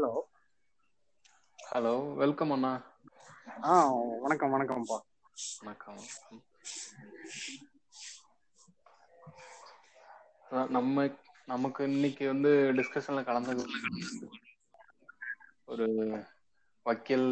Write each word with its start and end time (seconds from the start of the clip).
Hello. 0.00 0.10
Hello 1.58 1.92
welcome 2.14 2.50
அண்ணா. 2.50 2.70
ஆ 3.64 3.72
வணக்கம் 4.22 4.52
வணக்கம்ப்பா. 4.54 4.96
வணக்கம் 5.60 5.98
நம்ம 10.68 11.04
நமக்கு 11.46 11.84
இன்னைக்கு 11.84 12.26
வந்து 12.26 12.48
டிஸ்கஷன்ல 12.78 13.24
கலந்து 13.24 13.66
ஒரு 15.64 15.88
வக்கீல் 16.86 17.28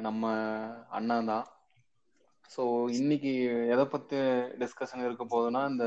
நம்ம 0.00 0.24
அண்ணன் 0.88 1.30
தான். 1.32 1.46
ஸோ 2.50 2.90
இன்னைக்கு 2.90 3.34
எதை 3.74 3.86
பத்தி 3.86 4.16
டிஸ்கஷன் 4.62 5.04
இருக்க 5.04 5.26
போகுதுன்னா 5.26 5.64
இந்த 5.68 5.86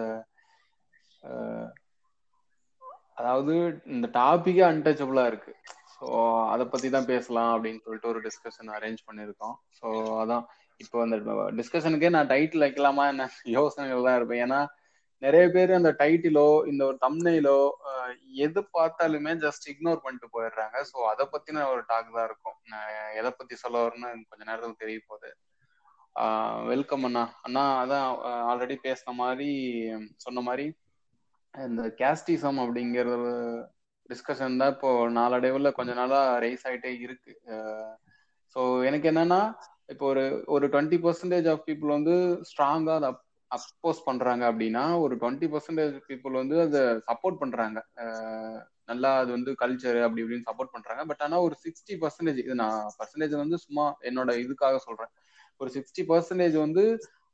அதாவது 3.19 3.53
இந்த 3.95 4.07
டாபிக்கே 4.19 4.63
அன்டச்சபிளா 4.71 5.23
இருக்கு. 5.31 5.53
ஸோ 5.95 6.07
அதை 6.53 6.65
பத்தி 6.73 6.87
தான் 6.95 7.09
பேசலாம் 7.13 7.51
அப்படின்னு 7.55 7.83
சொல்லிட்டு 7.85 8.11
ஒரு 8.11 8.19
டிஸ்கஷன் 8.27 8.69
அரேஞ்ச் 8.77 9.01
பண்ணியிருக்கோம். 9.07 9.55
ஸோ 9.79 9.87
அதான். 10.23 10.45
இப்போ 10.83 10.97
அந்த 11.05 11.17
டிஸ்கஷனுக்கே 11.57 12.09
நான் 12.15 12.29
டைட்டில் 12.33 12.65
வைக்கலாமா 12.65 13.05
என்ன? 13.13 13.23
யோசனைகள் 13.57 14.05
தான் 14.07 14.17
இருப்பேன். 14.19 14.43
ஏன்னா 14.45 14.59
நிறைய 15.21 15.45
பேர் 15.55 15.71
அந்த 15.77 15.91
டைட்டிலோ 16.01 16.45
இந்த 16.71 16.81
ஒரு 16.89 16.97
தம்னையிலோ 17.05 17.57
எது 18.45 18.61
பார்த்தாலுமே 18.77 19.31
ஜஸ்ட் 19.45 19.65
இக்னோர் 19.71 20.03
பண்ணிட்டு 20.03 20.27
போயிடுறாங்க. 20.35 20.77
ஸோ 20.91 20.97
அதை 21.11 21.25
பத்தின 21.33 21.65
ஒரு 21.73 21.81
டாக் 21.91 22.15
தான் 22.17 22.27
இருக்கும். 22.29 22.57
நான் 22.71 22.91
எதை 23.19 23.31
பத்தி 23.39 23.55
சொல்ல 23.63 23.77
வரணும்னு 23.83 24.27
கொஞ்ச 24.29 24.43
நேரத்தில் 24.49 24.81
தெரிய 24.83 24.99
போகுது. 25.09 25.31
வெல்கம் 26.71 27.03
அண்ணா. 27.07 27.23
அண்ணா 27.47 27.63
அதான் 27.81 28.07
ஆல்ரெடி 28.51 28.77
பேசின 28.87 29.15
மாதிரி 29.23 29.49
சொன்ன 30.25 30.41
மாதிரி 30.47 30.65
இந்த 31.53 31.83
கேஸ்டிசம் 32.01 32.59
அப்படிங்கிற 32.63 33.07
டிஸ்கஷன் 34.09 34.59
தான் 34.61 34.71
இப்போ 34.75 34.89
நாளடைவில் 35.09 35.75
கொஞ்ச 35.77 35.91
நாளா 35.93 36.19
ரைஸ் 36.43 36.65
ஆயிட்டே 36.69 36.91
இருக்கு. 37.05 37.33
ஸோ 38.55 38.59
எனக்கு 38.89 39.07
என்னன்னா 39.11 39.41
இப்போ 39.93 40.05
ஒரு 40.05 40.23
ஒரு 40.47 40.65
டுவெண்ட்டி 40.67 40.97
பர்சன்டேஜ் 41.05 41.47
ஆஃப் 41.53 41.65
பீப்புள் 41.67 41.95
வந்து 41.97 42.15
ஸ்ட்ராங்கா 42.49 42.95
அதை 42.99 43.09
அப்போஸ் 43.51 44.01
பண்றாங்க 44.07 44.43
அப்படின்னா 44.51 44.83
ஒரு 45.03 45.13
டுவெண்ட்டி 45.21 45.47
பர்சன்டேஜ் 45.53 45.95
பீப்புள் 46.09 46.33
வந்து 46.41 46.55
அதை 46.65 46.81
சப்போர்ட் 47.09 47.39
பண்றாங்க. 47.43 47.77
நல்லா 48.85 49.09
அது 49.21 49.31
வந்து 49.37 49.51
கல்ச்சர் 49.61 49.99
அப்படி 50.05 50.23
இப்படின்னு 50.23 50.47
சப்போர்ட் 50.49 50.73
பண்றாங்க. 50.75 51.01
பட் 51.05 51.23
ஆனா 51.25 51.37
ஒரு 51.47 51.55
சிக்ஸ்டி 51.65 51.95
பர்சன்டேஜ் 52.03 52.39
இது 52.45 52.55
நான் 52.55 52.79
பர்சன்டேஜ் 52.99 53.35
வந்து 53.43 53.57
சும்மா 53.65 53.85
என்னோட 54.09 54.31
இதுக்காக 54.45 54.77
சொல்றேன். 54.87 55.11
ஒரு 55.61 55.71
சிக்ஸ்டி 55.77 56.03
பர்சன்டேஜ் 56.11 56.55
வந்து 56.65 56.83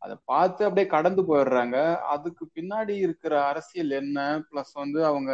அதை 0.05 0.15
பார்த்து 0.25 0.61
அப்படியே 0.65 0.87
கடந்து 0.87 1.21
போயிடுறாங்க. 1.21 1.77
அதுக்கு 2.15 2.43
பின்னாடி 2.55 2.93
இருக்கிற 3.05 3.33
அரசியல் 3.45 3.93
என்ன? 4.01 4.17
பிளஸ் 4.49 4.73
வந்து 4.73 4.99
அவங்க 5.05 5.31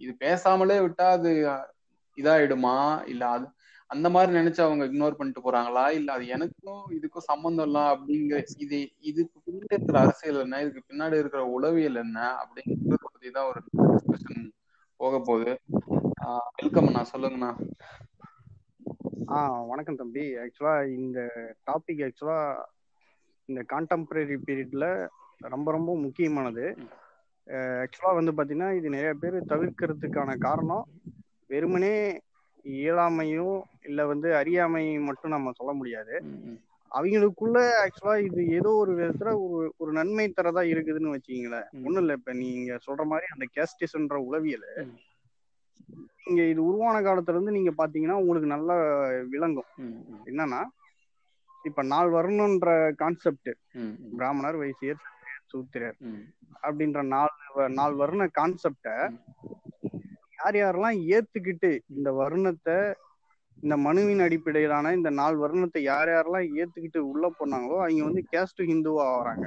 இது 0.00 0.12
பேசாமலே 0.24 0.76
விட்டா 0.86 1.06
அது 1.16 1.30
இதாயிடுமா? 2.18 2.76
இல்ல 3.06 3.22
அது 3.28 3.46
அந்த 3.90 4.06
மாதிரி 4.10 4.30
நினைச்சு 4.38 4.60
அவங்க 4.60 4.84
இக்னோர் 4.84 5.18
பண்ணிட்டு 5.18 5.42
போறாங்களா? 5.44 5.84
இல்ல 5.98 6.08
அது 6.12 6.24
எனக்கும் 6.26 6.82
இதுக்கும் 6.96 7.28
சம்பந்தம் 7.30 7.66
இல்ல 7.66 7.80
அப்படிங்கிற 7.92 8.38
இது 8.56 8.78
இதுக்கு 9.00 9.36
பின்னாடி 9.46 9.70
இருக்கிற 9.70 9.98
அரசியல் 10.00 10.40
என்ன? 10.40 10.60
இதுக்கு 10.62 10.82
பின்னாடி 10.90 11.18
இருக்கிற 11.22 11.42
உளவியல் 11.56 12.00
என்ன? 12.04 12.18
அப்படிங்கிறத 12.42 12.98
பத்தி 13.04 13.30
தான் 13.30 13.48
ஒரு 13.50 13.60
டிஸ்கஷன் 13.76 14.42
போக 15.00 15.20
போகுது. 15.20 15.52
வெல்கம் 16.60 16.86
அண்ணா. 16.86 17.02
சொல்லுங்கண்ணா. 17.12 17.50
ஆ 19.30 19.38
வணக்கம் 19.70 19.96
தம்பி. 19.96 20.24
ஆக்சுவலா 20.42 20.74
இந்த 20.98 21.18
டாபிக் 21.66 22.02
ஆக்சுவலா 22.06 22.40
இந்த 23.48 23.60
கான்டெம்பரரி 23.70 24.36
பீரியட்ல 24.42 24.86
ரொம்ப 25.46 25.68
ரொம்ப 25.72 25.90
முக்கியமானது. 26.04 26.64
ஆக்சுவலா 27.82 28.12
வந்து 28.14 28.32
பாத்தீங்கன்னா 28.32 28.70
இது 28.78 28.88
நிறைய 28.90 29.12
பேர் 29.14 29.36
தவிர்க்கிறதுக்கான 29.48 30.30
காரணம் 30.38 30.84
வெறுமனே 31.50 31.94
இயலாமையும் 32.64 33.56
இல்ல 33.82 34.06
வந்து 34.06 34.28
அறியாமையும் 34.34 35.08
மட்டும் 35.08 35.34
நம்ம 35.34 35.52
சொல்ல 35.56 35.72
முடியாது. 35.72 36.14
அவங்களுக்குள்ள 36.92 37.58
ஆக்சுவலா 37.82 38.14
இது 38.26 38.42
ஏதோ 38.58 38.70
ஒரு 38.82 38.92
விதத்துல 38.98 39.30
ஒரு 39.46 39.66
ஒரு 39.76 39.90
நன்மை 39.92 40.26
தரதா 40.30 40.62
இருக்குதுன்னு 40.72 41.14
வச்சுக்கீங்களேன். 41.14 41.68
ஒண்ணும் 41.84 42.02
இல்ல 42.02 42.16
இப்ப 42.18 42.34
நீங்க 42.40 42.78
சொல்ற 42.86 43.04
மாதிரி 43.04 43.28
அந்த 43.34 43.46
கேஸ்டிஸ்ன்ற 43.56 44.18
உளவியல். 44.28 44.68
நீங்க 46.20 46.42
இது 46.52 46.60
உருவான 46.64 46.96
காலத்துல 47.02 47.36
இருந்து 47.36 47.56
நீங்க 47.58 47.72
பாத்தீங்கன்னா 47.78 48.18
உங்களுக்கு 48.22 48.48
நல்லா 48.48 48.76
விளங்கும். 49.34 49.70
என்னன்னா 50.26 50.60
இப்ப 51.66 51.82
நாள் 51.86 52.10
வரணுன்ற 52.10 52.68
கான்செப்ட் 52.96 53.50
பிராமணர் 54.16 54.58
வைசியர் 54.58 55.00
சூத்திரர் 55.50 55.96
அப்படின்ற 56.62 57.00
நாலு 57.06 57.66
நாலு 57.72 57.94
வருண 57.96 58.24
கான்செப்ட 58.38 58.88
யார் 60.38 60.56
யாரெல்லாம் 60.56 60.98
ஏத்துக்கிட்டு 61.16 61.70
இந்த 61.96 62.08
வருணத்தை 62.12 62.78
இந்த 63.58 63.74
மனுவின் 63.84 64.22
அடிப்படையிலான 64.24 64.92
இந்த 64.92 65.10
நாலு 65.10 65.36
வருணத்தை 65.38 65.80
யார் 65.82 66.10
யாரெல்லாம் 66.10 66.48
ஏத்துக்கிட்டு 66.56 67.00
உள்ள 67.10 67.26
போனாங்களோ 67.38 67.78
அவங்க 67.82 68.02
வந்து 68.04 68.22
கேஸ்ட் 68.32 68.62
ஹிந்துவா 68.70 69.04
ஆகுறாங்க 69.12 69.46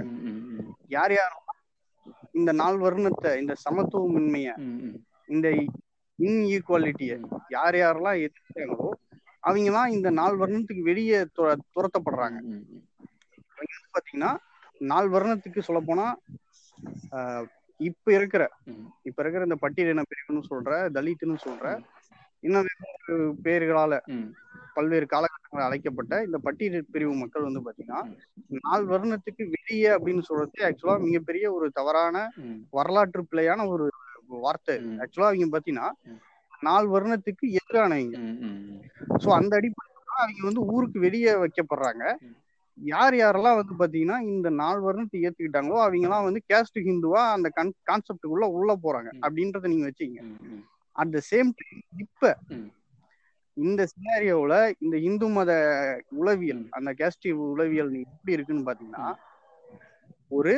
யார் 0.88 1.14
யாரெல்லாம் 1.14 1.60
இந்த 2.32 2.52
நாலு 2.54 2.78
வருணத்தை 2.80 3.32
இந்த 3.42 3.54
சமத்துவமின்மைய 3.66 4.50
இந்த 5.30 5.48
இன்ஈக்குவாலிட்டிய 6.20 7.14
யார் 7.50 7.76
யாரெல்லாம் 7.76 8.22
எதிர்த்தாங்களோ 8.24 8.90
அவங்கலாம் 9.44 9.94
இந்த 9.96 10.10
நாலு 10.12 10.36
வருணத்துக்கு 10.38 10.84
வெளியே 10.84 11.18
துரத்தப்படுறாங்க. 11.76 12.40
பாத்தீங்கன்னா 13.94 14.32
நாலு 14.92 15.08
வருணத்துக்கு 15.10 15.60
சொல்ல 15.60 15.80
போனா 15.82 16.08
இப்ப 17.80 18.14
இருக்கிற 18.14 18.44
இப்ப 19.04 19.18
இருக்கிற 19.24 19.42
இந்த 19.44 19.58
பட்டியலின 19.62 20.04
பிரிவுன்னு 20.10 20.50
சொல்ற 20.50 20.72
தலித்துன்னு 20.96 21.38
சொல்ற 21.44 21.68
இன்னும் 22.44 22.68
பேர்களால 23.44 23.94
பல்வேறு 24.76 25.06
காலகட்டங்களில் 25.06 25.66
அழைக்கப்பட்ட 25.66 26.24
இந்த 26.26 26.38
பட்டியல் 26.38 26.92
பிரிவு 26.92 27.14
மக்கள் 27.16 27.48
வந்து 27.48 27.62
பாத்தீங்கன்னா 27.66 28.02
நாலு 28.62 28.84
வருணத்துக்கு 28.92 29.44
வெளியே 29.56 29.90
அப்படின்னு 29.96 30.24
சொல்றது 30.30 30.66
ஆக்சுவலா 30.68 30.98
மிகப்பெரிய 31.06 31.46
ஒரு 31.54 31.68
தவறான 31.72 32.18
வரலாற்று 32.72 33.24
பிழையான 33.32 33.66
ஒரு 33.74 33.88
வார்த்தை. 34.40 34.76
ஆக்சுவலா 35.04 35.30
அவங்க 35.30 35.50
பாத்தீங்கன்னா 35.54 35.90
நாலு 36.64 36.88
வருணத்துக்கு 36.96 37.46
எதிரானவங்க 37.60 38.18
சோ 39.18 39.30
அந்த 39.40 39.54
அடிப்படையில 39.60 39.88
அவங்க 40.18 40.44
வந்து 40.48 40.62
ஊருக்கு 40.74 41.00
வெளியே 41.06 41.32
வைக்கப்படுறாங்க. 41.42 42.04
யார் 42.78 43.16
யாரெல்லாம் 43.16 43.58
வந்து 43.60 43.74
பாத்தீங்கன்னா 43.80 44.18
இந்த 44.32 44.50
நாலு 44.60 44.80
வருணத்தை 44.84 45.22
ஏத்துக்கிட்டாங்களோ 45.22 45.78
அவங்க 45.84 46.08
எல்லாம் 46.08 46.28
வந்து 46.28 46.42
கேஸ்ட் 46.50 46.78
ஹிந்துவா 46.86 47.22
அந்த 47.36 47.48
கான்செப்டுக்குள்ள 47.88 48.48
உள்ள 48.58 48.74
போறாங்க 48.84 49.10
அப்படின்றத 49.24 49.72
நீங்க 49.72 49.88
வச்சீங்க 49.90 50.20
அட் 50.96 51.14
த 51.16 51.22
சேம் 51.30 51.50
டைம் 51.60 51.82
இப்ப 52.06 52.32
இந்த 53.58 53.82
சினாரியோல 53.92 54.54
இந்த 54.82 54.96
இந்து 55.08 55.28
மத 55.36 55.52
உளவியல் 56.20 56.64
அந்த 56.78 56.90
கேஸ்ட் 57.00 57.28
உளவியல் 57.48 57.92
எப்படி 58.06 58.36
இருக்குன்னு 58.36 58.68
பாத்தீங்கன்னா 58.70 59.08
ஒரு 60.32 60.54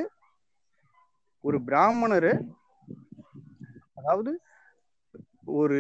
ஒரு 1.43 1.57
பிராமணரு 1.67 2.33
அதாவது 3.97 4.31
ஒரு 5.59 5.79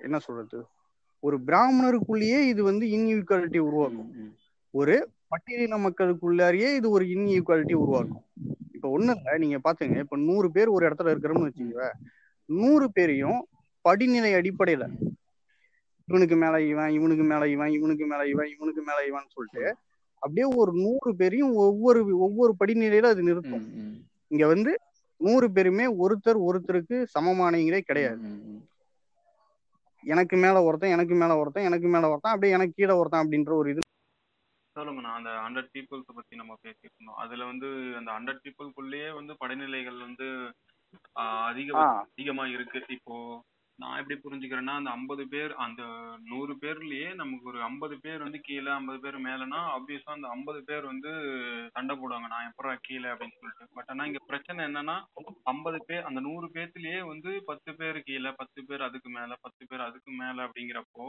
என்ன 0.00 0.18
சொல்றது 0.18 0.58
ஒரு 1.22 1.36
பிராமணருக்குள்ளேயே 1.46 2.40
இது 2.48 2.62
வந்து 2.62 2.84
இன்இக்வாலிட்டி 2.96 3.60
உருவாக்கும் 3.60 4.10
ஒரு 4.74 4.94
பட்டியலின 5.30 5.78
மக்களுக்குள்ளாரியே 5.84 6.68
இது 6.76 6.88
ஒரு 6.90 7.04
இன்இக்வாலிட்டி 7.06 7.74
உருவாக்கும் 7.74 8.24
இப்ப 8.74 8.88
ஒண்ணு 8.88 9.12
இல்ல 9.16 9.36
நீங்க 9.38 9.58
பாத்துங்க 9.58 9.98
இப்ப 9.98 10.18
நூறு 10.22 10.48
பேர் 10.50 10.68
ஒரு 10.68 10.84
இடத்துல 10.88 11.12
இருக்கிறோம்னு 11.12 11.46
வச்சுக்கோங்க. 11.48 11.86
நூறு 12.48 12.86
பேரையும் 12.90 13.40
படிநிலை 13.84 14.32
அடிப்படையில 14.34 14.84
இவனுக்கு 16.08 16.36
மேல 16.36 16.56
இவன் 16.64 16.90
இவனுக்கு 16.90 17.24
மேல 17.24 17.48
இவன் 17.48 17.72
இவனுக்கு 17.72 18.04
மேல 18.06 18.22
இவன் 18.26 18.50
இவனுக்கு 18.54 18.82
மேல 18.82 18.98
இவன் 19.06 19.32
சொல்லிட்டு 19.34 19.64
அப்படியே 20.22 20.46
ஒரு 20.60 20.72
நூறு 20.78 21.10
பேரையும் 21.16 21.52
ஒவ்வொரு 21.64 22.00
ஒவ்வொரு 22.18 22.52
படிநிலையில 22.60 23.10
அது 23.10 23.22
நிறுத்தும். 23.22 23.66
இங்க 24.30 24.46
வந்து 24.46 24.72
நூறு 25.20 25.46
பேருமே 25.50 25.86
ஒருத்தர் 26.02 26.38
ஒருத்தருக்கு 26.48 26.96
சமமானவங்களே 27.14 27.80
கிடையாது. 27.82 28.22
எனக்கு 30.08 30.36
மேல 30.36 30.62
ஒருத்தன் 30.66 30.94
எனக்கு 30.94 31.14
மேல 31.14 31.32
ஒருத்தன் 31.40 31.68
எனக்கு 31.68 31.88
மேல 31.88 32.08
ஒருத்தன் 32.08 32.34
அப்படியே 32.34 32.54
எனக்கு 32.56 32.78
கீழே 32.78 32.94
ஒருத்தன் 33.00 33.22
அப்படின்ற 33.22 33.52
ஒரு 33.56 33.68
இது. 33.72 33.82
சொல்லுங்கண்ணா 34.76 35.12
அந்த 35.18 35.30
ஹண்ட்ரட் 35.44 35.70
பீப்புள்ஸ் 35.74 36.16
பத்தி 36.18 36.34
நம்ம 36.36 36.52
பேசிட்டு 36.64 36.88
இருந்தோம் 36.90 37.20
அதுல 37.22 37.46
வந்து 37.50 37.68
அந்த 37.96 38.10
ஹண்ட்ரட் 38.12 38.42
பீப்புள்குள்ளேயே 38.44 39.08
வந்து 39.18 39.32
படிநிலைகள் 39.42 39.98
வந்து 40.06 40.26
அதிக 41.46 41.70
அதிகமா 42.04 42.44
இருக்கு. 42.54 42.80
இப்போ 42.96 43.16
நான் 43.78 43.98
எப்படி 43.98 44.16
புரிஞ்சுக்கிறேன்னா 44.18 44.72
அந்த 44.78 44.90
ஐம்பது 44.90 45.24
பேர் 45.28 45.52
அந்த 45.56 45.82
நூறு 46.24 46.54
பேர்லயே 46.62 47.14
நமக்கு 47.14 47.44
ஒரு 47.46 47.62
ஐம்பது 47.62 47.96
பேர் 47.98 48.24
வந்து 48.24 48.40
கீழே 48.40 48.70
ஐம்பது 48.70 48.98
பேர் 49.00 49.18
மேலனா 49.18 49.60
ஆப்வியஸா 49.74 50.10
அந்த 50.14 50.28
ஐம்பது 50.28 50.60
பேர் 50.64 50.84
வந்து 50.84 51.10
சண்டை 51.72 51.94
போடுவாங்க. 51.96 52.28
நான் 52.28 52.48
எப்பறம் 52.48 52.82
கீழே 52.82 53.08
அப்படின்னு 53.08 53.38
சொல்லிட்டு. 53.38 53.66
பட் 53.74 53.90
ஆனா 53.90 54.04
இங்க 54.04 54.22
பிரச்சனை 54.26 54.64
என்னன்னா 54.64 54.96
ஐம்பது 55.44 55.80
பேர் 55.84 56.04
அந்த 56.04 56.20
நூறு 56.20 56.48
பேர்த்துலயே 56.54 57.00
வந்து 57.06 57.32
பத்து 57.44 57.72
பேர் 57.74 58.00
கீழே 58.02 58.32
பத்து 58.32 58.64
பேர் 58.64 58.82
அதுக்கு 58.82 59.10
மேல 59.10 59.38
பத்து 59.40 59.62
பேர் 59.66 59.80
அதுக்கு 59.80 60.12
மேல 60.14 60.46
அப்படிங்கிறப்போ 60.46 61.06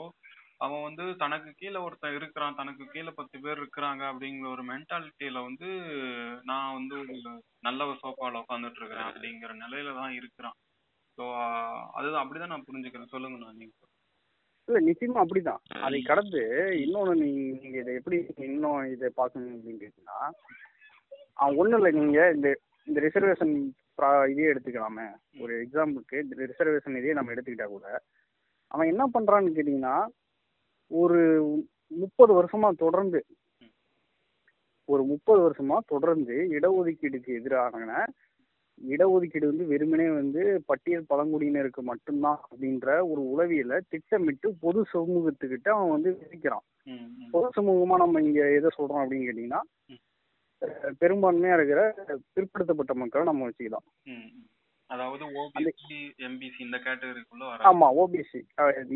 அவன் 0.58 0.82
வந்து 0.82 1.04
தனக்கு 1.16 1.50
கீழே 1.56 1.80
ஒருத்தன் 1.80 2.16
இருக்கிறான் 2.16 2.56
தனக்கு 2.56 2.86
கீழே 2.88 3.12
பத்து 3.12 3.38
பேர் 3.40 3.60
இருக்கிறாங்க 3.60 4.04
அப்படிங்கிற 4.12 4.48
ஒரு 4.50 4.64
மென்டாலிட்டியில 4.72 5.44
வந்து 5.44 5.70
நான் 6.44 6.74
வந்து 6.74 6.96
ஒரு 7.04 7.16
நல்ல 7.60 7.86
ஒரு 7.86 8.00
சோஃபால 8.04 8.42
உட்காந்துட்டு 8.44 8.82
இருக்கிறேன் 8.82 9.10
அப்படிங்கிற 9.10 9.54
நிலையில 9.64 9.94
தான் 9.94 10.14
இருக்கிறான். 10.14 10.58
ஸோ 11.20 11.26
அதுதான் 11.94 12.22
அப்படிதான் 12.22 12.54
நான் 12.54 12.68
புரிஞ்சுக்கிறேன். 12.68 13.12
சொல்லுங்க 13.14 13.38
நான் 13.40 13.58
நீங்க. 13.58 13.74
இல்ல 14.68 14.80
நிச்சயமா 14.88 15.22
அப்படிதான். 15.24 15.62
அதை 15.86 16.00
கடந்து 16.02 16.42
இன்னொன்னு 16.84 17.14
நீ 17.22 17.30
நீங்க 17.56 17.78
இதை 17.80 17.94
எப்படி 17.96 18.18
இன்னும் 18.48 18.92
இதை 18.92 19.08
பார்க்கணும் 19.16 19.56
அப்படின்னு 19.56 19.82
கேட்டீங்கன்னா 19.82 20.20
அவன் 21.38 21.58
ஒண்ணும் 21.58 21.80
இல்லை 21.80 21.92
நீங்க 22.00 22.20
இந்த 22.36 22.50
இந்த 22.88 23.00
ரிசர்வேஷன் 23.06 23.54
இதே 24.32 24.50
எடுத்துக்கலாமே. 24.52 25.06
ஒரு 25.42 25.54
எக்ஸாம்பிளுக்கு 25.64 26.18
இந்த 26.26 26.36
ரிசர்வேஷன் 26.44 27.00
இதே 27.00 27.18
நம்ம 27.18 27.34
எடுத்துக்கிட்டா 27.34 27.68
கூட 27.68 27.88
அவன் 28.72 28.92
என்ன 28.92 29.04
பண்றான்னு 29.16 29.56
கேட்டீங்கன்னா 29.58 29.96
ஒரு 30.92 31.20
முப்பது 31.92 32.32
வருஷமா 32.40 32.70
தொடர்ந்து 32.84 33.20
ஒரு 34.90 35.04
முப்பது 35.04 35.40
வருஷமா 35.42 35.78
தொடர்ந்து 35.88 36.36
இடஒதுக்கீடுக்கு 36.58 37.32
எதிரான 37.40 37.98
இடஒதுக்கீடு 38.88 39.46
வந்து 39.46 39.66
வெறுமனே 39.66 40.08
வந்து 40.10 40.42
பட்டியல் 40.66 41.10
பழங்குடியினருக்கு 41.10 41.82
மட்டும்தான் 41.82 42.40
அப்படின்ற 42.48 42.88
ஒரு 43.12 43.22
உளவியலை 43.32 43.78
திட்டமிட்டு 43.90 44.50
பொது 44.60 44.82
சமூகத்துக்கிட்ட 44.94 45.70
அவன் 45.70 45.94
வந்து 45.96 46.12
விதிக்கிறான். 46.20 46.66
பொது 47.32 47.50
சமூகமா 47.58 47.98
நம்ம 48.04 48.22
இங்க 48.22 48.42
எதை 48.58 48.70
சொல்றோம் 48.78 49.02
அப்படின்னு 49.02 49.28
கேட்டீங்கன்னா 49.30 49.62
பெரும்பான்மையா 51.02 51.58
இருக்கிற 51.58 51.82
பிற்படுத்தப்பட்ட 52.34 52.94
மக்களை 53.02 53.26
நம்ம 53.26 53.50
வச்சுக்கலாம். 53.50 53.88
அதாவது 54.90 55.24
ஓபிசி 55.42 55.98
எம்பிசி 56.28 56.60
இந்த 56.60 56.78
கேட்டகரிக்குள்ள 56.86 57.50
ஆமா 57.70 57.88
ஓபிசி 58.02 58.40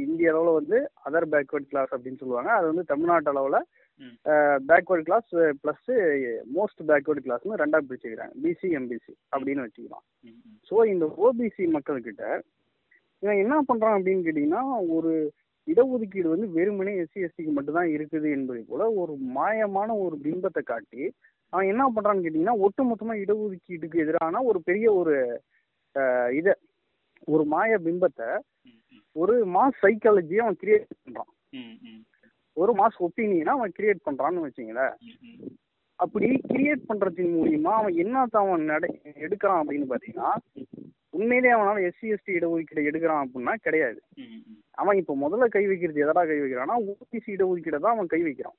இந்திய 0.05 0.31
அளவுல 0.33 0.53
வந்து 0.53 0.77
அதர் 1.05 1.27
பேக்வர்ட் 1.33 1.71
கிளாஸ் 1.71 1.93
அப்படின்னு 1.95 2.21
சொல்லுவாங்க 2.21 2.51
அது 2.51 2.65
வந்து 2.71 2.85
தமிழ்நாட்டு 2.91 3.31
அளவுல. 3.33 3.59
Backward 4.69 5.05
class 5.05 5.29
plus 5.61 5.89
most 6.55 6.81
backward 6.89 7.23
கிளாஸ்னு 7.25 7.59
ரெண்டா 7.61 7.79
பிரிச்சுக்கிறாங்க 7.83 8.35
பிசி 8.43 8.69
எம்பிசி 8.79 9.13
அப்படின்னு 9.33 9.65
வச்சுக்கலாம். 9.65 10.05
ஸோ 10.71 10.75
இந்த 10.93 11.05
ஓபிசி 11.21 11.65
மக்கள்கிட்ட 11.75 12.23
இவன் 13.23 13.41
என்ன 13.43 13.57
பண்றான் 13.67 13.95
அப்படின்னு 13.97 14.25
கேட்டீங்கன்னா 14.25 14.63
ஒரு 14.95 15.11
இடஒதுக்கீடு 15.67 16.27
வந்து 16.31 16.47
வெறுமனே 16.55 16.93
எஸ்சி 17.01 17.19
எஸ்டிக்கு 17.25 17.51
மட்டும்தான் 17.51 17.91
இருக்குது 17.95 18.29
என்பதை 18.29 18.61
போல 18.63 18.87
ஒரு 19.01 19.13
மாயமான 19.35 19.89
ஒரு 20.05 20.15
பிம்பத்தை 20.25 20.63
காட்டி 20.63 21.03
அவன் 21.53 21.69
என்ன 21.71 21.83
பண்றான்னு 21.89 22.23
கேட்டீங்கன்னா 22.23 22.57
ஒட்டுமொத்தமா 22.65 23.15
இடஒதுக்கீட்டுக்கு 23.23 24.03
எதிரான 24.03 24.41
ஒரு 24.49 24.61
பெரிய 24.63 24.87
ஒரு 24.93 25.13
இத 26.39 26.49
ஒரு 27.27 27.43
மாய 27.45 27.77
பிம்பத்தை. 27.85 28.29
ஒரு 29.15 29.33
மாஸ் 29.55 29.79
சைக்காலஜியை 29.83 30.41
அவன் 30.43 30.59
கிரியேட் 30.61 30.87
ம். 31.53 32.01
ஒரு 32.61 32.71
மாஸ் 32.79 32.97
ஒப்பீனியனை 33.05 33.51
அவன் 33.57 33.75
கிரியேட் 33.77 34.05
பண்றான்னு 34.07 34.45
வச்சுங்களேன். 34.45 34.95
அப்படி 35.99 36.27
கிரியேட் 36.51 36.87
பண்றதின் 36.89 37.33
மூலியமா 37.37 37.71
அவன் 37.79 37.95
என்னத்த 38.03 38.35
அவன் 38.43 38.69
நட 38.71 38.85
எடுக்கிறான் 39.25 39.61
அப்படின்னு 39.61 39.87
பாத்தீங்கன்னா 39.91 40.31
உண்மையிலேயே 41.17 41.55
அவனால 41.55 41.81
எஸ்சி 41.87 42.07
எஸ்டி 42.13 42.31
இடஒதுக்கீடு 42.37 42.87
எடுக்கிறான் 42.89 43.23
அப்படின்னா 43.23 43.53
கிடையாது. 43.65 43.99
அவன் 44.81 44.99
இப்போ 45.01 45.13
முதல்ல 45.23 45.47
கை 45.55 45.63
வைக்கிறது 45.69 46.03
எதடா 46.05 46.23
கை 46.29 46.37
வைக்கிறான்னா 46.43 46.77
ஓபிசி 46.91 47.29
இடஒதுக்கீடை 47.35 47.79
தான் 47.79 47.95
அவன் 47.95 48.11
கை 48.13 48.21
வைக்கிறான். 48.27 48.57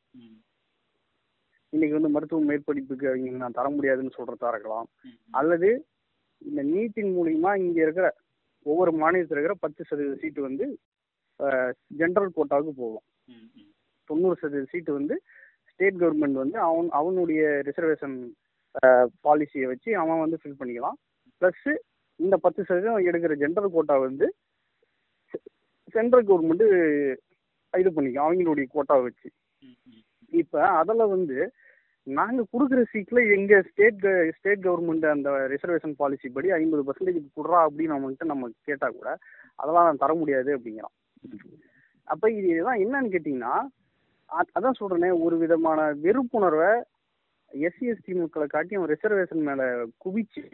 இன்னைக்கு 1.72 1.96
வந்து 1.98 2.12
மருத்துவ 2.14 2.46
மேற்படிப்புக்கு 2.50 3.06
அவங்க 3.10 3.42
நான் 3.42 3.58
தர 3.58 3.68
முடியாதுன்னு 3.76 4.16
சொல்றதா 4.18 4.52
இருக்கலாம். 4.54 4.88
அல்லது 5.40 5.70
இந்த 6.42 6.60
நீட்டின் 6.72 7.12
மூலியமா 7.16 7.52
இங்க 7.64 7.78
இருக்கிற 7.84 8.08
ஒவ்வொரு 8.66 8.92
மாநிலத்தில் 9.02 9.36
இருக்கிற 9.36 9.56
பத்து 9.64 9.82
சதவீத 9.88 10.16
சீட்டு 10.22 10.40
வந்து 10.48 10.66
ஜென்ரல் 12.00 12.34
கோட்டாவுக்கு 12.36 12.74
போகும். 12.82 13.06
தொண்ணூறு 14.10 14.36
சதவீத 14.42 14.70
சீட்டு 14.72 14.98
வந்து 14.98 15.16
ஸ்டேட் 15.70 16.00
கவர்மெண்ட் 16.02 16.38
வந்து 16.42 16.58
அவன் 16.68 16.88
அவனுடைய 17.00 17.42
ரிசர்வேஷன் 17.68 18.16
பாலிசியை 19.26 19.66
வச்சு 19.72 19.90
அவன் 20.02 20.22
வந்து 20.24 20.38
ஃபில் 20.40 20.58
பண்ணிக்கலாம். 20.60 20.96
ப்ளஸ்ஸு 21.42 21.72
இந்த 22.20 22.36
பத்து 22.44 22.60
சதவீதம் 22.68 23.06
எடுக்கிற 23.10 23.34
ஜென்ரல் 23.42 23.74
கோட்டா 23.76 23.96
வந்து 24.06 24.26
சென்ட்ரல் 25.94 26.26
கவர்மெண்ட்டு 26.28 26.66
இது 27.74 27.90
பண்ணிக்கும் 27.96 28.26
அவங்களுடைய 28.26 28.66
கோட்டாவை 28.74 29.02
வச்சு. 29.08 29.28
இப்போ 30.32 30.58
அதில் 30.80 31.12
வந்து 31.14 31.36
நாங்கள் 32.06 32.48
கொடுக்குற 32.52 32.80
சீட்டில் 32.92 33.30
எங்கள் 33.36 33.66
ஸ்டேட் 33.68 34.02
ஸ்டேட் 34.38 34.64
கவர்மெண்ட் 34.66 35.06
அந்த 35.12 35.30
ரிசர்வேஷன் 35.52 35.94
பாலிசி 36.00 36.28
படி 36.34 36.48
ஐம்பது 36.58 36.82
பர்சன்டேஜ் 36.86 37.20
கொடுறா 37.38 37.60
அப்படின்னு 37.66 37.94
அவங்கள்ட்ட 37.96 38.26
நம்ம 38.32 38.50
கேட்டால் 38.68 38.96
கூட 38.98 39.08
அதெல்லாம் 39.60 39.86
நான் 39.88 40.02
தர 40.02 40.14
முடியாது 40.22 40.50
அப்படிங்கிறான். 40.56 40.94
அப்போ 42.08 42.26
இது 42.38 42.46
இதெல்லாம் 42.54 42.82
என்னன்னு 42.84 43.12
கேட்டிங்கன்னா 43.14 43.54
அதான் 44.30 44.78
சொல்கிறேனே 44.80 45.10
ஒரு 45.22 45.36
விதமான 45.38 45.80
வெறுப்புணர்வை 46.04 46.72
எஸ்சி 47.52 47.84
எஸ்டி 47.90 48.12
மக்களை 48.14 48.46
காட்டி 48.46 48.74
அவன் 48.74 48.92
ரிசர்வேஷன் 48.94 49.46
மேலே 49.48 49.66
குவிச்சு 50.04 50.44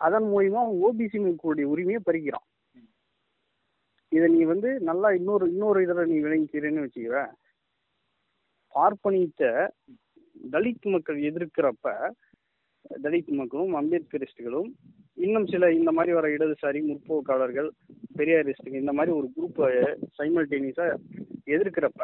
அதன் 0.00 0.26
மூலியமா 0.32 0.60
அவன் 0.62 0.80
ஓபிசி 0.86 1.18
மக்களுடைய 1.20 1.66
உரிமையை 1.68 2.00
பறிக்கிறான். 2.04 2.46
இதை 4.12 4.26
நீ 4.28 4.42
வந்து 4.44 4.80
நல்லா 4.80 5.08
இன்னொரு 5.10 5.44
இன்னொரு 5.48 5.78
இதில் 5.82 6.10
நீ 6.12 6.16
விளங்கிக்கிறேன்னு 6.20 6.84
வச்சுக்கிற. 6.84 7.18
பார்ப்பனியத்தை 8.74 9.50
தலித் 10.52 10.86
மக்கள் 10.86 11.18
எதிர்க்கிறப்ப 11.20 11.88
தலித் 13.00 13.30
மக்களும் 13.34 13.74
அம்பேத்கரிஸ்டுகளும் 13.78 14.68
இன்னும் 15.18 15.46
சில 15.46 15.64
இந்த 15.72 15.90
மாதிரி 15.92 16.12
வர 16.12 16.26
இடதுசாரி 16.28 16.80
முற்போக்காளர்கள் 16.86 17.68
பெரியாரிஸ்டுங்க 18.18 18.78
இந்த 18.80 18.92
மாதிரி 18.92 19.12
ஒரு 19.16 19.28
குரூப்பை 19.34 19.68
சைமல்டேனியஸா 20.18 20.86
எதிர்க்கிறப்ப 21.48 22.02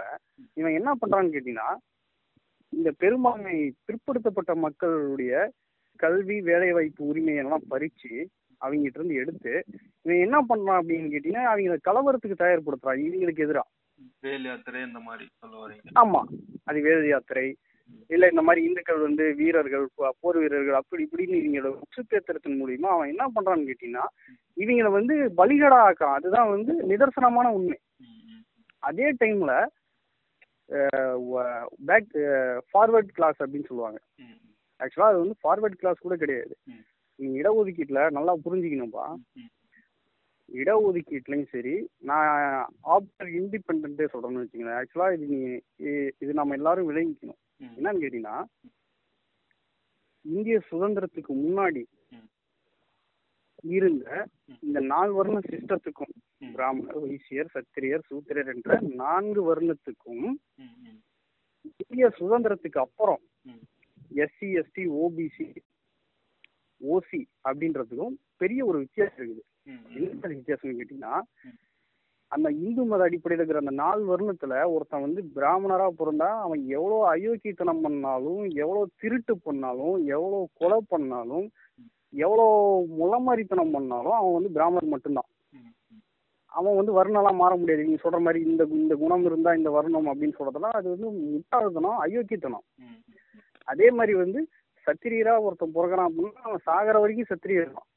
இவன் 0.56 0.76
என்ன 0.78 0.90
பண்றான்னு 1.00 1.34
கேட்டீங்கன்னா 1.34 1.70
இந்த 2.72 2.90
பெரும்பான்மை 3.00 3.56
பிற்படுத்தப்பட்ட 3.86 4.52
மக்களுடைய 4.64 5.32
கல்வி 6.00 6.36
வேலைவாய்ப்பு 6.42 7.02
உரிமையெல்லாம் 7.10 7.66
பறிச்சு 7.70 8.12
அவங்ககிட்ட 8.60 8.98
இருந்து 8.98 9.20
எடுத்து 9.22 9.52
இவன் 10.06 10.22
என்ன 10.24 10.38
பண்றான் 10.48 10.80
அப்படின்னு 10.80 11.12
கேட்டீங்கன்னா 11.12 11.50
அவங்கள 11.50 11.76
கலவரத்துக்கு 11.88 12.42
தயார்படுத்துறான். 12.42 13.02
இவங்களுக்கு 13.06 13.44
எதிராக 13.46 13.68
வேல் 14.22 14.46
யாத்திரை 14.46 14.80
இந்த 14.82 15.00
மாதிரி 15.00 15.24
சொல்ல 15.40 15.54
வரீங்க 15.62 15.92
ஆமா. 16.02 16.20
அது 16.64 16.78
வேத 16.80 17.02
யாத்திரை 17.06 17.46
இல்ல 18.14 18.28
இந்த 18.32 18.42
மாதிரி 18.46 18.60
இந்துக்கள் 18.68 19.04
வந்து 19.06 19.24
வீரர்கள் 19.40 19.84
போர் 20.20 20.38
வீரர்கள் 20.42 20.78
அப்படி 20.78 21.04
இப்படின்னு 21.06 21.40
இவங்களோட 21.40 21.70
உச்சுத்தேத்திரத்தின் 21.84 22.58
மூலியமா 22.60 22.88
அவன் 22.94 23.12
என்ன 23.12 23.26
பண்றான்னு 23.36 23.68
கேட்டீங்கன்னா 23.68 24.06
இவங்களை 24.62 24.90
வந்து 24.98 25.16
பலிகடா 25.40 25.78
ஆக்கான் 25.88 26.16
அதுதான் 26.18 26.52
வந்து 26.54 26.72
நிதர்சனமான 26.92 27.52
உண்மை. 27.58 27.78
அதே 28.88 29.08
டைம்ல 29.22 29.52
பேக் 31.88 32.12
ஃபார்வர்ட் 32.70 33.12
கிளாஸ் 33.16 33.40
அப்படின்னு 33.44 33.70
சொல்லுவாங்க. 33.70 34.00
ஆக்சுவலாக 34.80 34.80
ஆக்சுவலா 34.80 35.10
அது 35.12 35.22
வந்து 35.22 35.36
ஃபார்வர்ட் 35.42 35.80
கிளாஸ் 35.80 36.04
கூட 36.04 36.16
கிடையாது. 36.22 36.54
நீ 37.18 37.28
இடஒதுக்கீட்டுல 37.40 38.02
நல்லா 38.18 38.34
புரிஞ்சுக்கணும்ப்பா 38.44 39.06
இடஒதுக்கீட்லையும் 40.48 41.50
சரி 41.54 41.74
நான் 42.08 42.30
ஆப்டர் 42.94 43.30
இண்டிபெண்டே 43.40 44.06
சொல்றேன்னு 44.12 44.42
வச்சுங்களேன் 44.42 44.78
ஆக்சுவலா 44.78 45.08
இது 45.16 45.26
நீ 45.32 45.40
இது 46.22 46.32
நம்ம 46.40 46.56
எல்லாரும் 46.58 46.88
விளங்கிக்கணும். 46.90 47.40
என்னன்னு 47.60 48.00
கேட்டீங்கன்னா 48.00 48.44
இந்திய 50.22 50.62
சுதந்திரத்துக்கு 50.70 51.28
முன்னாடி. 51.28 51.84
இருந்த. 53.62 54.28
இந்த 54.60 54.80
நாலு 54.80 55.14
வர்ண 55.14 55.38
சிஸ்டத்துக்கும். 55.38 56.14
பிராமணர் 56.52 57.02
வைசியர் 57.02 57.46
சத்திரியர் 57.54 58.02
சூத்திரர் 58.06 58.54
என்ற 58.54 58.80
நான்கு 58.80 59.40
வர்ணத்துக்கும். 59.42 60.34
இந்திய 61.60 62.12
சுதந்திரத்துக்கு 62.18 62.78
அப்புறம். 62.78 63.20
எஸ்சி 64.14 64.40
எஸ்டி 64.40 64.88
ஓபிசி 65.02 65.56
ஓசி 66.88 67.24
அப்படின்றதுக்கும் 67.44 68.14
பெரிய 68.36 68.64
ஒரு 68.64 68.78
வித்தியாசம் 68.78 69.28
இருக்குது. 69.28 69.42
என்ன 69.64 70.28
வித்தியாசம்னு 70.28 70.80
கேட்டீங்கன்னா. 70.80 71.20
அந்த 72.32 72.48
இந்து 72.60 72.82
மத 72.84 73.06
அடிப்படையில் 73.06 73.40
இருக்கிற 73.40 73.62
அந்த 73.62 73.74
நாலு 73.80 74.02
வருணத்துல 74.10 74.58
ஒருத்தன் 74.72 75.04
வந்து 75.06 75.22
பிராமணரா 75.36 75.86
பிறந்தா 75.98 76.28
அவன் 76.44 76.60
எவ்வளோ 76.76 76.98
அயோக்கியத்தனம் 77.10 77.82
பண்ணாலும் 77.86 78.42
எவ்வளோ 78.62 78.82
திருட்டு 79.02 79.34
பண்ணாலும் 79.46 79.96
எவ்வளோ 80.14 80.38
கொலை 80.60 80.78
பண்ணாலும் 80.92 81.46
எவ்வளோ 82.14 82.46
முளமாரித்தனம் 83.00 83.74
பண்ணாலும் 83.74 84.16
அவன் 84.18 84.36
வந்து 84.36 84.54
பிராமணர் 84.56 84.92
மட்டும்தான். 84.94 85.28
அவன் 86.52 86.78
வந்து 86.78 86.92
வர்ணம்லாம் 86.94 87.40
மாற 87.40 87.52
முடியாது 87.58 87.84
நீங்க 87.84 88.00
சொல்ற 88.04 88.18
மாதிரி 88.22 88.40
இந்த 88.46 88.62
இந்த 88.78 88.94
குணம் 89.02 89.26
இருந்தா 89.28 89.50
இந்த 89.58 89.70
வர்ணம் 89.76 90.08
அப்படின்னு 90.12 90.38
சொல்றதெல்லாம் 90.38 90.78
அது 90.78 90.88
வந்து 90.94 91.08
முட்டாள்தனம் 91.26 92.00
அயோக்கியத்தனம் 92.04 92.64
அதே 93.68 93.88
மாதிரி 93.98 94.14
வந்து 94.22 94.40
சத்திரியரா 94.86 95.34
ஒருத்தன் 95.44 95.76
பிறகுறான் 95.76 96.08
அப்படின்னா 96.08 96.48
அவன் 96.48 96.66
சாகர 96.66 96.96
வரைக்கும் 97.02 97.30
சத்திரியர் 97.30 97.76
தான். 97.76 97.88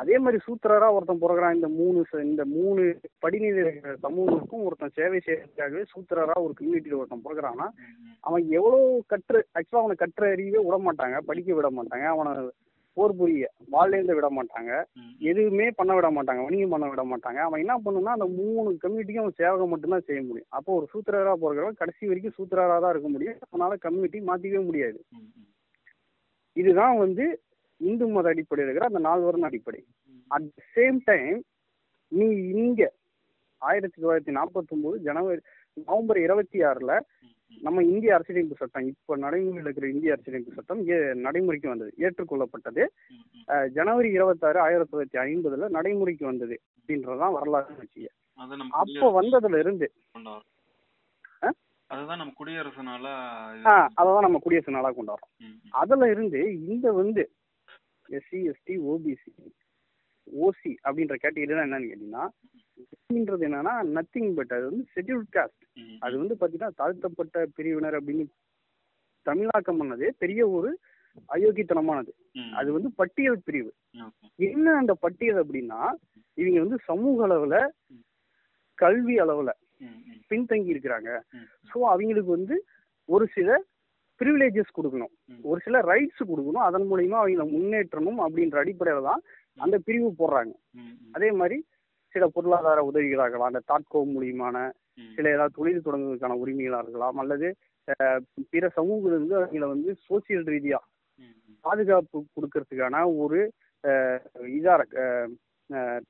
அதே 0.00 0.16
மாதிரி 0.22 0.38
சூத்திரரா 0.46 0.88
ஒருத்தன் 0.96 1.22
பிறகுறான் 1.22 1.56
இந்த 1.56 1.68
மூணு 1.78 1.98
இந்த 2.28 2.42
மூணு 2.54 2.82
படிநிலை 3.24 3.60
இருக்கிற 3.62 3.94
சமூகத்துக்கும் 4.06 4.64
ஒருத்தன் 4.68 4.96
சேவை 4.98 5.18
செய்யறதுக்காகவே 5.26 5.82
சூத்திரரா 5.92 6.36
ஒரு 6.44 6.52
கம்யூனிட்டியில் 6.58 7.00
ஒருத்தன் 7.00 7.24
பிறகுறான்னா. 7.26 7.66
அவன் 8.28 8.44
எவ்வளோ 8.58 8.78
கற்று 9.12 9.38
ஆக்சுவலாக 9.58 9.84
அவனை 9.84 9.96
கற்ற 10.02 10.30
அறிவே 10.34 10.62
விட 10.66 10.78
மாட்டாங்க 10.86 11.18
படிக்க 11.30 11.52
விட 11.58 11.70
மாட்டாங்க 11.78 12.06
அவனை 12.14 12.32
போர் 12.96 13.18
புரிய 13.18 13.48
வாழ்லேருந்து 13.72 14.14
விட 14.18 14.28
மாட்டாங்க 14.36 14.70
எதுவுமே 15.30 15.66
பண்ண 15.80 15.92
விட 15.96 16.08
மாட்டாங்க 16.14 16.42
வணிகம் 16.46 16.72
பண்ண 16.74 16.86
விட 16.92 17.02
மாட்டாங்க. 17.10 17.40
அவன் 17.48 17.62
என்ன 17.64 17.74
பண்ணுன்னா 17.84 18.14
அந்த 18.16 18.26
மூணு 18.38 18.68
கம்யூனிட்டிக்கும் 18.84 19.24
அவன் 19.24 19.38
சேவகம் 19.40 19.70
மட்டும்தான் 19.72 20.06
செய்ய 20.08 20.20
முடியும். 20.28 20.50
அப்போ 20.58 20.70
ஒரு 20.78 20.86
சூத்திரரா 20.92 21.34
பிறகுறவன் 21.42 21.80
கடைசி 21.82 22.10
வரைக்கும் 22.10 22.36
சூத்திரரா 22.38 22.78
தான் 22.84 22.94
இருக்க 22.94 23.10
முடியும். 23.14 23.38
அவனால 23.50 23.76
கம்யூனிட்டி 23.86 24.20
மாற்றிக்கவே 24.30 24.64
முடியாது. 24.70 24.98
இதுதான் 26.56 26.96
வந்து 27.04 27.26
இந்து 27.80 28.06
மத 28.06 28.28
அடிப்படையில் 28.28 28.72
இருக்கிற 28.72 28.94
அந்த 28.94 29.08
நாலு 29.08 29.22
வருடம் 29.22 29.42
அடிப்படை. 29.42 29.80
அட் 30.30 30.54
த 30.54 30.62
சேம் 30.74 30.98
டைம் 31.04 31.38
நீ 32.12 32.26
இங்க 32.56 32.82
ஆயிரத்தி 33.62 34.02
தொள்ளாயிரத்தி 34.02 34.34
நாற்பத்தி 34.34 34.70
ஒன்பது 34.70 34.98
ஜனவரி 35.00 35.40
நவம்பர் 35.86 36.18
இருபத்தி 36.18 36.60
ஆறுல 36.62 36.92
நம்ம 37.60 37.82
இந்திய 37.84 38.14
அரசியலமைப்பு 38.14 38.56
சட்டம் 38.58 38.86
இப்போ 38.86 39.16
நடைமுறையில் 39.16 39.62
இருக்கிற 39.62 39.88
இந்திய 39.88 40.12
அரசியலமைப்பு 40.12 40.54
சட்டம் 40.54 40.82
நடைமுறைக்கு 41.18 41.68
வந்தது 41.68 41.92
ஏற்றுக்கொள்ளப்பட்டது. 41.98 42.82
ஜனவரி 43.68 44.10
இருபத்தாறு 44.10 44.60
ஆயிரத்தி 44.60 44.92
தொள்ளாயிரத்தி 44.92 45.20
ஐம்பதுல 45.22 45.68
நடைமுறைக்கு 45.68 46.24
வந்தது 46.24 46.56
அப்படின்றதுதான் 46.76 47.32
வரலாறு 47.32 47.74
வச்சுக்க 47.74 48.14
அப்போ 48.70 48.84
குடியரசு 48.90 49.20
வந்ததுல 49.20 49.58
இருந்து? 49.58 49.86
அதுதான் 51.90 52.16
நம்ம 52.16 52.32
குடியரசுனால 52.38 53.04
இது- 53.54 53.66
ஆஹ் 53.66 53.88
அததான் 53.96 54.20
நம்ம 54.20 54.38
குடியரசு 54.38 54.72
நாளா 54.72 54.90
கொண்டாடுறோம். 54.90 55.32
அதுல 55.74 56.10
இருந்து 56.10 56.40
இந்த 56.66 56.92
வந்து 56.92 57.22
எஸ்சி 58.08 58.40
எஸ்டி 58.50 58.74
ஓபிசி 58.90 59.32
ஓசி 60.42 60.72
அப்படின்ற 60.84 61.14
கேட்டகரி 61.22 61.52
தான் 61.52 61.66
என்னன்னு 61.66 61.90
கேட்டீங்கன்னா 61.90 62.24
ஓசின்றது 62.82 63.46
என்னன்னா 63.48 63.74
நத்திங் 63.96 64.32
பட் 64.34 64.52
அது 64.52 64.64
வந்து 64.70 64.84
ஷெட்யூல்ட் 64.94 65.30
காஸ்ட் 65.36 65.64
அது 65.98 66.14
வந்து 66.18 66.34
பாத்தீங்கன்னா 66.40 66.76
தாழ்த்தப்பட்ட 66.80 67.46
பிரிவினர் 67.56 67.98
அப்படின்னு 68.00 68.26
தமிழாக்கம் 69.26 69.80
பண்ணது 69.80 70.06
பெரிய 70.18 70.42
ஒரு 70.48 70.68
அயோக்கியத்தனமானது. 71.30 72.10
அது 72.52 72.68
வந்து 72.72 72.90
பட்டியல் 72.92 73.38
பிரிவு. 73.46 73.70
என்ன 74.48 74.74
அந்த 74.76 74.92
பட்டியல் 74.94 75.40
அப்படின்னா 75.42 75.80
இவங்க 76.38 76.58
வந்து 76.64 76.78
சமூக 76.86 77.24
அளவுல 77.26 77.56
கல்வி 78.78 79.14
அளவுல 79.18 79.50
பின்தங்கி 80.30 80.72
இருக்கிறாங்க. 80.74 81.10
ஸோ 81.70 81.78
அவங்களுக்கு 81.94 82.30
வந்து 82.36 82.56
ஒரு 83.08 83.26
சில 83.36 83.50
ப்ரிவிலேஜஸ் 84.20 84.76
கொடுக்கணும். 84.76 85.12
ஒரு 85.42 85.60
சில 85.60 85.80
ரைட்ஸ் 85.82 86.22
கொடுக்கணும். 86.28 86.66
அதன் 86.66 86.90
மூலியமா 86.90 87.18
அவங்கள 87.18 87.44
முன்னேற்றணும் 87.50 88.20
அப்படின்ற 88.24 88.56
அடிப்படையில 88.56 89.02
தான் 89.02 89.22
அந்த 89.58 89.78
பிரிவு 89.78 90.08
போடுறாங்க. 90.12 90.52
அதே 91.12 91.30
மாதிரி 91.32 91.58
சில 92.14 92.26
பொருளாதார 92.26 92.82
உதவிகளாக 92.82 93.26
இருக்கலாம். 93.26 93.52
அந்த 93.52 93.62
தாட்கோ 93.68 94.00
மூலியமான. 94.08 94.56
சில 95.16 95.30
ஏதாவது 95.30 95.56
தொழில் 95.56 95.84
தொடங்குவதற்கான 95.84 96.36
உரிமைகளாக 96.36 96.82
இருக்கலாம். 96.82 97.16
அல்லது 97.16 97.48
பிற 98.50 98.68
சமூகத்திலிருந்து 98.68 99.38
அவங்கள 99.38 99.66
வந்து 99.66 99.96
சோசியல் 100.08 100.46
ரீதியா. 100.46 100.80
பாதுகாப்பு 101.64 102.24
கொடுக்கறதுக்கான 102.34 102.96
ஒரு 103.18 103.38
அஹ், 103.84 104.20
இதா 104.52 104.74
இருக்கு, 104.74 104.98
அஹ், 105.00 105.28
அஹ், 105.70 106.00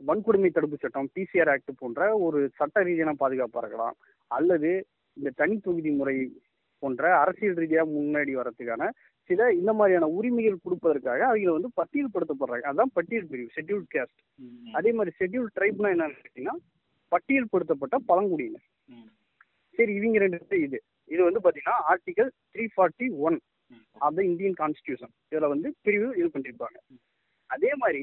வன்கொடுமை 0.00 0.50
தடுப்பு 0.50 0.76
சட்டம் 0.76 1.08
பிசிஆர் 1.14 1.50
ஆக்ட் 1.50 1.70
போன்ற 1.78 2.16
ஒரு 2.18 2.50
சட்ட 2.54 2.82
ரீதியான 2.82 3.12
பாதுகாப்பாக 3.12 3.66
இருக்கலாம். 3.66 3.96
அல்லது 4.30 4.70
இந்த 5.16 5.30
தனி 5.36 5.58
தொகுதி 5.58 5.90
முறை 5.90 6.16
போன்ற 6.84 7.10
அரசியல் 7.22 7.60
ரீதியாக 7.62 7.92
முன்னாடி 7.96 8.32
வரதுக்கான 8.40 8.88
சில 9.30 9.46
இந்த 9.58 9.70
மாதிரியான 9.76 10.08
உரிமைகள் 10.18 10.62
கொடுப்பதற்காக 10.64 11.20
அவங்க 11.28 11.52
வந்து 11.56 11.70
பட்டியல்படுத்தப்படுறாங்க. 11.80 12.66
அதுதான் 12.70 12.94
பட்டியல் 12.96 13.28
பிரிவு 13.30 13.54
ஷெட்யூல்ட் 13.56 13.88
கேஸ்ட். 13.94 14.20
அதே 14.78 14.90
மாதிரி 14.98 15.12
ஷெட்யூல் 15.20 15.48
ட்ரைப்னா 15.58 15.92
என்னன்னு 15.94 16.18
கேட்டீங்கன்னா 16.24 16.56
பட்டியல்படுத்தப்பட்ட 17.12 17.96
பழங்குடியினர். 18.10 18.66
சரி 19.78 19.92
இவங்க 20.00 20.18
ரெண்டு 20.24 20.60
இது. 20.66 20.78
இது 21.12 21.20
வந்து 21.28 21.42
பாத்தீங்கன்னா 21.44 21.78
article 21.92 22.30
three 22.52 22.66
forty 22.74 23.08
one. 23.28 23.38
Of 24.04 24.16
the 24.18 24.20
Indian 24.30 24.58
constitution 24.60 25.12
இதுல 25.30 25.48
வந்து 25.54 25.68
பிரிவு 25.86 26.08
இது 26.20 26.28
பண்ணிருப்பாங்க. 26.36 26.78
அதே 27.50 27.72
மாதிரி 27.82 28.02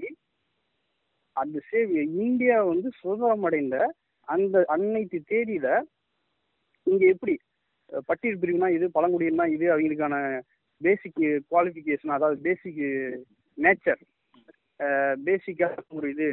அந்த 1.35 1.57
சேவை 1.69 2.01
இந்தியா 2.25 2.57
வந்து 2.71 2.87
சுதந்திரம் 2.99 3.45
அடைந்த 3.49 3.77
அந்த 4.27 4.57
அன்னைக்கு 4.75 5.19
தேதியில 5.31 5.67
இங்க 6.87 7.03
எப்படி 7.13 7.33
பட்டியல் 8.07 8.41
பிரிவுனா 8.41 8.67
இது 8.75 8.85
பழங்குடியினா 8.95 9.45
இது 9.55 9.65
அவங்களுக்கான 9.73 10.15
பேசிக் 10.81 11.19
குவாலிஃபிகேஷன் 11.51 12.15
அதாவது 12.15 12.37
பேசிக் 12.41 12.81
நேச்சர் 13.57 14.01
பேசிக்காக 15.25 15.83
ஒரு 15.89 16.07
இது 16.09 16.27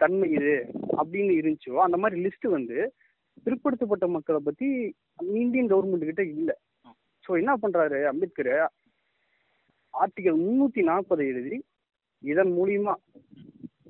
தன்மை 0.00 0.28
இது 0.30 0.54
அப்படின்னு 0.96 1.32
இருந்துச்சோ 1.40 1.74
அந்த 1.84 1.96
மாதிரி 1.96 2.22
லிஸ்ட் 2.24 2.48
வந்து 2.50 2.78
பிற்படுத்தப்பட்ட 3.46 4.06
மக்களை 4.08 4.40
பத்தி 4.40 4.68
இந்தியன் 5.42 5.70
கவர்மெண்ட் 5.72 6.08
கிட்ட 6.08 6.22
இல்ல. 6.34 6.50
ஸோ 7.24 7.30
என்ன 7.40 7.52
பண்றாரு 7.62 7.98
அம்பேத்கர்? 8.10 8.50
ஆர்டிகல் 9.94 10.38
முன்னூத்தி 10.42 10.82
நாற்பது 10.82 11.22
எழுதி 11.26 11.56
இதன் 12.24 12.52
மூலியமா 12.58 12.94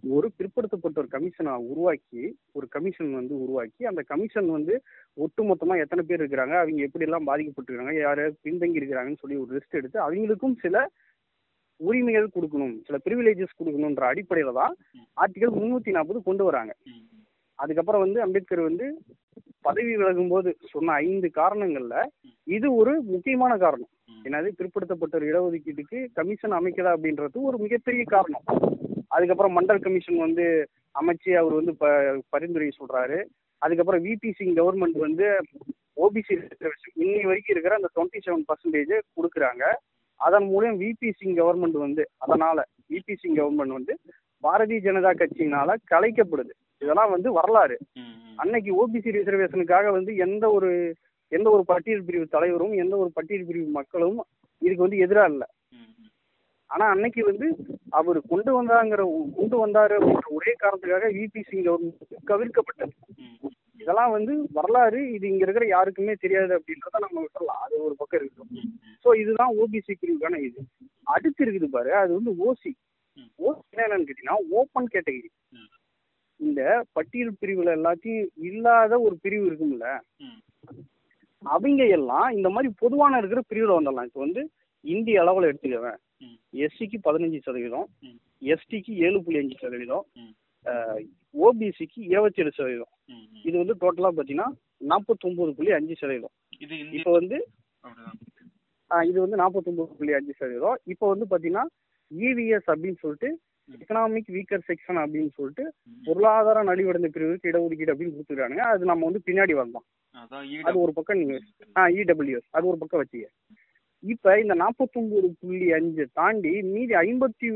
ஒரு 0.03 0.29
பிற்படுத்தப்பட்ட 0.39 0.97
ஒரு 1.01 1.09
கமிஷனை 1.09 1.53
உருவாக்கி 1.71 2.23
ஒரு 2.57 2.67
கமிஷன் 2.69 3.13
வந்து 3.19 3.35
உருவாக்கி 3.45 3.83
அந்த 3.87 4.03
கமிஷன் 4.03 4.49
வந்து 4.51 4.75
ஒட்டுமொத்தமா 5.17 5.75
எத்தனை 5.83 6.03
பேர் 6.05 6.21
இருக்கிறாங்க 6.23 6.57
அவங்க 6.61 6.83
எப்படி 6.89 7.07
எல்லாம் 7.09 7.29
பாதிக்கப்பட்டிருக்காங்க 7.31 7.95
யார் 8.01 8.23
பின்தங்கி 8.47 8.81
இருக்கிறாங்கன்னு 8.81 9.23
சொல்லி 9.23 9.39
ஒரு 9.43 9.51
லிஸ்ட் 9.57 9.79
எடுத்து 9.81 9.99
அவங்களுக்கும் 10.07 10.57
சில 10.65 10.85
உரிமைகள் 11.81 12.35
கொடுக்கணும் 12.35 12.75
சில 12.87 12.97
ப்ரிவிலேஜஸ் 13.07 13.59
கொடுக்கணுன்ற 13.61 14.05
அடிப்படையில 14.11 14.53
தான் 14.53 14.75
ஆர்டிகல் 15.17 15.57
முன்னூத்தி 15.57 15.97
நாற்பது 15.97 16.21
கொண்டு 16.23 16.45
வராங்க. 16.49 16.73
அதுக்கப்புறம் 17.59 18.05
வந்து 18.05 18.19
அம்பேத்கர் 18.25 18.69
வந்து 18.69 18.87
பதவி 19.65 19.93
விலகும் 19.97 20.31
போது 20.33 20.51
சொன்ன 20.73 20.95
ஐந்து 21.07 21.29
காரணங்கள்ல 21.41 21.97
இது 22.47 22.69
ஒரு 22.75 22.93
முக்கியமான 23.11 23.53
காரணம். 23.57 23.91
என்னது 24.25 24.49
பிற்படுத்தப்பட்ட 24.59 25.25
இடஒதுக்கீட்டுக்கு 25.31 25.99
கமிஷன் 26.19 26.57
அமைக்கல 26.59 26.95
அப்படின்றது 26.97 27.39
ஒரு 27.51 27.59
மிகப்பெரிய 27.59 28.05
காரணம் 28.15 28.45
அதுக்கப்புறம் 29.15 29.55
மண்டல் 29.57 29.83
கமிஷன் 29.85 30.25
வந்து 30.27 30.45
அமைச்சு 31.01 31.31
அவர் 31.41 31.55
வந்து 31.59 31.73
ப 31.83 31.87
பரிந்துரை 32.33 32.69
சொல்றாரு. 32.81 33.19
அதுக்கப்புறம் 33.63 34.05
விபி 34.07 34.31
சிங் 34.39 34.57
கவர்மெண்ட் 34.59 34.99
வந்து 35.07 35.27
ஓபிசி 36.05 36.35
இன்னி 37.03 37.21
வரைக்கும் 37.29 37.55
இருக்கிற 37.55 37.75
அந்த 37.79 37.89
டுவெண்ட்டி 37.97 38.21
செவன் 38.27 38.47
பர்சன்டேஜ் 38.51 38.95
கொடுக்குறாங்க. 39.19 39.65
அதன் 40.21 40.47
மூலம் 40.53 40.77
விபி 40.81 41.11
சிங் 41.21 41.37
கவர்மெண்ட் 41.41 41.79
வந்து 41.87 42.03
அதனால 42.25 42.65
விபி 42.93 43.15
சிங் 43.23 43.39
கவர்மெண்ட் 43.41 43.77
வந்து 43.79 43.95
பாரதிய 44.45 44.81
ஜனதா 44.87 45.11
கட்சியினால 45.21 45.75
கலைக்கப்படுது. 45.93 46.53
இதெல்லாம் 46.83 47.13
வந்து 47.15 47.29
வரலாறு. 47.39 47.77
அன்னைக்கு 48.43 48.71
ஓபிசி 48.81 49.11
ரிசர்வேஷனுக்காக 49.17 49.87
வந்து 49.97 50.13
எந்த 50.27 50.45
ஒரு 50.57 50.71
எந்த 51.33 51.49
ஒரு 51.51 51.63
பட்டியல் 51.65 52.07
பிரிவு 52.07 52.25
தலைவரும் 52.37 52.73
எந்த 52.83 52.95
ஒரு 53.03 53.11
பட்டியல் 53.17 53.47
பிரிவு 53.49 53.69
மக்களும் 53.79 54.19
இதுக்கு 54.63 54.85
வந்து 54.87 55.03
எதிரா 55.05 55.25
இல்லை. 55.33 55.47
ஆனால் 56.73 56.85
ஆனா 56.85 56.93
அன்னைக்கு 56.95 57.23
வந்து 57.31 57.47
அவர் 57.99 58.19
கொண்டு 58.31 58.51
வந்தாங்கிற 58.59 59.03
கொண்டு 59.39 59.57
வந்தாரு 59.63 59.95
அப்படின்ற 59.99 60.29
ஒரே 60.39 60.53
காரணத்துக்காக 60.63 61.09
விபி 61.17 61.43
சிங் 61.49 61.67
கவர்மெண்ட் 61.67 62.29
கவிழ்க்கப்பட்டது 62.31 62.95
இதெல்லாம் 63.81 64.13
வந்து 64.15 64.33
வரலாறு 64.57 65.01
இது 65.15 65.25
இங்க 65.31 65.43
இருக்கிற 65.47 65.67
யாருக்குமே 65.69 66.15
தெரியாது 66.25 66.53
அப்படின்றத 66.57 67.01
நம்ம 67.05 67.23
விட்டுறலாம். 67.23 67.63
அது 67.65 67.75
ஒரு 67.87 67.95
பக்கம் 68.01 68.21
இருக்கட்டும் 68.21 68.69
ஸோ 69.05 69.09
இதுதான் 69.23 69.55
ஓபிசி 69.63 69.93
பிரிவுக்கான 69.95 70.41
இது. 70.49 70.61
அடுத்து 71.15 71.41
இருக்குது 71.45 71.69
பாரு 71.75 71.91
அது 72.03 72.13
வந்து 72.19 72.33
ஓசி 72.47 72.73
ஓசி 73.47 73.83
என்னன்னு 73.85 74.07
கேட்டிங்கன்னா 74.09 74.39
ஓப்பன் 74.59 74.93
கேட்டகரி 74.95 75.31
இந்த 76.41 76.61
பட்டியல் 76.97 77.35
பிரிவுல 77.43 77.75
எல்லாத்தையும் 77.79 78.31
இல்லாத 78.51 78.93
ஒரு 79.07 79.15
பிரிவு 79.25 79.45
இருக்கும்ல. 79.49 79.89
அவங்க 81.43 81.83
எல்லாம் 81.99 82.31
இந்த 82.39 82.49
மாதிரி 82.55 82.69
பொதுவான 82.83 83.19
இருக்கிற 83.21 83.43
பிரிவுல 83.51 83.77
வந்துடலாம். 83.77 84.09
இப்போ 84.11 84.23
வந்து 84.27 84.43
இந்திய 84.85 85.23
அளவில் 85.23 85.51
எடுத்துக்கவேன் 85.51 86.01
எஸ்சிக்கு 86.65 86.99
பதினஞ்சு 87.07 87.39
சதவீதம். 87.47 87.87
எஸ்டிக்கு 88.53 88.93
ஏழு 89.07 89.19
புள்ளி 89.25 89.41
அஞ்சு 89.43 89.57
சதவீதம். 89.65 90.05
ஓபிசிக்கு 91.47 92.01
இருபத்தேழு 92.13 92.51
சதவீதம். 92.59 92.93
இது 93.49 93.55
வந்து 93.63 93.75
டோட்டலாக 93.83 94.13
பார்த்தீங்கன்னா 94.17 94.49
நாற்பத்தொம்பது 94.91 95.53
புள்ளி 95.59 95.73
அஞ்சு 95.79 95.95
சதவீதம். 96.03 96.35
இப்போ 96.99 97.13
வந்து 97.21 97.39
இது 99.11 99.19
வந்து 99.25 99.39
நாற்பத்தொம்பது 99.43 99.97
புள்ளி 100.01 100.13
அஞ்சு 100.19 100.35
சதவீதம். 100.41 100.79
இப்போ 100.93 101.07
வந்து 101.13 101.27
பார்த்தீங்கன்னா 101.31 101.65
இவிஎஸ் 102.11 102.69
அப்படின்னு 102.73 103.01
சொல்லிட்டு 103.05 103.31
எக்கனாமிக் 103.69 104.31
வீக்கர் 104.37 104.65
செக்ஷன் 104.69 105.01
அப்படின்னு 105.03 105.31
சொல்லிட்டு. 105.37 105.65
பொருளாதார 106.07 106.63
நலிவடைந்த 106.71 107.09
பிரிவுக்கு 107.15 107.51
இடஒதுக்கீடு 107.51 107.93
அப்படின்னு 107.93 108.15
கொடுத்துருக்காங்க 108.17 108.63
அது 108.73 108.91
நம்ம 108.91 109.07
வந்து 109.09 109.27
பின்னாடி 109.29 109.55
வரலாம் 109.61 109.87
அது 110.69 110.77
ஒரு 110.85 110.93
பக்கம் 110.97 111.21
நீங்க 111.21 111.37
ஆ 111.81 111.85
இடபிள்யூஎஸ் 112.01 112.49
அது 112.57 112.71
ஒரு 112.73 112.79
பக்கம் 112.83 113.01
வச்சுக்க. 113.03 113.29
இப்போ 114.05 114.31
இந்த 114.41 114.55
நாற்பத்தொம்பது 114.55 115.29
புள்ளி 115.41 115.67
அஞ்சு 115.73 116.05
தாண்டி 116.19 116.53
மீதி 116.73 116.95
ஐம்பத்தி 117.03 117.49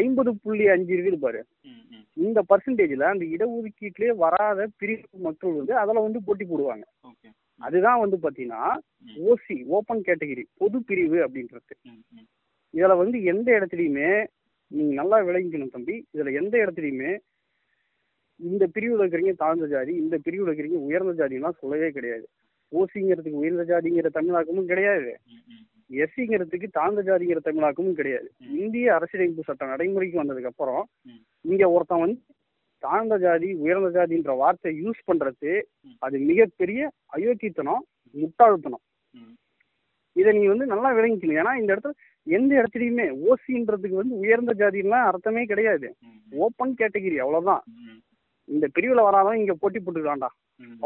ஐம்பது 0.00 0.30
புள்ளி 0.42 0.64
அஞ்சு 0.74 0.92
இருக்குது 0.94 1.18
பாரு. 1.18 1.40
இந்த 2.16 2.38
பர்சன்டேஜில் 2.50 3.04
அந்த 3.10 3.24
இடஒதுக்கீட்டிலே 3.34 4.10
வராத 4.16 4.66
பிரிவு 4.80 5.18
மக்கள் 5.18 5.58
வந்து 5.58 5.74
அதில் 5.82 6.04
வந்து 6.06 6.20
போட்டி 6.26 6.44
போடுவாங்க. 6.44 6.84
அதுதான் 7.60 8.00
வந்து 8.02 8.16
பார்த்தீங்கன்னா 8.22 8.62
ம். 9.04 9.16
ஓசி 9.24 9.56
ஓப்பன் 9.76 10.04
கேட்டகரி 10.06 10.44
பொது 10.60 10.78
பிரிவு 10.88 11.18
அப்படின்றது. 11.26 11.74
இதில் 12.74 13.00
வந்து 13.02 13.16
எந்த 13.24 13.48
இடத்துலையுமே 13.58 14.10
நீங்கள் 14.70 14.98
நல்லா 15.00 15.18
விளங்கிக்கணும் 15.28 15.74
தம்பி. 15.76 15.96
இதில் 16.14 16.38
எந்த 16.40 16.54
இடத்துலையுமே 16.64 17.12
இந்த 18.40 18.64
பிரிவில் 18.66 19.02
இருக்கிறீங்க 19.02 19.34
தாழ்ந்த 19.34 19.66
ஜாதி 19.66 19.92
இந்த 19.96 20.16
பிரிவில் 20.18 20.48
இருக்கிறீங்க 20.48 20.78
உயர்ந்த 20.86 21.12
ஜாதிலாம் 21.20 21.60
சொல்லவே 21.60 21.90
கிடையாது. 21.90 22.26
ஓசிங்கிறதுக்கு 22.80 23.42
உயர்ந்த 23.42 23.64
ஜாதிங்கிற 23.70 24.10
தமிழாக்கமும் 24.18 24.70
கிடையாது. 24.72 25.10
எஸ்சிங்கிறதுக்கு 26.02 26.68
தாழ்ந்த 26.70 27.00
ஜாதிங்கிற 27.02 27.40
தமிழாக்கமும் 27.48 27.98
கிடையாது 28.00 28.28
இந்திய 28.60 28.94
அரசியலமைப்பு 28.94 29.42
சட்டம் 29.42 29.68
நடைமுறைக்கு 29.68 30.22
வந்ததுக்கு 30.22 30.52
அப்புறம். 30.52 30.84
இங்க 31.44 31.70
ஒருத்தன் 31.70 32.04
வந்து 32.04 32.20
தாழ்ந்த 32.82 33.18
ஜாதி 33.18 33.48
உயர்ந்த 33.54 33.88
ஜாதின்ற 33.96 34.36
வார்த்தை 34.36 34.70
யூஸ் 34.84 35.02
பண்றது. 35.10 35.52
அது 35.98 36.18
மிகப்பெரிய 36.30 36.80
அயோக்கியத்தனம் 37.16 37.84
முட்டாள்தனம். 38.14 38.82
இதை 40.16 40.32
நீ 40.38 40.46
வந்து 40.46 40.66
நல்லா 40.66 40.88
விளங்கிக்கணும் 40.96 41.38
ஏன்னா 41.42 41.52
இந்த 41.60 41.70
இடத்துல 41.74 41.94
எந்த 42.26 42.50
இடத்துலையுமே 42.60 43.06
ஓசின்றதுக்கு 43.28 44.00
வந்து 44.00 44.16
உயர்ந்த 44.16 44.52
ஜாதின்லாம் 44.52 45.06
அர்த்தமே 45.10 45.44
கிடையாது 45.44 45.88
ஓப்பன் 46.44 46.74
கேட்டகிரி 46.80 47.16
அவ்வளவுதான். 47.16 47.62
இந்த 48.48 48.66
பிரிவுல 48.76 49.02
வராதான் 49.06 49.40
இங்க 49.40 49.54
போட்டி 49.54 49.78
போட்டுக்கலாம்டா 49.78 50.30
ம். 50.60 50.78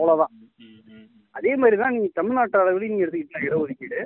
அதே 1.34 1.52
மாதிரி 1.56 1.76
தான் 1.76 1.94
நீங்க 1.94 2.10
தமிழ்நாட்டு 2.14 2.60
அளவில் 2.60 2.88
நீங்க 2.88 3.04
எடுத்துக்கிட்டீங்கன்னா 3.04 3.48
இடஒதுக்கீடு 3.48 4.00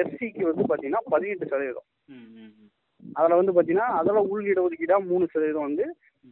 எஸ்சிக்கு 0.00 0.42
வந்து 0.48 0.64
பாத்தீங்கன்னா 0.68 1.02
பதினெட்டு 1.12 1.46
சதவீதம். 1.46 1.86
அதுல 3.16 3.36
வந்து 3.36 3.54
பாத்தீங்கன்னா 3.56 3.88
அதுல 3.98 4.22
உள் 4.30 4.44
இடஒதுக்கீடா 4.46 4.96
மூணு 5.06 5.24
சதவீதம் 5.26 5.66
வந்து 5.66 5.84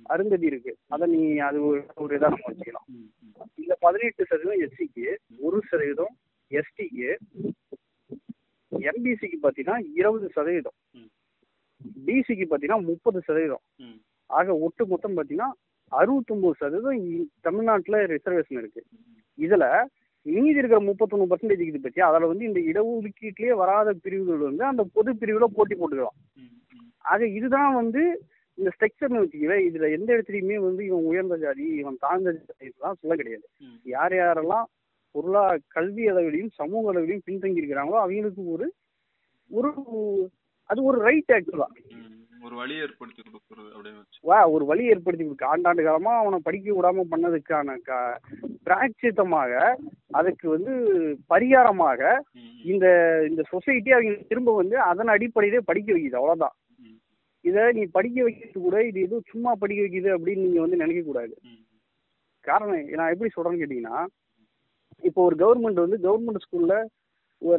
அருந்ததி 0.06 0.46
இருக்கு 0.46 0.72
அதை 0.88 1.06
நீ 1.12 1.20
அது 1.48 1.58
ஒரு 1.66 1.80
ஒரு 1.96 2.12
இதா 2.16 2.28
நம்ம 2.28 2.48
வச்சுக்கலாம். 2.48 2.86
இந்த 3.58 3.74
பதினெட்டு 3.80 4.28
சதவீதம் 4.30 4.62
எஸ்சிக்கு 4.66 5.04
ஒரு 5.40 5.60
சதவீதம் 5.70 6.14
எஸ்டிக்கு 6.50 7.08
எம்பிசிக்கு 8.72 9.38
பாத்தீங்கன்னா 9.42 9.78
இருபது 9.94 10.28
சதவீதம். 10.36 10.76
பிசிக்கு 12.06 12.44
பாத்தீங்கன்னா 12.44 12.82
முப்பது 12.84 13.20
சதவீதம். 13.28 13.64
ஆக 14.30 14.54
ஒட்டு 14.60 14.84
மொத்தம் 14.86 15.16
பாத்தீங்கன்னா 15.16 15.50
அறுபத்தொன்பது 15.92 16.58
சதவீதம் 16.60 17.02
தமிழ்நாட்டுல 17.40 17.98
ரிசர்வேஷன் 18.12 18.60
இருக்கு. 18.60 18.80
இதுல 19.38 19.64
மீதி 20.26 20.60
இருக்கிற 20.60 20.78
முப்பத்தொன்னு 20.86 21.28
பர்சன்டேஜ் 21.30 21.66
இது 21.66 21.80
பத்தி 21.80 22.00
அதுல 22.06 22.28
வந்து 22.30 22.48
இந்த 22.48 22.60
இடஒதுக்கீட்டிலேயே 22.70 23.56
வராத 23.60 23.90
பிரிவுகள் 24.04 24.46
வந்து 24.48 24.64
அந்த 24.70 24.82
பொது 24.96 25.10
பிரிவுல 25.20 25.46
போட்டி 25.56 25.74
போட்டுக்கலாம் 25.74 26.18
ஆக 27.04 27.26
இதுதான் 27.36 27.72
வந்து 27.74 28.02
இந்த 28.58 28.70
ஸ்ட்ரக்சர்னு 28.74 29.22
வச்சுக்கவே 29.22 29.58
இதுல 29.66 29.88
எந்த 29.96 30.08
இடத்துலயுமே 30.14 30.56
வந்து 30.64 30.82
இவன் 30.86 31.08
உயர்ந்த 31.10 31.36
ஜாதி 31.36 31.64
இவன் 31.80 31.98
தாழ்ந்த 32.04 32.30
ஜாதிலாம் 32.38 32.98
சொல்ல 33.00 33.14
கிடையாது. 33.16 33.46
யார் 33.86 34.14
யாரெல்லாம் 34.16 34.66
பொருளா 35.14 35.42
கல்வி 35.74 36.04
அளவிலையும் 36.10 36.52
சமூக 36.58 36.90
அளவிலையும் 36.92 37.26
பின்தங்கி 37.26 37.60
இருக்கிறாங்களோ 37.60 37.98
அவங்களுக்கு 38.02 38.42
ஒரு 38.54 38.66
ஒரு 39.50 39.70
அது 40.70 40.80
ஒரு 40.90 40.98
ரைட் 41.06 41.32
ஆக்சுவலா 41.36 41.68
ஒரு 42.40 42.54
வழி 42.58 42.74
ஏற்படுத்தி 42.82 43.20
கொடுக்கறது 43.22 43.68
அப்படின்னு 43.70 44.24
வா 44.24 44.38
ஒரு 44.52 44.64
வழி 44.68 44.84
ஏற்படுத்தி 44.92 45.24
கொடுக்க 45.24 45.46
ஆண்டாண்டு 45.50 45.82
காலமா 45.84 46.12
அவனை 46.18 46.38
படிக்க 46.46 46.74
விடாம 46.74 47.04
பண்ணதுக்கான 47.10 47.76
க 47.82 47.92
பிராய்ச்சித்தமாக 48.66 49.52
அதுக்கு 50.18 50.46
வந்து 50.54 50.72
பரிகாரமாக. 51.30 52.00
இந்த 52.64 52.86
இந்த 53.28 53.42
சொசைட்டி 53.50 53.90
அவங்க 53.94 54.14
திரும்ப 54.30 54.54
வந்து 54.58 54.76
அதன் 54.86 55.12
அடிப்படையிலே 55.14 55.60
படிக்க 55.68 55.88
வைக்குது 55.92 56.18
அவ்வளவுதான் 56.20 56.54
ம், 56.80 56.98
இதை 57.44 57.64
நீ 57.76 57.84
படிக்க 57.94 58.18
வைக்கிறது 58.24 58.60
கூட 58.60 58.78
இது 58.88 59.00
ஏதோ 59.06 59.18
சும்மா 59.30 59.52
படிக்க 59.62 59.80
வைக்குது 59.84 60.10
அப்படின்னு 60.16 60.46
நீங்க 60.46 60.62
வந்து 60.64 60.82
நினைக்க 60.82 61.02
கூடாது 61.04 61.34
ம். 61.46 61.62
காரணம் 62.44 62.94
நான் 62.98 63.12
எப்படி 63.12 63.30
சொல்றேன்னு 63.32 63.62
கேட்டீங்கன்னா 63.62 63.98
இப்போ 65.02 65.20
ஒரு 65.24 65.36
கவர்மெண்ட் 65.40 65.84
வந்து 65.84 65.98
கவர்மெண்ட் 66.04 66.44
ஸ்கூல்ல 66.44 66.74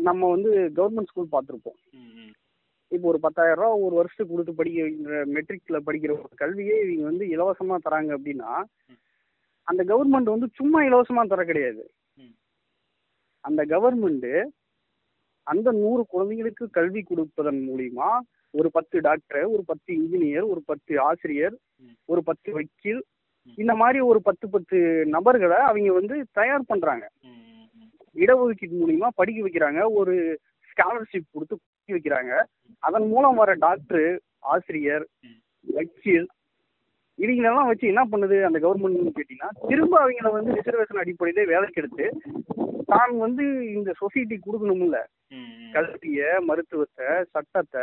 நம்ம 0.03 0.29
வந்து 0.31 0.51
கவர்மெண்ட் 0.77 1.10
ஸ்கூல் 1.10 1.34
பார்த்துருப்போம். 1.34 1.79
இப்போ 2.91 3.08
ஒரு 3.08 3.20
பத்தாயிரம் 3.20 3.60
ரூபா 3.60 3.70
ஒரு 3.86 3.96
வருஷத்துக்கு 3.96 4.34
கொடுத்து 4.34 4.53
படிக்க 4.53 4.84
வைக்கிற 4.84 5.17
மெட்ரிக்ல 5.36 5.77
படிக்கிற 5.88 6.12
ஒரு 6.12 6.36
கல்வியே 6.36 6.75
இவங்க 6.84 7.03
வந்து 7.03 7.25
இலவசமா 7.25 7.75
தராங்க 7.86 8.12
அப்படின்னா 8.17 8.51
அந்த 9.67 9.82
கவர்மெண்ட் 9.84 10.34
வந்து 10.34 10.48
சும்மா 10.53 10.79
இலவசமா 10.84 11.24
தர 11.27 11.44
கிடையாது. 11.46 11.84
அந்த 13.44 13.62
கவர்மெண்ட் 13.65 14.32
அந்த 15.48 15.72
நூறு 15.72 16.03
குழந்தைகளுக்கு 16.06 16.65
கல்வி 16.70 17.01
கொடுப்பதன் 17.03 17.60
மூலியமா 17.67 18.10
ஒரு 18.53 18.70
பத்து 18.72 18.98
டாக்டர் 19.00 19.46
ஒரு 19.46 19.63
பத்து 19.65 19.89
இன்ஜினியர் 19.94 20.46
ஒரு 20.48 20.62
பத்து 20.65 20.94
ஆசிரியர். 21.00 21.56
ஒரு 22.06 22.22
பத்து 22.24 22.50
வக்கீல். 22.51 23.01
இந்த 23.58 23.74
மாதிரி 23.75 24.00
ஒரு 24.00 24.20
பத்து 24.22 24.46
பத்து 24.50 24.77
நபர்களை 25.06 25.58
அவங்க 25.70 25.91
வந்து 25.94 26.15
தயார் 26.32 26.70
பண்றாங்க. 26.72 27.06
இடஒதுக்கீடு 28.15 28.75
மூலியமா 28.82 29.10
படிக்க 29.15 29.39
வைக்கிறாங்க 29.46 29.82
ஒரு 29.91 30.15
ஸ்காலர்ஷிப் 30.70 31.34
கொடுத்து 31.34 31.58
படிக்க 31.88 31.96
வைக்கிறாங்க 31.96 32.44
அதன் 32.79 33.08
மூலம் 33.08 33.36
வர 33.36 33.53
டாக்டர் 33.53 34.22
ஆசிரியர். 34.39 35.08
வக்கீல் 35.62 36.27
இவங்களெல்லாம் 37.17 37.65
வச்சு 37.65 37.88
என்ன 37.88 38.06
பண்ணுது 38.06 38.44
அந்த 38.44 38.60
கவர்மெண்ட் 38.60 39.12
கேட்டீங்கன்னா 39.15 39.67
திரும்ப 39.67 40.10
அவங்கள 40.10 40.32
வந்து 40.32 40.51
ரிசர்வேஷன் 40.51 40.98
அடிப்படையிலே 40.98 41.48
வேலைக்கு 41.51 41.82
எடுத்து 41.82 42.21
தான் 42.86 43.17
வந்து 43.17 43.43
இந்த 43.73 43.93
சொசைட்டி 43.97 44.36
கொடுக்கணும்ல. 44.36 44.97
கல்வியை 45.71 46.39
மருத்துவத்தை 46.39 47.06
சட்டத்தை. 47.30 47.82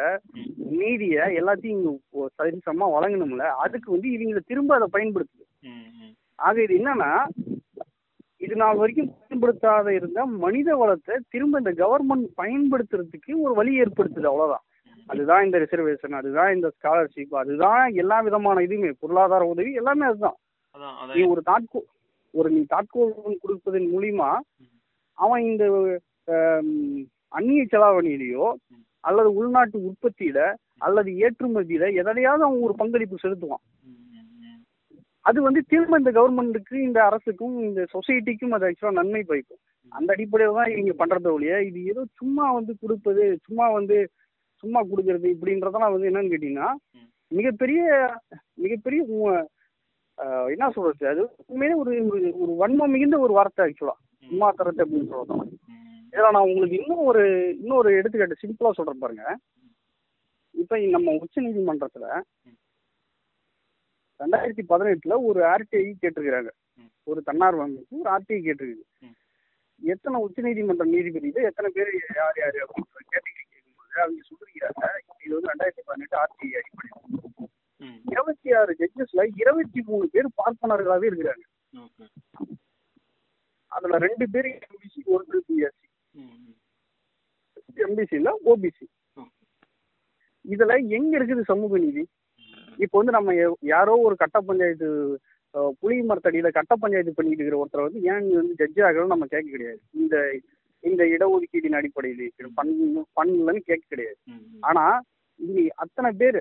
நீதியை 0.56 1.36
எல்லாத்தையும் 1.36 1.64
இங்க 1.64 1.98
ஒ- 2.10 2.28
சரிசமமா 2.38 2.86
வழங்கணும்ல 2.96 3.36
அதுக்கு 3.36 3.90
வந்து 3.90 4.08
இவங்களை 4.08 4.38
திரும்ப 4.46 4.74
அதை 4.74 4.88
பயன்படுத்துது. 4.92 5.44
ஆக 6.34 6.62
இது 6.62 6.78
என்னன்னா 6.78 7.24
இது 8.44 8.56
நாள் 8.62 8.78
வரைக்கும் 8.80 9.10
பயன்படுத்தாத 9.18 9.94
இருந்த 9.98 10.20
மனித 10.44 10.70
வளத்தை 10.80 11.14
திரும்ப 11.32 11.60
இந்த 11.62 11.72
கவர்மெண்ட் 11.82 12.28
பயன்படுத்துறதுக்கு 12.40 13.32
ஒரு 13.44 13.52
வழி 13.58 13.72
ஏற்படுத்துது 13.82 14.30
அவ்வளவுதான். 14.30 14.64
அதுதான் 15.08 15.44
இந்த 15.46 15.56
ரிசர்வேஷன் 15.64 16.18
அதுதான் 16.20 16.50
இந்த 16.56 16.68
ஸ்காலர்ஷிப் 16.76 17.34
அதுதான் 17.42 17.84
எல்லா 18.02 18.18
விதமான 18.26 18.62
இதுவுமே 18.66 18.90
பொருளாதார 19.02 19.46
உதவி 19.54 19.72
எல்லாமே 19.80 20.04
அதுதான். 20.10 20.38
நீ 21.14 21.22
ஒரு 21.32 21.42
தாட்கோ 21.50 21.80
ஒரு 22.34 22.48
நீ 22.54 22.60
தாட்கோ 22.72 23.02
loan 23.10 23.34
கொடுப்பதன் 23.42 23.90
மூலியமா 23.94 24.30
அவன் 25.18 25.42
இந்த 25.50 25.64
அந்நிய 27.38 27.64
செலாவணியிலையோ 27.72 28.46
அல்லது 29.04 29.30
உள்நாட்டு 29.40 29.78
உற்பத்தியில 29.88 30.38
அல்லது 30.86 31.10
ஏற்றுமதியில 31.24 31.84
எதையாவது 32.00 32.44
அவன் 32.46 32.64
ஒரு 32.66 32.74
பங்களிப்பு 32.80 33.16
செலுத்துவான். 33.22 33.64
அது 35.26 35.38
வந்து 35.42 35.60
திரும்ப 35.68 35.98
இந்த 36.00 36.10
கவர்மெண்ட்டுக்கு 36.12 36.76
இந்த 36.86 36.98
அரசுக்கும் 37.06 37.56
இந்த 37.64 37.82
சொசைட்டிக்கும் 37.92 38.54
அது 38.54 38.66
ஆக்சுவலாக 38.68 38.98
நன்மை 38.98 39.22
பயக்கும். 39.24 39.60
அந்த 39.92 40.08
அடிப்படையில் 40.14 40.58
தான் 40.58 40.70
இவங்க 40.72 40.92
பண்ணுறத 41.00 41.28
ஒழிய 41.32 41.54
இது 41.64 41.80
ஏதோ 41.90 42.02
சும்மா 42.18 42.44
வந்து 42.56 42.72
கொடுப்பது 42.80 43.24
சும்மா 43.46 43.66
வந்து 43.74 43.96
சும்மா 44.64 44.80
கொடுக்கறது 44.84 45.26
இப்படின்றதெல்லாம் 45.32 45.94
வந்து 45.94 46.08
என்னன்னு 46.10 46.32
கேட்டிங்கன்னா 46.32 46.68
மிகப்பெரிய 47.32 47.82
மிகப்பெரிய 48.58 49.00
என்ன 50.50 50.66
சொல்றது 50.74 51.06
அது 51.10 51.22
உண்மையிலே 51.44 51.76
ஒரு 51.80 51.92
ஒரு- 52.36 52.58
வன்மம் 52.60 52.92
மிகுந்த 52.94 53.16
ஒரு 53.24 53.32
வார்த்தை 53.36 53.62
ஆக்சுவலா 53.64 53.94
சும்மா 54.30 54.48
தரது 54.52 54.82
அப்படின்னு 54.84 55.08
சொல்லலாம் 55.12 55.40
ம், 55.70 56.04
இதில் 56.12 56.34
நான் 56.34 56.48
உங்களுக்கு 56.48 56.76
இன்னும் 56.80 57.08
ஒரு 57.10 57.22
இன்னொரு 57.56 57.90
எடுத்துக்காட்டு 57.98 58.42
சிம்பிளா 58.42 58.70
சொல்றேன் 58.76 59.02
பாருங்க. 59.02 59.24
இப்போ 60.54 60.74
நம்ம 60.94 61.14
உச்ச 61.20 61.36
நீதிமன்றத்துல 61.40 62.06
ரெண்டாயிரத்தி 64.20 64.64
பதினெட்டுல 64.68 65.14
ஒரு 65.24 65.40
ஆர்டிஐ 65.44 65.84
கேட்டிருக்கிறாங்க. 66.02 66.50
ஒரு 67.06 67.20
தன்னார்வ 67.22 67.62
அமைப்பு 67.62 68.00
ஒரு 68.00 68.10
ஆர்டிஐ 68.10 68.40
கேட்டிருக்கு. 68.46 68.84
எத்தனை 69.80 70.16
உச்சநீதிமன்ற 70.24 70.84
நீதிபதிகள் 70.86 71.46
எத்தனை 71.46 71.68
பேர் 71.70 71.90
யார் 72.16 72.38
யார் 72.38 72.58
அப்படின்ற 72.64 73.00
கேட்டகரி 73.12 73.44
கேட்கும்போது 73.44 74.00
அவங்க 74.02 74.20
சொல்லிருக்கிறாங்க 74.28 74.84
இது 75.24 75.32
வந்து 75.34 75.50
ரெண்டாயிரத்தி 75.52 75.82
பதினெட்டு 75.84 76.16
ஆர்டிஐ 76.16 76.52
அடிப்படையில் 76.58 77.02
ம். 77.80 77.98
இருபத்தி 78.12 78.52
ஆறு 78.52 78.72
ஜட்ஜஸ்ல 78.80 79.24
இருபத்தி 79.42 79.80
மூணு 79.82 80.06
பேர் 80.08 80.28
பார்ப்பனர்களாவே 80.40 81.08
இருக்கிறாங்க. 81.10 81.44
அதுல 83.72 83.98
ரெண்டு 83.98 84.26
பேர் 84.28 84.48
எம்பிசி 84.58 85.00
ஒரு 85.14 85.24
பிஎஸ்சி. 85.30 85.88
எம்பிசில 87.84 88.30
ஓபிசி 88.44 88.86
இதுல 90.44 90.72
எங்க 90.88 91.12
இருக்குது 91.18 91.42
சமூக 91.42 91.78
நீதி? 91.78 92.02
இப்போ 92.84 92.96
வந்து 93.00 93.16
நம்ம 93.16 93.34
யாரோ 93.74 93.94
ஒரு 94.06 94.16
கட்ட 94.22 94.38
பஞ்சாயத்து 94.40 94.88
புளிய 95.80 96.02
மரத்தடியில 96.10 96.48
கட்ட 96.56 96.74
பஞ்சாயத்து 96.82 97.16
பண்ணிட்டு 97.16 97.42
இருக்கிற 97.42 97.60
ஒருத்தரை 97.62 97.82
வந்து 97.86 98.00
ஏன் 98.10 98.24
நீ 98.26 98.32
வந்து 98.40 98.58
ஜட்ஜி 98.60 98.80
ஆகணும் 98.86 99.14
நம்ம 99.14 99.26
கேட்க 99.34 99.48
கிடையாது. 99.50 99.80
இந்த 100.02 100.16
இந்த 100.84 101.02
இடஒதுக்கீட்டின் 101.14 101.78
அடிப்படையில் 101.78 102.54
பண்ணு 102.58 103.02
பண்ணலன்னு 103.18 103.62
கேட்க 103.68 103.84
கிடையாது. 103.88 104.18
ஆனா 104.68 104.84
இங்க 105.40 105.60
அத்தனை 105.84 106.10
பேர். 106.22 106.40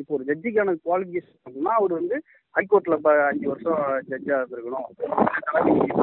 இப்போ 0.00 0.12
ஒரு 0.16 0.24
ஜட்ஜிக்கான 0.28 0.74
குவாலிஃபிகேஷன் 0.86 1.68
அவர் 1.78 1.92
வந்து 1.98 2.16
ஹைகோர்ட்ல 2.54 2.96
இப்ப 3.00 3.12
அஞ்சு 3.30 3.46
வருஷம் 3.50 3.80
ஜட்ஜா 4.10 4.36
இருந்திருக்கணும். 4.38 4.86
இருந்திருக்கணும். 4.98 5.96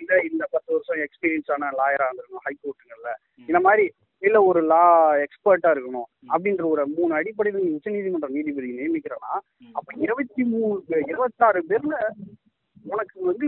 இல்ல 0.00 0.14
இந்த 0.30 0.44
பத்து 0.54 0.70
வருஷம் 0.76 1.00
எக்ஸ்பீரியன்ஸ் 1.06 1.52
ஆன 1.54 1.70
லாயரா 1.80 2.06
இருந்திருக்கணும் 2.08 2.46
ஹைகோர்ட்டுங்கள்ல 2.48 3.12
இந்த 3.48 3.60
மாதிரி 3.60 3.86
இல்ல 4.22 4.38
ஒரு 4.44 4.60
லா 4.64 4.82
எக்ஸ்பர்ட்டா 5.24 5.70
இருக்கணும் 5.74 6.08
அப்படின்ற 6.32 6.64
ஒரு 6.70 6.86
மூணு 6.88 7.12
அடிப்படையில் 7.14 7.64
நீ 7.64 7.70
உச்சநீதிமன்ற 7.76 8.28
நீதிபதி 8.28 8.68
நியமிக்கிறனா. 8.78 9.32
அப்ப 9.72 9.88
இருபத்தி 9.98 10.44
மூணு 10.44 10.82
பேர் 10.88 11.08
இருபத்தாறு 11.08 11.60
பேர்ல 11.68 11.96
உனக்கு 12.84 13.16
வந்து 13.24 13.46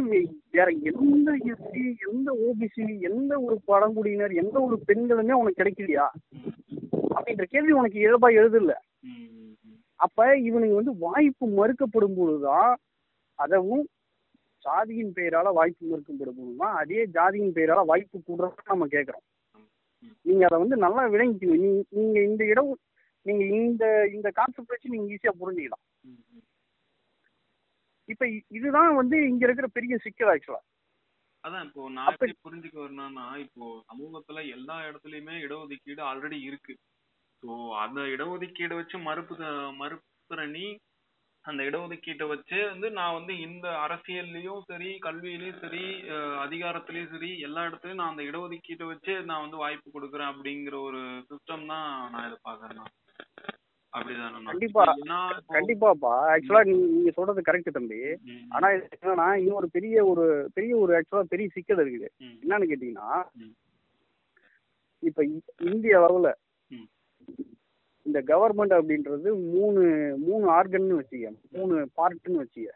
வேற 0.51 0.69
எந்த 0.91 1.31
எஸ்சி 1.53 1.83
எந்த 2.09 2.29
ஓபிசி 2.47 2.85
எந்த 3.11 3.33
ஒரு 3.41 3.57
பழங்குடியினர் 3.67 4.33
எந்த 4.43 4.57
ஒரு 4.61 4.77
பெண்களுமே 4.89 5.33
உனக்கு 5.33 5.61
கிடைக்கலையா 5.63 6.07
அப்படின்ற 7.15 7.45
கேள்வி 7.45 7.73
உனக்கு 7.73 7.99
இயல்பா 7.99 8.29
எழுதல. 8.41 8.75
அப்ப 10.01 10.37
இவனுக்கு 10.39 10.75
வந்து 10.75 10.95
வாய்ப்பு 10.99 11.47
மறுக்கப்படும் 11.59 12.19
பொழுதுதான் 12.19 12.73
அதவும் 13.39 13.87
சாதியின் 14.65 15.13
பெயரால 15.17 15.53
வாய்ப்பு 15.53 15.85
மறுக்கப்படும் 15.91 16.39
பொழுதுதான் 16.39 16.77
அதே 16.77 17.01
ஜாதியின் 17.17 17.57
பெயரால 17.57 17.85
வாய்ப்பு 17.85 18.19
கூடுறத 18.19 18.63
நம்ம 18.65 18.87
கேட்கறோம். 18.87 19.25
நீங்க 20.27 20.43
அதை 20.49 20.57
வந்து 20.63 20.77
நல்லா 20.85 21.03
விளங்கிக்கணும். 21.15 21.63
நீ 21.65 21.71
நீங்க 21.99 22.19
இந்த 22.29 22.43
இடம் 22.53 22.71
நீங்க 23.27 23.45
இந்த 23.61 23.85
இந்த 24.17 24.29
கான்செப்ட் 24.39 24.73
வச்சு 24.75 24.95
நீங்க 24.95 25.07
ஈஸியா 25.15 25.33
புரிஞ்சுக்கலாம். 25.41 25.85
இப்ப 28.09 28.27
இதுதான் 28.59 28.93
வந்து 29.01 29.17
இங்க 29.31 29.43
இருக்கிற 29.47 29.69
பெரிய 29.69 29.95
சிக்கல் 30.05 30.31
ஆக்சுவலா 30.35 30.63
அதான் 31.45 31.67
இப்போ 31.67 31.83
நான் 31.97 32.09
எப்படி 32.13 32.35
புரிஞ்சுக்க 32.45 32.77
வரணும்னா 32.83 33.27
இப்போ 33.43 33.65
சமூகத்துல 33.91 34.39
எல்லா 34.57 34.77
இடத்துலயுமே 34.89 35.35
இடஒதுக்கீடு 35.45 36.03
ஆல்ரெடி 36.11 36.39
இருக்கு. 36.49 36.75
ஸோ 37.43 37.49
அந்த 37.83 38.01
இடஒதுக்கீடு 38.15 38.75
வச்சு 38.81 38.97
மறுப்பு 39.09 39.35
மறுப்புற 39.81 40.47
நீ 40.57 40.65
அந்த 41.45 41.63
இடஒதுக்கீட்டை 41.63 42.27
வச்சு 42.29 42.67
வந்து 42.67 42.91
நான் 42.91 43.15
வந்து 43.15 43.35
இந்த 43.41 43.69
அரசியல்லயும் 43.85 44.63
சரி 44.67 44.99
கல்வியிலயும் 45.03 45.61
சரி 45.61 45.85
அதிகாரத்திலயும் 46.45 47.11
சரி 47.11 47.39
எல்லா 47.39 47.67
இடத்துலயும் 47.67 47.95
நான் 47.95 48.11
அந்த 48.11 48.23
இடஒதுக்கீட்டை 48.23 48.87
வச்சு 48.87 49.25
நான் 49.25 49.41
வந்து 49.41 49.57
வாய்ப்பு 49.57 49.89
கொடுக்குறேன் 49.91 50.33
அப்படிங்கிற 50.33 50.83
ஒரு 50.83 51.01
சிஸ்டம் 51.29 51.67
தான் 51.67 52.11
நான் 52.11 52.27
இதை 52.27 52.39
பாக்குறேன் 52.45 52.91
கண்டிப்பா. 54.49 54.83
கண்டிப்பாப்பா. 55.49 56.11
ஆக்சுவலா 56.33 56.63
நீங்க 56.65 57.11
சொல்றது 57.11 57.41
கரெக்ட் 57.41 57.71
தம்பி. 57.71 58.01
ஆனா 58.49 58.71
இது 58.71 58.89
என்னன்னா 58.97 59.35
இன்னொரு 59.35 59.69
பெரிய 59.71 60.05
ஒரு 60.05 60.25
பெரிய 60.55 60.77
ஒரு 60.77 60.93
ஆக்சுவலா 60.99 61.23
பெரிய 61.29 61.49
சிக்கல் 61.55 61.79
இருக்குது. 61.79 62.09
என்னன்னு 62.43 62.69
கேட்டீங்கன்னா. 62.73 63.09
இப்ப 65.03 65.25
இந்திய 65.71 65.99
அளவுல. 66.01 66.31
இந்த 68.09 68.21
கவர்மெண்ட் 68.31 68.75
அப்படின்றது 68.79 69.29
மூணு 69.55 69.83
மூணு 70.27 70.45
ஆர்கன்னு 70.57 70.99
வச்சுக்க 71.01 71.33
மூணு 71.57 71.75
பார்ட்னு 71.99 72.43
வச்சுக்க 72.43 72.71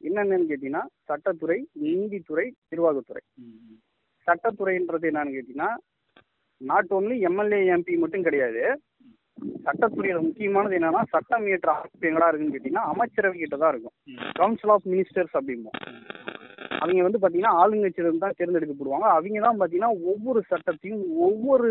என்னென்னு 0.00 0.48
கேட்டீங்கன்னா 0.50 0.82
சட்டத்துறை 1.08 1.58
நீதித்துறை 1.84 2.46
நிர்வாகத்துறை. 2.72 3.22
சட்டத்துறைன்றது 4.26 5.08
என்னன்னு 5.10 5.36
கேட்டீங்கன்னா 5.36 5.70
நாட் 6.60 6.92
ஓன்லி 6.96 7.16
எம்எல்ஏ 7.28 7.60
எம்பி 7.74 7.94
மட்டும் 8.02 8.26
கிடையாது. 8.26 8.62
சட்டத்துறையில 9.66 10.18
முக்கியமானது 10.26 10.76
என்னன்னா 10.78 11.00
சட்டம் 11.14 11.46
இயற்ற 11.48 11.70
அமைப்பு 11.76 12.08
எங்கடா 12.10 12.28
இருக்குன்னு 12.28 12.54
கேட்டீங்கன்னா 12.54 12.84
அமைச்சரவை 12.92 13.36
கிட்ட 13.38 13.56
தான் 13.62 13.72
இருக்கும். 13.74 13.96
கவுன்சில் 14.40 14.72
ஆஃப் 14.74 14.86
மினிஸ்டர்ஸ் 14.92 15.34
அப்படிம்போம். 15.38 15.78
அவங்க 16.82 17.00
வந்து 17.06 17.22
பாத்தீங்கன்னா 17.22 17.54
ஆளுங்கட்சியிலிருந்து 17.62 18.24
தான் 18.26 18.38
தேர்ந்தெடுக்கப்படுவாங்க. 18.38 19.08
அவங்க 19.16 19.40
தான் 19.46 19.60
பாத்தீங்கன்னா 19.62 19.92
ஒவ்வொரு 20.12 20.42
சட்டத்தையும் 20.52 21.02
ஒவ்வொரு 21.26 21.70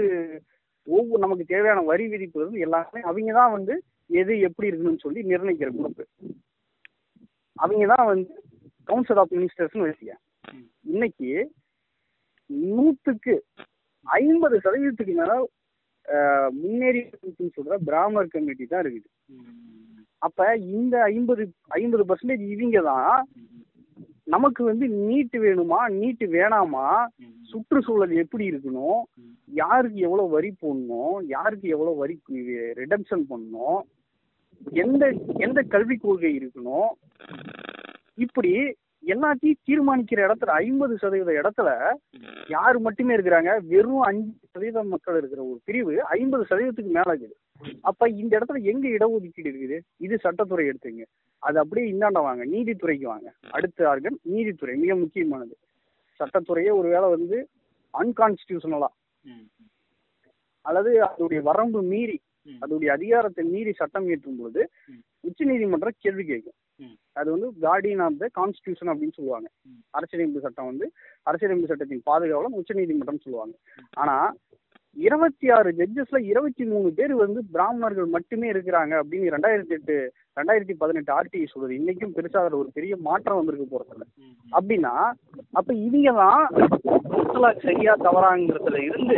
ஒவ்வொரு 0.87 1.21
நமக்கு 1.23 1.45
தேவையான 1.51 1.83
வரி 1.89 2.05
விதிப்பு 2.13 2.39
இருந்து 2.41 2.63
எல்லாமே 2.65 3.01
அவங்க 3.09 3.33
தான் 3.39 3.53
வந்து 3.57 3.75
எது 4.21 4.33
எப்படி 4.47 4.69
இருக்கணும்னு 4.69 5.03
சொல்லி 5.05 5.21
நிர்ணயிக்கிற 5.31 5.69
குரூப் 5.77 6.01
அவங்க 7.57 7.85
தான் 7.93 8.07
வந்து 8.11 8.33
கவுன்சில் 8.89 9.19
ஆஃப் 9.21 9.33
மினிஸ்டர்ஸ்னு 9.37 9.85
வச்சுக்க. 9.87 10.13
இன்னைக்கு 10.91 11.29
நூத்துக்கு 12.75 13.33
ஐம்பது 14.07 14.55
சதவீதத்துக்கு 14.63 15.13
மேல 15.19 15.33
முன்னேறி 16.61 17.01
சொல்ற 17.57 17.77
பிராமணர் 17.89 18.33
கமிட்டி 18.33 18.65
தான் 18.65 18.83
இருக்குது. 18.83 19.09
அப்ப 20.27 20.39
இந்த 20.77 20.95
ஐம்பது 21.13 21.43
ஐம்பது 21.79 22.03
பர்சன்டேஜ் 22.09 22.43
இவங்க 22.55 22.81
தான் 22.89 23.15
நமக்கு 24.27 24.63
வந்து 24.63 24.85
நீட்டு 24.87 25.37
வேணுமா 25.39 25.79
நீட்டு 25.89 26.25
வேணாமா? 26.27 27.05
சுற்றுச்சூழல் 27.51 28.13
எப்படி 28.15 28.51
இருக்கணும்? 28.51 29.01
யாருக்கு 29.61 29.99
எவ்வளவு 29.99 30.29
வரி 30.29 30.51
போடணும்? 30.61 31.17
யாருக்கு 31.25 31.67
எவ்வளவு 31.69 31.95
வரி 31.95 32.15
ரிடம்ஷன் 32.81 33.25
பண்ணணும்? 33.31 33.81
எந்த 34.83 35.03
எந்த 35.37 35.61
கல்விக் 35.61 36.01
கொள்கை 36.01 36.31
இருக்கணும்? 36.39 36.89
இப்படி 38.15 38.53
எல்லாத்தையும் 39.13 39.61
தீர்மானிக்கிற 39.67 40.19
இடத்துல 40.27 40.51
ஐம்பது 40.65 40.97
சதவீத 40.97 41.31
இடத்துல 41.41 41.69
யார் 42.47 42.79
மட்டுமே 42.79 43.15
இருக்கிறாங்க? 43.15 43.51
வெறும் 43.65 43.99
அஞ்சு 43.99 44.31
சதவீதம் 44.51 44.87
மக்கள் 44.87 45.17
இருக்கிற 45.17 45.41
ஒரு 45.43 45.59
பிரிவு 45.65 46.03
ஐம்பது 46.17 46.43
சதவீதத்துக்கு 46.49 46.93
மேல 46.99 47.09
இருக்குது. 47.13 47.35
அப்ப 47.81 48.09
இந்த 48.09 48.39
இடத்துல 48.39 48.61
எங்க 48.61 48.87
இடஒதுக்கீடு 48.87 49.49
இருக்குது? 49.51 49.79
இது 49.97 50.15
சட்டத்துறை 50.23 50.65
எடுத்துங்க. 50.71 51.03
அது 51.43 51.57
அப்படியே 51.59 51.85
இந்தாண்ட 51.91 52.19
வாங்க 52.25 52.43
நீதித்துறைக்கு 52.53 53.05
வாங்க 53.11 53.29
அடுத்த 53.51 53.87
ஆர்கன் 53.91 54.17
நீதித்துறை 54.33 54.75
மிக 54.83 54.95
முக்கியமானது 54.95 55.55
சட்டத்துறையே 56.19 56.71
ஒருவேளை 56.79 57.07
வந்து 57.15 57.37
அன்கான்ஸ்டியூஷனலா 57.93 58.89
அல்லது 60.65 60.91
அதோடைய 61.07 61.39
வரம்பு 61.41 61.79
மீறி. 61.91 62.17
அதோடைய 62.61 62.89
அதிகாரத்தை 62.89 63.43
மீறி 63.45 63.71
சட்டம் 63.71 64.05
இயற்றும் 64.07 64.37
பொழுது. 64.39 64.61
உச்ச 65.23 65.45
நீதிமன்றம் 65.49 65.97
கேள்வி 65.99 66.23
கேட்கும். 66.23 66.57
அது 67.19 67.27
வந்து 67.33 67.47
கார்டியன் 67.65 68.03
ஆஃப் 68.05 68.17
த 68.21 68.27
கான்ஸ்டியூஷன் 68.39 68.91
அப்படின்னு 68.91 69.17
சொல்லுவாங்க. 69.17 69.47
அரசியலமைப்பு 69.97 70.45
சட்டம் 70.45 70.69
வந்து 70.71 70.85
அரசியலமைப்பு 71.27 71.71
சட்டத்தின் 71.71 72.05
பாதுகாவலன் 72.09 72.57
உச்ச 72.61 72.73
நீதிமன்றம் 72.79 73.23
சொல்லுவாங்க 73.25 73.55
ஆனா 73.93 74.15
இருபத்தி 74.97 75.47
ஆறு 75.51 75.69
ஜட்ஜஸ்ல 75.77 76.17
இருபத்தி 76.29 76.63
மூணு 76.71 76.89
பேர் 76.97 77.13
வந்து 77.21 77.39
பிராமணர்கள் 77.53 78.07
மட்டுமே 78.15 78.47
இருக்கிறாங்க 78.51 78.93
அப்படின்னு 79.01 79.33
ரெண்டாயிரத்தி 79.35 79.73
எட்டு 79.77 79.95
ரெண்டாயிரத்தி 80.37 80.73
பதினெட்டு 80.81 81.11
ஆர்டிஐ 81.15 81.45
சொல்லுது 81.47 81.77
இன்னைக்கும் 81.77 82.13
பெருசா 82.15 82.41
அதுல 82.41 82.59
ஒரு 82.59 82.69
பெரிய 82.75 82.93
மாற்றம் 83.07 83.39
வந்திருக்கு 83.39 83.67
போறதுல 83.71 84.05
அப்படின்னா 84.51 84.93
அப்ப 85.53 85.69
இவங்க 85.85 86.11
தான் 86.19 86.43
முத்தலாக் 87.13 87.65
சரியா 87.67 87.93
தவறாங்கிறதுல 88.05 88.81
இருந்து 88.87 89.17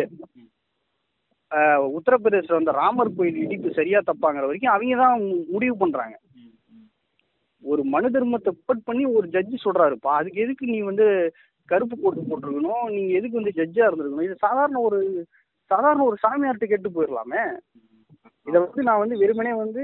ஆஹ், 1.52 1.84
உத்தரப்பிரதேச 1.98 2.56
அந்த 2.56 2.72
ராமர் 2.78 3.16
கோயில் 3.18 3.42
இடிப்பு 3.42 3.70
சரியா 3.76 4.00
தப்பாங்கிற 4.04 4.46
வரைக்கும் 4.46 4.74
அவங்க 4.74 4.96
தான் 5.02 5.20
முடிவு 5.54 5.76
பண்றாங்க. 5.82 6.16
ஒரு 7.64 7.82
மனு 7.92 8.08
தர்மத்தை 8.12 8.52
புட் 8.68 8.86
பண்ணி 8.88 9.04
ஒரு 9.18 9.28
ஜட்ஜி 9.34 9.58
சொல்றாருப்பா 9.62 10.12
அதுக்கு 10.18 10.44
எதுக்கு 10.44 10.66
நீ 10.72 10.80
வந்து 10.84 11.06
கருப்பு 11.70 11.96
கோட்டு 11.96 12.22
போட்டிருக்கணும்? 12.24 12.84
நீங்க 12.96 13.12
எதுக்கு 13.20 13.40
வந்து 13.40 13.54
ஜட்ஜா 13.60 13.86
இருந்திருக்கணும்? 13.86 14.28
இது 14.28 14.36
சாதாரண 14.44 14.80
ஒரு 14.88 15.00
சாதாரண 15.72 16.04
ஒரு 16.10 16.18
சாமியார்ட்ட 16.24 16.68
கேட்டு 16.72 16.90
போயிடலாமே 16.96 17.44
இதை 18.48 18.58
வந்து 18.66 18.82
நான் 18.88 19.02
வந்து 19.04 19.16
வெறுமனே 19.22 19.54
வந்து 19.64 19.84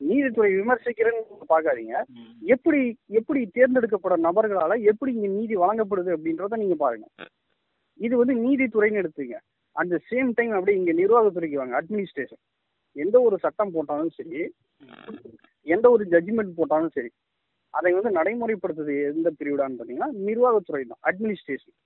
நீதித்துறை 0.00 0.48
விமர்சிக்கிறேன்னு 0.54 1.20
பார்க்காதீங்க. 1.52 1.94
எப்படி 2.54 2.80
எப்படி 3.18 3.40
தேர்ந்தெடுக்கப்பட 3.56 4.14
நபர்களால 4.26 4.72
எப்படி 4.90 5.10
இங்க 5.16 5.28
நீதி 5.36 5.54
வழங்கப்படுது 5.62 6.10
அப்படின்றத 6.16 6.58
நீங்க 6.62 6.76
பாருங்க. 6.82 7.06
இது 8.00 8.14
வந்து 8.20 8.34
நீதித்துறைன்னு 8.44 9.00
எடுத்துங்க 9.02 9.36
அட் 9.76 9.92
த 9.94 9.98
சேம் 10.10 10.30
டைம் 10.38 10.52
அப்படியே 10.56 10.78
இங்க 10.80 10.92
நிர்வாகத்துறைக்கு 11.00 11.60
வாங்க 11.60 11.76
அட்மினிஸ்ட்ரேஷன் 11.80 12.42
எந்த 12.96 13.16
ஒரு 13.26 13.36
சட்டம் 13.44 13.72
போட்டாலும் 13.76 14.12
சரி 14.18 14.42
எந்த 15.66 15.86
ஒரு 15.94 16.04
ஜட்ஜ்மெண்ட் 16.12 16.52
போட்டாலும் 16.58 16.94
சரி 16.96 17.10
அதை 17.74 17.90
வந்து 17.96 18.10
நடைமுறைப்படுத்துறது 18.18 18.94
எந்த 19.10 19.28
பிரிவுடான்னு 19.40 19.76
பார்த்தீங்கன்னா 19.78 20.10
நிர்வாகத்துறை 20.28 20.82
தான் 20.84 21.02
அட்மினிஸ்ட்ரேஷன் 21.10 21.76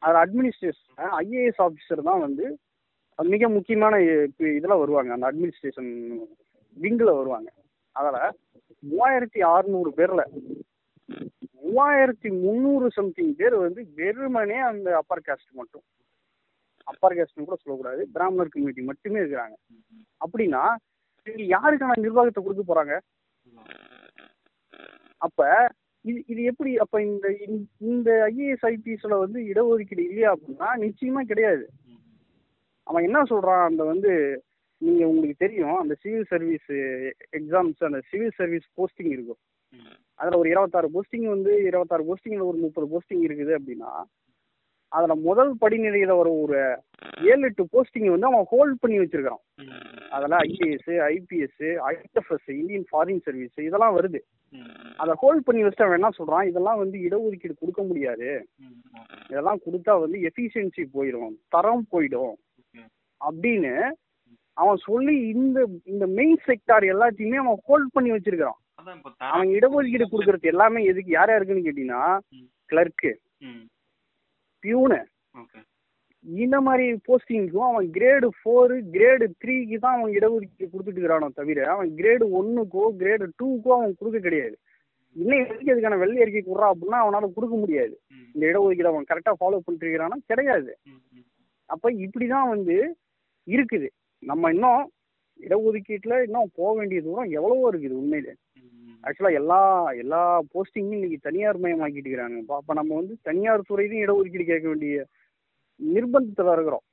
அதில் 0.00 0.18
அட்மினிஸ்ட்ரேஷன் 0.22 0.98
ஐஏஎஸ் 0.98 1.58
ஆஃபீஸர் 1.58 2.02
தான் 2.02 2.20
வந்து 2.20 2.58
மிக 3.22 3.48
முக்கியமான 3.48 3.96
இ- 3.96 4.60
வருவாங்க. 4.66 5.12
அந்த 5.12 5.32
அட்மினிஸ்ட்ரேஷன் 5.32 6.18
விங்கில் 6.80 7.16
வருவாங்க. 7.16 7.52
அதில் 7.92 8.38
மூவாயிரத்தி 8.90 9.38
அறுநூறு 9.38 9.92
பேரில் 9.92 10.24
மூவாயிரத்தி 11.64 12.40
முந்நூறு 12.40 12.90
சம்திங் 12.90 13.36
பேர் 13.36 13.54
வந்து 13.54 13.88
வெறுமனே 13.94 14.54
அந்த 14.54 14.96
அப்பர் 14.96 15.22
காஸ்ட் 15.26 15.52
மட்டும். 15.52 15.82
அப்பர் 16.84 17.14
காஸ்ட்னு 17.14 17.44
கூட 17.44 17.56
சொல்லக்கூடாது. 17.56 18.08
பிராமணர் 18.12 18.48
கம்யூனிட்டி 18.48 18.82
மட்டுமே 18.82 19.20
இருக்கிறாங்க. 19.20 19.54
அப்படின்னா 20.26 20.74
இவங்க 21.24 21.60
யாருக்கான 21.60 21.98
நிர்வாகத்தை 21.98 22.44
கொடுக்க 22.44 22.74
போகிறாங்க 22.74 22.98
அப்போ 25.16 25.66
இது 26.02 26.22
இது 26.26 26.42
எப்படி? 26.42 26.76
அப்ப 26.76 27.02
இந்த 27.02 27.36
இந்த- 27.46 27.64
இந்த 27.78 28.32
ஐஏஎஸ் 28.36 28.66
ஐபிஎஸ்ல 28.66 29.18
வந்து 29.18 29.40
இடஒதுக்கீடு 29.40 29.98
இல்லையா 29.98 30.34
அப்படின்னா 30.34 30.66
நிச்சயமா 30.76 31.20
கிடையாது. 31.20 31.68
அவன் 32.82 33.04
என்ன 33.04 33.22
சொல்றான்? 33.22 33.64
அந்த 33.64 33.84
வந்து 33.84 34.42
நீங்க 34.78 35.08
உங்களுக்கு 35.08 35.46
தெரியும் 35.46 35.76
அந்த 35.76 35.94
சிவில் 35.94 36.24
சர்வீஸ் 36.24 36.70
எக்ஸாம்ஸ் 37.32 37.84
அந்த 37.84 38.00
சிவில் 38.08 38.30
சர்வீஸ் 38.34 38.66
போஸ்டிங் 38.76 39.10
இருக்கும். 39.10 39.36
அதுல 40.14 40.38
ஒரு 40.38 40.48
இருபத்தாறு 40.48 40.88
போஸ்டிங் 40.88 41.24
வந்து 41.24 41.62
இருபத்தாறு 41.62 42.04
போஸ்டிங்ல 42.04 42.42
ஒரு 42.42 42.58
முப்பது 42.58 42.98
போஸ்டிங் 42.98 43.18
இருக்குது 43.18 43.58
அப்படின்னா 43.58 44.02
அதுல 44.92 45.14
முதல் 45.26 45.52
படிநிலையில 45.60 46.12
வர 46.20 46.28
ஒரு 46.42 46.58
ஏழு 47.30 47.44
எட்டு 47.48 47.64
போஸ்டிங் 47.74 48.08
வந்து 48.10 48.28
அவன் 48.30 48.48
ஹோல்ட் 48.52 48.78
பண்ணி 48.80 48.96
வச்சிருக்கான் 48.98 49.42
அதெல்லாம் 50.10 50.42
IAS 50.48 50.90
IPS 51.14 51.64
IFS 51.90 52.48
Indian 52.60 52.86
foreign 52.90 53.22
service 53.26 53.58
இதெல்லாம் 53.68 53.96
வருது. 53.98 54.20
அதை 54.96 55.12
ஹோல்ட் 55.22 55.44
பண்ணி 55.44 55.64
வச்சுட்டு 55.64 55.86
அவன் 55.86 55.98
என்ன 56.00 56.10
சொல்றான்? 56.18 56.48
இதெல்லாம் 56.50 56.80
வந்து 56.82 56.98
இடஒதுக்கீடு 57.06 57.54
கொடுக்க 57.60 57.82
முடியாது. 57.82 58.30
இதெல்லாம் 59.30 59.60
கொடுத்தா 59.66 59.94
வந்து 60.04 60.18
எஃபிஷியன்சி 60.28 60.84
போயிடும் 60.94 61.34
தரம் 61.48 61.86
போயிடும். 61.92 62.36
அப்படின்னு 63.20 63.74
அவன் 64.56 64.78
சொல்லி 64.88 65.16
இந்த 65.34 65.58
இந்த 65.92 66.04
மெயின் 66.18 66.38
செக்டார் 66.46 66.84
எல்லாத்தையுமே 66.94 67.38
அவன் 67.44 67.64
ஹோல்ட் 67.68 67.92
பண்ணி 67.92 68.10
வச்சிருக்கான் 68.12 68.58
அவன் 69.34 69.50
இடஒதுக்கீடு 69.58 70.12
கொடுக்கறது 70.12 70.52
எல்லாமே 70.54 70.80
எதுக்கு? 70.84 71.10
யார் 71.18 71.30
யாருக்குன்னு 71.30 71.66
கேட்டீங்கன்னா. 71.68 72.04
Clerk 72.72 73.12
peon. 74.64 75.00
இந்த 76.26 76.56
மாதிரி 76.64 76.86
போஸ்டிங்க்கும் 77.06 77.68
அவன் 77.68 77.86
கிரேடு 77.96 78.28
ஃபோரு 78.38 78.74
கிரேடு 78.94 79.26
த்ரீக்கு 79.42 79.76
தான் 79.84 79.96
அவன் 79.98 80.16
இடஒதுக்கீடு 80.18 80.72
கொடுத்துட்டு 80.72 80.98
இருக்கிறானோ 80.98 81.28
தவிர 81.38 81.60
அவன் 81.74 81.90
கிரேடு 82.00 82.24
ஒன்னுக்கோ 82.38 82.82
கிரேடு 83.02 83.26
டூக்கோ 83.40 83.70
அவன் 83.78 83.94
கொடுக்க 84.00 84.18
கிடையாது. 84.26 84.56
இன்னைக்கு 85.16 85.46
வரைக்கும் 85.50 85.74
அதுக்கான 85.74 85.98
வெள்ளை 86.02 86.18
அறிக்கை 86.24 86.42
கொடுறா 86.42 86.66
அப்படின்னா 86.72 86.98
அவனால 87.04 87.30
கொடுக்க 87.36 87.54
முடியாது. 87.62 87.94
இந்த 88.34 88.44
இடஒதுக்கீடு 88.50 88.92
அவன் 88.92 89.08
கரெக்டாக 89.10 89.38
ஃபாலோ 89.40 89.60
பண்ணிட்டு 89.64 89.86
இருக்கிறானா 89.86 90.18
கிடையாது. 90.32 90.72
அப்ப 91.74 91.90
இப்படிதான் 92.04 92.50
வந்து 92.54 92.76
இருக்குது. 93.46 93.88
நம்ம 94.22 94.50
இன்னும் 94.54 94.84
இடஒதுக்கீட்டுல 95.40 96.14
இன்னும் 96.26 96.54
போக 96.58 96.70
வேண்டிய 96.78 97.00
தூரம் 97.06 97.30
எவ்வளவோ 97.38 97.64
இருக்குது 97.72 97.98
உண்மையிலே. 98.02 98.32
ம் 99.00 99.06
ஆக்சுவலா 99.06 99.32
எல்லா 99.40 99.58
எல்லா 100.02 100.20
போஸ்டிங்கும் 100.52 100.96
இன்னைக்கு 100.98 101.18
தனியார் 101.26 101.62
மயமாக்கிட்டு 101.64 102.08
இருக்கிறாங்க 102.08 102.38
அப்ப 102.58 102.74
நம்ம 102.74 102.94
வந்து 102.94 103.14
தனியார் 103.22 103.68
துறையிலும் 103.68 104.02
இடஒதுக்கீடு 104.04 104.44
கேட்க 104.44 104.66
வேண்டிய 104.68 104.96
நிர்பந்தத்துல 105.80 106.54
இருக்கிறோம். 106.56 106.84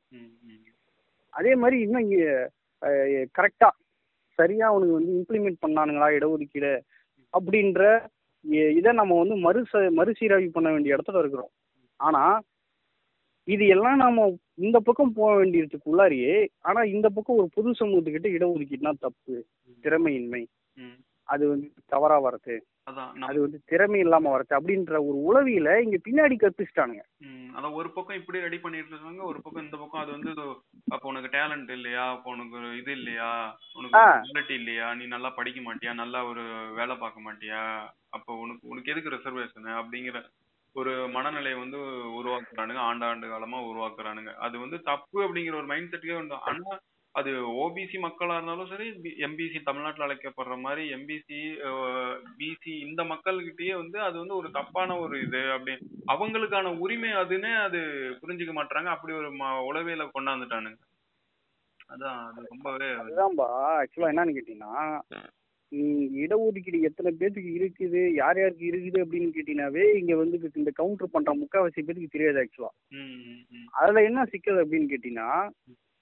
அதே 1.34 1.56
மாதிரி 1.56 1.78
இன்னும் 1.82 2.06
இங்க 2.06 2.52
கரெக்டா 3.38 3.70
சரியா 4.40 4.66
அவனுக்கு 4.68 4.98
வந்து 4.98 5.14
இம்ப்ளிமெண்ட் 5.20 5.64
பண்ணானுங்களா 5.66 6.08
இடஒதுக்கீடு 6.18 6.74
அப்படின்ற 7.34 7.82
இதை 8.78 8.92
நம்ம 8.92 9.14
வந்து 9.18 9.36
மறுச 9.46 9.90
மறுசீராய்வு 10.00 10.52
பண்ண 10.52 10.70
வேண்டிய 10.72 10.96
இடத்துல 10.98 11.22
இருக்கிறோம். 11.24 11.52
ஆனா 12.00 12.24
இது 13.48 13.66
எல்லாம் 13.68 13.98
நாம 13.98 14.24
இந்த 14.56 14.78
பக்கம் 14.80 15.14
போக 15.14 15.30
வேண்டியதுக்குள்ளாரியே 15.40 16.36
ஆனா 16.62 16.80
இந்த 16.96 17.08
பக்கம் 17.10 17.40
ஒரு 17.42 17.50
பொது 17.56 17.70
சமூகத்துக்கிட்ட 17.80 18.30
இடஒதுக்கீடுனா 18.38 18.94
தப்பு 19.06 19.34
திறமையின்மை. 19.84 20.42
அது 21.30 21.44
வந்து 21.50 21.68
தவறா 21.86 22.18
வரது. 22.20 22.56
அது 23.28 23.38
வந்து 23.42 23.58
திறமை 23.66 24.00
இல்லாம 24.00 24.30
வரது 24.30 24.54
அப்படின்ற 24.58 24.94
ஒரு 25.08 25.18
உளவியல 25.30 25.70
இங்க 25.86 25.98
பின்னாடி 26.06 26.36
கற்பிச்சிட்டானுங்க. 26.36 27.04
அதான் 27.58 27.78
ஒரு 27.80 27.90
பக்கம் 27.90 28.20
இப்படி 28.20 28.40
ரெடி 28.40 28.58
பண்ணிட்டு 28.58 28.94
இருக்காங்க 28.94 29.24
ஒரு 29.24 29.40
பக்கம் 29.42 29.64
இந்த 29.64 29.78
பக்கம் 29.78 30.02
அது 30.02 30.12
வந்து 30.12 30.32
அப்போ 30.92 31.06
உனக்கு 31.08 31.30
டேலண்ட் 31.38 31.72
இல்லையா? 31.72 32.04
அப்போ 32.10 32.30
உனக்கு 32.30 32.60
இது 32.78 32.92
இல்லையா? 32.92 33.32
உனக்கு. 33.76 33.94
குவாலிட்டி 34.26 34.54
இல்லையா? 34.54 34.94
நீ 34.94 35.06
நல்லா 35.06 35.30
படிக்க 35.30 35.62
மாட்டியா? 35.62 35.94
நல்லா 35.94 36.22
ஒரு 36.26 36.44
வேலை 36.74 36.96
பார்க்க 36.96 37.28
மாட்டியா? 37.28 37.62
அப்போ 38.10 38.34
உனக்கு 38.36 38.68
உனக்கு 38.68 38.92
எதுக்கு 38.92 39.16
ரிசர்வேஷன் 39.18 39.72
அப்படிங்கிற 39.82 40.20
ஒரு 40.76 41.08
மனநிலையை 41.08 41.58
வந்து 41.60 41.78
உருவாக்குறானுங்க 42.20 42.82
ஆண்டாண்டு 42.90 43.28
காலமா 43.30 43.60
உருவாக்குறானுங்க. 43.62 44.32
அது 44.38 44.56
வந்து 44.60 44.78
தப்பு 44.82 45.18
அப்படிங்கிற 45.26 45.56
ஒரு 45.56 45.66
மைண்ட் 45.66 45.92
செட்டுக்கே 45.94 46.20
உண்டு. 46.20 46.38
ஆனா 46.50 46.76
அது 47.18 47.32
ஓபிசி 47.62 47.98
மக்களா 47.98 48.36
இருந்தாலும் 48.38 48.72
சரி 48.72 48.88
எம்பிசி 49.26 49.60
தமிழ்நாட்டுல 49.62 50.06
அழைக்கப்படுற 50.06 50.56
மாதிரி 50.64 50.84
எம்பிசி 50.96 51.40
பிசி 52.40 52.74
இந்த 52.88 53.04
மக்கள்கிட்டயே 53.12 53.74
வந்து 53.76 53.98
அது 54.08 54.16
வந்து 54.20 54.36
ஒரு 54.40 54.50
தப்பான 54.52 54.98
ஒரு 55.04 55.16
இது 55.24 55.42
அப்படி 55.56 55.74
அவங்களுக்கான 56.14 56.74
உரிமை 56.84 57.12
அதுன்னு 57.22 57.52
அது 57.64 57.80
புரிஞ்சுக்க 58.22 58.54
மாட்டாங்க 58.56 58.92
அப்படி 58.94 59.14
ஒரு 59.14 59.32
உளவியல 59.70 60.06
கொண்டாந்துட்டானுங்க. 60.10 60.80
அதான் 61.90 62.22
அது 62.28 62.40
ரொம்பவே 62.54 62.88
அதுதான்பா. 63.02 63.50
ஆக்சுவலா 63.80 64.12
என்னன்னு 64.12 64.38
கேட்டீங்கன்னா 64.38 64.76
நீ 65.72 65.86
இடஒதுக்கீடு 66.24 66.80
எத்தனை 66.90 67.10
பேத்துக்கு 67.14 67.52
இருக்குது 67.58 68.02
யார் 68.18 68.38
யாருக்கு 68.40 68.70
இருக்குது 68.70 69.00
அப்படின்னு 69.04 69.34
கேட்டீங்கன்னாவே 69.36 69.84
இங்க 70.00 70.14
வந்து 70.16 70.38
இந்த 70.62 70.72
கவுண்டர் 70.78 71.14
பண்ற 71.16 71.34
முக்காவாசி 71.40 71.80
பேத்துக்கு 71.82 72.16
தெரியாது 72.16 72.42
ஆக்சுவலா 72.44 72.72
அதுல 73.80 74.04
என்ன 74.10 74.26
சிக்கல் 74.34 74.62
அப்படின்னு 74.64 74.92
கேட்டீங்கன்னா 74.94 75.32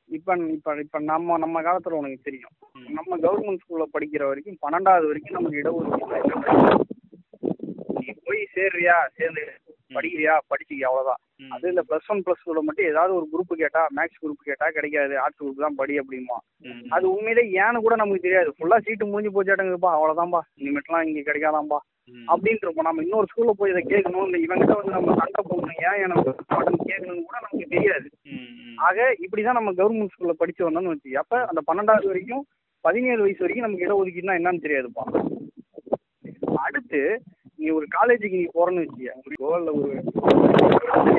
இப்ப 0.07 0.35
இப்ப 0.37 0.75
இப்ப 0.79 0.99
நம்ம 0.99 1.37
நம்ம 1.37 1.61
காலத்துல 1.61 1.89
உனக்கு 1.89 2.19
தெரியும். 2.23 2.51
நம்ம 2.89 3.17
கவர்மெண்ட் 3.17 3.61
ஸ்கூல்ல 3.63 3.85
படிக்கிற 3.93 4.27
வரைக்கும் 4.27 4.57
பன்னெண்டாவது 4.61 5.05
வரைக்கும் 5.05 5.37
நமக்கு 5.37 5.61
இடஒதுக்கீடு 5.61 6.15
என்ன 6.21 6.39
கிடையாது. 6.39 6.83
நீ 7.99 8.13
போய் 8.23 8.47
சேர்றியா 8.55 8.95
சேர்ந்து 9.15 9.43
படிக்கிறியா? 9.95 10.35
படிச்சிக்க 10.51 10.89
அவ்வளவுதான். 10.89 11.21
ம், 11.41 11.51
அது 11.53 11.71
இந்த 11.73 11.83
பிளஸ் 11.89 12.09
ஒன் 12.13 12.21
பிளஸ் 12.25 12.43
டூல 12.45 12.61
மட்டும் 12.67 12.89
ஏதாவது 12.91 13.13
ஒரு 13.17 13.25
குரூப் 13.31 13.59
கேட்டா 13.61 13.81
மேக்ஸ் 13.97 14.21
குரூப் 14.23 14.47
கேட்டா 14.49 14.67
கிடைக்காது. 14.77 15.13
ஆர்ட்ஸ் 15.23 15.41
குரூப் 15.41 15.63
தான் 15.65 15.79
படி 15.81 15.95
அப்படிமா 16.01 16.37
அது 16.95 17.05
உண்மையிலே 17.13 17.43
ஏன்னு 17.61 17.83
கூட 17.85 17.95
நமக்கு 18.01 18.25
தெரியாது. 18.27 18.51
ஃபுல்லா 18.57 18.79
சீட்டு 18.85 19.05
முடிஞ்சு 19.05 19.35
போச்சாட்டங்கப்பா 19.35 19.91
அவ்வளவுதான்பா. 19.97 20.41
இனிமேட்லாம் 20.61 21.07
இங்க 21.09 21.23
கிடைக்காதான்பா. 21.27 21.79
ம், 22.13 22.25
அப்படின்ட்டு 22.31 22.65
இருப்போம். 22.65 22.87
நம்ம 22.87 23.03
இன்னொரு 23.03 23.27
ஸ்கூல்ல 23.31 23.53
போய் 23.59 23.71
இதை 23.73 23.81
கேட்கணும் 23.93 24.25
இல்லை 24.27 24.39
இவங்கிட்ட 24.45 24.75
வந்து 24.79 24.95
நம்ம 24.97 25.15
சண்டை 25.21 25.41
போடணும். 25.49 25.79
ஏன் 25.87 26.01
எனக்கு 26.05 26.31
கேட்கணும்னு 26.89 27.27
கூட 27.29 27.37
நமக்கு 27.39 27.71
தெரியாது. 27.75 28.07
ஆக 28.87 29.07
இப்படிதான் 29.25 29.57
நம்ம 29.59 29.71
கவர்மெண்ட் 29.71 30.13
ஸ்கூல்ல 30.13 30.33
படிச்சு 30.41 30.67
வந்தோம்னு 30.67 30.93
வச்சு 30.93 31.17
அப்ப 31.17 31.41
அந்த 31.45 31.61
பன்னெண்டாவது 31.69 32.07
வரைக்கும் 32.07 32.43
பதினேழு 32.85 33.21
வயசு 33.21 33.43
வரைக்கும் 33.43 33.65
நமக்கு 33.67 33.87
இடஒதுக்கீடுனா 33.87 34.37
என்னன்னு 34.39 34.65
தெரியாதுப்பா. 34.65 35.03
அடுத்து 36.65 37.01
நீ 37.65 37.71
ஒரு 37.71 37.87
காலேஜுக்கு 37.93 38.39
நீ 38.39 38.47
போறன்னு 38.55 38.83
வச்சியா 38.83 39.13
இல்ல 39.27 39.71
ஒரு 39.77 39.91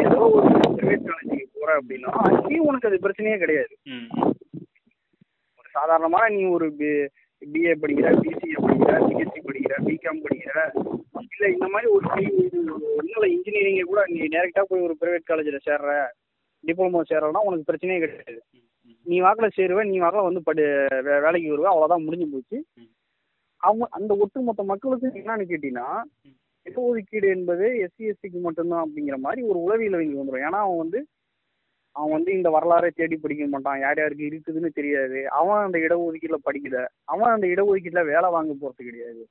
ஏதோ 0.03 0.19
ஒரு 0.31 0.47
பிரைவேட் 0.77 1.07
காலேஜுக்கு 1.09 1.47
போற 1.57 1.71
அப்படின்னா 1.79 2.11
அங்கேயும் 2.29 2.69
உனக்கு 2.69 2.89
அது 2.91 3.05
பிரச்சனையே 3.05 3.39
கிடையாது. 3.43 3.73
ம், 3.91 4.09
ஒரு 5.61 5.69
சாதாரணமான 5.75 6.29
நீ 6.35 6.43
ஒரு 6.57 6.69
பிஏ 7.43 7.73
படிக்கிற 7.81 8.11
பிசிஏ 8.21 8.59
படிக்கிற 8.61 8.93
பிஎஸ்சி 9.09 9.41
படிக்கிற 9.49 9.75
பிகாம் 9.89 10.23
படிக்கிற 10.23 10.59
இல்ல 11.29 11.49
இந்த 11.55 11.67
மாதிரி 11.73 11.89
ஒரு 11.95 12.07
ஒன்றும் 12.99 13.33
இன்ஜினியரிங்க 13.35 13.83
கூட 13.85 14.03
நீ 14.09 14.21
டேரெக்டா 14.35 14.63
போய் 14.69 14.87
ஒரு 14.87 14.95
பிரைவேட் 15.01 15.29
காலேஜில் 15.31 15.67
சேர்ற 15.67 15.91
டிப்ளமோ 16.65 17.03
சேர்றனா 17.11 17.43
உனக்கு 17.47 17.69
பிரச்சனையே 17.69 18.01
கிடையாது. 18.05 18.39
நீ 19.07 19.17
வாக்கில் 19.21 19.57
சேருவ 19.57 19.83
நீ 19.85 19.97
வாக்கில் 19.99 20.29
வந்து 20.29 20.41
படி 20.43 20.63
வேலைக்கு 21.19 21.53
வருவ 21.53 21.69
அவ்வளோதான் 21.73 22.05
முடிஞ்சு 22.05 22.27
போச்சு. 22.31 22.57
அவங்க 23.63 23.85
அந்த 23.91 24.13
ஒட்டுமொத்த 24.17 24.63
மக்களுக்கு 24.63 25.09
என்னன்னு 25.21 25.51
கேட்டீங்கன்னா 25.51 25.89
இடஒதுக்கீடு 26.67 27.29
என்பது 27.29 27.67
எஸ்சி 27.85 28.05
எஸ்டிக்கு 28.11 28.41
மட்டும்தான் 28.41 28.85
அப்படிங்கிற 28.85 29.17
மாதிரி 29.17 29.43
ஒரு 29.43 29.59
உளவியல் 29.59 30.05
இங்கே 30.05 30.19
வந்துடும் 30.21 30.47
ஏன்னா 30.47 30.61
அவன் 30.65 30.83
வந்து 30.85 31.01
அவன் 31.97 32.11
வந்து 32.11 32.31
இந்த 32.33 32.49
வரலாறை 32.51 32.89
தேடி 32.91 33.17
படிக்க 33.17 33.45
மாட்டான். 33.47 33.79
யார் 33.81 33.99
யாருக்கு 33.99 34.25
இருக்குதுன்னு 34.25 34.71
தெரியாது. 34.71 35.19
அவன் 35.31 35.65
அந்த 35.65 35.79
இடஒதுக்கீட்டில் 35.79 36.47
படிக்கல. 36.47 36.81
அவன் 37.05 37.35
அந்த 37.35 37.47
இடஒதுக்கீட்டில் 37.47 38.11
வேலை 38.13 38.31
வாங்க 38.31 38.55
போறது 38.61 38.89
கிடையாது. 38.89 39.23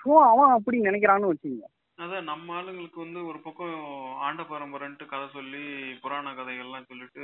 ஸோ 0.00 0.10
அவன் 0.30 0.50
அப்படி 0.50 0.78
நினைக்கிறான்னு 0.80 1.32
வச்சுங்க 1.32 1.66
அதான் 1.98 2.28
நம்ம 2.28 2.54
ஆளுங்களுக்கு 2.54 2.98
வந்து 3.00 3.20
ஒரு 3.26 3.38
பக்கம் 3.38 3.74
ஆண்ட 4.18 4.42
பரம்பரைன்ட்டு 4.42 5.04
கதை 5.06 5.26
சொல்லி 5.32 5.60
புராண 6.02 6.30
கதைகள்லாம் 6.30 6.88
சொல்லிட்டு 6.88 7.22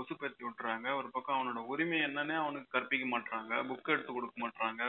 உசுப்பேத்தி 0.00 0.42
விட்டுறாங்க. 0.44 0.86
ஒரு 0.96 1.08
பக்கம் 1.12 1.36
அவனோட 1.36 1.60
உரிமை 1.66 2.00
என்னன்னே 2.00 2.34
அவனுக்கு 2.34 2.68
கற்பிக்க 2.70 3.06
மாட்றாங்க. 3.06 3.52
புக் 3.68 3.92
எடுத்து 3.94 4.12
கொடுக்க 4.12 4.34
மாட்றாங்க. 4.42 4.82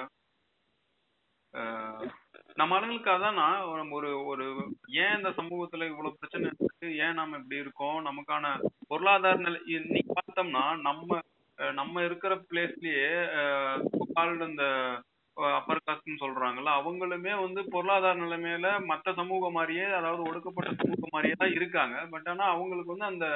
நம்ம 2.53 2.75
ஆளுங்களுக்கு 2.75 3.09
அதான் 3.09 3.91
ஒரு- 3.91 4.25
ஒரு 4.25 4.73
ஏன் 4.87 5.15
இந்த 5.15 5.29
சமூகத்துல 5.29 5.71
இவ்வளவு 5.71 6.15
பிரச்சனை 6.19 6.39
இருக்கு? 6.39 6.97
ஏன் 6.97 7.13
நாம 7.13 7.37
இப்படி 7.37 7.61
இருக்கோம்? 7.61 8.05
நமக்கான 8.05 8.63
பொருளாதார 8.87 9.35
நிலை 9.35 9.61
இன்னைக்கு 9.65 10.13
பார்த்தோம்னா 10.13 10.79
நம்ம 10.79 11.19
அஹ் 11.57 11.73
நம்ம 11.73 12.03
இருக்கிற 12.03 12.35
பிளேஸ்லயே 12.35 14.49
இந்த 14.49 14.63
அப்பர் 15.33 15.81
காஸ்ட்னு 15.85 16.09
சொல்றாங்கல்ல 16.09 16.69
அவங்களுமே 16.69 17.41
வந்து 17.41 17.69
பொருளாதார 17.69 18.19
நிலைமையில 18.19 18.83
மத்த 18.87 19.13
சமூகம் 19.13 19.51
மாதிரியே 19.51 19.83
அதாவது 19.83 20.21
ஒடுக்கப்பட்ட 20.21 20.73
சமூகம் 20.73 21.09
மாதிரியே 21.11 21.35
தான் 21.37 21.51
இருக்காங்க. 21.51 22.07
பட் 22.09 22.27
ஆனா 22.27 22.45
அவங்களுக்கு 22.45 22.95
வந்து 22.95 23.05
அந்த 23.05 23.27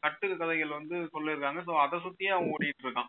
கட்டு 0.00 0.36
கதைகள் 0.36 0.68
வந்து 0.68 0.96
சொல்லியிருக்காங்க. 0.96 1.62
ஸோ 1.66 1.78
அதை 1.78 1.98
சுத்தியே 1.98 2.26
அவன் 2.26 2.50
ஓடிட்டு 2.50 2.82
இருக்கான். 2.82 3.08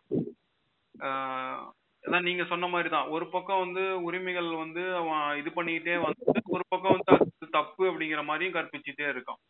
ஆஹ் 1.00 1.69
அதான் 2.03 2.27
நீங்க 2.27 2.43
சொன்ன 2.45 2.67
மாதிரி 2.67 2.89
தான் 2.89 3.09
ஒரு 3.09 3.25
பக்கம் 3.29 3.59
வந்து 3.59 3.83
உரிமைகள் 4.03 4.49
வந்து 4.55 4.83
அவன் 4.95 5.23
இது 5.38 5.49
பண்ணிக்கிட்டே 5.55 5.95
வந்து 6.03 6.23
ஒரு 6.49 6.63
பக்கம் 6.69 6.95
வந்து 6.95 7.12
அது 7.15 7.49
தப்பு 7.51 7.83
அப்படிங்கிற 7.89 8.23
மாதிரியும் 8.25 8.55
கற்பிச்சுட்டே 8.55 9.05
இருக்கான். 9.09 9.41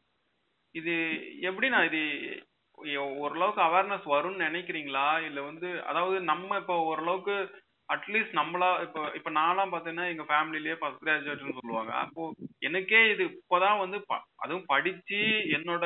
இது 0.75 0.93
எப்படின்னா 1.41 1.79
இது 1.89 2.01
ஓரளவுக்கு 3.21 3.61
அவேர்னஸ் 3.61 4.05
வரும்னு 4.09 4.45
நினைக்கிறீங்களா? 4.45 5.07
இல்ல 5.25 5.39
வந்து 5.41 5.69
அதாவது 5.83 6.17
நம்ம 6.25 6.57
இப்போ 6.57 6.75
ஓரளவுக்கு 6.83 7.35
அட்லீஸ்ட் 7.89 8.33
நம்மளா 8.35 8.81
இப்போ 8.83 9.01
இப்போ 9.13 9.29
நான்லாம் 9.31 9.71
பார்த்தீங்கன்னா 9.71 10.09
எங்க 10.09 10.23
ஃபேமிலிலேயே 10.23 10.75
ஃபர்ஸ்ட் 10.75 11.03
கிராஜுவேட்னு 11.03 11.57
சொல்லுவாங்க. 11.59 11.91
அப்போ 12.03 12.23
எனக்கே 12.59 13.09
இது 13.11 13.23
இப்போதான் 13.31 13.79
வந்து 13.79 13.97
ப- 14.05 14.25
அதுவும் 14.37 14.67
படிச்சு 14.67 15.21
என்னோட 15.57 15.85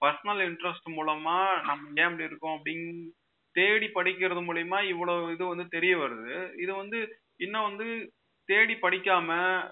பர்சனல் 0.00 0.42
இன்ட்ரெஸ்ட் 0.48 0.88
மூலமா 0.92 1.36
நம்ம 1.64 1.92
ஏன் 1.94 2.08
அப்படி 2.08 2.24
இருக்கோம் 2.24 2.56
அப்படின்னு 2.56 2.90
தேடி 3.56 3.88
படிக்கிறது 3.94 4.40
மூலியமா 4.44 4.78
இவ்வளவு 4.88 5.32
இது 5.32 5.44
வந்து 5.46 5.66
தெரிய 5.70 5.94
வருது. 5.98 6.34
இது 6.56 6.72
வந்து 6.74 6.98
இன்னும் 7.38 7.68
வந்து 7.68 7.86
தேடி 8.48 8.74
படிக்காம 8.78 9.30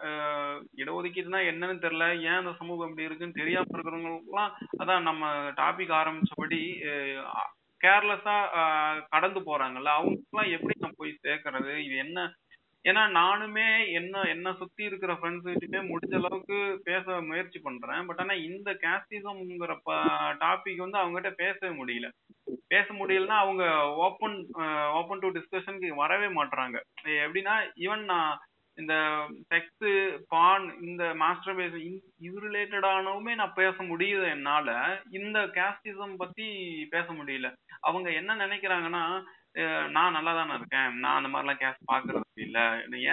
அஹ், 0.09 0.59
இடஒதுக்கீடுனா 0.81 1.41
என்னன்னு 1.51 1.85
தெரியல. 1.85 2.07
ஏன் 2.25 2.41
அந்த 2.41 2.53
சமூகம் 2.61 2.89
இப்படி 2.89 3.07
இருக்குன்னு 3.07 3.41
தெரியாம 3.41 3.71
இருக்கிறவங்களுக்குலாம் 3.73 4.53
அதான் 4.81 5.07
நம்ம 5.09 5.25
டாபிக் 5.61 5.95
ஆரம்பிச்சபடி 6.01 6.61
கேர்லெஸ்ஸா 7.81 8.37
கடந்து 9.13 9.41
போறாங்கல்ல. 9.43 9.91
அவங்களுக்கெல்லாம் 9.97 10.53
எப்படி 10.57 10.75
நம்ம 10.79 10.97
போய் 10.99 11.21
சேர்க்கறது? 11.25 11.73
இது 11.87 11.97
என்ன 12.05 12.19
ஏன்னா 12.89 13.03
நானுமே 13.19 13.67
என்ன 13.99 14.23
என்ன 14.33 14.49
சுத்தி 14.61 14.83
இருக்கிற 14.89 15.13
ஃப்ரெண்ட்ஸ் 15.13 15.61
கிட்டே 15.63 15.81
முடிஞ்ச 15.91 16.15
அளவுக்கு 16.19 16.59
பேச 16.89 17.21
முயற்சி 17.29 17.59
பண்றேன். 17.67 18.07
பட் 18.09 18.21
ஆனா 18.23 18.35
இந்த 18.49 18.71
கேஸ்டிசம்ங்கிற 18.85 19.75
டாபிக் 20.43 20.83
வந்து 20.85 21.01
அவங்ககிட்ட 21.03 21.31
பேசவே 21.43 21.71
முடியல. 21.81 22.09
பேச 22.73 22.87
முடியலன்னா 22.99 23.37
அவங்க 23.45 23.65
ஓப்பன் 24.07 24.37
ஓப்பன் 24.99 25.23
டு 25.23 25.29
டிஸ்கஷனுக்கு 25.37 25.91
வரவே 26.03 26.29
மாட்றாங்க. 26.39 26.77
எப்படின்னா 27.27 27.55
ஈவன் 27.85 28.05
நான் 28.13 28.33
இந்த 28.79 28.95
செக்ஸ் 29.51 29.89
பான் 30.33 30.65
இந்த 30.87 31.03
மாஸ்டர் 31.23 31.57
பேஸ் 31.59 31.77
இது 32.27 32.39
ரிலேட்டடானவுமே 32.47 33.33
நான் 33.41 33.59
பேச 33.61 33.77
முடியுது 33.91 34.27
என்னால. 34.37 34.69
இந்த 35.19 35.39
கேஸ்டிசம் 35.57 36.15
பத்தி 36.23 36.47
பேச 36.95 37.07
முடியல. 37.21 37.51
அவங்க 37.89 38.09
என்ன 38.21 38.37
நினைக்கிறாங்கன்னா 38.45 39.05
நான் 39.91 40.13
நல்லா 40.13 40.33
தானே 40.35 40.55
இருக்கேன். 40.55 40.99
நான் 40.99 41.25
அந்த 41.25 41.29
மாதிரிலாம் 41.29 41.61
கேஸ் 41.63 41.91
பாக்குறது 41.93 42.25
இல்ல. 42.37 42.59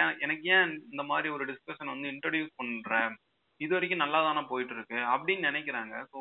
ஏன் 0.00 0.18
எனக்கு 0.18 0.48
ஏன் 0.48 0.72
இந்த 0.90 1.02
மாதிரி 1.02 1.28
ஒரு 1.28 1.44
டிஸ்கஷன் 1.44 1.92
வந்து 1.94 2.08
இன்ட்ரடியூஸ் 2.08 2.50
பண்றேன்? 2.56 3.12
இது 3.60 3.74
வரைக்கும் 3.74 4.02
நல்லா 4.04 4.20
தானே 4.22 4.40
போயிட்டு 4.48 4.74
இருக்கு 4.74 4.98
அப்படின்னு 5.14 5.48
நினைக்கிறாங்க. 5.50 5.94
ஸோ 6.12 6.18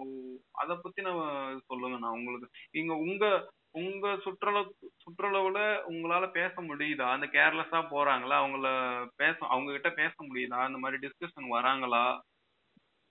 அதை 0.52 0.76
பத்தி 0.76 1.02
நம்ம 1.02 1.22
சொல்லுங்க 1.68 1.98
நான் 1.98 2.18
உங்களுக்கு. 2.20 2.48
இங்க 2.72 2.94
உங்க 2.98 3.26
உங்க 3.72 4.18
சுற்றளவு 4.18 4.72
சுற்றளவுல 5.04 5.60
உங்களால 5.86 6.32
பேச 6.32 6.54
முடியுதா? 6.62 7.06
அந்த 7.12 7.26
கேர்லெஸ்ஸா 7.28 7.80
போறாங்களா? 7.92 8.36
அவங்கள 8.42 8.70
பேச 9.16 9.38
அவங்க 9.46 9.72
கிட்ட 9.72 9.90
பேச 9.92 10.14
முடியுதா? 10.24 10.60
இந்த 10.68 10.78
மாதிரி 10.78 11.08
டிஸ்கஷன் 11.08 11.48
வராங்களா? 11.52 12.04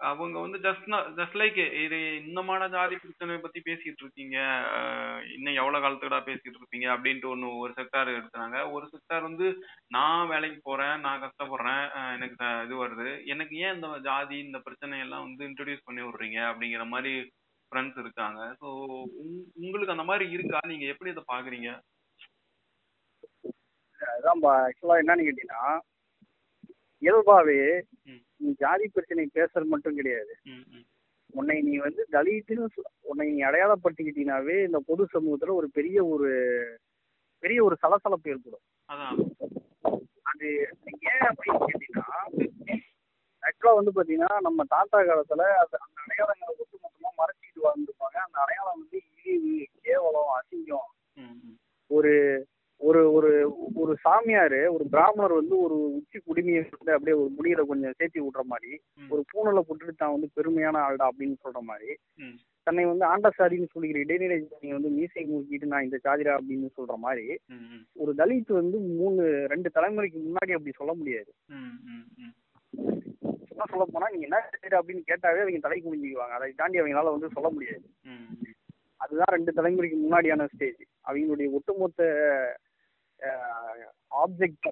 அவங்க 0.09 0.37
வந்து 0.43 0.59
ஜஸ்ட் 0.67 0.87
ஜஸ்ட் 1.17 1.37
லைக் 1.41 1.59
இது 1.85 1.97
இன்னமான 2.21 2.69
ஜாதி 2.75 2.95
பிரச்சனை 3.03 3.35
பத்தி 3.41 3.61
பேசிட்டு 3.67 4.03
இருக்கீங்க 4.05 4.37
இன்னும் 5.35 5.59
எவ்வளவு 5.61 5.83
காலத்துக்குடா 5.85 6.21
பேசிட்டு 6.29 6.59
இருப்பீங்க 6.61 6.87
அப்படின்ட்டு 6.95 7.31
ஒண்ணு 7.33 7.49
ஒரு 7.63 7.73
செக்டார் 7.79 8.11
எடுத்தாங்க 8.19 8.57
ஒரு 8.77 8.87
செக்டார் 8.93 9.27
வந்து 9.29 9.49
நான் 9.97 10.31
வேலைக்கு 10.33 10.59
போறேன் 10.69 10.97
நான் 11.07 11.23
கஷ்டப்படுறேன் 11.25 11.85
எனக்கு 12.15 12.49
இது 12.67 12.77
வருது. 12.83 13.09
எனக்கு 13.35 13.55
ஏன் 13.65 13.77
இந்த 13.79 13.91
ஜாதி 14.09 14.39
இந்த 14.47 14.61
பிரச்சனை 14.69 15.03
எல்லாம் 15.07 15.27
வந்து 15.27 15.45
இன்ட்ரடியூஸ் 15.51 15.87
பண்ணி 15.89 16.03
விடுறீங்க 16.07 16.41
அப்படிங்கிற 16.51 16.87
மாதிரி 16.95 17.13
ஃப்ரெண்ட்ஸ் 17.73 18.01
இருக்காங்க. 18.05 18.41
ஸோ 18.61 18.69
உங்களுக்கு 19.65 19.95
அந்த 19.97 20.07
மாதிரி 20.11 20.25
இருக்கா? 20.37 20.61
நீங்க 20.73 20.87
எப்படி 20.95 21.13
இதை 21.15 21.25
பாக்குறீங்க? 21.35 21.71
அதான் 24.01 24.43
ஆக்சுவலா 24.57 25.01
என்னன்னு 25.03 25.29
கேட்டீங்கன்னா 25.29 25.65
இயல்பாவே. 27.03 27.61
நீ 28.41 28.51
ஜாதி 28.63 28.87
பிரச்சனை 28.95 29.25
பேசுறது 29.39 29.73
மட்டும் 29.73 29.99
கிடையாது. 29.99 30.33
உன்னை 31.39 31.57
நீ 31.67 31.75
வந்து 31.87 32.03
தலித்துன்னு 32.15 32.85
உன்னை 33.11 33.27
நீ 33.35 33.41
அடையாளப்படுத்திக்கிட்டீங்கன்னாவே 33.49 34.57
இந்த 34.69 34.79
பொது 34.89 35.03
சமூகத்துல 35.15 35.55
ஒரு 35.61 35.69
பெரிய 35.77 35.99
ஒரு 36.15 36.31
பெரிய 37.43 37.59
ஒரு 37.67 37.77
சலசலப்பு 37.83 38.33
ஏற்படும். 38.33 38.65
அது 40.31 40.49
ஏன் 41.13 41.27
அப்படின்னு 41.29 41.69
கேட்டீங்கன்னா 41.69 42.09
ஆக்சுவலா 43.43 43.79
வந்து 43.79 43.93
பாத்தீங்கன்னா 43.97 44.33
நம்ம 44.47 44.65
தாத்தா 44.75 44.99
காலத்துல 45.11 45.45
அது 45.61 45.75
அந்த 45.85 45.99
அடையாளங்களை 46.05 46.53
ஒட்டு 46.61 46.77
மொத்தமா 46.83 47.11
மறைச்சிட்டு 47.21 47.65
வாழ்ந்துருப்பாங்க. 47.67 48.19
அந்த 48.27 48.39
அடையாளம் 48.45 48.81
வந்து 48.83 48.99
இழிவு 49.33 49.55
கேவலம் 49.87 50.33
அசிங்கம். 50.39 50.91
ஒரு 51.91 52.13
ஒரு 52.81 53.01
ஒரு 53.13 53.31
ஒரு 53.77 53.93
சாமியாரு 54.05 54.61
ஒரு 54.75 54.85
பிராமணர் 54.93 55.33
வந்து 55.33 55.55
ஒரு 55.65 55.77
உச்சி 55.97 56.19
குடிமையை 56.19 56.61
வந்து 56.77 56.95
அப்படியே 56.95 57.17
ஒரு 57.23 57.31
முடியில 57.39 57.67
கொஞ்சம் 57.67 57.97
சேர்த்தி 57.99 58.21
விடுற 58.21 58.43
மாதிரி 58.43 58.71
ஒரு 59.11 59.23
பூனலை 59.31 59.63
போட்டுட்டு 59.63 59.95
தான் 59.97 60.15
வந்து 60.15 60.29
பெருமையான 60.37 60.83
ஆள்டா 60.87 61.09
அப்படின்னு 61.11 61.37
சொல்ற 61.45 61.61
மாதிரி 61.61 61.91
தன்னை 62.67 62.85
வந்து 62.85 63.05
ஆண்ட 63.05 63.29
சாதின்னு 63.39 63.73
சொல்லிக்கிற 63.73 64.03
இடைநிலை 64.05 64.39
ஜாதியை 64.41 64.73
வந்து 64.77 64.91
மீசை 64.97 65.25
முறுக்கிட்டு 65.25 65.71
நான் 65.73 65.87
இந்த 65.87 65.99
சாதிரா 66.07 66.33
அப்படின்னு 66.39 66.69
சொல்ற 66.79 66.97
மாதிரி 67.05 67.27
ஒரு 67.97 68.13
தலித் 68.15 68.53
வந்து 68.61 68.79
மூணு 69.01 69.23
ரெண்டு 69.53 69.71
தலைமுறைக்கு 69.77 70.19
முன்னாடி 70.27 70.55
அப்படி 70.57 70.75
சொல்ல 70.79 70.95
முடியாது. 70.95 71.31
சும்மா 73.49 73.65
சொல்ல 73.71 73.85
போனா 73.85 74.11
நீங்க 74.13 74.27
என்ன 74.29 74.41
சாதிரா 74.49 74.81
அப்படின்னு 74.81 75.09
கேட்டாவே 75.11 75.43
அவங்க 75.45 75.61
தலை 75.67 75.79
குனிஞ்சுக்குவாங்க. 75.81 76.37
அதை 76.39 76.51
தாண்டி 76.53 76.81
அவங்களால 76.81 77.15
வந்து 77.17 77.35
சொல்ல 77.37 77.51
முடியாது. 77.57 77.87
அதுதான் 79.01 79.35
ரெண்டு 79.35 79.53
தலைமுறைக்கு 79.57 79.99
முன்னாடியான 80.01 80.47
ஸ்டேஜ் 80.55 80.83
அவங்களுடைய 81.09 81.49
ஒட்டுமொத்த 81.59 82.03
ஆப்ஜெக்ட் 84.13 84.69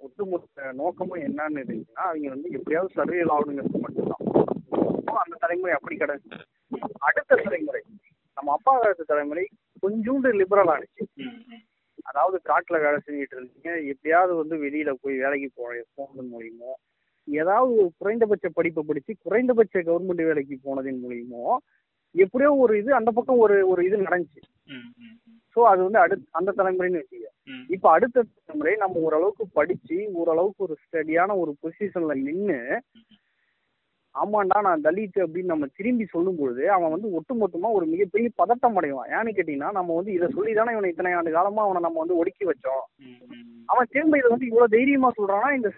ஒட்டுமொத்த 0.00 0.72
நோக்கமும் 0.72 1.22
என்னன்னு 1.22 1.60
இருந்துச்சுன்னா 1.62 2.04
அவங்க 2.04 2.28
வந்து 2.28 2.48
எப்படியாவது 2.50 2.96
சர்வேல் 2.96 3.34
ஆகணுங்கிறது 3.34 3.82
மட்டும்தான். 3.82 4.24
அந்த 5.22 5.36
தலைமுறை 5.40 5.74
அப்படி 5.74 5.96
கிடையாது. 5.96 6.38
அடுத்த 7.00 7.38
தலைமுறை 7.42 7.82
நம்ம 8.36 8.52
அப்பா 8.52 8.72
காலத்து 8.78 9.04
தலைமுறை 9.04 9.44
கொஞ்சோண்டு 9.82 10.30
லிபரல் 10.32 10.72
ஆனிச்சு 10.72 11.04
அதாவது 12.06 12.36
காட்டுல 12.44 12.76
வேலை 12.80 12.98
செஞ்சுட்டு 12.98 13.36
இருந்தீங்க 13.36 13.70
எப்படியாவது 13.88 14.32
வந்து 14.34 14.56
வெளியில 14.56 14.90
போய் 14.92 15.16
வேலைக்கு 15.16 15.48
போற 15.54 15.82
போனது 15.94 16.22
மூலியமோ 16.30 16.72
ஏதாவது 17.28 17.70
ஒரு 17.74 17.90
குறைந்தபட்ச 17.98 18.46
படிப்பை 18.48 18.82
படிச்சு 18.82 19.12
குறைந்தபட்ச 19.22 19.82
கவர்மெண்ட் 19.82 20.22
வேலைக்கு 20.22 20.56
போனதின் 20.64 21.02
மூலியமோ 21.04 21.44
எப்படியோ 22.14 22.50
ஒரு 22.54 22.78
இது 22.78 22.90
அந்த 22.94 23.10
பக்கம் 23.10 23.38
ஒரு 23.38 23.56
ஒரு 23.68 23.80
இது 23.86 24.06
நடந்துச்சு. 24.06 24.40
ஸோ 25.56 25.60
அது 25.70 25.80
வந்து 25.82 25.98
அடுத் 25.98 26.26
அந்த 26.32 26.50
தலைமுறைன்னு 26.58 27.00
வச்சுக்க 27.00 27.28
இப்போ 27.70 27.88
அடுத்த 27.90 28.24
தலைமுறை 28.40 28.74
நம்ம 28.76 29.00
ஓரளவுக்கு 29.00 29.44
படிச்சு 29.54 29.98
ஓரளவுக்கு 30.14 30.62
ஒரு 30.62 30.76
ஸ்டடியான 30.82 31.36
ஒரு 31.38 31.52
பொசிஷன்ல 31.62 32.14
நின்று 32.22 32.60
ஆமாண்டா 34.14 34.58
நான் 34.66 34.84
தலித் 34.84 35.18
அப்படின்னு 35.24 35.52
நம்ம 35.52 35.66
திரும்பி 35.78 36.04
சொல்லும்பொழுது 36.06 36.64
அவன் 36.68 36.92
வந்து 36.94 37.08
ஒட்டுமொத்தமா 37.16 37.68
ஒரு 37.76 37.86
மிகப்பெரிய 37.92 38.28
பதட்டம் 38.40 38.76
அடைவான் 38.78 39.12
ஏன்னு 39.16 39.36
கேட்டீங்கன்னா 39.36 39.70
நம்ம 39.72 39.94
வந்து 39.98 40.12
இதை 40.12 40.26
சொல்லி 40.34 40.52
தானே 40.52 40.74
இவனை 40.74 40.90
இத்தனை 40.90 41.12
ஆண்டு 41.18 41.36
காலமா 41.36 41.62
அவனை 41.62 41.80
நம்ம 41.84 42.00
வந்து 42.02 42.18
ஒடுக்கி 42.20 42.44
வச்சோம் 42.50 42.82
அவன் 43.68 43.90
திரும்ப 43.92 44.18
இதை 44.18 44.28
வந்து 44.32 44.48
இவ்வளவு 44.50 44.74
தைரியமா 44.74 45.10
சொல்றான்னா 45.18 45.50
இந்த 45.58 45.68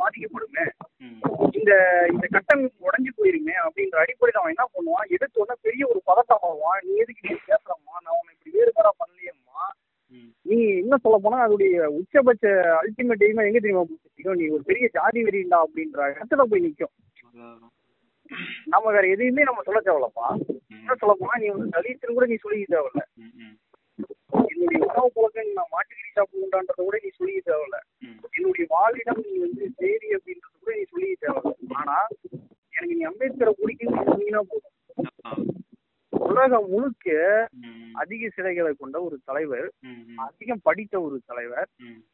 பாதிக்கப்படுமே. 0.00 0.64
இந்த 1.58 1.72
இந்த 2.12 2.26
கட்டமைப்பு 2.34 2.86
உடஞ்சு 2.88 3.10
போயிருமே 3.18 3.54
அப்படின்ற 3.64 3.96
அடிப்படையில் 4.02 4.40
அவன் 4.40 4.54
என்ன 4.54 4.66
பண்ணுவான் 4.74 5.12
எடுத்த 5.16 5.42
உடனே 5.42 5.56
பெரிய 5.66 5.82
ஒரு 5.92 6.00
பதட்டம் 6.10 6.44
ஆவான் 6.48 6.82
நீ 6.86 6.94
எதுக்கு 7.04 7.26
நீ 7.28 7.34
பேசுறம்மா 7.48 7.94
நான் 8.04 8.16
உன்னை 8.18 8.32
இப்படி 8.34 8.52
வேறுபாடா 8.56 8.92
பண்ணலையேம்மா. 9.00 9.64
நீ 10.46 10.58
இன்னும் 10.80 11.04
சொல்ல 11.04 11.18
போனா 11.18 11.38
அதோடைய 11.44 11.86
உச்சபட்ச 11.98 12.44
அல்டிமேட் 12.80 13.24
எங்க 13.26 13.60
தெரியுமா? 13.60 13.84
நீ 14.40 14.46
ஒரு 14.56 14.62
பெரிய 14.70 14.88
ஜாதி 14.96 15.22
வெறிண்டா 15.26 15.60
அப்படின்ற 15.66 16.00
இடத்துல 16.14 16.44
போய் 16.50 16.64
நிக்கும் 16.66 16.92
அதான். 16.92 17.11
நம்ம 18.66 18.90
வேற 18.90 19.04
எதையுமே 19.08 19.42
நம்ம 19.42 19.62
சொல்ல 19.62 19.80
தேவையில்லப்பா. 19.80 20.26
இன்னும் 20.74 21.00
சொல்ல 21.00 21.14
போனா 21.14 21.36
நீ 21.36 21.46
வந்து 21.48 21.72
தலித்துன்னு 21.76 22.14
கூட 22.14 22.26
நீ 22.26 22.36
சொல்லிக்க 22.36 22.74
தேவையில்ல. 22.74 23.02
என்னுடைய 24.52 24.80
உணவு 24.88 25.08
பழக்கம் 25.14 25.56
நான் 25.58 25.72
மாட்டுக்கறி 25.72 26.10
சாப்பிடுன்றத 26.10 26.76
கூட 26.80 26.98
நீ 27.02 27.10
சொல்லிக்க 27.18 27.42
தேவையில்ல. 27.50 27.78
என்னுடைய 28.32 28.66
வாழிடம் 28.74 29.22
நீ 29.24 29.32
வந்து 29.38 29.64
சேரி 29.80 30.08
அப்படின்றது 30.16 30.56
கூட 30.58 30.72
நீ 30.76 30.84
சொல்லிக்க 30.92 31.26
தேவையில்ல. 31.26 31.54
ஆனா 31.74 31.96
எனக்கு 32.72 32.94
நீ 32.94 33.04
அம்பேத்கரை 33.04 33.54
பிடிக்குன்னு 33.60 34.08
சொன்னீங்கன்னா 34.10 34.44
போதும். 34.48 34.68
உலகம் 36.22 36.68
முழுக்க 36.68 37.08
அதிக 37.94 38.28
சிலைகளை 38.34 38.72
கொண்ட 38.72 38.96
ஒரு 39.02 39.16
தலைவர் 39.24 39.66
அதிகம் 40.24 40.62
படித்த 40.62 40.94
ஒரு 41.00 41.16
தலைவர். 41.26 41.68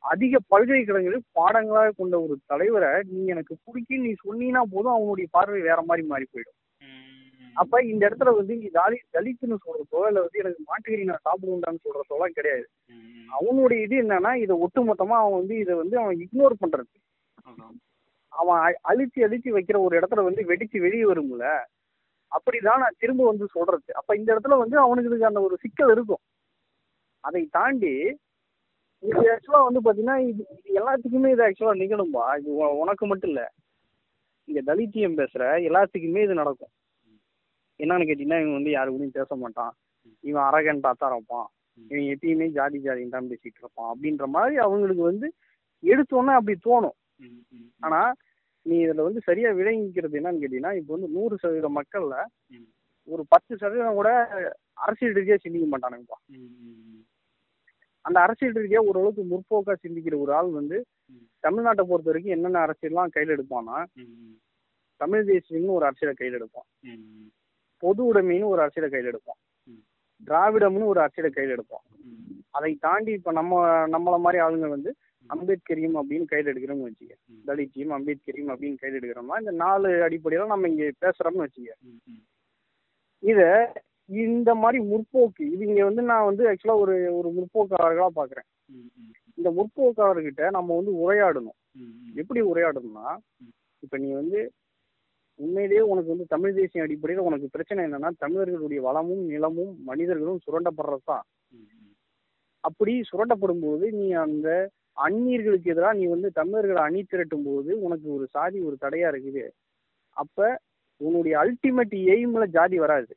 அதிக 0.04 0.40
பல்கலைக்கழகங்களில் 0.48 1.28
பாடங்களாக 1.32 1.94
கொண்ட 1.96 2.14
ஒரு 2.20 2.36
தலைவரை 2.46 2.92
நீ 3.08 3.20
எனக்கு 3.26 3.54
பிடிக்கும் 3.64 4.04
நீ 4.06 4.12
சொன்னீங்கன்னா 4.22 4.62
போதும் 4.72 4.94
அவனுடைய 4.94 5.28
பார்வை 5.30 5.60
வேற 5.60 5.80
மாதிரி 5.82 6.04
மாறி 6.06 6.26
போயிடும். 6.26 6.58
அப்ப 7.56 7.82
இந்த 7.84 8.02
இடத்துல 8.08 8.32
வந்து 8.36 8.54
நீ 8.56 8.66
தாலி 8.72 8.98
தலித்துன்னு 9.12 9.56
சொல்றதோ 9.62 10.00
இல்ல 10.08 10.20
வந்து 10.20 10.42
எனக்கு 10.42 10.60
மாட்டுக்கறி 10.66 11.06
நான் 11.06 11.24
சாப்பிடுவேன்டான்னு 11.24 11.84
சொல்றதோலாம் 11.86 12.36
கிடையாது. 12.36 12.66
ம், 12.92 13.24
அவனுடைய 13.38 13.78
இது 13.86 13.96
என்னன்னா 14.02 14.32
இதை 14.42 14.56
ஒட்டுமொத்தமா 14.64 15.16
அவன் 15.22 15.38
வந்து 15.38 15.56
இதை 15.58 15.74
வந்து 15.74 15.96
அவன் 15.98 16.20
இக்னோர் 16.24 16.60
பண்றது. 16.62 16.92
அவன் 18.32 18.60
அழிச்சு 18.90 19.20
அழிச்சு 19.26 19.50
வைக்கிற 19.52 19.76
ஒரு 19.80 19.94
இடத்துல 19.98 20.24
வந்து 20.24 20.42
வெடிச்சு 20.48 20.78
வெளியே 20.80 21.04
வரும்ல 21.04 21.46
அப்படிதான் 22.30 22.78
நான் 22.78 22.94
திரும்ப 22.98 23.24
வந்து 23.24 23.46
சொல்றது. 23.46 23.94
அப்ப 23.94 24.16
இந்த 24.16 24.34
இடத்துல 24.34 24.58
வந்து 24.58 24.78
அவனுக்கு 24.78 25.08
இதுக்கு 25.08 25.26
அந்த 25.26 25.40
ஒரு 25.40 25.56
சிக்கல் 25.56 25.90
இருக்கும். 25.90 26.18
அதை 27.20 27.48
தாண்டி 27.50 28.18
இது 28.98 29.36
ஆக்சுவலா 29.36 29.72
வந்து 29.72 29.80
பாத்தீங்கன்னா 29.80 30.28
இது 30.28 30.46
இது 30.64 30.86
எல்லாத்துக்குமே 30.86 31.30
இது 31.30 31.48
ஆக்சுவலா 31.48 31.78
நிகழும்பா? 31.78 32.38
இது 32.38 32.54
உ- 32.54 32.80
உனக்கு 32.80 33.06
மட்டும் 33.06 33.30
இல்ல. 33.30 33.52
இங்க 34.44 34.74
தலித்தியம் 34.74 35.16
பேசுற 35.16 35.38
எல்லாத்துக்குமே 35.38 36.22
இது 36.22 36.34
நடக்கும். 36.34 36.68
என்னன்னு 37.78 38.08
கேட்டீங்கன்னா 38.08 38.40
இவன் 38.40 38.52
வந்து 38.52 38.70
யாரு 38.70 38.92
கூடயும் 38.92 39.12
பேச 39.12 39.36
மாட்டான். 39.36 39.74
இவன் 40.20 40.42
அரகன்டா 40.42 40.92
தான் 40.98 41.12
இருப்பான். 41.12 41.48
இவன் 41.88 42.18
எப்பயுமே 42.18 42.48
ஜாதி 42.48 42.78
ஜாதின்னு 42.78 43.08
தான் 43.08 43.28
பேசிட்டு 43.28 43.58
இருப்பான். 43.58 43.94
அப்படின்ற 43.94 44.24
மாதிரி 44.24 44.56
அவங்களுக்கு 44.56 45.02
வந்து 45.02 45.32
எடுத்தோன்னே 45.82 46.34
அப்படி 46.34 46.58
தோணும். 46.64 46.96
ஆனா 47.80 48.12
நீ 48.66 48.76
இதுல 48.84 49.04
வந்து 49.06 49.20
சரியா 49.28 49.50
விளங்கிக்கிறது 49.58 50.18
என்னன்னு 50.20 50.40
கேட்டீங்கன்னா 50.42 50.72
இப்போ 50.78 50.92
வந்து 50.96 51.08
நூறு 51.08 51.34
சதவீத 51.42 51.68
மக்கள்ல. 51.78 52.14
ஒரு 53.08 53.22
பத்து 53.28 53.52
சதவீதம் 53.56 53.98
கூட 54.00 54.10
அரசியல் 54.78 55.16
ரீதியா 55.18 55.36
சிந்திக்க 55.36 55.66
மாட்டானுங்கப்பா. 55.66 56.18
அந்த 58.04 58.18
அரசியல் 58.20 58.58
ரீதியா 58.58 58.80
ஓரளவுக்கு 58.88 59.22
முற்போக்கா 59.32 59.74
சிந்திக்கிற 59.84 60.16
ஒரு 60.18 60.32
ஆள் 60.34 60.50
வந்து. 60.50 60.78
தமிழ்நாட்டை 61.44 61.84
பொறுத்த 61.88 62.10
வரைக்கும் 62.10 62.36
என்னென்ன 62.36 62.62
அரசியல்லாம் 62.66 63.12
கையில் 63.14 63.34
எடுப்பான்னா 63.36 63.76
தமிழ் 65.00 65.28
தேசியம்னு 65.28 65.76
ஒரு 65.78 65.86
அரசியலை 65.88 66.14
கையில் 66.14 66.38
எடுப்பான். 66.38 66.68
பொது 67.82 68.00
உடைமைன்னு 68.10 68.52
ஒரு 68.52 68.60
அரசியலை 68.64 68.88
கையில் 68.90 69.10
எடுப்பான். 69.12 69.40
திராவிடம்னு 70.22 70.90
ஒரு 70.92 71.00
அரசியலை 71.00 71.30
கையில் 71.30 71.54
எடுப்பான் 71.56 71.84
அதை 72.50 72.70
தாண்டி 72.80 73.10
இப்ப 73.12 73.32
நம்ம 73.32 73.54
நம்மள 73.94 74.16
மாதிரி 74.20 74.38
ஆளுங்க 74.44 74.68
வந்து 74.68 74.90
அம்பேத்கரியம் 75.30 75.96
அப்படின்னு 76.00 76.26
கையில் 76.26 76.50
எடுக்கிறோம்னு 76.50 76.86
வச்சுக்க. 76.86 77.14
தலித்தியம் 77.48 77.94
அம்பேத்கரியம் 77.96 78.50
அப்படின்னு 78.52 78.80
கையில் 78.80 78.98
எடுக்கிறோம்னா 78.98 79.40
இந்த 79.40 79.54
நாலு 79.62 79.88
அடிப்படையில 80.06 80.48
நம்ம 80.48 80.68
இங்க 80.68 80.84
பேசுறோம்னு 81.02 81.44
வச்சுக்க. 81.44 81.72
இத 83.22 83.40
இந்த 84.10 84.50
மாதிரி 84.60 84.78
முற்போக்கு 84.90 85.42
இது 85.54 85.62
இங்க 85.66 85.82
வந்து 85.84 86.02
நான் 86.10 86.28
வந்து 86.28 86.44
ஆக்சுவலா 86.50 86.76
ஒரு 86.82 86.94
ஒரு 87.16 87.28
முற்போக்காளர்களா 87.34 88.10
பாக்குறேன் 88.14 88.46
ம், 88.70 88.86
ம், 89.00 89.10
இந்த 89.38 89.48
முற்போக்காளர்கிட்ட 89.56 90.44
நம்ம 90.56 90.76
வந்து 90.76 90.92
உரையாடணும். 91.02 91.58
எப்படி 92.16 92.40
உரையாடணும்னா. 92.48 93.08
இப்ப 93.82 93.98
நீ 93.98 94.08
வந்து 94.14 94.38
உண்மையிலேயே 95.40 95.82
உனக்கு 95.88 96.12
வந்து 96.12 96.26
தமிழ் 96.30 96.54
தேசிய 96.54 96.84
அடிப்படையில் 96.84 97.26
உனக்கு 97.26 97.48
பிரச்சனை 97.48 97.84
என்னன்னா 97.84 98.10
தமிழர்களுடைய 98.18 98.80
வளமும் 98.86 99.22
நிலமும் 99.28 99.74
மனிதர்களும் 99.84 100.42
சுரண்டப்படுறது 100.44 101.04
தான். 101.04 101.26
அப்படி 102.64 102.92
சுரண்டப்படும் 103.10 103.62
போது 103.62 103.86
நீ 103.92 104.06
அந்த 104.22 104.48
அந்நியர்களுக்கு 104.98 105.72
எதிராக 105.72 105.96
நீ 105.98 106.04
வந்து 106.12 106.28
தமிழர்களை 106.38 106.80
அணி 106.88 107.00
திரட்டும் 107.02 107.46
போது 107.48 107.70
உனக்கு 107.86 108.06
ஒரு 108.16 108.24
சாதி 108.34 108.58
ஒரு 108.68 108.76
தடையா 108.84 109.08
இருக்குது 109.12 109.44
அப்ப 110.16 110.48
உன்னுடைய 111.00 111.34
அல்டிமேட் 111.42 111.94
எய்ம்ல 112.14 112.44
ஜாதி 112.56 112.76
வராது. 112.84 113.12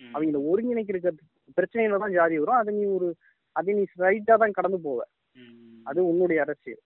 அவங்கள 0.00 0.38
ஒருங்கிணைக்கிற 0.50 0.98
பிரச்சனையில 1.58 2.00
தான் 2.04 2.16
ஜாதி 2.18 2.36
வரும் 2.42 2.60
அதை 2.60 2.72
நீ 2.78 2.84
ஒரு 2.96 3.08
அதை 3.56 3.74
நீ 3.78 3.82
ரைட்டா 4.04 4.34
தான் 4.42 4.56
கடந்து 4.58 4.78
போவ 4.86 5.00
அது 5.86 6.00
உன்னுடைய 6.10 6.38
அரசியல். 6.44 6.82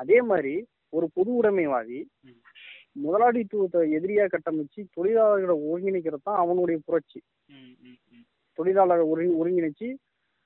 அதே 0.00 0.18
மாதிரி 0.30 0.54
ஒரு 0.96 1.06
பொது 1.16 1.30
உடைமைவாதி. 1.40 1.98
முதலாளித்துவத்தை 3.04 3.80
எதிரியா 3.96 4.24
கட்டமைச்சு 4.28 4.80
தொழிலாளர்களை 4.96 5.56
ஒருங்கிணைக்கிறது 5.68 6.24
தான் 6.28 6.40
அவனுடைய 6.44 6.76
புரட்சி. 6.86 7.20
தொழிலாளர் 8.58 9.04
ஒருங்கி 9.12 9.34
ஒருங்கிணைச்சு 9.40 9.88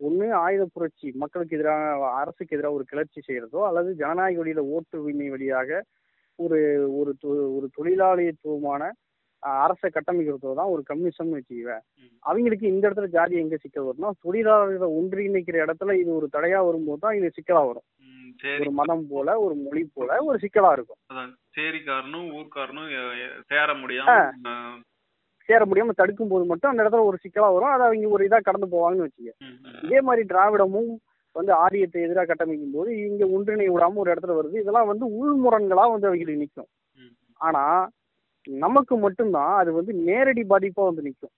ஒண்ணு 0.00 0.26
ஆயுத 0.44 0.64
புரட்சி 0.74 1.08
மக்களுக்கு 1.22 1.56
எதிராக 1.56 2.10
அரசுக்கு 2.20 2.56
எதிராக 2.56 2.78
ஒரு 2.78 2.84
கிளர்ச்சி 2.90 3.20
செய்யறதோ 3.28 3.60
அல்லது 3.68 3.90
ஜனநாயக 3.94 4.40
வழியில 4.40 4.64
ஓட்டு 4.74 5.02
உரிமை 5.02 5.28
வழியாக 5.34 5.80
ஒரு 6.38 6.58
ஒரு 6.98 7.12
ஒரு 7.56 7.66
தொழிலாளித்துவமான 7.78 8.82
அரசை 9.62 9.88
கட்டமைக்கிறதோ 9.90 10.52
தான் 10.58 10.70
ஒரு 10.74 10.82
கம்யூனிசம்னு 10.90 11.38
வச்சுக்குவேன். 11.38 11.82
அவங்களுக்கு 12.22 12.66
இந்த 12.68 12.84
இடத்துல 12.88 13.08
ஜாதி 13.16 13.34
எங்க 13.40 13.56
சிக்கல் 13.62 13.88
வரும்னா 13.88 14.10
தொழிலாளர்களை 14.24 14.88
ஒன்றிணைக்கிற 14.98 15.56
இடத்துல 15.64 15.96
இது 16.02 16.10
ஒரு 16.18 16.28
தடையா 16.36 16.60
வரும்போது 16.68 17.02
தான் 17.04 17.16
இது 17.18 17.36
சிக்கலா 17.38 17.62
வரும். 17.68 17.86
ஒரு 18.62 18.70
மதம் 18.78 19.04
போல 19.10 19.28
ஒரு 19.44 19.54
மொழி 19.64 19.82
போல 19.96 20.16
ஒரு 20.28 20.38
சிக்கலா 20.44 20.70
இருக்கும். 20.76 21.00
சேரிக்காரனும் 21.56 22.30
ஊர்க்காரனும் 22.38 22.90
சேர 23.52 23.68
முடியாம 23.82 24.16
சேர 25.48 25.60
முடியாம 25.70 25.94
தடுக்கும் 26.00 26.30
போது 26.32 26.44
மட்டும் 26.50 26.70
அந்த 26.70 26.82
இடத்துல 26.82 27.06
ஒரு 27.08 27.18
சிக்கலா 27.24 27.48
வரும். 27.54 27.72
அதை 27.74 27.82
அவங்க 27.88 28.14
ஒரு 28.16 28.26
இதா 28.28 28.38
கடந்து 28.42 28.68
போவாங்கன்னு 28.74 29.06
வச்சுக்க. 29.06 29.32
இதே 29.86 30.00
மாதிரி 30.08 30.22
திராவிடமும் 30.30 30.92
வந்து 31.36 31.52
ஆரியத்தை 31.64 32.00
எதிராக 32.06 32.26
கட்டமைக்கும் 32.26 32.76
போது 32.76 32.90
இங்க 33.08 33.24
ஒன்றிணை 33.36 33.66
விடாம 33.74 34.00
ஒரு 34.02 34.12
இடத்துல 34.14 34.36
வருது. 34.38 34.56
இதெல்லாம் 34.64 34.90
வந்து 34.92 35.06
உள்முரண்களா 35.20 35.84
வந்து 35.94 36.08
அவங்களுக்கு 36.10 36.42
நிற்கும் 36.44 36.70
ஆனா 37.40 37.64
நமக்கு 38.46 38.94
மட்டும்தான் 38.96 39.52
அது 39.60 39.70
வந்து 39.72 39.92
நேரடி 40.08 40.42
பாதிப்பா 40.52 40.82
வந்து 40.88 41.06
நிற்கும். 41.06 41.34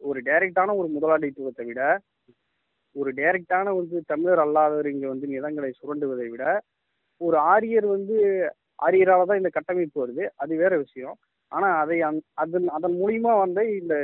ஒரு 0.00 0.20
டைரக்டான 0.26 0.74
ஒரு 0.80 0.88
முதலாளித்துவத்தை 0.96 1.64
விட 1.68 1.82
ஒரு 2.96 3.10
டைரக்டான 3.18 3.68
வந்து 3.76 3.96
தமிழர் 4.10 4.42
அல்லாதவர் 4.44 4.88
இங்க 4.90 5.06
வந்து 5.08 5.26
நிலங்களை 5.26 5.70
சுரண்டுவதை 5.78 6.26
விட 6.30 6.44
ஒரு 7.20 7.36
ஆரியர் 7.52 7.86
வந்து 7.86 8.16
ஆரியரால 8.78 9.26
தான் 9.28 9.40
இந்த 9.40 9.50
கட்டமைப்பு 9.54 9.98
வருது. 10.02 10.24
அது 10.42 10.52
வேற 10.62 10.72
விஷயம். 10.76 11.16
ஆனா 11.48 11.78
அதை 11.78 12.00
அந்- 12.00 12.26
அதன் 12.34 12.68
அதன் 12.68 12.92
மூலியமா 12.92 13.38
வந்து 13.38 13.78
இந்த 13.78 13.94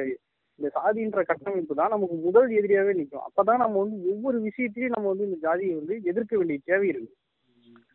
இந்த 0.59 0.71
சாதின்ற 0.75 1.23
கட்டமைப்பு 1.23 1.75
தான் 1.75 1.89
நமக்கு 1.89 2.15
முதல் 2.15 2.49
எதிரியாவே 2.51 2.95
நிற்கும் 2.95 3.21
அப்பதான் 3.21 3.57
நம்ம 3.57 3.79
வந்து 3.79 4.11
ஒவ்வொரு 4.11 4.43
விஷயத்திலையும் 4.43 4.95
நம்ம 4.95 5.09
வந்து 5.09 5.25
இந்த 5.25 5.37
ஜாதியை 5.41 5.75
வந்து 5.75 6.01
எதிர்க்க 6.05 6.37
வேண்டிய 6.37 6.59
தேவை 6.65 6.89
இருக்கு. 6.89 7.15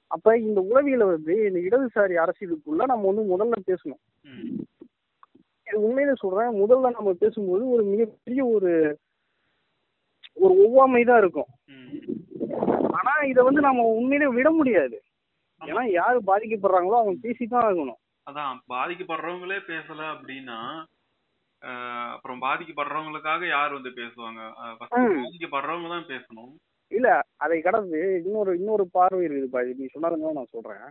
அப்ப 0.08 0.38
இந்த 0.38 0.62
உளவியல 0.62 1.06
வந்து 1.06 1.46
இந்த 1.46 1.60
இடதுசாரி 1.60 2.16
அரசியலுக்குள்ள 2.16 2.84
நம்ம 2.86 3.12
வந்து 3.12 3.24
முதல்ல 3.34 3.54
பேசணும். 3.68 4.02
ம், 4.24 4.58
இது 5.68 5.80
உண்மையில 5.80 6.16
சொல்றேன் 6.16 6.64
முதல்ல 6.64 6.92
நம்ம 6.92 7.14
பேசும்போது 7.14 7.70
ஒரு 7.70 7.84
மிகப்பெரிய 7.84 8.46
ஒரு 8.46 8.72
ஒரு 10.34 10.54
ஒவ்வாமை 10.56 11.06
தான் 11.06 11.18
இருக்கும். 11.18 11.50
ம். 11.68 11.92
ஆனா 12.92 13.12
இதை 13.28 13.44
வந்து 13.44 13.62
நம்ம 13.62 13.84
உண்மையிலே 13.84 14.28
விட 14.28 14.52
முடியாது. 14.52 15.02
ஏன்னா 15.62 15.92
யாரு 15.92 16.22
பாதிக்கப்படுறாங்களோ 16.28 16.98
அவங்க 16.98 17.16
பேசிதான் 17.22 17.66
ஆகணும். 17.66 18.00
அதான் 18.28 18.60
பாதிக்கப்படுறவங்களே 18.74 19.58
பேசல 19.72 20.02
அப்படின்னா 20.14 20.60
அப்புறம் 22.14 22.40
பாதிக்கப்படுறவங்களுக்காக 22.42 23.44
யார் 23.48 23.76
வந்து 23.78 23.92
பேசுவாங்க? 24.00 24.40
first 24.80 24.96
ம். 25.00 25.14
பாதிக்கப்படுறவங்க 25.20 25.90
தான் 25.94 26.10
பேசணும். 26.14 26.54
இல்ல 26.92 27.08
அதை 27.44 27.58
கடந்து 27.62 28.00
இன்னொரு 28.26 28.52
இன்னொரு 28.60 28.84
பார்வை 28.98 29.22
இருக்குது 29.26 29.54
பாரு 29.56 29.70
நீ 29.80 29.86
சொன்னதுனால 29.94 30.34
நான் 30.40 30.54
சொல்றேன். 30.56 30.84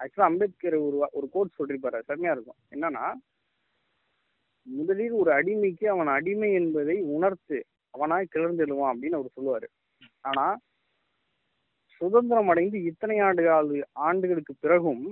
ஆக்சுவலா 0.00 0.28
அம்பேத்கர் 0.30 0.76
ஒரு 0.86 0.96
ஒரு 1.18 1.26
கோட் 1.34 1.58
சொல்லிருப்பாரு 1.58 2.06
செம்மையா 2.10 2.34
இருக்கும். 2.36 2.60
என்னன்னா 2.74 3.04
முதலில் 4.66 5.18
ஒரு 5.22 5.30
அடிமைக்கு 5.30 5.86
அவன் 5.94 6.10
அடிமை 6.16 6.48
என்பதை 6.52 6.96
உணர்த்து 7.16 7.58
அவனாய் 7.94 8.32
கிளர்ந்தெழுவான் 8.34 8.92
அப்படின்னு 8.92 9.18
அவர் 9.18 9.36
சொல்லுவாரு. 9.36 9.68
ஆனா 10.20 10.46
சுதந்திரம் 12.00 12.50
அடைந்து 12.52 12.78
இத்தனை 12.84 13.18
ஆண்டு 13.26 13.44
ஆண்டுகளுக்கு 14.06 14.54
பிறகும் 14.64 15.04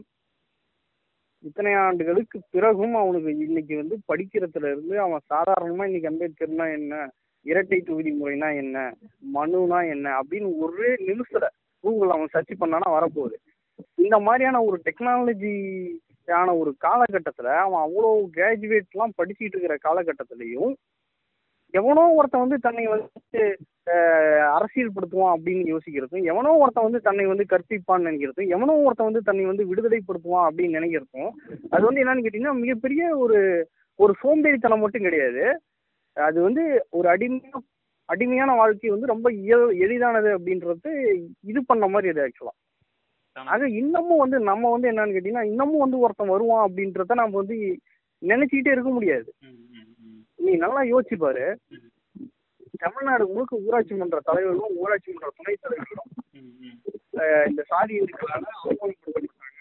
இத்தனை 1.45 1.75
ஆண்டுகளுக்கு 1.75 2.41
பிறகும் 2.51 2.95
அவனுக்கு 2.95 3.39
இன்னைக்கு 3.39 3.77
வந்து 3.77 3.97
படிக்கிறதுல 4.09 4.71
இருந்து 4.71 5.01
அவன் 5.01 5.27
சாதாரணமா 5.35 5.85
இன்னைக்கு 5.85 6.11
அம்பேத்கர்னா 6.11 6.73
என்ன 6.73 6.95
இரட்டை 7.47 7.81
தொகுதி 7.81 8.11
முறைனா 8.13 8.55
என்ன 8.57 8.77
மனுனா 9.35 9.91
என்ன 9.91 10.21
அப்படின்னு 10.21 10.51
ஒரே 10.59 10.91
நிமிஷத்துல 11.07 11.49
கூகுள் 11.85 12.11
அவன் 12.11 12.33
சர்ச் 12.33 12.53
பண்ணானா 12.61 12.89
வரப்போகுது. 12.89 13.37
இந்த 13.95 14.19
மாதிரியான 14.19 14.63
ஒரு 14.63 14.81
டெக்னாலஜி 14.85 15.55
ஆன 16.29 16.55
ஒரு 16.57 16.71
காலகட்டத்துல 16.85 17.49
அவன் 17.57 17.83
அவ்வளோ 17.85 18.11
கிராஜுவேட் 18.35 18.93
எல்லாம் 18.93 19.17
படிச்சுட்டு 19.19 19.55
இருக்கிற 19.55 19.77
காலகட்டத்திலையும் 19.83 20.75
எவனோ 21.75 22.13
ஒருத்தன் 22.13 22.41
வந்து 22.41 22.59
தன்னை 22.59 22.87
வந்து 22.87 23.43
அரசியல்படுத்துவான் 24.55 25.35
அப்படின்னு 25.37 25.73
யோசிக்கிறதும் 25.73 26.25
எவனோ 26.25 26.53
ஒருத்தன் 26.57 26.87
வந்து 26.89 27.01
தன்னை 27.01 27.25
வந்து 27.27 27.45
கற்பிப்பான்னு 27.53 28.07
நினைக்கிறதும் 28.09 28.53
எவனோ 28.57 28.75
ஒருத்தன் 28.85 29.09
வந்து 29.09 29.23
தன்னை 29.23 29.45
வந்து 29.45 29.69
விடுதலைப்படுத்துவான் 29.71 30.47
அப்படின்னு 30.49 30.79
நினைக்கிறதும் 30.79 31.31
அது 31.71 31.85
வந்து 31.85 32.03
என்னன்னு 32.03 32.25
கேட்டீங்கன்னா 32.25 32.57
மிகப்பெரிய 32.57 33.17
ஒரு 33.17 33.39
ஒரு 33.99 34.13
சோம்பேறித்தனம் 34.23 34.83
மட்டும் 34.85 35.03
கிடையாது. 35.03 35.45
அது 36.17 36.39
வந்து 36.43 36.63
ஒரு 36.91 37.09
அடிமையா 37.09 37.59
அடிமையான 38.09 38.55
வாழ்க்கை 38.55 38.91
வந்து 38.91 39.07
ரொம்ப 39.07 39.29
எளிதானது 39.85 40.31
அப்படின்றது 40.39 40.91
இது 41.43 41.61
பண்ண 41.65 41.87
மாதிரி 41.89 42.09
அது 42.09 42.23
ஆக்சுவலா 42.25 42.55
ஆக 43.37 43.69
இன்னமும் 43.69 44.19
வந்து 44.19 44.39
நம்ம 44.41 44.71
வந்து 44.71 44.91
என்னன்னு 44.91 45.15
கேட்டீங்கன்னா 45.15 45.49
இன்னமும் 45.53 45.79
வந்து 45.79 45.99
ஒருத்தன் 45.99 46.33
வருவான் 46.35 46.65
அப்படின்றத 46.67 47.15
நம்ம 47.15 47.37
வந்து 47.43 47.57
நினைச்சுக்கிட்டே 48.23 48.75
இருக்க 48.75 48.91
முடியாது. 48.91 49.29
நீ 50.39 50.53
நல்லா 50.57 50.83
யோசிச்சு 50.83 51.17
பாரு. 51.17 51.47
தமிழ்நாடு 52.81 53.25
முழுக்க 53.27 53.57
ஊராட்சி 53.59 53.95
மன்ற 53.95 54.21
தலைவர்களும் 54.21 54.77
ஊராட்சி 54.77 55.11
மன்ற 55.13 55.31
துணைத் 55.37 55.61
தலைவர்களும் 55.61 56.11
இந்த 57.49 57.63
சாதி 57.65 57.95
இதுக்களால 57.99 58.45
அவமானப்படுத்தப்பட்டாங்க 58.61 59.61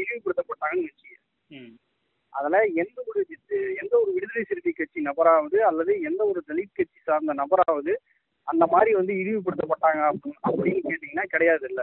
இழிவுபடுத்தப்பட்டாங்கன்னு 0.00 0.86
வச்சுக்க. 0.86 1.14
அதுல 2.32 2.56
எந்த 2.74 2.98
ஒரு 3.06 3.20
எந்த 3.76 3.92
ஒரு 3.98 4.10
விடுதலை 4.12 4.42
சிறுத்தை 4.44 4.72
கட்சி 4.72 5.00
நபராவது 5.02 5.58
அல்லது 5.62 5.92
எந்த 6.02 6.22
ஒரு 6.26 6.40
தலித் 6.48 6.74
கட்சி 6.74 6.98
சார்ந்த 7.04 7.34
நபராவது 7.34 7.92
அந்த 8.48 8.64
மாதிரி 8.66 8.90
வந்து 8.94 9.12
இழிவுபடுத்தப்பட்டாங்க 9.14 10.02
அப்படின்னு- 10.08 10.42
கேட்டீங்கன்னா 10.84 11.24
கிடையாது 11.26 11.64
இல்ல 11.68 11.82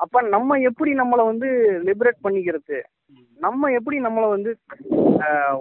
அப்ப 0.00 0.20
நம்ம 0.34 0.58
எப்படி 0.68 0.92
நம்மளை 1.00 1.24
வந்து 1.30 1.48
லிபரேட் 1.88 2.24
பண்ணிக்கிறது? 2.24 2.78
நம்ம 3.38 3.70
எப்படி 3.78 3.96
நம்மளை 4.06 4.28
வந்து 4.34 4.50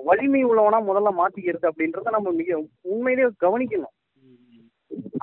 வலிமை 0.08 0.42
உள்ளவனா 0.50 0.80
முதல்ல 0.90 1.12
மாத்திக்கிறது 1.20 1.66
அப்படின்றத 1.70 2.14
நம்ம 2.16 2.32
மிக 2.40 2.58
உண்மையிலேயே 2.94 3.30
கவனிக்கணும். 3.46 3.94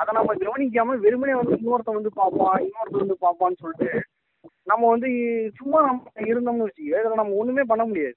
அதை 0.01 0.11
நம்ம 0.19 0.35
கவனிக்காம 0.45 0.97
வெறுமனே 1.05 1.35
வந்து 1.41 1.57
இன்னொருத்தன் 1.61 1.99
வந்து 1.99 2.13
பார்ப்பான் 2.21 2.59
இன்னொருத்தன் 2.67 3.05
வந்து 3.05 3.19
பார்ப்பான்னு 3.27 3.63
சொல்லிட்டு 3.63 3.91
நம்ம 4.71 4.89
வந்து 4.95 5.09
சும்மா 5.59 5.79
நம்ம 5.89 6.27
இருந்தோம்னு 6.31 6.67
வச்சுக்கோ 6.67 6.99
இதில் 7.01 7.21
நம்ம 7.21 7.39
ஒண்ணுமே 7.43 7.65
பண்ண 7.71 7.85
முடியாது. 7.91 8.17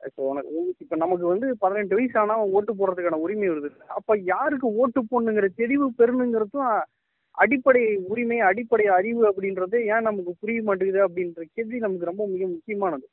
இப்போ 0.00 0.22
உனக்கு 0.30 0.50
இப்போ 0.56 0.82
இப்ப 0.84 0.96
நமக்கு 1.02 1.24
வந்து 1.30 1.46
பதினெட்டு 1.62 1.96
வயசு 1.98 2.16
ஆனா 2.22 2.34
ஓட்டு 2.56 2.72
போடுறதுக்கான 2.78 3.18
உரிமை 3.24 3.48
வருது 3.50 3.70
அப்ப 3.98 4.16
யாருக்கு 4.32 4.68
ஓட்டு 4.82 5.00
போடணுங்கிற 5.10 5.48
தெளிவு 5.60 5.86
பெறணுங்கிறதும் 6.00 6.68
அடிப்படை 7.38 7.82
உரிமை 8.12 8.38
அடிப்படை 8.48 8.86
அறிவு 8.98 9.22
அப்படின்றது 9.30 9.78
ஏன் 9.92 10.06
நமக்கு 10.08 10.32
புரிய 10.40 10.60
மாட்டேங்குது 10.68 11.00
அப்படின்ற 11.06 11.42
கேள்வி 11.56 11.78
நமக்கு 11.84 12.10
ரொம்ப 12.10 12.24
மிக 12.32 12.42
முக்கியமானது. 12.52 13.06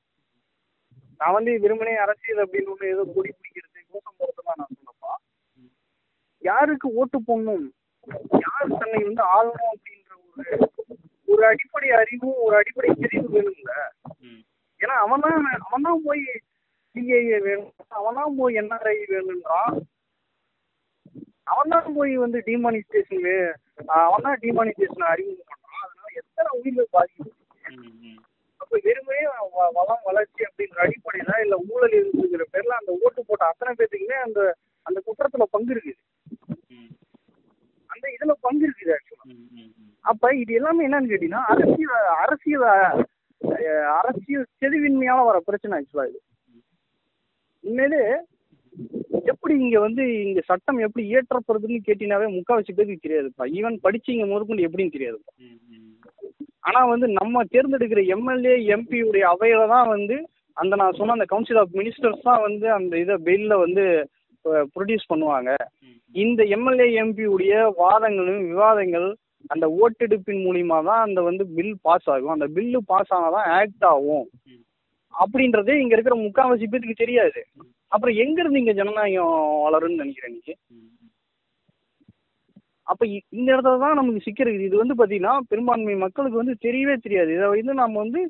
நான் 1.19 1.36
வந்து 1.38 1.51
வெறுமனே 1.63 1.95
அரசியல் 2.03 2.43
அப்படின்னு 2.43 2.91
ஏதோ 2.93 3.03
கொடி 3.15 3.30
பிடிக்கிறது 3.32 3.80
கோஷம் 3.91 4.17
போடுறதுலாம் 4.19 4.59
நான் 4.61 4.74
சொல்லப்பா 4.78 5.13
யாருக்கு 6.43 6.88
ஓட்டு 7.01 7.17
போடணும்? 7.28 7.65
யார் 8.45 8.78
தன்னை 8.80 9.01
வந்து 9.09 9.24
ஆளணும் 9.36 9.71
அப்படின்ற 9.74 10.11
ஒரு 10.30 10.45
ஒரு 11.28 11.43
அடிப்படை 11.51 11.89
அறிவும் 11.99 12.41
ஒரு 12.45 12.55
அடிப்படை 12.61 12.89
தெளிவு 13.03 13.28
வேணும்ல. 13.36 13.71
ஏன்னா 14.82 14.95
அவன் 15.03 15.24
தான் 15.26 15.38
அவன் 15.67 15.86
தான் 15.88 16.03
போய் 16.07 16.24
சிஏஏ 16.95 17.38
வேணும் 17.47 17.71
அவன் 17.99 18.17
தான் 18.19 18.36
போய் 18.39 18.59
என்ஆர்ஐ 18.61 18.97
வேணுன்றான் 19.13 19.76
அவன் 21.47 21.71
தான் 21.73 21.95
போய் 21.95 22.13
வந்து 22.17 22.39
டிமானிஸ்டேஷன் 22.47 23.23
வே 23.25 23.35
அவன் 23.99 24.23
தான் 24.25 24.35
அறிமுகம் 24.35 24.71
பண்றான். 24.73 25.23
அதனால 25.77 26.09
எத்தனை 26.21 26.49
உயிர்கள் 26.57 26.89
ம். 27.73 28.19
அப்ப 28.61 28.77
வெறுமையே 28.85 29.23
வளம் 29.77 30.03
வளர்ச்சி 30.07 30.41
அப்படின்ற 30.47 30.77
அடிப்படையில 30.83 31.31
இல்ல 31.43 31.55
ஊழல் 31.69 31.95
இருக்குங்கிற 31.97 32.45
பேர்ல 32.53 32.77
அந்த 32.79 32.91
ஓட்டு 33.01 33.21
போட்ட 33.23 33.43
அத்தனை 33.49 33.71
பேத்துக்குமே 33.73 34.17
அந்த 34.25 34.39
அந்த 34.85 34.99
குற்றத்துல 35.05 35.45
பங்கு 35.53 35.73
இருக்குது. 35.75 35.99
அந்த 37.89 38.05
இதுல 38.13 38.33
பங்கு 38.45 38.63
இருக்குது 38.67 38.93
ஆக்சுவலா 38.95 39.25
ம், 39.27 39.41
ம், 39.53 39.69
ம். 39.79 39.91
அப்ப 40.05 40.31
இது 40.35 40.51
எல்லாமே 40.59 40.85
என்னன்னு 40.87 41.11
கேட்டீங்கன்னா 41.11 41.43
அரசியல் 41.53 41.93
அரசியல் 42.23 42.67
அரசியல் 43.97 44.47
தெளிவின்மையால 44.63 45.25
வர 45.29 45.37
பிரச்சனை 45.47 45.77
ஆக்சுவலா 45.77 46.05
இது. 46.09 46.19
உண்மையிலே 47.63 48.03
எப்படி 49.26 49.53
இங்க 49.59 49.80
வந்து 49.80 50.24
இங்க 50.24 50.41
சட்டம் 50.41 50.78
எப்படி 50.78 51.03
இயற்றப்படுதுன்னு 51.13 51.86
கேட்டீங்கன்னாவே 51.86 52.28
முக்காவாசி 52.34 52.71
பேருக்கு 52.74 53.05
தெரியாதுப்பா. 53.07 53.45
ஈவன் 53.57 53.78
படிச்சீங்க 53.84 54.26
முதற்கொண்டு 54.28 54.67
எப்படின்னு 54.67 54.95
தெரியாதுப்பா. 54.95 55.34
ம், 55.39 55.59
ம். 55.69 55.95
ஆனா 56.59 56.86
வந்து 56.86 57.07
நம்ம 57.07 57.43
தேர்ந்தெடுக்கிற 57.43 58.01
எம்எல்ஏ 58.05 58.55
எம்பி 58.76 59.01
உடைய 59.01 59.26
அவையில 59.30 59.67
தான் 59.67 59.88
வந்து 59.88 60.17
அந்த 60.57 60.76
நான் 60.76 60.93
சொன்ன 60.93 61.11
அந்த 61.11 61.26
கவுன்சில் 61.26 61.57
ஆஃப் 61.57 61.74
மினிஸ்டர்ஸ் 61.74 62.21
தான் 62.21 62.41
வந்து 62.41 62.71
அந்த 62.71 62.99
இதை 62.99 63.15
பில்ல 63.26 63.59
வந்து 63.59 63.84
ப்ரொடியூஸ் 64.76 65.09
பண்ணுவாங்க. 65.09 65.51
இந்த 66.15 66.43
எம்எல்ஏ 66.43 67.01
எம்பி 67.01 67.26
உடைய 67.26 67.74
வாதங்களும் 67.78 68.47
விவாதங்கள் 68.47 69.07
அந்த 69.47 69.67
ஓட்டெடுப்பின் 69.80 70.43
மூலியமா 70.45 70.84
தான் 70.84 71.01
அந்த 71.01 71.21
வந்து 71.21 71.47
பில் 71.47 71.78
பாஸ் 71.82 72.09
ஆகும். 72.09 72.30
அந்த 72.30 72.47
பில்லு 72.47 72.78
பாஸ் 72.86 73.13
ஆனாதான் 73.13 73.47
ஆக்ட் 73.59 73.86
ஆகும். 73.86 74.28
அப்படின்றதே 75.13 75.74
இங்க 75.80 75.95
இருக்கிற 75.95 76.15
முக்காவாசி 76.17 76.67
பேருக்கு 76.67 76.93
தெரியாது. 76.93 77.41
அப்புறம் 77.93 78.15
எங்க 78.15 78.37
இருந்து 78.41 78.61
இங்க 78.61 78.73
ஜனநாயகம் 78.73 79.33
வளரும்னு 79.65 80.01
நினைக்கிறேன் 80.03 80.33
நீங்க? 80.35 80.53
அப்ப 82.87 83.03
இந்த 83.37 83.47
இடத்துல 83.53 83.81
தான் 83.83 83.99
நமக்கு 83.99 84.25
சிக்கிறது 84.27 84.65
இது 84.67 84.77
வந்து 84.77 84.95
பாத்தீங்கன்னா 84.99 85.33
பெரும்பான்மை 85.49 85.95
மக்களுக்கு 85.95 86.41
வந்து 86.41 86.55
தெரியவே 86.65 86.95
தெரியாது. 86.97 87.29
இதை 87.33 87.47
வந்து 87.51 87.73
நம்ம 87.73 87.99
வந்து 87.99 88.21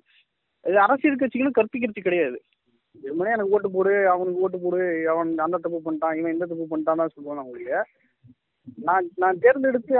இது 0.66 0.78
அரசியல் 0.80 1.22
கட்சிகளும் 1.22 1.58
கற்பிக்கிறது 1.58 2.02
கிடையாது. 2.02 2.38
வெறுமனே 2.96 3.32
எனக்கு 3.32 3.54
ஓட்டு 3.56 3.70
போடு 3.72 3.94
அவனுக்கு 4.08 4.40
ஓட்டு 4.40 4.58
போடு 4.60 4.82
அவன் 5.08 5.32
அந்த 5.38 5.58
தப்பு 5.58 5.80
பண்ணிட்டான் 5.86 6.18
இவன் 6.20 6.34
இந்த 6.34 6.46
தப்பு 6.46 6.66
பண்ணிட்டான் 6.72 7.02
தான் 7.02 7.14
சொல்லுவான் 7.16 7.42
அவங்களுக்கு. 7.42 7.80
நான் 8.84 9.10
நான் 9.16 9.40
தேர்ந்தெடுத்து 9.40 9.94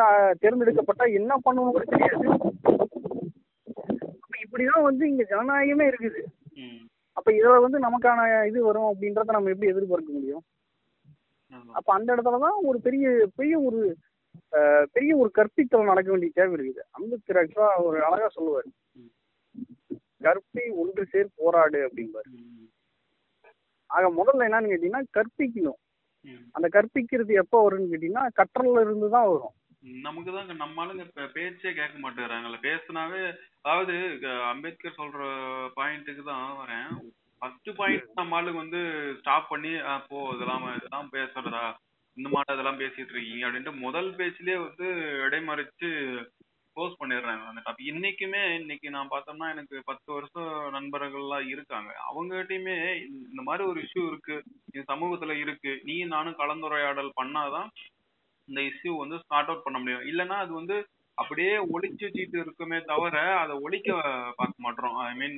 தேர்ந்தெடுக்கப்பட்டா 0.44 1.06
என்ன 1.14 1.38
பண்ணணும் 1.46 1.76
கூட 1.78 1.86
தெரியாது. 1.86 2.26
அப்ப 4.24 4.36
இப்படிதான் 4.46 4.88
வந்து 4.90 5.04
இங்க 5.08 5.24
ஜனநாயகமே 5.24 5.88
இருக்குது. 5.92 6.22
ம். 6.56 6.82
அப்ப 7.24 7.34
இதுல 7.36 7.58
வந்து 7.64 7.80
நமக்கான 7.84 8.22
இது 8.48 8.60
வரும் 8.66 8.88
அப்படின்றத 8.88 9.34
நம்ம 9.36 9.52
எப்படி 9.52 9.70
எதிர்பார்க்க 9.72 10.16
முடியும். 10.16 10.42
அப்ப 11.78 11.90
அந்த 11.96 12.10
இடத்துல 12.16 12.40
தான் 12.44 12.58
ஒரு 12.70 12.78
பெரிய 12.86 13.06
பெரிய 13.40 13.56
ஒரு 13.68 13.82
பெரிய 14.96 15.12
ஒரு 15.22 15.30
கற்பித்தல் 15.38 15.92
நடக்க 15.92 16.10
வேண்டிய 16.12 16.32
தேவை 16.40 16.54
இருக்குது 16.56 16.84
அம்பேத்கர் 16.98 17.40
ஆக்சுவலா 17.42 17.70
ஒரு 17.86 17.98
அழகா 18.08 18.28
சொல்லுவார் 18.36 18.68
கற்பி 20.26 20.66
ஒன்று 20.84 21.04
சேர் 21.14 21.30
போராடு 21.40 21.80
அப்படிம்பாரு. 21.88 22.30
ஆக 23.90 24.10
முதல்ல 24.20 24.48
என்னன்னு 24.50 24.72
கேட்டீங்கன்னா 24.74 25.04
கற்பிக்கணும். 25.20 25.80
அந்த 26.56 26.68
கற்பிக்கிறது 26.76 27.42
எப்போ 27.44 27.64
வரும்னு 27.66 27.92
கேட்டீங்கன்னா 27.94 28.26
கற்றல்ல 28.42 28.86
இருந்து 28.88 29.10
தான் 29.16 29.30
வரும் 29.34 29.56
நமக்கு 30.04 30.32
தான் 30.32 30.52
நம்ம 30.56 30.82
ஆளுங்க 30.84 31.06
பே- 31.12 31.32
பேச்சே 31.34 31.72
கேட்க 31.74 31.96
மாட்டேங்கிறாங்கல்ல. 32.00 32.60
பேசுனாவே 32.64 33.22
அதாவது 33.62 33.96
அம்பேத்கர் 34.50 35.00
சொல்ற 35.00 35.24
பாயிண்ட்டுக்கு 35.78 36.24
தான் 36.26 36.46
வரேன் 36.60 36.92
ஃபர்ஸ்ட் 37.42 37.70
பாயிண்ட் 37.76 38.06
நம்ம 38.14 38.38
ஆளுங்க 38.38 38.62
வந்து 38.62 38.82
ஸ்டாப் 39.20 39.50
பண்ணி 39.50 39.72
அஹ், 39.86 40.04
போ 40.08 40.20
இதெல்லாம் 40.36 40.66
இதெல்லாம் 40.76 41.10
பேசுறதா 41.14 41.64
இந்த 42.18 42.30
மாதிரி 42.30 42.54
இதெல்லாம் 42.54 42.82
பேசிட்டு 42.82 43.14
இருக்கீங்க. 43.14 43.46
அப்படின்ட்டு 43.46 43.76
முதல் 43.80 44.10
பேச்சிலே 44.16 44.56
வந்து 44.60 44.88
இடைமறிச்சு 45.26 45.90
க்ளோஸ் 46.76 47.00
பண்ணிடுறாங்க 47.00 47.44
அந்த 47.48 47.62
டாபிக் 47.66 47.90
இன்னைக்குமே 47.92 48.42
இன்னைக்கு 48.60 48.88
நான் 48.90 49.10
பார்த்தோம்னா 49.10 49.50
எனக்கு 49.50 49.76
பத்து 49.86 50.10
வருஷம் 50.14 50.48
நண்பர்கள்லாம் 50.76 51.48
இருக்காங்க. 51.48 51.92
அவங்ககிட்டயுமே 52.08 52.76
இந்த 53.26 53.42
மாதிரி 53.42 53.64
ஒரு 53.66 53.82
இஷ்யூ 53.82 54.04
இருக்கு. 54.08 54.36
இது 54.70 54.84
சமூகத்துல 54.88 55.36
இருக்கு. 55.38 55.74
நீ 55.84 55.96
நானும் 56.08 56.40
கலந்துரையாடல் 56.40 57.18
பண்ணாதான் 57.20 57.70
இந்த 58.50 58.60
இஷ்யூ 58.62 58.92
வந்து 58.98 59.18
ஸ்டார்ட் 59.20 59.50
அவுட் 59.50 59.66
பண்ண 59.66 59.78
முடியும். 59.80 60.06
இல்லைன்னா 60.12 60.38
அது 60.38 60.54
வந்து 60.54 60.76
அப்படியே 61.18 61.54
ஒழிச்சு 61.74 62.06
வச்சுட்டு 62.06 62.38
இருக்குமே 62.38 62.78
தவிர 62.82 63.16
அதை 63.36 63.56
ஒழிக்க 63.60 63.90
பார்க்க 64.36 64.66
மாட்டோம். 64.66 64.98
ஐ 65.04 65.14
மீன் 65.16 65.38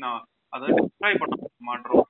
அதை 0.53 0.68
டிஸ்ட்ராய் 0.78 1.22
பண்ண 1.22 1.36
மாட்டோம். 1.70 2.03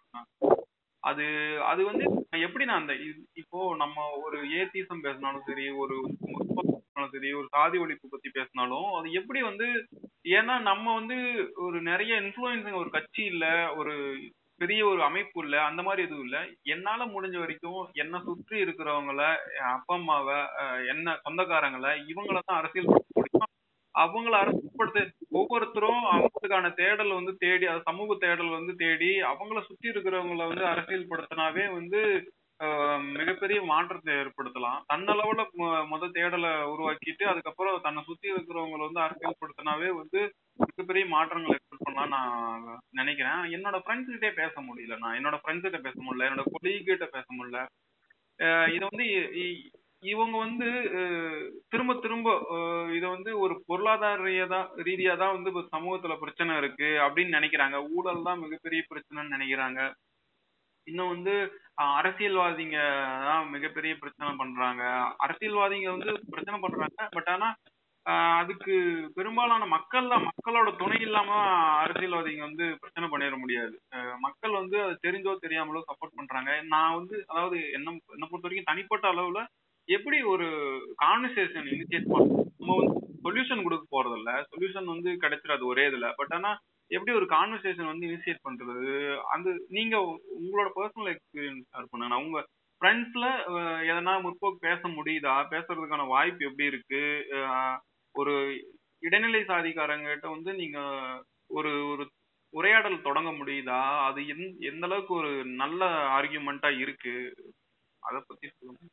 அது 1.04 1.26
அது 1.62 1.82
வந்து 1.84 2.04
எப்படி 2.40 2.66
நான் 2.66 2.82
அந்த 2.82 2.94
இப்போ 3.34 3.60
நம்ம 3.76 4.06
ஒரு 4.24 4.38
ஏத்திசம் 4.60 5.04
பேசினாலும் 5.04 5.46
சரி 5.46 5.66
ஒரு 5.82 5.96
பேசினாலும் 6.58 7.14
சரி 7.14 7.30
ஒரு 7.34 7.48
சாதி 7.52 7.78
ஒழிப்பு 7.78 8.08
பத்தி 8.10 8.30
பேசினாலும் 8.30 8.88
அது 8.94 9.08
எப்படி 9.12 9.42
வந்து 9.42 9.68
ஏன்னா 10.30 10.56
நம்ம 10.62 10.94
வந்து 10.94 11.18
ஒரு 11.56 11.78
நிறைய 11.82 12.14
இன்ஃப்ளூயன்ஸிங் 12.22 12.82
ஒரு 12.82 12.90
கட்சி 12.90 13.24
இல்ல 13.26 13.46
ஒரு 13.76 13.94
பெரிய 14.62 14.82
ஒரு 14.88 15.02
அமைப்பு 15.04 15.40
இல்ல. 15.44 15.56
அந்த 15.66 15.82
மாதிரி 15.82 16.02
எதுவும் 16.04 16.26
இல்ல. 16.26 16.38
என்னால 16.70 17.06
முடிஞ்ச 17.08 17.38
வரைக்கும் 17.38 17.74
என்ன 17.98 18.22
சுற்றி 18.24 18.56
இருக்கிறவங்களை 18.62 19.30
என் 19.56 19.74
அப்பா 19.74 19.96
அம்மாவை 19.96 20.38
அஹ், 20.62 20.82
என்ன 20.90 21.18
சொந்தக்காரங்களை 21.24 21.92
இவங்கள 22.12 22.38
தான் 22.42 22.60
அரசியல் 22.60 22.90
படுத்த 22.90 23.12
முடியும். 23.16 23.52
அவங்கள 23.96 24.34
அரசுப்படுத்த 24.40 25.02
ஒவ்வொருத்தரும் 25.34 26.02
அவங்களுக்கான 26.12 26.70
தேடல் 26.76 27.12
வந்து 27.14 27.34
தேடி 27.38 27.66
அது 27.68 27.82
சமூக 27.84 28.16
தேடல் 28.20 28.50
வந்து 28.52 28.74
தேடி 28.78 29.12
அவங்கள 29.26 29.60
சுத்தி 29.64 29.88
இருக்கிறவங்கள 29.90 30.42
வந்து 30.48 30.66
அரசியல் 30.68 31.10
படுத்தினாவே 31.10 31.66
வந்து 31.74 32.02
ஆஹ், 32.60 33.00
மிகப்பெரிய 33.16 33.60
மாற்றத்தை 33.66 34.12
ஏற்படுத்தலாம். 34.16 34.78
தன்னளவுல 34.90 35.42
மு- 35.56 35.86
முத 35.90 36.10
தேடலை 36.14 36.52
உருவாக்கிட்டு 36.70 37.24
அதுக்கப்புறம் 37.28 37.82
தன்னை 37.82 38.02
சுத்தி 38.04 38.28
இருக்கிறவங்கள 38.32 38.82
வந்து 38.86 39.02
அரசியல் 39.02 39.40
படுத்தினாவே 39.42 39.90
வந்து 39.96 40.20
மிகப்பெரிய 40.58 41.06
மாற்றங்கள் 41.06 41.60
பண்ணலாம் 41.78 42.14
நான் 42.16 42.80
நினைக்கிறேன். 42.92 43.42
என்னோட 43.56 43.78
ஃப்ரெண்ட்ஸ் 43.86 44.12
கிட்டே 44.12 44.32
பேச 44.32 44.54
முடியல 44.62 44.98
நான். 44.98 45.16
என்னோட 45.20 45.38
ஃப்ரெண்ட்ஸ் 45.44 45.66
கிட்ட 45.68 45.78
பேச 45.78 45.98
முடியல. 46.02 46.28
என்னோட 46.30 46.44
கொலீக் 46.54 46.88
கிட்ட 46.90 47.06
பேச 47.06 47.26
முடியல. 47.38 47.60
அஹ் 48.40 48.70
இதை 48.76 48.88
வந்து 48.92 49.06
இவங்க 50.04 50.36
வந்து 50.38 50.68
திரும்ப 51.70 51.92
திரும்ப 52.02 52.30
இதை 52.96 53.08
வந்து 53.10 53.32
ஒரு 53.40 53.54
பொருளாதார 53.68 54.24
ரீதியா 54.24 54.60
ரீதியா 54.88 55.18
தான் 55.18 55.34
வந்து 55.36 55.52
இப்போ 55.52 55.64
சமூகத்துல 55.76 56.16
பிரச்சனை 56.20 56.58
இருக்கு 56.58 56.90
அப்படின்னு 57.06 57.38
நினைக்கிறாங்க. 57.38 57.78
ஊழல் 57.98 58.26
தான் 58.28 58.40
மிகப்பெரிய 58.40 58.82
பிரச்சனைன்னு 58.90 59.36
நினைக்கிறாங்க. 59.36 59.80
இன்னும் 60.88 61.12
வந்து 61.14 61.36
அரசியல்வாதிங்க 62.00 62.78
தான் 63.28 63.50
மிகப்பெரிய 63.50 63.94
பிரச்சனை 64.02 64.36
பண்றாங்க. 64.42 64.84
அரசியல்வாதிங்க 65.26 65.90
வந்து 65.96 66.14
பிரச்சனை 66.30 66.60
பண்றாங்க. 66.66 67.08
பட் 67.12 67.32
ஆனா 67.36 67.50
அதுக்கு 68.06 68.74
பெரும்பாலான 69.16 69.64
மக்கள் 69.66 70.10
தான் 70.12 70.26
மக்களோட 70.28 70.70
துணை 70.82 70.98
இல்லாம 71.06 71.30
அரசியல்வாதிங்க 71.84 72.44
வந்து 72.48 72.66
பிரச்சனை 72.82 73.08
பண்ணிட 73.10 73.38
முடியாது. 73.44 73.76
மக்கள் 74.26 74.58
வந்து 74.60 74.78
அது 74.86 74.96
தெரிஞ்சோ 75.06 75.34
தெரியாமலோ 75.46 75.82
சப்போர்ட் 75.88 76.18
பண்றாங்க. 76.20 76.52
நான் 76.74 76.96
வந்து 76.98 77.16
அதாவது 77.32 77.58
என்ன 77.78 77.96
என்ன 78.16 78.26
பொறுத்த 78.28 78.48
வரைக்கும் 78.48 78.72
தனிப்பட்ட 78.72 79.08
அளவுல 79.14 79.42
எப்படி 79.90 80.18
ஒரு 80.34 80.46
கான்வர்சேஷன் 81.04 81.68
இனிஷியேட் 81.74 82.12
பண்ணணும் 82.14 82.48
நம்ம 82.60 82.76
வந்து 82.82 82.94
சொல்யூஷன் 83.26 83.66
கொடுக்க 83.66 83.86
போறதில்ல. 83.90 84.32
சொல்யூஷன் 84.52 84.94
வந்து 84.94 85.10
கிடைச்சிடாது 85.24 85.64
ஒரே 85.72 85.86
இதுல. 85.90 86.08
பட் 86.20 86.34
ஆனா 86.38 86.52
எப்படி 86.92 87.12
ஒரு 87.20 87.28
கான்வர்சேஷன் 87.36 87.92
வந்து 87.92 88.08
இனிஷியேட் 88.10 88.46
பண்றது? 88.48 88.86
அந்த 89.34 89.48
நீங்க 89.78 89.96
உங்களோட 90.40 90.70
பர்சனல் 90.78 91.12
எக்ஸ்பீரியன்ஸ் 91.14 91.66
ஷேர் 91.72 91.92
பண்ணுங்க 91.92 92.22
உங்க 92.26 92.40
ஃப்ரெண்ட்ஸ்ல 92.82 93.26
எதனா 93.90 94.14
முற்போக்கு 94.24 94.60
பேச 94.68 94.82
முடியுதா? 94.96 95.36
பேசுறதுக்கான 95.54 96.08
வாய்ப்பு 96.14 96.48
எப்படி 96.50 96.66
இருக்கு? 96.72 97.04
ஒரு 98.16 98.66
இடைநிலை 99.00 99.42
சாதிக்காரங்கிட்ட 99.42 100.30
வந்து 100.30 100.54
நீங்க 100.54 100.80
ஒரு 101.48 101.88
ஒரு 101.88 102.10
உரையாடல் 102.50 103.02
தொடங்க 103.02 103.30
முடியுதா? 103.30 104.06
அது 104.06 104.22
எந்- 104.22 104.58
எந்த 104.60 104.86
அளவுக்கு 104.86 105.14
ஒரு 105.14 105.46
நல்ல 105.46 105.86
ஆர்கியூமெண்டா 105.86 106.80
இருக்கு? 106.80 107.36
அத 108.00 108.24
பத்தி 108.28 108.50
சொல்லுங்க. 108.58 108.88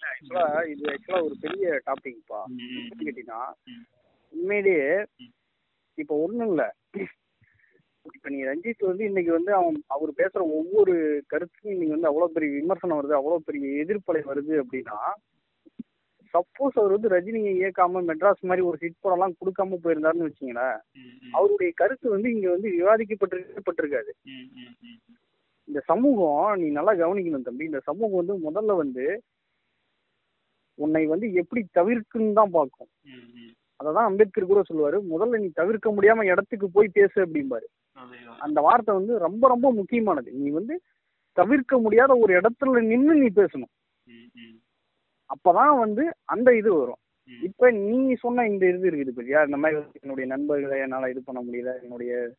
ஆக்சுவலா 0.00 0.68
இது 0.68 0.84
ஆக்சுவலா 0.90 1.22
ஒரு 1.22 1.36
பெரிய 1.40 1.82
டாபிக்ப்பா 1.86 2.44
கேட்டீங்கன்னா. 2.98 3.52
உண்மையிலேயே. 4.30 5.06
இப்ப 5.94 6.16
ஒண்ணும் 6.16 6.48
இல்ல. 6.48 6.74
இப்ப 8.14 8.28
நீ 8.28 8.42
ரஞ்சித் 8.42 8.78
வந்து 8.78 9.04
இன்னைக்கு 9.04 9.32
வந்து 9.32 9.54
அவன் 9.54 9.82
அவர் 9.86 10.12
பேசுற 10.12 10.38
ஒவ்வொரு 10.38 11.24
கருத்துக்கும் 11.26 11.72
இன்னைக்கு 11.72 11.92
வந்து 11.92 12.06
அவ்வளவு 12.06 12.32
பெரிய 12.32 12.52
விமர்சனம் 12.52 12.98
வருது 12.98 13.14
அவ்வளவு 13.14 13.42
பெரிய 13.42 13.84
எதிர்ப்பலை 13.84 14.22
வருது 14.24 14.62
அப்படின்னா 14.62 14.98
சப்போஸ் 16.36 16.78
அவர் 16.80 16.96
வந்து 16.96 17.12
ரஜினியை 17.16 17.52
இயக்காம 17.58 18.02
மெட்ராஸ் 18.08 18.48
மாதிரி 18.50 18.64
ஒரு 18.70 18.78
ஹிட் 18.82 19.02
படம்லாம் 19.04 19.38
கொடுக்காம 19.40 19.78
போயிருந்தாருன்னு 19.84 20.28
வச்சுங்களேன் 20.28 20.78
அவருடைய 21.36 21.70
கருத்து 21.80 22.16
வந்து 22.16 22.28
இங்க 22.34 22.48
வந்து 22.54 22.70
விவாதிக்கப்பட்டிருக்கப்பட்டிருக்காது 22.78 24.12
இந்த 25.68 25.80
சமூகம் 25.90 26.42
நீ 26.60 26.66
நல்லா 26.78 26.92
கவனிக்கணும் 27.00 27.46
தம்பி 27.46 27.70
இந்த 27.70 27.80
சமூகம் 27.88 28.20
வந்து 28.20 28.34
முதல்ல 28.48 28.74
வந்து 28.82 29.06
உன்னை 30.78 31.02
வந்து 31.12 31.26
எப்படி 31.40 31.60
தவிர்க்குன்னு 31.78 32.36
தான் 32.38 32.54
பார்க்கும். 32.56 32.90
அததான் 33.80 34.08
அம்பேத்கர் 34.08 34.50
கூட 34.50 34.60
சொல்லுவாரு 34.68 34.98
முதல்ல 35.12 35.40
நீ 35.42 35.48
தவிர்க்க 35.60 35.88
முடியாம 35.96 36.26
இடத்துக்கு 36.32 36.66
போய் 36.76 36.88
பேசு 36.98 37.16
அப்படிம்பாரு. 37.24 37.66
அந்த 38.44 38.58
வார்த்தை 38.66 38.92
வந்து 38.98 39.14
ரொம்ப 39.26 39.48
ரொம்ப 39.54 39.70
முக்கியமானது. 39.78 40.30
நீ 40.40 40.46
வந்து 40.58 40.76
தவிர்க்க 41.36 41.78
முடியாத 41.84 42.12
ஒரு 42.24 42.32
இடத்துல 42.40 42.82
நின்னு 42.92 43.14
நீ 43.22 43.28
பேசணும். 43.40 43.72
அப்பதான் 45.26 45.78
வந்து 45.78 46.14
அந்த 46.24 46.56
இது 46.56 46.74
வரும். 46.74 46.96
இப்ப 47.42 47.70
நீ 47.70 48.12
சொன்ன 48.12 48.48
இந்த 48.48 48.68
இது 48.68 48.90
இருக்குது 48.90 49.10
பத்தியா? 49.16 49.44
இந்த 49.44 49.56
மாதிரி 49.56 49.80
என்னுடைய 50.00 50.36
நண்பர்களை 50.36 50.80
என்னால 50.80 51.10
இது 51.10 51.22
பண்ண 51.24 51.42
முடியல. 51.42 51.82
என்னுடைய 51.82 52.34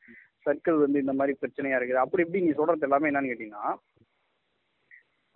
சர்க்கிள் 0.46 0.80
வந்து 0.80 1.00
இந்த 1.00 1.14
மாதிரி 1.14 1.38
பிரச்சனையா 1.42 1.66
இருக்குது. 1.66 1.94
அப்படி 1.94 2.26
இப்படி 2.26 2.44
நீ 2.44 2.52
சொல்றது 2.52 2.88
எல்லாமே 2.90 3.10
என்னன்னு 3.10 3.32
கேட்டீங்கன்னா 3.32 3.76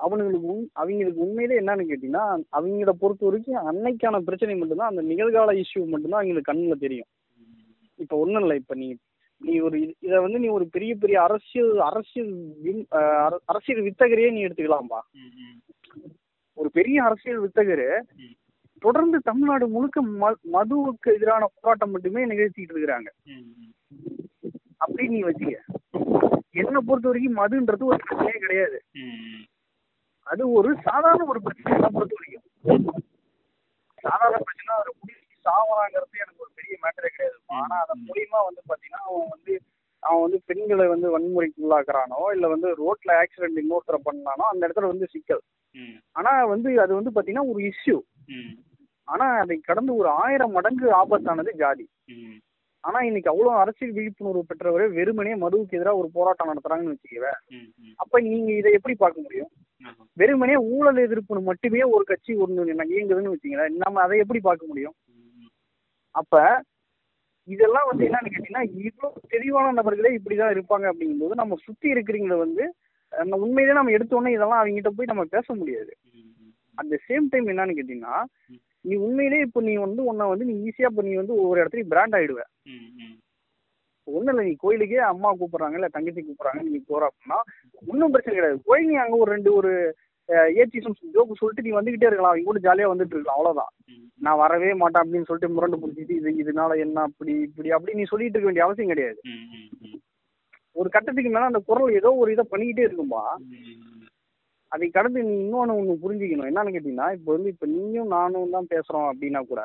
அவனுங்களுக்கு 0.04 0.42
உண் 0.42 0.68
அவங்களுக்கு 0.74 1.22
உண்மையிலே 1.22 1.60
என்னன்னு 1.60 1.94
கேட்டீங்கன்னா 1.94 2.44
அவங்கள 2.52 2.90
பொறுத்த 2.90 3.26
வரைக்கும் 3.26 3.56
அன்னைக்கான 3.56 4.20
பிரச்சனை 4.20 4.56
மட்டும்தான் 4.56 4.90
அந்த 4.90 5.02
நிகழ்கால 5.02 5.56
இஷ்யூ 5.56 5.88
மட்டும்தான் 5.88 6.22
அவங்களுக்கு 6.22 6.54
கண்ணில் 6.54 6.80
தெரியும். 6.80 7.06
இப்போ 7.96 8.18
ஒன்றும் 8.18 8.42
இல்லை. 8.42 8.58
இப்போ 8.58 8.76
நீ 8.76 8.96
நீ 9.38 9.60
ஒரு 9.60 9.96
இது- 10.02 10.22
வந்து 10.22 10.40
நீ 10.40 10.48
ஒரு 10.48 10.68
பெரிய 10.72 10.96
பெரிய 10.96 11.22
அரசியல் 11.22 11.80
அரசியல் 11.80 12.56
அரசியல் 13.46 13.84
வித்தகரையே 13.84 14.32
நீ 14.32 14.46
எடுத்துக்கலாம்பா. 14.46 15.00
ஒரு 16.58 16.70
பெரிய 16.76 16.98
அரசியல் 17.04 17.44
வித்தகர். 17.44 17.86
தொடர்ந்து 18.82 19.18
தமிழ்நாடு 19.26 19.66
முழுக்க 19.70 20.00
மதுவுக்கு 20.54 21.10
எதிரான 21.14 21.48
போராட்டம் 21.56 21.92
மட்டுமே 21.94 22.22
நிகழ்த்திட்டு 22.30 22.74
இருக்கிறாங்க 22.74 23.10
ம், 23.32 23.44
ம். 23.60 23.74
அப்படி 24.82 25.04
நீ 25.08 25.20
வச்சுக்க 25.24 25.58
என்னை 26.56 26.80
பொறுத்த 26.82 27.08
வரைக்கும் 27.08 27.38
மதுன்றது 27.40 27.84
ஒரு 27.90 28.00
பிரச்சனையே 28.02 28.40
கிடையாது 28.44 28.78
அது 30.28 30.44
ஒரு 30.58 30.70
சாதாரண 30.88 31.22
ஒரு 31.32 31.42
பிரச்சனை 31.46 31.76
என்னை 31.76 31.90
பொறுத்த 31.92 32.16
வரைக்கும் 32.18 32.48
சாதாரண 34.04 34.40
பிரச்சனை 34.42 34.74
ஒரு 34.82 34.92
குடிச்சு 34.96 35.20
சாவறாங்கிறது 35.46 36.24
எனக்கு 36.24 36.44
ஒரு 36.46 36.52
பெரிய 36.58 36.76
மேட்டரே 36.84 37.12
கிடையாது 37.12 37.38
ஆனா 37.58 37.78
அதன். 37.84 38.04
மூலியமா 38.08 38.42
வந்து 38.48 38.62
பாத்தீங்கன்னா 38.68 39.04
அவன் 39.08 39.32
வந்து 39.36 39.54
அவன் 40.04 40.22
வந்து 40.22 40.40
பெண்களை 40.46 40.86
வந்து 40.88 41.08
வன்முறைக்கு 41.14 41.64
உள்ளாக்குறானோ 41.64 42.20
இல்ல 42.34 42.46
வந்து 42.48 42.70
ரோட்ல 42.80 43.18
ஆக்சிடென்ட் 43.22 43.62
இன்னொருத்தர 43.62 43.98
பண்ணானோ 44.06 44.46
அந்த 44.52 44.62
இடத்துல 44.68 44.92
வந்து 44.92 45.08
சிக்கல். 45.08 45.44
ம், 45.76 45.98
ஆனா 46.12 46.32
வந்து 46.46 46.70
அது 46.82 46.94
வந்து 46.96 47.12
பாத்தீங்கன்னா 47.12 47.50
ஒரு 47.52 47.62
இஷ்யூ 47.64 47.98
ம், 48.30 48.54
ஆனா 49.08 49.28
அதை 49.40 49.58
கடந்து 49.60 49.92
ஒரு 49.96 50.10
ஆயிரம் 50.24 50.52
மடங்கு 50.52 50.88
ஆபத்தானது 50.94 51.54
ஜாதி. 51.54 51.86
ம், 52.08 52.38
ஆனா 52.84 53.00
இன்னைக்கு 53.02 53.30
அவ்வளவு 53.30 53.60
அரசியல் 53.60 53.92
விழிப்புணர்வு 53.92 54.44
பெற்றவரே 54.50 54.88
வெறுமனே 54.92 55.34
மதுவுக்கு 55.36 55.78
எதிராக 55.78 55.98
ஒரு 55.98 56.10
போராட்டம் 56.14 56.50
நடத்துறாங்கன்னு 56.52 56.94
வச்சுக்கவே. 56.96 57.34
அப்ப 57.96 58.22
நீங்க 58.22 58.52
இதை 58.52 58.72
எப்படி 58.72 58.96
பார்க்க 58.96 59.22
முடியும். 59.22 59.52
வெறுமனே 60.18 60.56
ஊழல் 60.72 61.04
எதிர்ப்புன்னு 61.06 61.42
மட்டுமே 61.42 61.84
ஒரு 61.92 62.04
கட்சி 62.04 62.32
ஒன்று 62.36 62.66
இயங்குதுன்னு 62.90 63.34
வச்சுங்களேன் 63.34 63.78
நம்ம 63.78 64.02
அதை 64.02 64.18
எப்படி 64.20 64.40
பார்க்க 64.40 64.66
முடியும்? 64.68 64.96
அப்ப 66.16 66.36
இதெல்லாம் 67.48 67.90
வந்து 67.90 68.04
என்னன்னு 68.08 68.32
கேட்டீங்கன்னா 68.32 68.64
இவ்வளவு 68.82 69.28
தெளிவான 69.32 69.74
நபர்களே 69.78 70.12
இப்படிதான் 70.18 70.54
இருப்பாங்க 70.56 70.86
அப்படிங்கும்போது 70.92 71.40
நம்ம 71.40 71.58
சுத்தி 71.64 71.88
இருக்கிறவங்கள 71.94 72.38
வந்து 72.40 72.66
நம்ம 73.14 73.40
உண்மையிலே 73.44 73.78
நம்ம 73.78 73.94
எடுத்தோடனே 73.96 74.34
இதெல்லாம் 74.34 74.62
அவங்ககிட்ட 74.62 74.92
போய் 74.98 75.12
நம்ம 75.12 75.24
பேச 75.34 75.48
முடியாது 75.56 75.92
அட் 76.78 76.92
த 76.92 77.00
சேம் 77.08 77.26
டைம் 77.32 77.50
என்னன்னு 77.52 77.78
கேட்டீங்கன்னா 77.78 78.18
நீ 78.86 78.96
உண்மையிலே 79.04 79.40
இப்போ 79.46 79.60
நீ 79.66 79.74
வந்து 79.82 80.02
உன்னை 80.10 80.28
வந்து 80.30 80.46
நீ 80.48 80.54
ஈஸியா 80.68 80.90
இப்போ 80.92 81.04
நீ 81.08 81.14
வந்து 81.18 81.34
ஒவ்வொரு 81.40 81.62
இடத்துலயும் 81.62 81.92
பிராண்ட் 81.92 82.16
ஆயிடுவ 82.18 82.42
ம், 82.70 82.88
ம். 83.00 83.18
ஒன்றும் 84.08 84.32
இல்லை 84.34 84.46
நீ 84.48 84.54
கோயிலுக்கே 84.62 85.02
அம்மா 85.10 85.30
கூப்பிடுறாங்க 85.34 85.78
இல்லை 85.80 85.90
தங்கச்சி 85.94 86.22
கூப்பிடுறாங்க 86.22 86.62
நீ 86.68 86.80
போற 86.88 87.02
அப்படின்னா 87.10 87.40
ஒன்றும் 87.84 88.14
பிரச்சனை 88.14 88.36
கிடையாது 88.38 88.66
போய் 88.70 88.88
நீ 88.88 88.96
அங்கே 89.04 89.20
ஒரு 89.20 89.32
ரெண்டு 89.34 89.52
ஒரு 89.60 89.74
ஏச்சிசம் 90.60 90.96
ஜோக்கு 91.14 91.40
சொல்லிட்டு 91.40 91.66
நீ 91.66 91.72
வந்துகிட்டே 91.76 92.08
இருக்கலாம். 92.08 92.32
அவங்க 92.32 92.50
கூட 92.50 92.60
ஜாலியாக 92.66 92.92
வந்துட்டு 92.92 93.16
இருக்கலாம். 93.16 93.38
அவ்வளோதான் 93.38 93.72
நான் 94.22 94.42
வரவே 94.42 94.72
மாட்டேன் 94.82 95.04
அப்படின்னு 95.04 95.28
சொல்லிட்டு 95.28 95.54
முரண்டு 95.54 95.82
பிடிச்சிட்டு 95.82 96.18
இது 96.20 96.32
இதனால 96.42 96.78
என்ன 96.80 97.04
அப்படி 97.10 97.34
இப்படி 97.48 97.70
அப்படி 97.72 97.94
நீ 97.94 98.06
சொல்லிட்டு 98.06 98.36
இருக்க 98.36 98.50
வேண்டிய 98.50 98.66
அவசியம் 98.66 98.92
கிடையாது. 98.92 99.20
ஒரு 100.76 100.90
கட்டத்துக்கு 100.90 101.32
மேலே 101.32 101.50
அந்த 101.50 101.62
குரல் 101.62 101.96
ஏதோ 102.00 102.10
ஒரு 102.20 102.30
இதை 102.32 102.44
பண்ணிக்கிட்டே 102.52 102.86
இருக்கும்பா. 102.88 103.24
அதை 104.72 104.88
கடந்து 104.90 105.22
நீ 105.24 105.34
இன்னொன்று 105.40 105.78
ஒன்று 105.78 106.02
புரிஞ்சுக்கணும். 106.04 106.50
என்னன்னு 106.50 106.74
கேட்டிங்கன்னா 106.74 107.08
இப்போ 107.16 107.30
வந்து 107.36 107.50
இப்போ 107.54 107.66
நீயும் 107.72 108.14
நானும் 108.14 108.54
தான் 108.56 108.72
பேசுகிறோம் 108.72 109.10
அப்படின்னா 109.10 109.42
கூட 109.48 109.64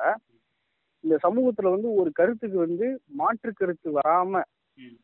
இந்த 1.04 1.16
சமூகத்தில் 1.24 1.74
வந்து 1.74 1.88
ஒரு 2.00 2.10
கருத்துக்கு 2.12 2.58
வந்து 2.58 2.86
மாற்று 3.14 3.50
கருத்து 3.52 3.88
வராம 3.96 4.32
ம். 4.78 4.96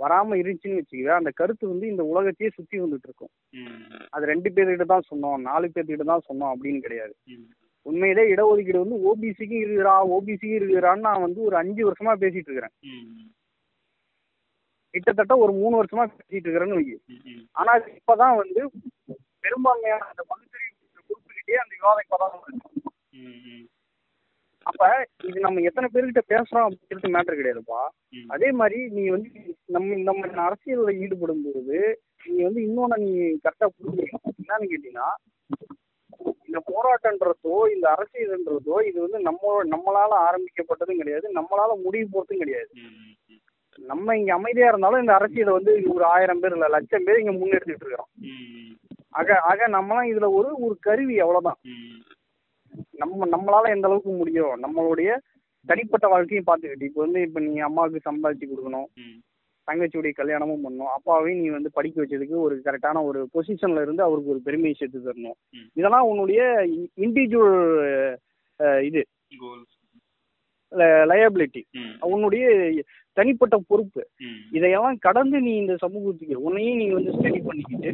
வராம 0.00 0.36
இருந்துச்சுன்னு 0.36 0.78
வச்சுக்கவே 0.78 1.12
அந்த 1.14 1.30
கருத்து 1.36 1.64
வந்து 1.68 1.86
இந்த 1.88 2.02
உலகத்தையே 2.10 2.50
சுற்றி 2.52 2.76
வந்துட்டு 2.80 3.08
இருக்கும் 3.08 3.32
அது 4.12 4.30
ரெண்டு 4.30 4.48
பேர்கிட்ட 4.50 4.86
தான் 4.88 5.08
சொன்னோம் 5.08 5.42
நாலு 5.46 5.66
பேர்கிட்ட 5.70 6.06
தான் 6.06 6.26
சொன்னோம் 6.28 6.52
அப்படின்னு 6.52 6.84
கிடையாது. 6.84 7.14
உண்மையிலே 7.86 8.24
இடஒதுக்கீடு 8.30 8.82
வந்து 8.82 8.96
ஓபிசிக்கும் 9.06 9.62
இருக்குறா 9.62 9.92
ஓபிசிக்கும் 10.14 10.56
இருக்குறான்னு 10.58 11.06
நான் 11.06 11.24
வந்து 11.24 11.40
ஒரு 11.46 11.56
அஞ்சு 11.60 11.82
வருஷமா 11.86 12.14
பேசிட்டு 12.22 12.48
இருக்கிறேன் 12.48 12.74
கிட்டத்தட்ட 14.94 15.34
ஒரு 15.42 15.52
மூணு 15.58 15.74
வருஷமா 15.78 16.04
பேசிட்டு 16.10 16.46
இருக்கிறேன்னு 16.46 16.78
வை 16.78 16.84
ம், 17.08 17.20
ம். 17.30 17.42
ஆனா 17.56 17.72
இப்பதான் 17.92 18.38
வந்து 18.40 18.60
பெரும்பான்மையான 19.44 20.02
அந்த 20.10 20.22
பகுத்தறிவு 20.30 20.74
குறிப்பிட்டே 21.10 21.60
அந்த 21.62 21.74
விவாதம் 21.76 22.04
இப்பதான். 22.04 22.34
அப்ப 24.66 24.86
இது 25.24 25.38
நம்ம 25.40 25.60
எத்தனை 25.60 25.86
பேர்கிட்ட 25.92 26.22
பேசுறோம் 26.28 26.66
அப்படிங்கிறது 26.66 27.14
மேட்டர் 27.14 27.38
கிடையாதுப்பா. 27.38 27.80
அதே 28.28 28.48
மாதிரி 28.52 28.78
நீ 28.96 29.02
வந்து 29.08 29.30
நம்ம 29.66 29.94
இந்த 29.94 30.12
மாதிரி 30.12 30.40
அரசியல்ல 30.46 30.94
ஈடுபடும் 31.00 31.44
போது 31.46 31.78
நீ 32.26 32.38
வந்து 32.42 32.60
இன்னொன்னு 32.66 32.98
நீ 33.04 33.10
கரெக்டா 33.44 33.68
புரிஞ்சுக்கணும் 33.74 34.34
என்னன்னு 34.34 34.70
கேட்டீங்கன்னா 34.72 35.08
இந்த 36.48 36.60
போராட்டன்றதோ 36.70 37.54
இந்த 37.74 37.86
அரசியல்ன்றதோ 37.94 38.76
இது 38.88 38.98
வந்து 39.00 39.18
நம்ம 39.20 39.52
நம்மளால 39.74 40.12
ஆரம்பிக்கப்பட்டதும் 40.28 41.00
கிடையாது 41.02 41.26
நம்மளால 41.38 41.76
முடிவு 41.84 42.08
போறதும் 42.08 42.42
கிடையாது. 42.42 42.70
நம்ம 43.78 44.16
இங்க 44.16 44.32
அமைதியா 44.34 44.68
இருந்தாலும் 44.68 45.02
இந்த 45.02 45.14
அரசியலை 45.14 45.52
வந்து 45.52 45.72
ஒரு 45.94 46.04
ஆயிரம் 46.14 46.40
பேர் 46.42 46.56
இல்ல 46.56 46.66
லட்சம் 46.68 47.04
பேர் 47.04 47.20
இங்க 47.20 47.34
முன்னெடுத்துட்டு 47.34 47.84
இருக்கிறோம் 47.84 48.10
ஆக 49.12 49.38
ஆக 49.50 49.68
நம்மலாம் 49.68 50.10
இதுல 50.10 50.26
ஒரு 50.38 50.50
ஒரு 50.66 50.74
கருவி 50.80 51.16
அவ்வளவுதான். 51.18 51.60
நம்ம 53.02 53.26
நம்மளால 53.34 53.70
எந்த 53.74 53.88
அளவுக்கு 53.88 54.12
முடியும் 54.20 54.54
நம்மளுடைய 54.64 55.10
தனிப்பட்ட 55.66 56.06
வாழ்க்கையும் 56.12 56.46
பார்த்துக்கிட்டு 56.48 56.88
இப்போ 56.88 57.00
வந்து 57.04 57.20
இப்போ 57.26 57.40
நீ 57.46 57.52
அம்மாவுக்கு 57.68 58.06
சம்பாதிச்சு 58.08 58.46
கொடுக்கணும். 58.50 58.88
தங்கச்சியுடைய 59.68 60.12
கல்யாணமும் 60.18 60.62
பண்ணணும் 60.64 60.92
அப்பாவையும் 60.94 61.40
நீ 61.42 61.48
வந்து 61.56 61.70
படிக்க 61.76 61.96
வச்சதுக்கு 62.02 62.36
ஒரு 62.46 62.54
கரெக்டான 62.66 63.02
ஒரு 63.08 63.20
பொசிஷன்ல 63.34 63.82
இருந்து 63.84 64.02
அவருக்கு 64.06 64.32
ஒரு 64.34 64.40
பெருமையை 64.46 64.74
சேர்த்து 64.76 65.04
தரணும். 65.08 65.36
இதெல்லாம் 65.80 66.08
உன்னுடைய 66.12 66.40
இண்டிவிஜுவல் 67.04 67.60
இது. 68.88 69.02
லயபிலிட்டி 71.10 71.62
உன்னுடைய 72.14 72.46
தனிப்பட்ட 73.16 73.56
பொறுப்பு. 73.70 74.02
இதையெல்லாம் 74.56 74.98
கடந்து 75.06 75.38
நீ 75.46 75.52
இந்த 75.62 75.74
சமூகத்துக்கு 75.84 76.36
உன்னையும் 76.46 76.80
நீ 76.82 76.86
வந்து 76.96 77.14
ஸ்டடி 77.16 77.40
பண்ணிக்கிட்டு 77.48 77.90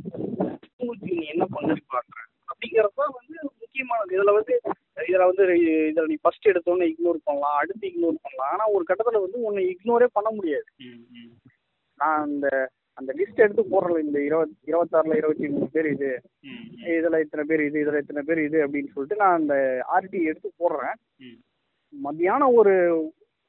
சமூகத்துக்கு 0.79 1.20
நீ 1.20 1.27
என்ன 1.35 1.45
பண்ணி 1.55 1.77
பார்க்குற 1.95 2.20
அப்படிங்கிறது 2.51 2.99
தான் 3.03 3.14
வந்து 3.18 3.39
முக்கியமானது 3.79 4.16
இதுல 4.16 4.33
வந்து 4.33 4.61
இதுல 5.07 5.24
வந்து 5.24 5.45
இதுல 5.93 6.07
நீ 6.07 6.16
ஃபர்ஸ்ட் 6.20 6.49
எடுத்தோன்னே 6.49 6.93
இக்னோர் 6.93 7.20
பண்ணலாம் 7.24 7.57
அடுத்து 7.59 7.89
இக்னோர் 7.89 8.22
பண்ணலாம் 8.22 8.51
ஆனா 8.51 8.68
ஒரு 8.70 8.85
கட்டத்துல 8.89 9.20
வந்து 9.20 9.43
உன்னை 9.43 9.64
இக்னோரே 9.66 10.07
பண்ண 10.12 10.31
முடியாது. 10.31 10.64
நான் 11.99 12.22
அந்த 12.22 12.70
அந்த 12.93 13.12
லிஸ்ட் 13.12 13.35
எடுத்து 13.35 13.62
போடுறேன் 13.62 14.03
இந்த 14.03 14.24
இருபத் 14.24 14.51
இருபத்தாறுல 14.66 15.16
இருபத்தி 15.16 15.49
மூணு 15.49 15.68
பேர் 15.72 15.87
இது. 15.87 16.20
இதுல 16.87 17.20
இத்தனை 17.20 17.45
பேர் 17.47 17.64
இது 17.64 17.85
இதுல 17.85 17.97
இத்தனை 17.97 18.22
பேர் 18.22 18.39
இது 18.39 18.66
அப்படின்னு 18.66 18.93
சொல்லிட்டு 18.93 19.16
நான் 19.16 19.37
அந்த 19.37 19.55
ஆர்டி 19.93 20.22
எடுத்து 20.22 20.53
போடுறேன். 20.59 20.97
மத்தியானம் 21.89 22.55
ஒரு 22.55 22.74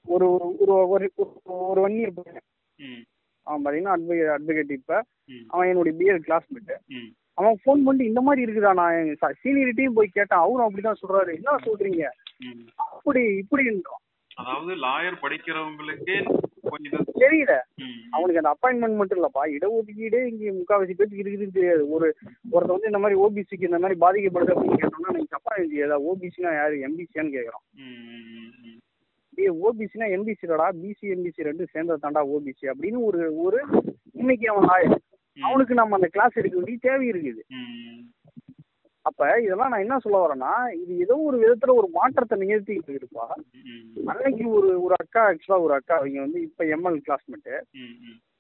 ஒரு 0.05 0.28
ஒரு 0.59 0.89
ஒரு 0.89 1.11
ஒரு- 1.15 1.41
ஒன் 1.80 1.93
இயர் 1.93 2.41
ம், 2.75 3.03
அவன் 3.43 3.61
பார்த்தீங்கன்னா 3.65 3.89
அட்வொகே 3.89 4.38
அட்வொகேட் 4.38 4.71
இப்போ. 4.71 5.03
அவன் 5.47 5.67
என்னுடைய 5.67 5.97
பிஎட் 5.97 6.28
கிளாஸ்மேட்டு. 6.28 6.75
அவன் 7.38 7.53
ஃபோன் 7.53 7.85
பண்ணிட்டு 7.85 8.05
இந்த 8.05 8.21
மாதிரி 8.21 8.51
இருக்குதா 8.51 8.73
நான்? 8.73 9.33
சீனியரிட்டியும் 9.43 9.95
போய் 9.95 10.07
கேட்டேன். 10.07 10.39
அவரும் 10.39 10.69
அப்படிதான் 10.69 11.01
சொல்றாரு. 11.01 11.33
என்ன 11.33 11.55
சொல்றீங்க? 11.65 12.05
ம். 12.38 12.67
அப்படி 12.75 13.21
இப்படின்றான். 13.21 14.03
அதாவது 14.35 14.75
லாயர் 14.75 15.21
படிக்கிறவங்களுக்கே 15.21 16.17
கொஞ்சம் 16.61 17.05
தெரியல. 17.13 17.59
அவனுக்கு 18.09 18.41
அந்த 18.41 18.51
அப்பாயின்மெண்ட் 18.51 18.95
மட்டும் 18.95 19.23
இல்லப்பா. 19.23 19.41
இடஒதுக்கீடே 19.43 20.25
இங்க 20.25 20.51
முக்காவாசி 20.51 20.93
பேருக்கு 20.93 21.23
இருக்குதுன்னு 21.23 21.53
தெரியாது. 21.53 21.89
ஒரு 21.89 22.15
ஒருத்தர் 22.51 22.75
வந்து 22.75 22.89
இந்த 22.91 22.99
மாதிரி 22.99 23.19
ஓபிசிக்கு 23.19 23.63
இந்த 23.63 23.79
மாதிரி 23.79 23.99
பாதிக்கப்படுது 23.99 24.53
அப்படின்னு 24.53 24.77
கேட்டோம்னா 24.77 25.09
நீங்க 25.09 25.25
தப்பா 25.29 25.55
ஏதாவது 25.55 26.15
ஓபிசினா 26.15 26.53
யாரு? 26.53 26.75
எம்பிசியான்னு 26.77 27.35
கேட்கறோம் 27.38 27.65
ம், 27.73 27.81
ம், 27.81 28.53
ம். 28.63 28.79
ஏ 29.39 29.47
ஓபிசினா 29.47 30.07
எம்பிசிடா 30.17 30.69
பிசி 30.83 31.01
எம்பிசி 31.01 31.41
ரெண்டும் 31.41 31.67
சேர்ந்தது 31.71 32.09
தாண்டா 32.09 32.25
ஓபிசி 32.27 32.71
அப்படின்னு 32.73 33.03
ஒரு 33.03 33.38
ஒரு 33.38 33.65
இன்னைக்கு 34.13 34.49
அவன் 34.49 34.67
ஆய- 34.67 34.97
அவனுக்கு 35.41 35.73
நம்ம 35.73 35.95
அந்த 35.95 36.07
கிளாஸ் 36.07 36.38
எடுக்க 36.38 36.55
வேண்டிய 36.57 36.79
தேவை 36.81 37.05
இருக்குது 37.07 37.41
அப்ப 39.08 39.22
இதெல்லாம் 39.39 39.72
நான் 39.72 39.84
என்ன 39.84 39.97
சொல்ல 39.99 40.18
வரேன்னா 40.20 40.51
இது 40.76 40.93
ஏதோ 40.97 41.16
ஒரு 41.26 41.38
விதத்துல 41.38 41.74
ஒரு 41.76 41.88
மாற்றத்தை 41.93 42.38
நிகழ்த்திக்கிட்டு 42.39 42.93
இருக்குப்பா. 42.93 43.28
அன்னைக்கு 44.12 44.45
ஒரு 44.51 44.70
ஒரு 44.82 44.95
அக்கா 44.97 45.22
ஆக்சுவலா 45.30 45.64
ஒரு 45.64 45.74
அக்கா 45.74 45.95
அவங்க 45.97 46.20
வந்து 46.22 46.41
இப்ப 46.41 46.66
எம்எல் 46.76 47.03
கிளாஸ்மேட்டு. 47.05 47.55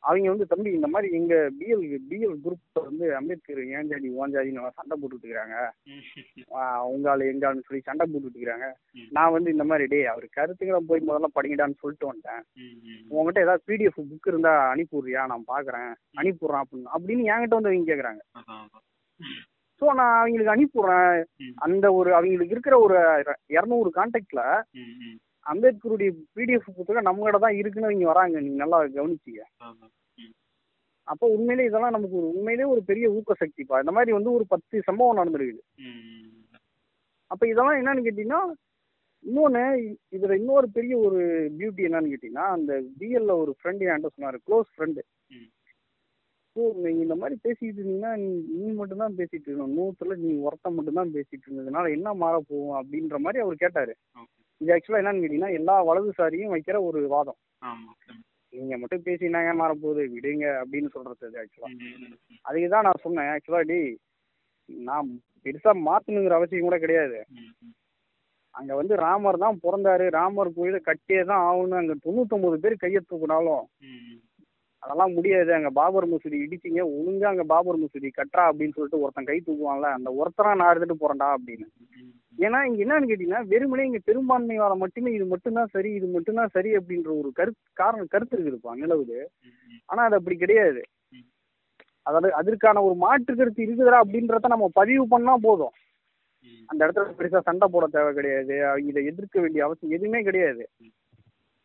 அவங்க 0.03 0.27
வந்து 0.29 0.45
தம்பி 0.45 0.69
இந்த 0.71 0.87
மாதிரி 0.87 1.07
எங்க 1.15 1.35
பிஎல் 1.57 1.81
பிஎல் 2.09 2.35
குரூப் 2.43 2.81
வந்து 2.81 3.05
அம்பேத்கர் 3.15 3.61
ஏன் 3.71 3.89
ஜாதி 3.89 4.09
ஓன் 4.17 4.33
ஜாதின்னு 4.33 4.69
சண்டை 4.77 4.95
போட்டுட்டு 4.95 5.27
இருக்காங்க 5.27 5.57
உங்கால 6.91 7.25
எங்கால்னு 7.31 7.65
சொல்லி 7.65 7.81
சண்டை 7.81 8.05
போட்டுட்டு 8.05 8.39
இருக்காங்க 8.39 8.67
ம். 8.95 9.07
நான் 9.11 9.33
வந்து 9.35 9.49
இந்த 9.51 9.65
மாதிரி 9.65 9.87
டேய் 9.87 10.07
அவர் 10.07 10.27
கருத்துக்களை 10.31 10.81
போய் 10.85 11.05
முதல்ல 11.07 11.29
படிங்கடான்னு 11.35 11.81
சொல்லிட்டு 11.81 12.09
வந்துட்டேன். 12.09 12.43
உங்ககிட்ட 13.11 13.45
ஏதாவது 13.45 13.67
பிடிஎஃப் 13.67 13.99
புக் 14.05 14.31
இருந்தா 14.31 14.53
அனுப்பிவிடுறியா? 14.71 15.23
நான் 15.25 15.49
பாக்குறேன். 15.49 15.91
அனுப்பிடுறேன் 16.19 16.63
அப்படின்னு 16.63 16.93
அப்படின்னு 16.95 17.29
என்கிட்ட 17.31 17.59
வந்து 17.59 17.71
அவங்க 17.71 17.91
கேக்குறாங்க. 17.91 18.23
ஸோ 19.81 19.85
நான் 19.99 20.15
அவங்களுக்கு 20.19 20.53
அனுப்பிடுறேன் 20.53 21.17
அந்த 21.65 21.85
ஒரு 21.93 22.09
அவங்களுக்கு 22.13 22.55
இருக்கிற 22.55 22.75
ஒரு 22.79 22.95
இரநூறு 23.55 23.89
கான்டாக்ட்ல. 23.97 24.43
அம்பேத்கருடைய 25.45 26.09
பிடிஎஃப் 26.35 26.69
புத்தகம் 26.77 27.07
நம்ம 27.07 27.25
கிட்ட 27.25 27.39
தான் 27.39 27.57
இருக்குன்னு 27.59 27.95
இங்க 27.95 28.07
வராங்க. 28.11 28.37
நீங்க 28.39 28.57
நல்லா 28.63 28.79
கவனிச்சிங்க 28.95 29.43
அப்போ 31.07 31.25
உண்மையிலே 31.35 31.67
இதெல்லாம் 31.67 31.95
நமக்கு 31.95 32.15
ஒரு 32.21 32.27
உண்மையிலே 32.31 32.65
ஒரு 32.71 32.81
பெரிய 32.83 33.05
ஊக்க 33.09 33.33
சக்திப்பா 33.41 33.75
இந்த 33.79 33.91
மாதிரி 33.91 34.11
வந்து 34.15 34.31
ஒரு 34.37 34.45
பத்து 34.53 34.81
சம்பவம் 34.87 35.19
நடந்திருக்குது. 35.19 35.61
அப்ப 37.31 37.43
இதெல்லாம் 37.47 37.79
என்னன்னு 37.81 38.05
கேட்டீங்கன்னா 38.05 38.41
இன்னொன்னு 39.25 39.61
இதுல 40.11 40.35
இன்னொரு 40.39 40.67
பெரிய 40.69 40.93
ஒரு 41.05 41.19
பியூட்டி 41.57 41.85
என்னன்னு 41.87 42.11
கேட்டீங்கன்னா 42.11 42.47
அந்த 42.55 42.71
பிஎல்ல 42.99 43.31
ஒரு 43.43 43.53
ஃப்ரெண்டு 43.57 43.87
என்கிட்ட 43.87 44.15
சொன்னாரு. 44.15 44.37
Close 44.47 44.69
friend. 44.73 45.01
ஸோ 46.57 46.63
நீங்க 46.77 47.01
இந்த 47.03 47.15
மாதிரி 47.15 47.35
பேசிட்டு 47.43 47.67
இருந்தீங்கன்னா 47.73 48.11
நீ 48.21 48.29
நீ 48.53 48.67
மட்டும் 48.77 49.01
தான் 49.01 49.17
பேசிட்டு 49.17 49.45
இருக்கணும். 49.45 49.73
நூத்துல 49.77 50.15
நீ 50.21 50.29
ஒருத்த 50.45 50.71
மட்டும் 50.71 50.97
தான் 50.99 51.11
பேசிட்டு 51.15 51.45
இருந்ததுனால 51.47 51.91
என்ன 51.95 52.13
மாற 52.21 52.35
போகும் 52.47 52.77
அப்படின்ற 52.79 53.17
மாதிரி 53.25 53.41
அவர் 53.43 53.61
கேட்டாரு. 53.63 53.93
இது 54.61 54.73
ஆக்சுவலா 54.75 55.01
என்னன்னு 55.01 55.21
கேட்டீங்கன்னா 55.23 55.57
எல்லா 55.57 55.75
வலதுசாரியும் 55.89 56.53
வைக்கிற 56.55 56.77
ஒரு 56.87 57.01
வாதம். 57.13 57.37
ஆமா 57.63 57.91
ம், 58.07 58.23
நீங்க 58.53 58.73
மட்டும் 58.77 59.05
பேசினா 59.07 59.41
ஏன் 59.49 59.59
மாற 59.59 59.71
போகுது? 59.75 60.03
விடுங்க 60.13 60.45
அப்படின்னு 60.61 60.89
சொல்றது 60.95 61.27
அது 61.29 61.39
ஆக்சுவலா 61.43 61.69
ம், 61.71 61.77
ம், 61.99 62.07
ம். 62.07 62.39
அதுக்கு 62.45 62.69
தான் 62.69 62.87
நான் 62.87 63.03
சொன்னேன். 63.05 63.31
ஆக்சுவலா 63.35 63.61
டேய் 63.71 63.87
நான் 64.69 65.11
பெருசா 65.45 65.73
மாத்தணுங்கிற 65.85 66.37
அவசியம் 66.39 66.67
கூட 66.67 66.77
கிடையாது. 66.79 67.19
அங்க 68.55 68.71
வந்து 68.75 68.93
ராமர் 69.03 69.43
தான் 69.43 69.61
பிறந்தாரு. 69.63 70.05
ராமர் 70.15 70.55
கோயிலை 70.55 70.79
கட்டியே 70.83 71.21
தான் 71.25 71.43
ஆகணும் 71.47 71.81
அங்க 71.81 71.95
தொண்ணூத்தொன்பது 72.05 72.57
பேர் 72.63 72.81
கையை 72.83 73.01
தூக்குனாலும் 73.03 73.65
அதெல்லாம் 74.83 75.13
முடியாது. 75.13 75.51
அங்க 75.53 75.69
பாபர் 75.79 76.07
மசூதி 76.11 76.37
இடிச்சிங்க 76.45 76.81
ஒழுங்கா 76.97 77.27
அங்க 77.29 77.43
பாபர் 77.53 77.79
மசூதி 77.81 78.09
கட்டுறா 78.09 78.43
அப்படின்னு 78.49 78.75
சொல்லிட்டு 78.75 79.01
ஒருத்தன் 79.03 79.29
கை 79.29 79.37
தூக்குவான்ல 79.39 79.89
அந்த 79.97 80.09
ஒருத்தரா 80.19 80.51
நான் 80.59 80.71
எடுத்துட்டு 80.71 81.01
போறேன்டா 81.03 81.29
அப்படின்னு. 81.37 81.67
ஏன்னா 82.37 82.59
இங்க 82.67 82.79
என்னன்னு 82.85 83.09
கேட்டீங்கன்னா 83.09 83.41
வெறுமனே 83.53 83.85
இங்க 83.85 84.01
பெரும்பான்மையால 84.09 84.73
மட்டுமே 84.75 85.11
இது 85.11 85.25
மட்டும்தான் 85.25 85.71
சரி 85.75 85.91
இது 85.93 86.07
மட்டும்தான் 86.07 86.53
சரி 86.55 86.71
அப்படின்ற 86.79 87.09
ஒரு 87.21 87.29
கருத்து 87.39 87.63
காரணம் 87.73 88.11
கருத்து 88.11 88.35
இருக்குதுப்பா 88.35 88.73
நிலவுது. 88.81 89.17
ஆனா 89.89 90.01
அது 90.03 90.17
அப்படி 90.19 90.37
கிடையாது. 90.37 90.81
அதாவது 92.05 92.29
அதற்கான 92.33 92.81
ஒரு 92.83 92.95
மாற்று 92.95 93.31
கருத்து 93.35 93.61
இருக்குதுடா 93.65 94.01
அப்படின்றத 94.03 94.51
நம்ம 94.53 94.67
பதிவு 94.73 95.05
பண்ணா 95.07 95.33
போதும். 95.47 95.73
அந்த 96.69 96.79
இடத்துல 96.85 97.15
பெருசா 97.19 97.39
சண்டை 97.39 97.67
போட 97.67 97.85
தேவை 97.87 98.11
கிடையாது. 98.13 98.55
இதை 98.89 99.01
எதிர்க்க 99.11 99.37
வேண்டிய 99.39 99.65
அவசியம் 99.65 99.95
எதுவுமே 99.97 100.21
கிடையாது. 100.23 100.63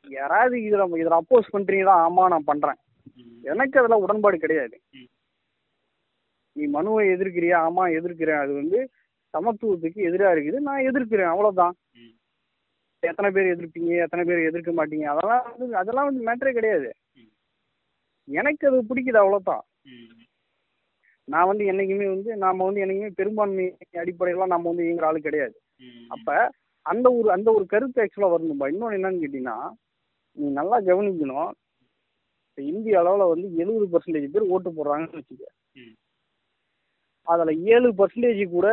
யாராவது 0.06 0.56
இதுல 0.68 0.84
இதுல 1.02 1.20
அப்போஸ் 1.20 1.54
பண்றீங்களா? 1.56 1.94
ஆமா 2.06 2.24
நான் 2.28 2.48
பண்றேன். 2.50 2.78
எனக்கு 3.44 3.78
அதெல்லாம் 3.78 4.00
உடன்பாடு 4.00 4.38
கிடையாது. 4.38 4.76
நீ 6.56 6.66
மனுவை 6.66 7.08
எதிர்க்கிறியா? 7.08 7.58
ஆமா 7.66 7.84
எதிர்க்கிறேன். 7.98 8.40
அது 8.40 8.52
வந்து 8.52 8.78
சமத்துவத்துக்கு 9.34 10.00
எதிராக 10.02 10.34
இருக்குது. 10.34 10.58
நான் 10.58 10.86
எதிர்க்கிறேன். 10.90 11.30
அவ்வளவுதான். 11.30 11.74
எத்தனை 13.02 13.30
பேர் 13.30 13.52
எதிர்ப்பீங்க? 13.54 14.02
எத்தனை 14.02 14.24
பேர் 14.24 14.48
எதிர்க்க 14.48 14.72
மாட்டீங்க? 14.72 15.04
அதெல்லாம் 15.04 15.56
வந்து 15.58 15.76
அதெல்லாம் 15.76 16.04
வந்து 16.04 16.26
மேட்டரே 16.26 16.52
கிடையாது. 16.52 16.88
எனக்கு 18.28 18.66
அது 18.66 18.80
பிடிக்குது 18.82 19.18
அவ்வளவுதான். 19.18 19.64
நான் 21.28 21.46
வந்து 21.46 21.64
என்னைக்குமே 21.64 22.06
வந்து 22.08 22.36
நாம 22.36 22.64
வந்து 22.64 22.80
என்னைக்குமே 22.80 23.10
பெரும்பான்மை 23.14 23.64
அடிப்படையில 23.96 24.46
நம்ம 24.46 24.68
வந்து 24.68 24.84
இயங்குற 24.84 25.04
ஆளு 25.04 25.20
கிடையாது. 25.20 25.56
அப்போ 26.08 26.32
அப்ப 26.32 26.50
அந்த 26.86 27.12
ஒரு 27.12 27.30
அந்த 27.30 27.52
ஒரு 27.52 27.66
கருத்து 27.66 28.02
ஆக்சுவலா 28.02 28.32
வரணும்பா. 28.32 28.66
இன்னொன்னு 28.72 28.96
என்னன்னு 28.98 29.22
கேட்டீங்கன்னா 29.22 29.56
நீ 30.36 30.50
நல்லா 30.50 30.80
கவனிக்கணும். 30.80 31.50
இப்ப 32.52 32.62
இந்திய 32.70 32.94
அளவுல 33.00 33.26
வந்து 33.28 33.46
எழுபது 33.62 33.86
பர்சன்டேஜ் 33.92 34.32
பேர் 34.32 34.50
ஓட்டு 34.54 34.70
போடுறாங்கன்னு 34.70 35.20
வச்சுக்க. 35.20 35.44
அதுல 37.26 37.52
ஏழு 37.74 37.88
பர்சன்டேஜ் 37.98 38.42
கூட 38.50 38.66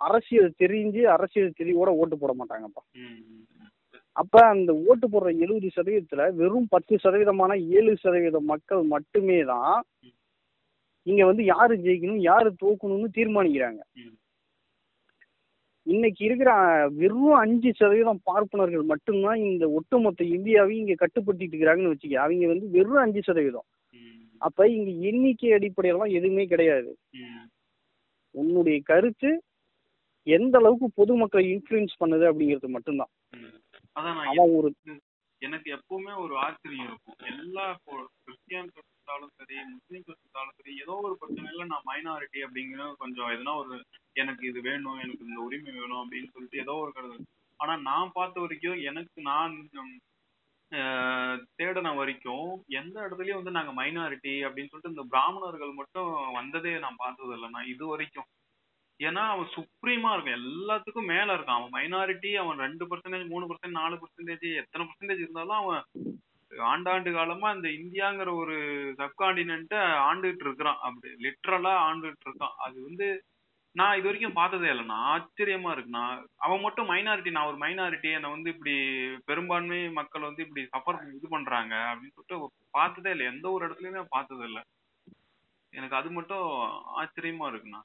அரசியல் 0.00 0.50
தெரிஞ்சு 0.62 1.02
அரசியல் 1.14 1.56
தெளிவோட 1.60 1.90
ஓட்டு 2.00 2.16
போட 2.18 2.32
மாட்டாங்கப்பா. 2.40 2.82
அப்ப 4.16 4.34
அந்த 4.46 4.70
ஓட்டு 4.88 5.06
போடுற 5.08 5.30
எழுபது 5.44 5.68
சதவீதத்துல 5.76 6.26
வெறும் 6.40 6.68
பத்து 6.74 6.94
சதவீதமான 7.04 7.56
ஏழு 7.78 7.92
சதவீத 8.02 8.40
மக்கள் 8.52 8.82
மட்டுமே 8.94 9.38
தான் 9.52 9.78
இங்க 11.06 11.22
வந்து 11.24 11.42
யாரு 11.44 11.74
ஜெயிக்கணும் 11.76 12.22
யாரு 12.30 12.48
தோக்கணும்னு 12.62 13.08
தீர்மானிக்கிறாங்க. 13.18 13.80
இன்னைக்கு 15.86 16.22
இருக்கிற 16.24 16.50
வெறும் 17.00 17.34
அஞ்சு 17.40 17.70
சதவீதம் 17.78 18.20
பார்ப்பனர்கள் 18.28 18.84
மட்டும்தான் 18.92 19.40
இந்த 19.48 19.64
ஒட்டுமொத்த 19.78 20.24
இந்தியாவையும் 20.36 20.82
இங்க 20.82 20.94
கட்டுப்படுத்திட்டு 21.02 21.54
இருக்கிறாங்கன்னு 21.54 21.92
வச்சுக்க 21.92 22.16
அவங்க 22.22 22.48
வந்து 22.52 22.68
வெறும் 22.76 23.02
அஞ்சு 23.04 23.20
சதவீதம். 23.28 23.66
அப்ப 24.42 24.68
இங்க 24.76 24.90
எண்ணிக்கை 25.10 25.50
அடிப்படையிலாம் 25.52 26.16
எதுவுமே 26.18 26.44
கிடையாது. 26.46 26.90
உன்னுடைய 28.34 28.78
கருத்து 28.90 29.30
எந்த 30.26 30.54
அளவுக்கு 30.58 30.88
பொதுமக்களை 31.00 31.44
இன்ஃப்ளூயன்ஸ் 31.54 32.00
பண்ணுது 32.02 32.24
அப்படிங்கிறது 32.30 32.70
மட்டும்தான். 32.76 33.12
அவன் 33.96 34.54
ஒரு 34.58 34.68
எனக்கு 35.42 35.68
எப்பவுமே 35.76 36.12
ஒரு 36.24 36.34
ஆச்சரியம் 36.44 36.86
இருக்கும். 36.88 37.16
எல்லா 37.32 37.66
கிறிஸ்டியன்ஸ் 38.24 38.76
எடுத்தாலும் 39.06 39.34
சரி 39.38 39.56
முஸ்லீம்ஸ் 39.72 40.10
எடுத்தாலும் 40.12 40.56
சரி 40.58 40.72
ஏதோ 40.84 40.94
ஒரு 41.06 41.14
பிரச்சனையில 41.20 41.66
நான் 41.72 41.86
மைனாரிட்டி 41.90 42.38
அப்படிங்கிற 42.46 42.86
கொஞ்சம் 43.02 43.30
எதனா 43.34 43.52
ஒரு 43.62 43.74
எனக்கு 44.16 44.42
இது 44.50 44.60
வேணும் 44.68 44.98
எனக்கு 45.04 45.26
இந்த 45.28 45.40
உரிமை 45.46 45.72
வேணும் 45.78 46.00
அப்படின்னு 46.02 46.32
சொல்லிட்டு 46.34 46.62
ஏதோ 46.64 46.74
ஒரு 46.84 46.92
கருது 46.96 47.26
ஆனா 47.60 47.74
நான் 47.88 48.14
பார்த்த 48.16 48.44
வரைக்கும் 48.44 48.80
எனக்கு 48.90 49.18
நான் 49.30 49.54
தேடின 51.58 51.90
வரைக்கும் 51.98 52.48
எந்த 52.80 52.96
இடத்துலயும் 53.04 53.38
வந்து 53.40 53.56
நாங்க 53.56 53.72
மைனாரிட்டி 53.80 54.32
அப்படின்னு 54.46 54.70
சொல்லிட்டு 54.70 54.94
இந்த 54.94 55.04
பிராமணர்கள் 55.12 55.78
மட்டும் 55.80 56.08
வந்ததே 56.38 56.72
நான் 56.84 57.00
பார்த்தது 57.04 57.34
இல்லை. 57.36 57.48
நான் 57.56 57.70
இது 57.74 57.84
வரைக்கும். 57.92 58.28
ஏன்னா 59.00 59.22
அவன் 59.34 59.48
சுப்ரீமா 59.56 60.10
இருக்கான். 60.14 60.38
எல்லாத்துக்கும் 60.40 61.10
மேல 61.12 61.28
இருக்கான். 61.36 61.58
அவன் 61.60 61.74
மைனாரிட்டி 61.78 62.30
அவன் 62.42 62.62
ரெண்டு 62.64 62.84
பர்சன்டேஜ் 62.90 63.32
மூணு 63.32 63.46
பர்சன்ட் 63.50 63.78
நாலு 63.80 63.96
பர்சன்டேஜ் 64.02 64.46
எத்தனை 64.62 64.84
பர்சன்டேஜ் 64.88 65.24
இருந்தாலும் 65.24 65.58
அவன் 65.62 65.82
ஆண்டாண்டு 66.72 67.12
காலமா 67.12 67.48
இந்த 67.50 67.68
இந்தியாங்கிற 67.80 68.30
ஒரு 68.42 68.56
சப்காண்டினென்ட்டை 68.98 69.80
ஆண்டுகிட்டு 70.08 70.44
இருக்கிறான் 70.46 70.78
அப்படி. 70.88 71.10
லிட்ரலா 71.26 71.74
ஆண்டுகிட்டு 71.88 72.26
இருக்கான். 72.28 72.54
அது 72.66 72.76
வந்து 72.82 73.08
நான் 73.76 73.96
இது 73.98 74.06
வரைக்கும் 74.08 74.38
பார்த்ததே 74.38 74.68
இல்லைண்ணா 74.72 74.98
ஆச்சரியமா 75.14 75.70
இருக்குண்ணா 75.74 76.04
அவன் 76.36 76.60
மட்டும் 76.60 76.90
மைனாரிட்டி 76.90 77.30
நான் 77.30 77.46
ஒரு 77.46 77.58
மைனாரிட்டி 77.64 78.10
என்னை 78.12 78.30
வந்து 78.30 78.48
இப்படி 78.54 78.74
பெரும்பான்மை 79.24 79.80
மக்கள் 79.90 80.28
வந்து 80.28 80.44
இப்படி 80.46 80.62
சஃபர் 80.76 81.00
இது 81.16 81.28
பண்றாங்க 81.28 81.74
அப்படின்னு 81.90 82.16
சொல்லிட்டு 82.16 82.70
பார்த்ததே 82.70 83.10
இல்லை. 83.10 83.26
எந்த 83.26 83.50
ஒரு 83.50 83.62
இடத்துலயுமே 83.66 84.04
பார்த்தது 84.08 84.44
இல்லை. 84.44 84.62
எனக்கு 85.72 85.96
அது 85.96 86.10
மட்டும் 86.10 86.46
ஆச்சரியமா 87.02 87.46
இருக்குண்ணா 87.50 87.82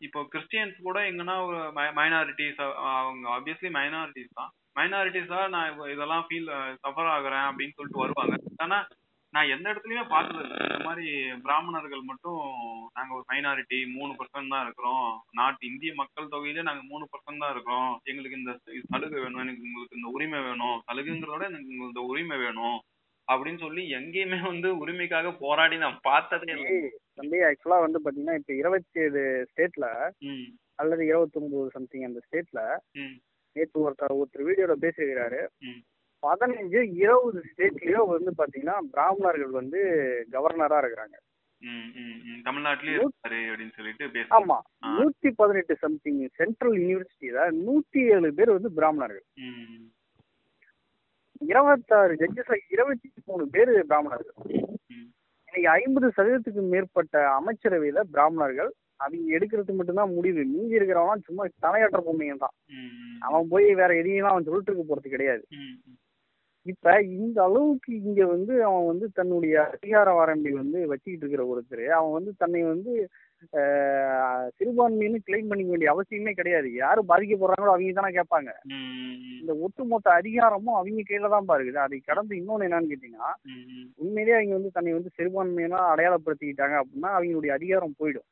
இப்போ 0.00 0.20
கிறிஸ்டியன்ஸ் 0.32 0.78
கூட 0.82 1.00
எங்கன்னா 1.10 1.34
ஒரு 1.46 1.58
மைனாரிட்டிஸ் 1.98 2.60
அவங்க 3.00 3.26
ஆப்வியஸ்லி 3.36 3.70
மைனாரிட்டிஸ் 3.78 4.38
தான். 4.40 4.52
மைனாரிட்டிஸா 4.76 5.38
நான் 5.54 5.78
இதெல்லாம் 5.94 6.26
ஃபீல் 6.26 6.50
சஃபர் 6.84 7.12
ஆகுறேன் 7.14 7.46
அப்படின்னு 7.50 7.76
சொல்லிட்டு 7.76 8.02
வருவாங்க. 8.02 8.36
ஆனா 8.64 8.78
நான் 9.34 9.50
எந்த 9.54 9.66
இடத்துலயுமே 9.70 10.04
பார்த்தது 10.12 10.42
இல்லை. 10.44 10.56
இந்த 10.68 10.78
மாதிரி 10.86 11.06
பிராமணர்கள் 11.44 12.02
மட்டும் 12.08 12.40
நாங்க 12.96 13.10
ஒரு 13.18 13.24
மைனாரிட்டி 13.30 13.78
மூணு 13.96 14.12
பர்சன்ட் 14.18 14.52
தான் 14.54 14.64
இருக்கிறோம். 14.66 15.06
நாட்டு 15.38 15.62
இந்திய 15.70 15.92
மக்கள் 16.00 16.32
தொகையிலே 16.34 16.64
நாங்க 16.68 16.82
மூணு 16.90 17.04
பர்சன்ட் 17.12 17.42
தான் 17.44 17.52
இருக்கிறோம். 17.54 17.92
எங்களுக்கு 18.10 18.40
இந்த 18.40 18.52
சலுகை 18.90 19.18
வேணும். 19.22 19.42
எனக்கு 19.44 19.66
உங்களுக்கு 19.68 19.98
இந்த 20.00 20.10
உரிமை 20.16 20.40
வேணும். 20.48 20.76
சலுகைங்கிறத 20.88 21.48
எனக்கு 21.50 21.72
உங்களுக்கு 21.72 21.94
இந்த 21.94 22.04
உரிமை 22.12 22.38
வேணும் 22.44 22.78
அப்படின்னு 23.28 23.60
சொல்லி 23.64 23.82
எங்கேயுமே 23.98 24.38
வந்து 24.50 24.68
உரிமைக்காக 24.82 25.32
போராடி 25.42 25.76
நான் 25.84 25.98
பார்த்ததே 26.08 26.52
இல்லை. 26.54 26.70
தம்பி 27.20 27.40
ஆக்சுவலா 27.48 27.80
வந்து 27.86 28.02
பாத்தீங்கன்னா 28.04 28.38
இப்ப 28.40 28.52
இருபத்தி 28.60 29.00
ஏழு 29.06 29.22
ஸ்டேட்ல 29.50 29.86
அல்லது 30.82 31.02
இருபத்தொன்பது 31.10 31.76
சம்திங் 31.76 32.08
அந்த 32.08 32.20
ஸ்டேட்ல 32.26 32.60
நேற்று 33.52 33.90
ஒருத்தர் 33.90 34.14
ஒருத்தர் 34.14 34.42
வீடியோல 34.42 34.72
பேசியிருக்கிறாரு. 34.80 35.46
பதினஞ்சு 36.26 36.94
இருபது 36.94 37.44
ஸ்டேட்லயும் 37.56 38.08
வந்து 38.08 38.32
பாத்தீங்கன்னா 38.38 38.78
பிராமணர்கள் 38.78 39.50
வந்து 39.50 39.80
கவர்னரா 40.30 40.84
இருக்கிறாங்க. 40.84 41.16
ஆமா. 44.30 44.58
நூத்தி 44.86 45.32
பதினெட்டு 45.36 45.76
சம்திங் 45.76 46.28
சென்ட்ரல் 46.32 46.78
யூனிவர்சிட்டியில 46.78 47.50
நூத்தி 47.66 47.98
ஏழு 48.08 48.34
பேர் 48.34 48.50
வந்து 48.50 48.72
பிராமணர்கள். 48.72 49.24
இருபத்தாறு 51.40 52.14
ஜட்ஜஸ்ல 52.14 52.56
இருபத்தி 52.70 53.12
மூணு 53.24 53.48
பேர் 53.48 53.86
பிராமணர்கள். 53.86 54.34
இன்னைக்கு 55.52 55.82
ஐம்பது 55.82 56.12
சதவீதத்துக்கு 56.16 56.68
மேற்பட்ட 56.68 57.40
அமைச்சரவையில 57.40 58.00
பிராமணர்கள். 58.00 58.72
அவங்க 59.02 59.36
எடுக்கிறது 59.36 59.72
மட்டும்தான் 59.74 60.14
முடிவு. 60.14 60.42
மீதி 60.52 60.78
இருக்கிறவன் 60.78 61.26
சும்மா 61.28 61.44
தலையாற்ற 61.66 62.00
பொம்மைங்க 62.06 62.36
தான் 62.36 62.56
அவன் 63.20 63.48
போய் 63.48 63.68
வேற 63.74 63.90
எதையும் 63.96 64.30
அவன் 64.30 64.46
சொல்லிட்டு 64.46 64.72
இருக்க 64.72 64.86
போறது 64.86 65.14
கிடையாது. 65.14 65.44
இப்ப 66.66 66.88
இந்த 67.16 67.38
அளவுக்கு 67.42 67.92
இங்க 68.02 68.22
வந்து 68.26 68.54
அவன் 68.64 68.84
வந்து 68.86 69.06
தன்னுடைய 69.12 69.54
அதிகார 69.66 70.08
வரம்பை 70.14 70.52
வந்து 70.52 70.78
வச்சுக்கிட்டு 70.88 71.24
இருக்கிற 71.24 71.44
ஒருத்தர் 71.46 71.86
அவன் 71.98 72.12
வந்து 72.12 72.32
தன்னை 72.36 72.62
வந்து 72.64 72.92
ஆஹ், 73.52 74.46
சிறுபான்மைன்னு 74.56 75.18
கிளைம் 75.22 75.48
பண்ணிக்க 75.48 75.70
வேண்டிய 75.70 75.92
அவசியமே 75.92 76.32
கிடையாது. 76.32 76.74
யாரு 76.74 77.00
பாதிக்கப்படுறாங்களோ 77.08 77.72
அவங்க 77.72 77.92
தானே 77.92 78.16
கேட்பாங்க. 78.16 78.50
இந்த 79.40 79.52
ஒட்டுமொத்த 79.60 80.10
அதிகாரமும் 80.12 80.74
அவங்க 80.74 81.02
கையில 81.02 81.28
தான் 81.28 81.48
பாருக்குது. 81.48 81.78
அதை 81.78 82.00
கடந்து 82.00 82.36
இன்னொன்னு 82.36 82.66
என்னன்னு 82.68 82.90
கேட்டீங்கன்னா 82.90 83.30
உண்மையிலேயே 83.98 84.36
அவங்க 84.36 84.52
வந்து 84.52 84.70
தன்னை 84.70 84.92
வந்து 84.92 85.10
சிறுபான்மையினா 85.16 85.80
அடையாளப்படுத்திக்கிட்டாங்க 85.92 86.76
அப்படின்னா 86.80 87.10
அவங்களுடைய 87.12 87.52
அதிகாரம் 87.52 87.96
போயிடும். 88.00 88.28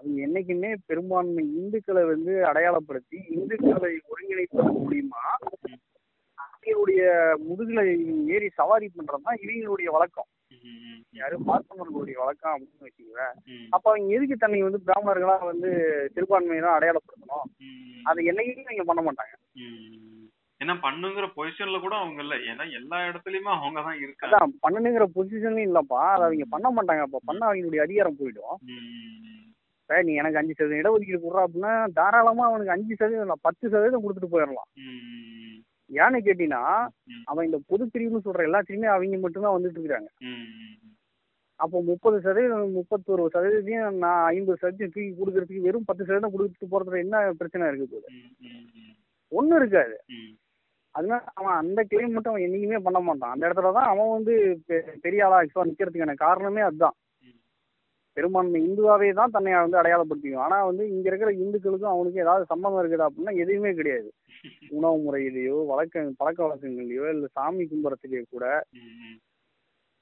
அவங்க 0.00 0.18
என்னைக்குமே 0.24 0.76
பெரும்பான்மை 0.86 1.44
இந்துக்களை 1.56 2.02
வந்து 2.06 2.32
அடையாளப்படுத்தி 2.44 3.18
இந்துக்களை 3.30 3.92
ஒருங்கிணைப்பது 4.10 4.70
மூலியமா 4.78 5.22
அவங்களுடைய 6.38 7.02
முதுகுல 7.46 7.80
ஏறி 8.28 8.48
சவாரி 8.54 8.86
பண்றதுதான் 8.88 9.40
இவங்களுடைய 9.42 9.88
வழக்கம். 9.90 10.28
ம், 10.64 11.00
யாரு 11.14 11.36
பார்ப்பனர்களுடைய 11.48 12.16
வழக்கம் 12.20 12.54
அப்படின்னு 12.54 12.86
வச்சுக்குவேன் 12.86 13.34
அப்ப 13.72 13.90
அவங்க 13.90 14.14
எதுக்கு 14.14 14.36
தன்னை 14.36 14.62
வந்து 14.62 14.80
பிராமணர்களா 14.86 15.36
வந்து 15.44 15.70
சிறுபான்மையினா 16.14 16.70
அடையாளப்படுத்தணும்? 16.74 17.46
அதை 18.04 18.20
என்னைக்குமே 18.30 18.70
அவங்க 18.70 18.86
பண்ண 18.86 19.02
மாட்டாங்க. 19.02 19.34
ஏன்னா 20.60 20.74
பண்ணுங்கிற 20.84 21.26
பொசிஷன்ல 21.34 21.78
கூட 21.80 21.94
அவங்க 21.96 22.20
இல்ல. 22.22 22.34
ஏன்னா 22.50 22.64
எல்லா 22.78 22.98
இடத்துலயுமே 23.08 23.52
அவங்க 23.56 23.82
தான் 23.82 24.00
இருக்காங்க. 24.00 24.30
அதான் 24.30 24.54
பண்ணணுங்கிற 24.64 25.04
பொசிஷன்லயும் 25.16 25.68
இல்லப்பா. 25.68 26.00
அதை 26.14 26.24
அவங்க 26.28 26.46
பண்ண 26.48 26.68
மாட்டாங்க. 26.70 27.04
அப்ப 27.06 27.20
பண்ண 27.24 27.42
அவங்களுடைய 27.48 27.82
அதிகாரம் 27.84 28.18
போயிடும். 28.20 28.56
இப்ப 29.80 30.00
நீ 30.02 30.14
எனக்கு 30.14 30.40
அஞ்சு 30.40 30.54
சதவீதம் 30.54 30.80
இடஒதுக்கீடு 30.80 31.20
கொடுறா 31.20 31.44
அப்படின்னா 31.44 31.70
தாராளமா 31.98 32.46
அவனுக்கு 32.46 32.74
அஞ்சு 32.74 32.94
சதவீதம் 32.94 33.44
பத்து 33.46 33.64
சதவீதம் 33.68 34.02
கொடுத்துட்டு 34.02 34.34
போயிடலாம். 34.34 34.68
ஏன்னு 35.98 36.18
கேட்டீங்கன்னா. 36.22 36.62
அவன் 37.26 37.46
இந்த 37.46 37.58
பொது 37.68 37.84
பிரிவுன்னு 37.92 38.26
சொல்ற 38.26 38.46
எல்லாத்துலயுமே 38.46 38.90
அவங்க 38.92 39.18
மட்டும்தான் 39.18 39.56
வந்துட்டு 39.56 39.80
இருக்காங்க. 39.80 40.10
ம், 40.26 40.48
அப்போ 41.60 41.76
முப்பது 41.86 42.16
சதவீதம் 42.20 42.74
முப்பத்தொரு 42.74 43.22
சதவீதத்தையும் 43.32 44.02
நான் 44.02 44.24
ஐம்பது 44.30 44.60
சதவீதம் 44.60 44.92
தூக்கி 44.94 45.10
கொடுக்கறதுக்கு 45.12 45.64
வெறும் 45.64 45.88
பத்து 45.88 46.02
சதவீதம் 46.04 46.34
கொடுத்துட்டு 46.34 46.72
போறதுல 46.72 47.02
என்ன 47.04 47.22
பிரச்சனை 47.40 47.70
இருக்கு 47.70 48.02
ம், 48.12 48.92
ஒன்றும் 49.32 49.58
இருக்காது. 49.60 49.96
அதனால 50.94 51.20
அவன் 51.34 51.56
அந்த 51.56 51.80
கிளைம் 51.84 52.14
மட்டும் 52.14 52.32
அவன் 52.32 52.44
என்னைக்குமே 52.44 52.78
பண்ண 52.84 52.98
மாட்டான். 53.00 53.34
அந்த 53.34 53.46
இடத்துல 53.46 53.72
தான் 53.72 53.90
அவன் 53.90 54.14
வந்து 54.14 54.34
பெரிய 55.02 55.26
ஆளா 55.26 55.40
ஆக்சுவலாக 55.40 55.70
நிற்கிறதுக்கான 55.70 56.14
காரணமே 56.22 56.62
அதுதான். 56.62 56.96
பெரும்பான்மை 58.18 58.60
இந்துவாவே 58.64 59.08
தான் 59.16 59.34
தன்னை 59.34 59.52
வந்து 59.56 59.80
அடையாளப்படுத்திக்கும் 59.80 60.44
ஆனா 60.44 60.58
வந்து 60.68 60.84
இங்க 60.92 61.06
இருக்கிற 61.10 61.30
இந்துக்களுக்கும் 61.40 61.92
அவனுக்கும் 61.92 62.24
ஏதாவது 62.24 62.50
சம்பந்தம் 62.50 62.80
இருக்குதா 62.82 63.08
அப்படின்னா 63.08 63.34
எதுவுமே 63.42 63.72
கிடையாது. 63.78 64.08
உணவு 64.72 64.96
முறையிலேயோ 65.04 65.56
வழக்க 65.70 66.02
பழக்க 66.20 66.40
வழக்கங்கள்லயோ 66.44 67.04
இல்ல 67.12 67.28
சாமி 67.36 67.64
கும்புறதுலயோ 67.66 68.24
கூட 68.28 68.44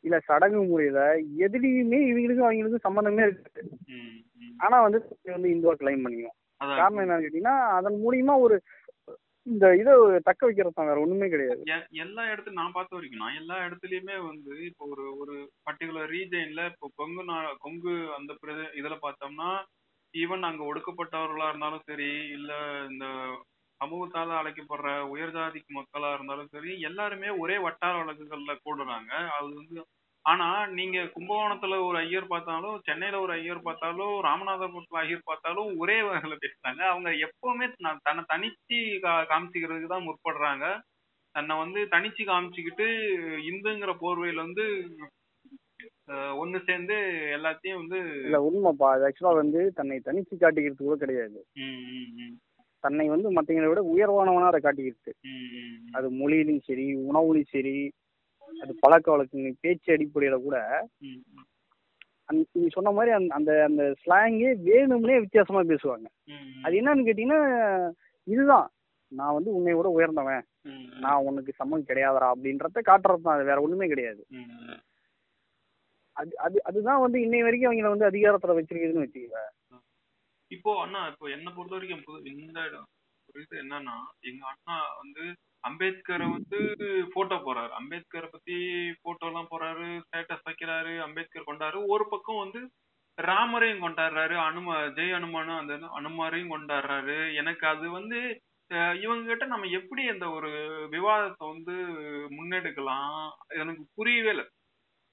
இல்ல 0.04 0.16
சடங்கு 0.26 0.60
முறையில 0.66 1.00
எதுலையுமே 1.44 2.00
இவங்களுக்கும் 2.08 2.48
அவங்களுக்கும் 2.48 2.86
சம்பந்தமே 2.86 3.22
இருக்கு 3.26 3.62
ம், 3.92 4.12
ம். 4.40 4.52
ஆனா 4.60 4.76
வந்து 4.82 4.98
வந்து 5.30 5.48
இந்துவா 5.54 5.74
கிளைம் 5.80 6.04
பண்ணிக்கும் 6.04 6.36
காரணம் 6.74 7.02
என்னன்னு 7.02 7.24
கேட்டீங்கன்னா 7.24 7.56
அதன் 7.76 7.96
மூலியமா 8.02 8.34
ஒரு 8.44 8.56
இந்த 9.46 9.66
இதை 9.76 9.92
தக்க 10.24 10.40
வைக்கிறது 10.46 10.74
தான் 10.74 10.88
வேற 10.88 10.98
ஒண்ணுமே 11.00 11.26
கிடையாது. 11.28 11.60
எல்லா 12.00 12.22
இடத்துல 12.30 12.54
நான் 12.54 12.72
பார்த்த 12.72 12.96
வரைக்கும் 12.96 13.22
நான் 13.22 13.36
எல்லா 13.36 13.56
இடத்துலயுமே 13.66 14.16
வந்து 14.24 14.54
இப்போ 14.66 14.84
ஒரு 14.92 15.04
ஒரு 15.20 15.34
பர்டிகுலர் 15.66 16.12
ரீஜன்ல 16.12 16.62
இப்போ 16.72 16.88
கொங்கு 16.96 17.24
நா- 17.24 17.56
கொங்கு 17.60 17.94
அந்த 18.16 18.32
பிரதே 18.40 18.64
இதுல 18.76 18.96
பார்த்தோம்னா 19.02 19.50
ஈவன் 20.14 20.48
அங்க 20.48 20.62
ஒடுக்கப்பட்டவர்களா 20.64 21.48
இருந்தாலும் 21.48 21.86
சரி 21.86 22.08
இல்ல 22.36 22.50
இந்த 22.90 23.06
சமூகத்தால 23.80 24.36
அழைக்கப்படுற 24.36 24.90
உயர் 25.10 25.34
ஜாதி 25.34 25.60
மக்களா 25.78 26.10
இருந்தாலும் 26.14 26.52
சரி 26.52 26.70
எல்லாருமே 26.88 27.28
ஒரே 27.42 27.56
வட்டார 27.64 27.94
வழக்குகள்ல 27.98 28.52
கூடுறாங்க. 28.60 29.10
அது 29.36 29.48
வந்து 29.54 29.76
ஆனா 30.26 30.46
நீங்க 30.68 30.98
கும்பகோணத்துல 31.16 31.86
ஒரு 31.86 31.98
ஐயர் 31.98 32.26
பார்த்தாலும் 32.26 32.80
சென்னையில 32.84 33.20
ஒரு 33.20 33.32
ஐயர் 33.32 33.62
பார்த்தாலும் 33.62 34.14
ராமநாதபுரத்துல 34.24 35.02
ஐயர் 35.02 35.20
பார்த்தாலும் 35.24 35.76
ஒரே 35.76 36.00
வகையில 36.00 36.34
பேசுறாங்க. 36.42 36.82
அவங்க 36.92 37.10
எப்பவுமே 37.26 37.66
தன்னை 38.02 38.24
தனிச்சு 38.32 38.78
கா- 39.04 39.26
காமிச்சிக்கிறதுக்கு 39.30 39.86
தான் 39.86 40.06
முற்படுறாங்க. 40.06 40.64
தன்னை 41.34 41.56
வந்து 41.56 41.80
தனிச்சு 41.90 42.24
காமிச்சுக்கிட்டு 42.24 42.86
இந்துங்கிற 43.50 43.92
போர்வையில 44.00 44.34
வந்து 44.34 44.64
ஒண்ணு 46.42 46.64
சேர்ந்து 46.64 46.94
எல்லாத்தையும் 47.36 47.80
வந்து 47.80 47.98
இல்ல 48.24 48.38
உண்மைப்பா. 48.48 48.88
அது 48.90 49.04
ஆக்சுவலா 49.08 49.34
வந்து 49.34 49.72
தன்னை 49.74 50.00
தனிச்சு 50.04 50.34
காட்டிக்கிறது 50.40 50.84
கூட 50.84 50.96
கிடையாது. 50.96 51.38
தன்னை 52.84 53.08
வந்து 53.08 53.28
மத்தவங்களை 53.32 53.68
விட 53.68 53.80
உயர்வானவனா 53.94 54.46
அதை 54.46 54.60
காட்டிக்கிறது. 54.60 55.12
அது 55.92 56.10
மொழியிலும் 56.12 56.60
சரி 56.60 56.86
உணவுலையும் 57.08 57.52
சரி 57.54 57.76
அது 58.62 58.72
பழக்க 58.84 59.06
வழக்கங்கள் 59.12 59.62
பேச்சு 59.64 59.88
அடிப்படையில 59.94 60.36
கூட 60.46 60.56
அந்த 62.30 62.42
நீ 62.60 62.68
சொன்ன 62.76 62.92
மாதிரி 62.96 63.10
அந்த 63.16 63.30
அந்த 63.38 63.50
அந்த 63.68 63.82
ஸ்லாங்கே 64.00 64.50
வேணும்னே 64.68 65.16
வித்தியாசமா 65.24 65.60
பேசுவாங்க. 65.72 66.06
அது 66.64 66.78
என்னன்னு 66.80 67.06
கேட்டீங்கன்னா 67.08 67.40
இதுதான். 68.26 68.66
நான் 69.12 69.36
வந்து 69.36 69.50
உன்னை 69.58 69.74
விட 69.76 69.88
உயர்ந்தவன். 69.96 70.44
நான் 71.04 71.26
உனக்கு 71.28 71.52
சம்மம் 71.58 71.86
கிடையாதுடா 71.90 72.28
அப்படின்றத 72.32 72.82
காட்டுறது 72.88 73.24
தான். 73.26 73.36
அது 73.36 73.50
வேற 73.50 73.58
ஒண்ணுமே 73.66 73.86
கிடையாது. 73.92 74.22
அது 76.16 76.32
அது 76.46 76.58
அதுதான் 76.68 77.02
வந்து 77.04 77.18
இன்னை 77.26 77.40
வரைக்கும் 77.46 77.70
அவங்கள 77.70 77.94
வந்து 77.94 78.10
அதிகாரத்துல 78.10 78.56
வச்சிருக்குதுன்னு 78.58 79.04
வச்சுக்கல 79.04 79.42
இப்போ 80.50 80.72
அண்ணா 80.82 81.00
இப்போ 81.12 81.26
என்ன 81.36 81.48
பொறுத்த 81.56 81.76
வரைக்கும் 81.76 82.02
இந்த 82.32 82.60
இது 83.42 83.56
என்னன்னா 83.62 83.96
எங்க 84.30 84.42
அண்ணா 84.52 84.76
வந்து 85.00 85.24
அம்பேத்கரை 85.66 86.26
வந்து 86.30 86.58
போட்டோ 87.14 87.36
போறாரு. 87.42 87.72
அம்பேத்கரை 87.78 88.28
பத்தி 88.30 88.56
போட்டோ 89.04 89.26
எல்லாம் 89.26 89.50
போறாரு 89.50 89.86
ஸ்டேட்டஸ் 90.04 90.46
வைக்கிறாரு 90.48 90.94
அம்பேத்கர் 91.06 91.48
கொண்டாரு. 91.48 91.78
ஒரு 91.94 92.04
பக்கம் 92.10 92.42
வந்து 92.42 92.60
ராமரையும் 93.18 93.84
கொண்டாடுறாரு 93.84 94.34
அனும 94.42 94.68
ஜெய் 94.96 95.16
அனுமானும் 95.18 95.60
அந்த 95.60 95.74
அனுமாரையும் 95.98 96.52
கொண்டாடுறாரு. 96.54 97.18
எனக்கு 97.40 97.66
அது 97.68 97.86
வந்து 97.92 98.20
அஹ், 98.70 98.96
இவங்க 99.02 99.24
கிட்ட 99.26 99.44
நம்ம 99.46 99.66
எப்படி 99.78 100.02
அந்த 100.10 100.26
ஒரு 100.36 100.48
விவாதத்தை 100.92 101.44
வந்து 101.50 101.74
முன்னெடுக்கலாம்? 102.36 103.12
எனக்கு 103.56 103.82
புரியவே 103.94 104.30
இல்லை. 104.32 104.46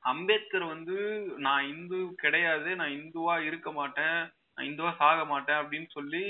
அம்பேத்கர் 0.04 0.66
வந்து 0.68 0.96
நான் 1.40 1.68
இந்து 1.70 2.00
கிடையாது 2.18 2.70
நான் 2.76 2.96
இந்துவா 2.98 3.36
இருக்க 3.46 3.72
மாட்டேன் 3.74 4.18
நான் 4.56 4.68
இந்துவா 4.70 4.92
சாக 4.98 5.20
மாட்டேன் 5.26 5.60
அப்படின்னு 5.62 5.90
சொல்லி 5.94 6.24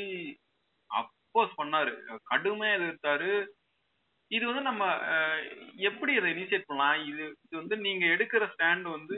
அப்போஸ் 0.89 1.53
பண்ணாரு. 1.59 1.93
கடுமையா 2.31 2.75
எதிர்த்தாரு. 2.77 3.31
இது 4.33 4.43
வந்து 4.47 4.61
நம்ம 4.61 4.83
அஹ், 5.09 5.41
எப்படி 5.89 6.11
இதை 6.13 6.29
இனிஷியேட் 6.33 6.69
பண்ணலாம்? 6.69 6.99
இது 7.09 7.23
இது 7.43 7.55
வந்து 7.59 7.75
நீங்க 7.79 8.05
எடுக்கிற 8.13 8.43
ஸ்டாண்ட் 8.53 8.87
வந்து 8.89 9.17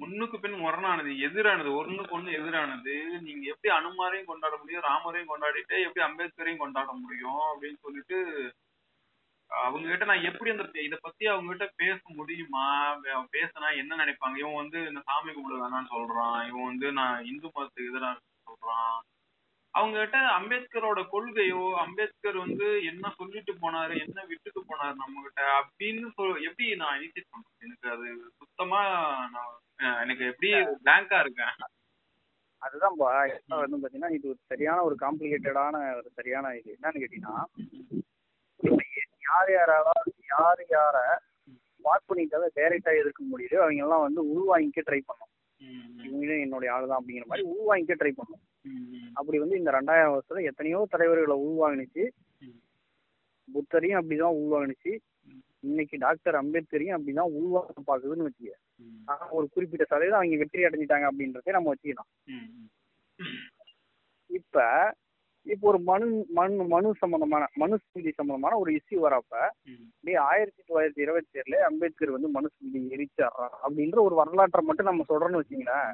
முன்னுக்கு 0.00 0.36
பின் 0.40 0.56
முரணானது 0.60 1.12
எதிரானது 1.26 1.70
ஒண்ணுக்கு 1.78 2.16
ஒண்ணு 2.16 2.30
எதிரானது. 2.38 2.94
நீங்க 3.26 3.44
எப்படி 3.52 3.70
அனுமாரையும் 3.74 4.30
கொண்டாட 4.30 4.54
முடியும் 4.58 4.86
ராமரையும் 4.86 5.30
கொண்டாடிட்டு 5.30 5.76
எப்படி 5.86 6.02
அம்பேத்கரையும் 6.06 6.62
கொண்டாட 6.62 6.90
முடியும் 7.00 7.42
அப்படின்னு 7.50 7.80
சொல்லிட்டு 7.80 8.18
அவங்க 9.50 9.86
கிட்ட 9.86 10.04
நான் 10.06 10.28
எப்படி 10.28 10.50
அந்த 10.52 10.82
இத 10.82 10.96
பத்தி 11.00 11.24
அவங்க 11.28 11.50
கிட்ட 11.52 11.66
பேச 11.76 12.00
முடியுமா? 12.18 12.66
அவன் 13.10 13.32
பேசினா 13.34 13.68
என்ன 13.80 13.96
நினைப்பாங்க? 13.96 14.36
இவன் 14.38 14.60
வந்து 14.60 14.78
இந்த 14.88 15.00
சாமி 15.08 15.30
கும்பிட 15.30 15.56
வேணாம்னு 15.58 15.94
சொல்றான். 15.94 16.38
இவன் 16.48 16.68
வந்து 16.70 16.88
நான் 16.98 17.26
இந்து 17.26 17.48
மதத்துக்கு 17.48 17.90
எதிராக 17.90 18.16
சொல்றான். 18.46 18.96
அவங்க 19.74 19.96
கிட்ட 19.98 20.18
அம்பேத்கரோட 20.36 21.00
கொள்கையோ 21.12 21.60
அம்பேத்கர் 21.82 22.36
வந்து 22.36 22.66
என்ன 22.90 23.12
சொல்லிட்டு 23.18 23.52
போனாரு 23.62 23.94
என்ன 24.04 24.18
விட்டுட்டு 24.30 24.60
போனாரு 24.70 24.94
நம்ம 24.96 25.22
கிட்ட 25.22 25.42
அப்படின்னு 25.58 26.08
எப்படி 26.48 26.66
நான் 26.82 26.98
இனிஷியேட் 26.98 27.32
பண்றது 27.32 27.64
எனக்கு 27.64 27.88
அது 27.94 28.06
சுத்தமா 28.40 28.80
நான் 29.34 29.54
எனக்கு 30.02 30.24
எப்படி 30.26 30.50
பிளாங்கா 30.82 31.20
இருக்கேன்? 31.20 31.54
இப்ப 32.62 33.56
வந்து 33.62 33.78
பாத்தீங்கன்னா 33.78 34.12
இது 34.16 34.26
ஒரு 34.28 34.40
சரியான 34.50 34.82
ஒரு 34.82 34.96
காம்ப்ளிகேட்டடான 35.00 35.76
ஒரு 35.96 36.08
சரியான 36.18 36.52
இது. 36.58 36.70
என்னன்னு 36.76 37.02
கேட்டீங்கன்னா 37.02 37.36
யார் 39.26 39.50
யாரால 39.52 39.90
யார் 40.32 40.62
யார 40.70 40.96
வாக் 41.84 42.08
பண்ணிட்டால 42.08 42.48
டைரக்டா 42.56 42.92
எதிர்க்க 43.00 43.22
முடியுதோ. 43.24 43.58
அவங்க 43.64 43.84
எல்லாம் 43.86 44.06
வந்து 44.06 44.20
உள்வாங்கிக்க 44.32 44.80
ட்ரை 44.88 45.00
பண்ணும் 45.02 45.30
இவங்களும் 46.04 46.42
என்னுடைய 46.44 46.72
ஆள் 46.74 46.90
தான் 46.90 47.00
அப்படிங்கிற 47.00 47.26
மாதிரி 47.26 47.44
உள்வாங்கிக்க 47.52 47.94
ட்ரை 48.00 48.12
பண்ணும் 48.20 48.42
அப்படி 49.12 49.38
வந்து 49.38 49.58
இந்த 49.58 49.70
ரெண்டாயிரம் 49.70 50.12
வருஷத்துல 50.12 50.42
எத்தனையோ 50.42 50.86
தலைவர்களை 50.90 51.36
உள்வாங்கினுச்சு. 51.46 52.04
புத்தரையும் 53.48 54.00
அப்படிதான் 54.00 54.38
உள்வாங்கினுச்சு. 54.40 54.92
இன்னைக்கு 55.60 55.96
டாக்டர் 55.96 56.34
அம்பேத்கரையும் 56.34 56.96
அப்படிதான் 56.96 57.34
உள்வாங்க 57.38 57.82
பாக்குதுன்னு 57.86 58.26
வச்சுக்க. 58.28 58.54
ஆனா 59.04 59.28
ஒரு 59.30 59.48
குறிப்பிட்ட 59.48 59.84
சதவீதம் 59.84 60.20
அவங்க 60.20 60.36
வெற்றி 60.36 60.64
அடைஞ்சிட்டாங்க 60.64 61.08
அப்படின்றதே 61.10 61.50
நம்ம 61.50 61.74
வச்சுக்கலாம். 61.74 62.10
இப்ப 64.30 64.66
இப்போ 65.46 65.68
ஒரு 65.68 65.78
மனு 65.78 66.24
மனு 66.30 66.64
மனு 66.64 66.94
சம்பந்தமான 66.98 67.44
மனுஸ்மிருதி 67.60 68.10
சம்பந்தமான 68.16 68.58
ஒரு 68.58 68.70
இஷ்யூ 68.72 68.98
வரப்ப 68.98 69.32
அப்படியே 69.92 70.16
ஆயிரத்தி 70.16 70.62
தொள்ளாயிரத்தி 70.62 71.00
இருபத்தி 71.00 71.38
ஏழுல 71.38 71.58
அம்பேத்கர் 71.60 72.10
வந்து 72.10 72.28
மனுஸ்மிருதி 72.28 72.94
எரிச்சாரான் 72.96 73.54
அப்படின்ற 73.62 73.98
ஒரு 74.02 74.14
வரலாற்றை 74.14 74.64
மட்டும் 74.64 74.86
நம்ம 74.86 75.04
சொல்றோம்னு 75.08 75.40
வச்சுங்களேன். 75.40 75.90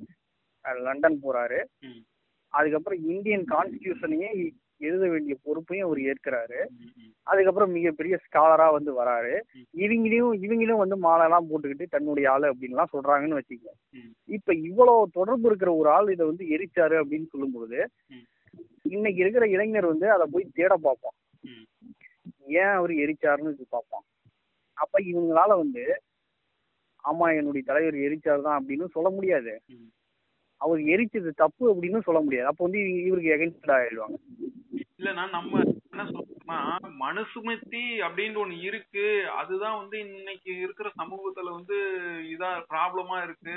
லண்டன் 0.79 1.21
போறாரு. 1.23 1.65
ம். 1.81 2.03
அதுக்கப்புறம் 2.49 3.05
இந்தியன் 3.05 3.45
கான்ஸ்டியூஷனையே 3.45 4.53
எழுத 4.81 5.05
வேண்டிய 5.09 5.35
பொறுப்பையும் 5.45 5.87
அவர் 5.87 6.01
ஏற்கிறாரு. 6.07 6.59
அதுக்கப்புறம் 7.27 7.73
மிகப்பெரிய 7.73 8.15
ஸ்காலரா 8.25 8.67
வந்து 8.75 8.93
வராரு 8.99 9.33
இவங்களையும் 9.81 10.35
இவங்களும் 10.45 10.83
வந்து 10.83 10.97
மாலைலாம் 11.03 11.49
போட்டுக்கிட்டு 11.49 11.87
தன்னுடைய 11.95 12.27
ஆளு 12.33 12.47
அப்படின்லாம் 12.51 12.93
சொல்றாங்கன்னு 12.93 13.39
வச்சுக்கோ 13.39 13.73
ம். 13.95 14.11
இப்ப 14.29 14.55
இவ்வளவு 14.65 15.11
தொடர்பு 15.17 15.49
இருக்கிற 15.51 15.73
ஒரு 15.77 15.91
ஆள் 15.91 16.13
இதை 16.13 16.27
வந்து 16.27 16.47
எரிச்சாரு 16.55 16.97
அப்படின்னு 17.01 17.29
சொல்லும்போது 17.29 17.79
ம். 18.11 18.25
இன்னைக்கு 18.91 19.21
இருக்கிற 19.21 19.47
இளைஞர் 19.55 19.93
வந்து 19.93 20.07
அதை 20.11 20.27
போய் 20.31 20.53
தேட 20.55 20.73
பார்ப்பான் 20.81 21.17
ம். 21.45 21.65
ஏன் 22.57 22.75
அவர் 22.77 22.95
எரிச்சாருன்னு 23.03 23.69
பார்ப்பான் 23.71 24.07
அப்ப 24.79 24.99
இவங்களால 25.11 25.53
வந்து 25.59 25.85
ஆமா 27.05 27.27
என்னுடைய 27.37 27.65
தலைவர் 27.67 27.97
எரிச்சார் 28.05 28.45
தான் 28.45 28.59
அப்படின்னு 28.59 28.87
சொல்ல 28.95 29.09
முடியாது. 29.11 29.53
அவர் 30.61 30.81
எரிச்சது 30.87 31.31
தப்பு 31.35 31.65
அப்படின்னு 31.73 32.01
சொல்ல 32.01 32.21
முடியாது. 32.21 32.47
அப்ப 32.47 32.65
வந்து 32.65 32.81
இவருக்கு 33.09 33.35
எகென்ஸ்ட் 33.37 33.75
ஆயிடுவாங்க. 33.77 34.17
இல்லைன்னா 34.99 35.25
நம்ம 35.31 35.61
என்ன 35.91 36.05
சொல்றோம்னா 36.07 36.59
மனுசுமத்தி 37.03 37.83
அப்படின்னு 38.07 38.37
ஒண்ணு 38.37 38.57
இருக்கு. 38.61 39.05
அதுதான் 39.33 39.79
வந்து 39.79 39.97
இன்னைக்கு 40.07 40.51
இருக்கிற 40.59 40.89
சமூகத்துல 40.97 41.53
வந்து 41.53 41.77
இதா 42.29 42.51
ப்ராப்ளமா 42.73 43.23
இருக்கு. 43.23 43.57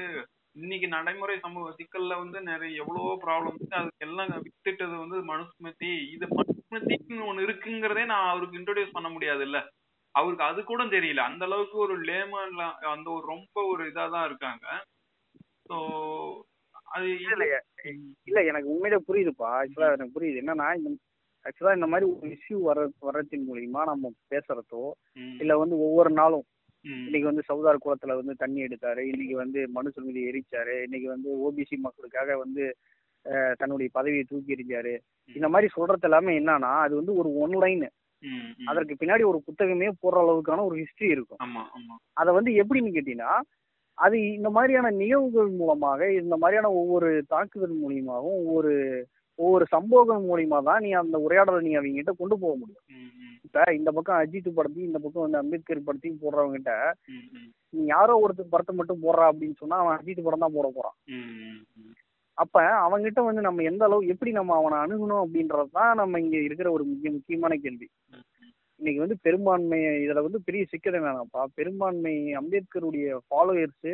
இன்னைக்கு 0.56 0.88
நடைமுறை 0.88 1.36
சமூக 1.40 1.68
சிக்கல்ல 1.72 2.14
வந்து 2.18 2.42
நிறைய 2.42 2.82
எவ்வளவோ 2.84 3.14
ப்ராப்ளம் 3.24 3.56
இருக்கு. 3.56 3.76
அதுக்கு 3.76 4.06
எல்லாம் 4.06 4.32
வித்துட்டது 4.46 4.96
வந்து 4.98 5.18
மனுஸ்மிருதி 5.32 5.92
இது 6.16 6.26
மனுஸ்மிருதின்னு 6.32 7.28
ஒண்ணு 7.28 7.46
இருக்குங்கிறதே 7.48 8.06
நான் 8.06 8.30
அவருக்கு 8.30 8.60
இன்ட்ரோடியூஸ் 8.60 8.96
பண்ண 8.96 9.10
முடியாது 9.10 9.44
இல்ல 9.44 9.60
அவருக்கு 10.16 10.44
அது 10.44 10.64
கூட 10.64 10.84
தெரியல. 10.86 11.22
அந்த 11.22 11.46
அளவுக்கு 11.46 11.78
ஒரு 11.78 11.96
லேமன்ல 12.02 12.64
அந்த 12.92 13.08
ஒரு 13.12 13.26
ரொம்ப 13.28 13.64
ஒரு 13.66 13.84
இதா 13.92 14.10
தான் 14.10 14.26
இருக்காங்க. 14.26 14.66
ஸோ 15.70 15.78
அது 16.92 17.08
இல்ல 17.24 17.46
இல்ல 18.26 18.40
எனக்கு 18.44 18.70
உண்மையிலே 18.70 19.00
புரியுதுப்பா. 19.08 19.50
ஆக்சுவலா 19.60 19.92
எனக்கு 19.94 20.16
புரியுது. 20.18 20.42
என்னன்னா 20.42 20.68
இந்த 20.78 20.90
ஆக்சுவலா 21.46 21.76
இந்த 21.76 21.88
மாதிரி 21.88 22.06
ஒரு 22.12 22.28
இஷ்யூ 22.30 22.58
வர 22.62 22.80
வர்றதின் 23.02 23.46
மூலியமா 23.48 23.84
நம்ம 23.84 24.12
பேசுறதோ 24.30 24.82
இல்ல 25.40 25.58
வந்து 25.58 25.76
ஒவ்வொரு 25.78 26.10
நாளும் 26.12 26.46
இன்னைக்கு 26.86 27.28
வந்து 27.28 27.44
சவுதார் 27.50 27.84
குளத்துல 27.86 28.16
வந்து 28.16 28.34
தண்ணி 28.36 28.60
எடுத்தாரு 28.64 29.02
இன்னைக்கு 29.06 29.36
வந்து 29.36 29.68
மனு 29.70 29.92
மீது 30.02 30.22
எரிச்சாரு 30.30 30.84
இன்னைக்கு 30.84 31.08
வந்து 31.08 31.30
ஓபிசி 31.42 31.78
மக்களுக்காக 31.78 32.38
வந்து 32.38 32.64
தன்னுடைய 33.58 33.90
பதவியை 33.94 34.24
தூக்கி 34.24 34.56
எறிஞ்சாரு. 34.56 34.94
இந்த 35.36 35.50
மாதிரி 35.50 35.68
சொல்றது 35.74 36.02
எல்லாமே 36.02 36.40
என்னன்னா 36.40 36.72
அது 36.82 36.94
வந்து 36.96 37.14
ஒரு 37.16 37.30
ஒன்லைன். 37.42 37.86
ம், 38.24 38.48
ம். 38.58 38.68
அதற்கு 38.68 38.94
பின்னாடி 38.96 39.24
ஒரு 39.26 39.40
புத்தகமே 39.46 39.90
போடுற 40.02 40.18
அளவுக்கான 40.24 40.66
ஒரு 40.66 40.76
ஹிஸ்டரி 40.76 41.10
இருக்கும். 41.10 41.40
ஆமா 41.44 41.64
ஆமா. 41.78 41.96
அதை 42.14 42.32
வந்து 42.34 42.52
எப்படின்னு 42.54 42.96
கேட்டீங்கன்னா 42.96 43.34
அது 44.02 44.18
இந்த 44.36 44.50
மாதிரியான 44.52 44.92
நிகழ்வுகள் 44.98 45.50
மூலமாக 45.58 46.10
இந்த 46.20 46.36
மாதிரியான 46.38 46.70
ஒவ்வொரு 46.78 47.10
தாக்குதல் 47.32 47.76
மூலியமாகவும் 47.82 48.40
ஒவ்வொரு 48.42 48.74
ஒவ்வொரு 49.40 49.66
சம்பவங்கள் 49.72 50.26
மூலியமா 50.26 50.58
தான் 50.64 50.84
நீ 50.84 50.90
அந்த 51.00 51.18
உரையாடலை 51.24 51.60
நீ 51.66 51.72
அவங்ககிட்ட 51.78 52.14
கொண்டு 52.16 52.36
போக 52.38 52.54
முடியும். 52.56 52.86
இப்ப 53.46 53.64
இந்த 53.78 53.90
பக்கம் 53.92 54.20
அஜித் 54.20 54.50
படத்தையும் 54.52 54.90
இந்த 54.90 55.00
பக்கம் 55.00 55.24
வந்து 55.24 55.40
அம்பேத்கர் 55.40 55.88
படத்தையும் 55.88 56.20
போடுறவங்ககிட்ட 56.22 56.74
ம், 57.12 57.24
ம், 57.36 57.48
நீ 57.74 57.82
யாரோ 57.90 58.14
ஒருத்தர் 58.22 58.54
படத்தை 58.54 58.74
மட்டும் 58.76 59.04
போடுறா 59.04 59.26
அப்படின்னு 59.32 59.60
சொன்னா 59.62 59.80
அவன் 59.82 59.98
அஜித் 59.98 60.26
படம் 60.26 60.44
தான் 60.44 60.56
போட 60.56 60.68
போறான். 60.72 60.98
அப்ப 62.38 62.58
அவன்கிட்ட 62.84 63.22
வந்து 63.26 63.42
நம்ம 63.42 63.64
எந்த 63.70 63.84
அளவு 63.88 64.12
எப்படி 64.12 64.32
நம்ம 64.34 64.56
அவனை 64.56 64.78
அணுகணும் 64.84 65.24
அப்படின்றது 65.24 65.72
தான் 65.74 65.92
நம்ம 66.00 66.20
இங்க 66.20 66.38
இருக்கிற 66.42 66.68
ஒரு 66.72 66.86
முக்கிய 66.88 67.12
முக்கியமான 67.14 67.56
கேள்வி. 67.60 67.88
இன்னைக்கு 68.82 69.02
வந்து 69.04 69.18
பெரும்பான்மை 69.26 69.78
இதுல 70.04 70.22
வந்து 70.26 70.40
பெரிய 70.46 70.62
சிக்கல் 70.70 70.96
என்னன்னாப்பா 71.00 71.42
பெரும்பான்மை 71.58 72.14
அம்பேத்கருடைய 72.40 73.08
ஃபாலோயர்ஸ் 73.26 73.90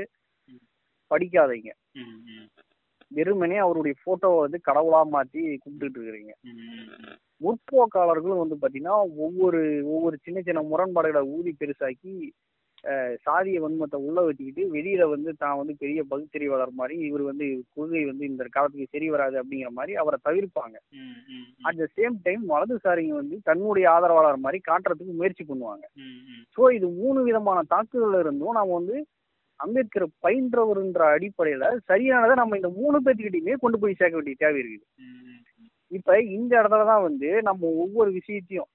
படிக்காதீங்க. 1.11 1.71
வெறுமனே 3.17 3.57
அவருடைய 3.63 3.95
போட்டோவை 4.05 4.37
வந்து 4.45 4.59
கடவுளா 4.69 5.01
மாத்தி 5.15 5.41
கும்பிட்டுட்டு 5.63 5.99
இருக்கிறீங்க. 5.99 6.33
முற்போக்காளர்களும் 7.41 8.41
வந்து 8.43 8.57
பாத்தீங்கன்னா 8.61 8.95
ஒவ்வொரு 9.25 9.61
ஒவ்வொரு 9.93 10.15
சின்ன 10.25 10.41
சின்ன 10.41 10.63
முரண்பாடுகளை 10.71 11.23
ஊதி 11.35 11.53
பெருசாக்கி 11.59 12.15
சாதிய 13.25 13.57
வன்மத்தை 13.63 13.97
உள்ள 14.07 14.19
வச்சுக்கிட்டு 14.25 14.63
வெளியில 14.75 15.03
வந்து 15.13 15.31
தான் 15.43 15.57
வந்து 15.59 15.73
பெரிய 15.81 15.99
பகுத்தறிவாளர் 16.11 16.73
மாதிரி 16.79 16.95
இவர் 17.07 17.23
வந்து 17.29 17.45
கொள்கை 17.75 18.03
வந்து 18.09 18.23
இந்த 18.29 18.45
காலத்துக்கு 18.55 18.93
சரி 18.93 19.07
வராது 19.13 19.35
அப்படிங்கிற 19.41 19.71
மாதிரி 19.79 19.93
அவரை 20.03 20.17
தவிர்ப்பாங்க. 20.27 20.75
அட் 21.67 21.79
த 21.81 21.87
சேம் 21.97 22.15
டைம் 22.27 22.43
வலதுசாரிங்க 22.53 23.15
வந்து 23.21 23.37
தன்னுடைய 23.49 23.87
ஆதரவாளர் 23.95 24.43
மாதிரி 24.45 24.59
காட்டுறதுக்கு 24.69 25.19
முயற்சி 25.19 25.43
பண்ணுவாங்க. 25.43 25.85
ஸோ 26.57 26.71
இது 26.77 26.89
மூணு 27.01 27.19
விதமான 27.29 27.61
தாக்குதல் 27.73 28.19
இருந்தும் 28.23 28.57
நாம 28.59 28.73
வந்து 28.79 28.97
அம்பேத்கர் 29.59 30.07
பயின்றவர்ன்ற 30.25 31.03
அடிப்படையில 31.13 31.69
சரியானதை 31.91 32.33
நம்ம 32.41 32.57
இந்த 32.59 32.69
மூணு 32.81 32.97
பேர்த்துக்கிட்டையுமே 33.05 33.55
கொண்டு 33.63 33.79
போய் 33.83 33.99
சேர்க்க 34.01 34.19
வேண்டிய 34.19 34.37
தேவை 34.43 34.59
இருக்குது 34.63 34.85
இப்ப 35.91 36.19
இந்த 36.37 36.51
இடத்துல 36.59 36.85
தான் 36.91 37.05
வந்து 37.07 37.29
நம்ம 37.49 37.67
ஒவ்வொரு 37.83 38.09
விஷயத்தையும். 38.19 38.69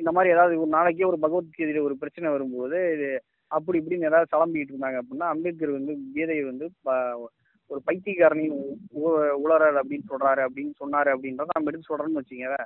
இந்த 0.00 0.10
மாதிரி 0.12 0.32
ஏதாவது 0.32 0.54
ஒரு 0.60 0.70
நாளைக்கே 0.72 1.06
ஒரு 1.06 1.18
பகவத்கீதையில 1.22 1.82
ஒரு 1.84 1.94
பிரச்சனை 1.98 2.28
வரும்போது 2.30 2.78
இது 2.94 3.08
அப்படி 3.50 3.78
இப்படின்னு 3.80 4.08
ஏதாவது 4.08 4.32
கிளம்பிட்டு 4.32 4.72
இருந்தாங்க 4.72 5.00
அப்படின்னா 5.00 5.26
அம்பேத்கர் 5.32 5.76
வந்து 5.76 5.92
கீதையை 6.14 6.44
வந்து 6.46 6.66
ப- 6.84 7.30
ஒரு 7.70 7.80
பைத்தியக்காரனின் 7.86 8.56
உ- 9.00 9.12
உளறல் 9.42 9.78
அப்படின்னு 9.80 10.06
சொல்றாரு 10.10 10.40
அப்படின்னு 10.46 10.72
சொன்னாரு 10.80 11.10
அப்படின்றத 11.14 11.54
நம்ம 11.54 11.70
எடுத்து 11.70 11.90
சொல்றோம்னு 11.90 12.20
வச்சுக்கோங்க 12.20 12.58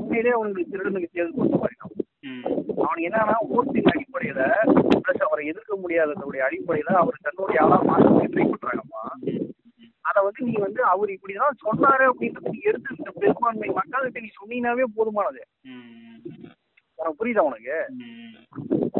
உண்மையிலேயே 0.00 0.34
அவனுக்கு 0.34 0.70
திருடனுக்கு 0.72 1.08
தேர்வு 1.10 1.32
கொண்டு 1.34 1.60
போயிடும் 1.62 1.94
ம். 2.24 2.42
அவனுக்கு 2.80 3.06
என்னன்னா 3.08 3.36
ஓட்டின் 3.52 3.90
அடிப்படையில 3.92 4.42
பிளஸ் 4.98 5.24
அவரை 5.26 5.44
எதிர்க்க 5.46 5.76
முடியாததுடைய 5.78 6.42
அடிப்படையில 6.48 6.90
அவர் 7.00 7.24
தன்னுடைய 7.24 7.60
ஆளா 7.64 7.78
மாற்ற 7.84 8.10
ட்ரை 8.28 8.46
பண்றாங்கம்மா. 8.50 9.02
அதை 10.04 10.20
வந்து 10.24 10.42
நீ 10.44 10.54
வந்து 10.60 10.80
அவர் 10.86 11.10
இப்படிதான் 11.10 11.60
சொன்னாரு 11.64 12.04
அப்படின்றது 12.08 12.52
நீ 12.52 12.60
எடுத்து 12.64 12.96
இந்த 12.98 13.10
பெரும்பான்மை 13.18 13.68
மக்கள்கிட்ட 13.76 14.20
நீ 14.20 14.30
சொன்னீங்கன்னாவே 14.34 14.86
போதுமானது. 14.96 15.40
ம், 15.70 16.18
உனக்கு 17.02 17.24
புரியுதா 17.24 17.38
உனக்கு. 17.38 17.86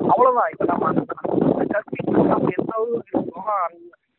அவ்வளவுதான். 0.09 0.51
இப்ப 0.51 0.65
நம்ம 0.65 0.93
நம்ம 0.93 2.51
எந்த 2.59 2.73
அளவுக்கு 2.75 3.19
இருக்கோம் 3.19 3.45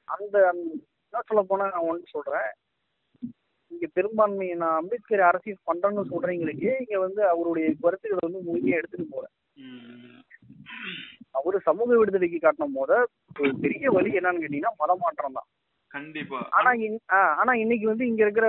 அந்த- 0.04 0.56
என்ன 0.56 1.22
சொல்ல 1.26 1.44
போனா 1.48 1.64
நான் 1.64 1.88
ஒன்று 1.88 2.04
சொல்றேன். 2.10 2.52
இங்க 3.68 3.88
பெரும்பான்மை 3.94 4.54
நான் 4.54 4.80
அம்பேத்கர் 4.80 5.20
அரசியல் 5.20 5.58
பண்றேன்னு 5.74 6.04
சொல்றீங்களுக்கு 6.12 6.76
இங்க 6.80 7.00
வந்து 7.00 7.28
அவருடைய 7.28 7.74
கருத்துக்களை 7.82 8.34
வந்து 8.34 8.54
முழுமையா 8.54 8.76
எடுத்துட்டு 8.76 9.08
போறேன். 9.10 9.32
அவரு 11.32 11.60
சமூக 11.60 11.98
விடுதலைக்கு 11.98 12.38
காட்டின 12.38 12.66
போத 12.74 13.08
ஒரு 13.40 13.56
பெரிய 13.62 13.92
வழி 13.92 14.12
என்னன்னு 14.12 14.42
கேட்டீங்கன்னா 14.42 14.70
மதமாற்றம் 14.80 15.34
தான். 15.34 15.48
கண்டிப்பா. 15.88 16.48
ஆனா 16.50 16.72
ஆனா 17.06 17.54
இன்னைக்கு 17.54 17.88
வந்து 17.88 18.08
இங்க 18.08 18.22
இருக்கிற 18.22 18.48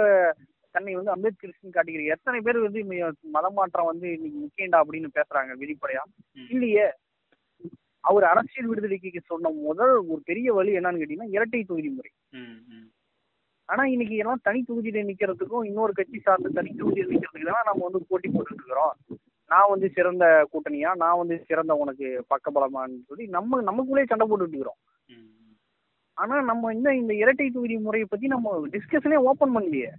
தன்னை 0.74 0.92
வந்து 0.94 1.12
அம்பேத்கர் 1.14 1.76
காட்டிக்கிற 1.76 2.04
எத்தனை 2.14 2.38
பேர் 2.40 2.64
வந்து 2.66 2.80
மதமாற்றம் 3.36 3.90
வந்து 3.90 4.06
இன்னைக்கு 4.16 4.38
முக்கியண்டா 4.42 4.78
அப்படின்னு 4.82 5.10
பேசுறாங்க 5.18 5.52
வெளிப்படையா. 5.62 6.02
இல்லையே. 6.52 6.86
அவர் 8.04 8.24
அரசியல் 8.24 8.68
விடுதலைக்கு 8.70 9.20
சொன்ன 9.24 9.50
முதல் 9.66 9.94
ஒரு 10.12 10.20
பெரிய 10.24 10.48
வழி 10.52 10.72
என்னன்னு 10.78 11.00
கேட்டீங்கன்னா 11.02 11.34
இரட்டை 11.36 11.60
தொகுதி 11.64 11.90
முறை. 11.90 12.10
ஆனா 13.68 13.82
இன்னைக்கு 13.92 14.16
எல்லாம் 14.22 14.42
தனி 14.42 14.60
தொகுதியில 14.68 15.04
நிக்கிறதுக்கும் 15.10 15.68
இன்னொரு 15.68 15.92
கட்சி 15.92 16.18
சார்ந்த 16.20 16.50
தனி 16.58 16.70
தொகுதியில் 16.80 17.12
நிக்கிறதுக்கு 17.12 17.50
தான் 17.50 17.68
நம்ம 17.68 17.84
வந்து 17.86 18.08
போட்டி 18.08 18.28
போட்டுட்டு 18.28 18.60
இருக்கிறோம் 18.60 18.92
நான் 19.50 19.70
வந்து 19.70 19.86
சிறந்த 19.96 20.24
கூட்டணியா? 20.52 20.90
நான் 21.02 21.20
வந்து 21.20 21.36
சிறந்த 21.48 21.72
உனக்கு 21.82 22.06
பக்கபலமான்னு 22.32 22.98
சொல்லி 23.08 23.24
நம்ம 23.36 23.60
நமக்குள்ளே 23.68 24.04
சண்டை 24.10 24.26
போட்டுட்டு 24.28 24.54
இருக்கிறோம் 24.54 24.80
ஆனா 26.18 26.34
நம்ம 26.50 26.72
இன்னும் 26.74 26.98
இந்த 26.98 27.12
இரட்டை 27.22 27.46
தொகுதி 27.50 27.76
முறையை 27.86 28.08
பத்தி 28.10 28.26
நம்ம 28.34 28.52
டிஸ்கஷனே 28.74 29.18
ஓபன் 29.30 29.54
பண்ணலையே. 29.56 29.90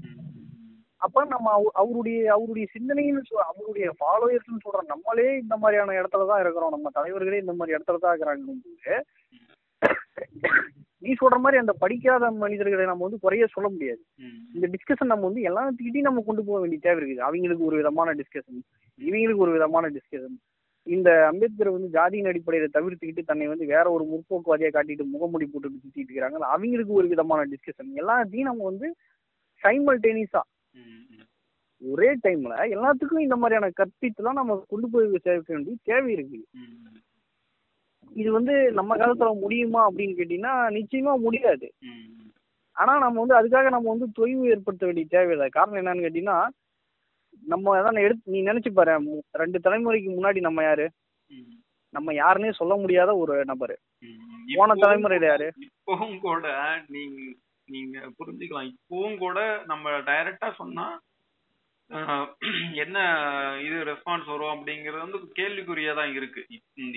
அப்ப 1.06 1.26
நம்ம 1.26 1.52
அவ- 1.52 1.72
அவருடைய 1.74 2.32
அவருடைய 2.32 2.68
சிந்தனைன்னு 2.74 3.22
அவருடைய 3.50 3.88
ஃபாலோயர்ஸ்னு 4.00 4.64
சொல்ற 4.66 4.86
நம்மளே 4.86 5.38
இந்த 5.38 5.58
மாதிரியான 5.58 6.02
இடத்துல 6.02 6.28
தான் 6.28 6.42
இருக்கிறோம். 6.42 6.70
நம்ம 6.70 6.90
தலைவர்களே 6.94 7.38
இந்த 7.40 7.54
மாதிரி 7.54 7.78
இடத்துல 7.78 7.98
தான் 7.98 8.18
இருக்கிறாங்க 8.18 9.02
நீ 11.00 11.12
சொல்ற 11.12 11.38
மாதிரி 11.38 11.58
அந்த 11.58 11.74
படிக்காத 11.74 12.32
மனிதர்களை 12.32 12.86
நம்ம 12.86 13.04
வந்து 13.04 13.20
குறைய 13.20 13.46
சொல்ல 13.52 13.70
முடியாது. 13.70 14.02
இந்த 14.54 14.68
டிஸ்கஷன் 14.68 15.06
நம்ம 15.06 15.26
வந்து 15.26 15.42
எல்லாத்துக்கிட்டையும் 15.42 16.10
நம்ம 16.10 16.24
கொண்டு 16.26 16.44
போக 16.44 16.60
வேண்டிய 16.60 16.82
தேவை 16.82 17.00
இருக்குது. 17.04 17.20
அவங்களுக்கு 17.20 17.66
ஒரு 17.66 17.76
விதமான 17.76 18.14
டிஸ்கஷன் 18.14 18.60
இவங்களுக்கு 19.00 19.36
ஒரு 19.36 19.52
விதமான 19.52 19.90
டிஸ்கஷன் 19.90 20.38
இந்த 20.84 21.28
அம்பேத்கர் 21.28 21.70
வந்து 21.70 22.00
ஜாதியின் 22.00 22.30
அடிப்படையில 22.30 22.68
தவிர்த்துக்கிட்டு 22.74 23.24
தன்னை 23.26 23.48
வந்து 23.48 23.66
வேற 23.66 23.92
ஒரு 23.92 24.04
முற்போக்குவாதியா 24.04 24.70
காட்டிட்டு 24.70 25.04
முகமூடி 25.04 25.46
போட்டுட்டு 25.46 25.80
சுத்திட்டு 25.84 26.10
இருக்கிறாங்க. 26.10 26.38
அவங்களுக்கு 26.48 26.94
ஒரு 26.94 27.08
விதமான 27.08 27.46
டிஸ்கஷன் 27.46 27.92
எல்லாத்தையும் 27.96 28.50
நம்ம 28.50 28.64
வந்து 28.64 28.96
சைமல்டேனியஸா. 29.64 30.42
ஒரே 31.82 32.10
டைம்ல 32.24 32.54
எல்லாத்துக்கும் 32.74 33.26
இந்த 33.26 33.36
மாதிரியான 33.36 33.70
கற்பித்துலாம் 33.80 34.40
நம்ம 34.40 34.54
கொண்டு 34.68 34.88
போய் 34.90 35.08
சேர்க்க 35.26 35.54
வேண்டிய 35.54 35.76
தேவை 35.84 36.12
இருக்கு. 36.14 36.40
இது 38.12 38.30
வந்து 38.32 38.54
நம்ம 38.72 38.96
காலத்துல 38.96 39.32
முடியுமா 39.40 39.82
அப்படின்னு 39.90 40.18
கேட்டீங்கன்னா 40.20 40.54
நிச்சயமா 40.78 41.14
முடியாது. 41.20 41.68
ஆனா 42.78 42.94
நம்ம 42.98 43.24
வந்து 43.24 43.38
அதுக்காக 43.40 43.70
நம்ம 43.70 43.90
வந்து 43.94 44.08
தொய்வு 44.20 44.50
ஏற்படுத்த 44.54 44.86
வேண்டிய 44.86 45.08
தேவையில்லை. 45.10 45.48
காரணம் 45.50 45.80
என்னன்னு 45.82 46.06
கேட்டீங்கன்னா 46.06 46.40
நம்ம 47.44 47.74
அதான் 47.78 48.04
எடுத்து 48.04 48.34
நீ 48.34 48.40
நினைச்சு 48.42 48.70
பாரு 48.74 48.94
ரெண்டு 49.32 49.60
தலைமுறைக்கு 49.64 50.10
முன்னாடி 50.12 50.40
நம்ம 50.40 50.64
யாரு. 50.64 50.88
நம்ம 51.94 52.14
யாருன்னே 52.14 52.52
சொல்ல 52.52 52.74
முடியாத 52.76 53.12
ஒரு 53.18 53.34
நபர். 53.46 53.76
போன 54.56 54.76
தலைமுறையில 54.76 55.26
யாரு? 55.26 55.48
இப்பவும் 55.66 56.18
கூட 56.20 56.46
நீங்க 56.88 57.20
நீங்க 57.74 57.98
புரிஞ்சுக்கலாம். 58.20 58.70
இப்பவும் 58.74 59.18
கூட 59.26 59.40
நம்ம 59.72 59.92
டைரக்டா 60.10 60.50
சொன்னா 60.62 60.86
என்ன 62.84 62.98
இது 63.66 63.78
ரெஸ்பான்ஸ் 63.90 64.30
வரும் 64.32 64.54
அப்படிங்கறது 64.54 65.06
வந்து 65.06 65.20
கேள்விக்குறியா 65.40 65.92
தான் 66.00 66.14
இருக்கு. 66.18 66.42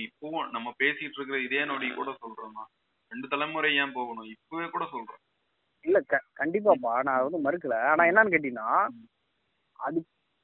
இப்பவும் 0.06 0.46
நம்ம 0.54 0.68
பேசிட்டு 0.82 1.16
இருக்கிற 1.18 1.38
இதே 1.46 1.64
நொடி 1.70 1.88
கூட 1.98 2.10
சொல்றோம்னா 2.22 2.64
ரெண்டு 3.12 3.26
தலைமுறை 3.32 3.70
ஏன் 3.82 3.96
போகணும்? 3.98 4.30
இப்பவே 4.34 4.66
கூட 4.74 4.84
சொல்றோம். 4.94 5.22
இல்ல 5.84 5.98
கண்டிப்பாப்பா. 6.40 6.92
நான் 7.08 7.24
வந்து 7.26 7.44
மறுக்கல. 7.46 7.76
ஆனா 7.90 8.04
என்னன்னு 8.10 8.34
கேட்டீங்கன்னா 8.34 8.70
அது 9.86 9.98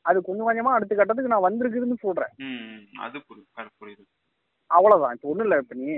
அது 0.05 0.19
கொஞ்சம் 0.27 0.49
கொஞ்சமா 0.49 0.75
அடுத்த 0.77 0.95
கட்டத்துக்கு 0.95 1.33
நான் 1.33 1.47
வந்திருக்குதுன்னு 1.47 2.05
சொல்றேன். 2.07 2.35
அது 3.05 3.19
புரியுது. 3.81 4.05
அவ்வளவுதான். 4.71 5.15
இப்போ 5.17 5.29
ஒண்ணும் 5.31 5.47
இல்லை 5.47 5.59
இப்போ 5.63 5.77
நீ 5.81 5.89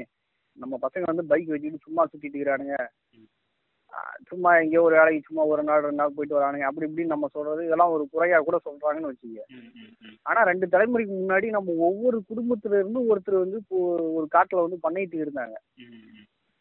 நம்ம 0.58 0.74
பசங்க 0.84 1.04
வந்து 1.10 1.24
பைக் 1.30 1.50
வச்சுக்கிட்டு 1.52 1.86
சும்மா 1.86 2.02
சுத்திட்டு 2.04 2.36
இருக்கிறானுங்க. 2.36 2.76
சும்மா 4.30 4.50
எங்கேயோ 4.60 4.82
ஒரு 4.86 4.94
வேலைக்கு 4.98 5.26
சும்மா 5.26 5.42
ஒரு 5.52 5.62
நாள் 5.62 5.84
ரெண்டு 5.84 6.00
நாள் 6.00 6.14
போயிட்டு 6.16 6.36
வரானுங்க. 6.36 6.68
அப்படி 6.68 6.86
இப்படின்னு 6.86 7.14
நம்ம 7.14 7.28
சொல்றது 7.34 7.60
இதெல்லாம் 7.66 7.92
ஒரு 7.96 8.04
குறையா 8.12 8.38
கூட 8.38 8.56
சொல்றாங்கன்னு 8.64 9.10
ம் 9.56 10.16
ஆனா 10.28 10.40
ரெண்டு 10.42 10.66
தலைமுறைக்கு 10.66 11.14
முன்னாடி 11.14 11.48
நம்ம 11.50 11.74
ஒவ்வொரு 11.88 12.18
குடும்பத்துல 12.30 12.78
இருந்து 12.80 13.00
ஒருத்தர் 13.10 13.44
வந்து 13.44 13.58
ஒரு 14.18 14.26
காட்டுல 14.34 14.64
வந்து 14.66 14.78
பண்ணையிட்டு 14.86 15.18
இருந்தாங்க. 15.24 15.56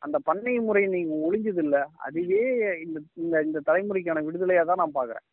அந்த 0.01 0.17
பண்ணை 0.19 0.53
முறை 0.59 0.83
நீங்க 0.87 1.15
ஒழிஞ்சது 1.27 1.61
இல்ல 1.63 1.77
அதுவே 2.07 2.41
இந்த 2.85 2.97
இந்த 3.23 3.41
இந்த 3.41 3.59
தலைமுறைக்கான 3.69 4.23
விடுதலையா 4.25 4.63
தான் 4.63 4.81
நான் 4.83 4.97
பாக்குறேன். 4.97 5.25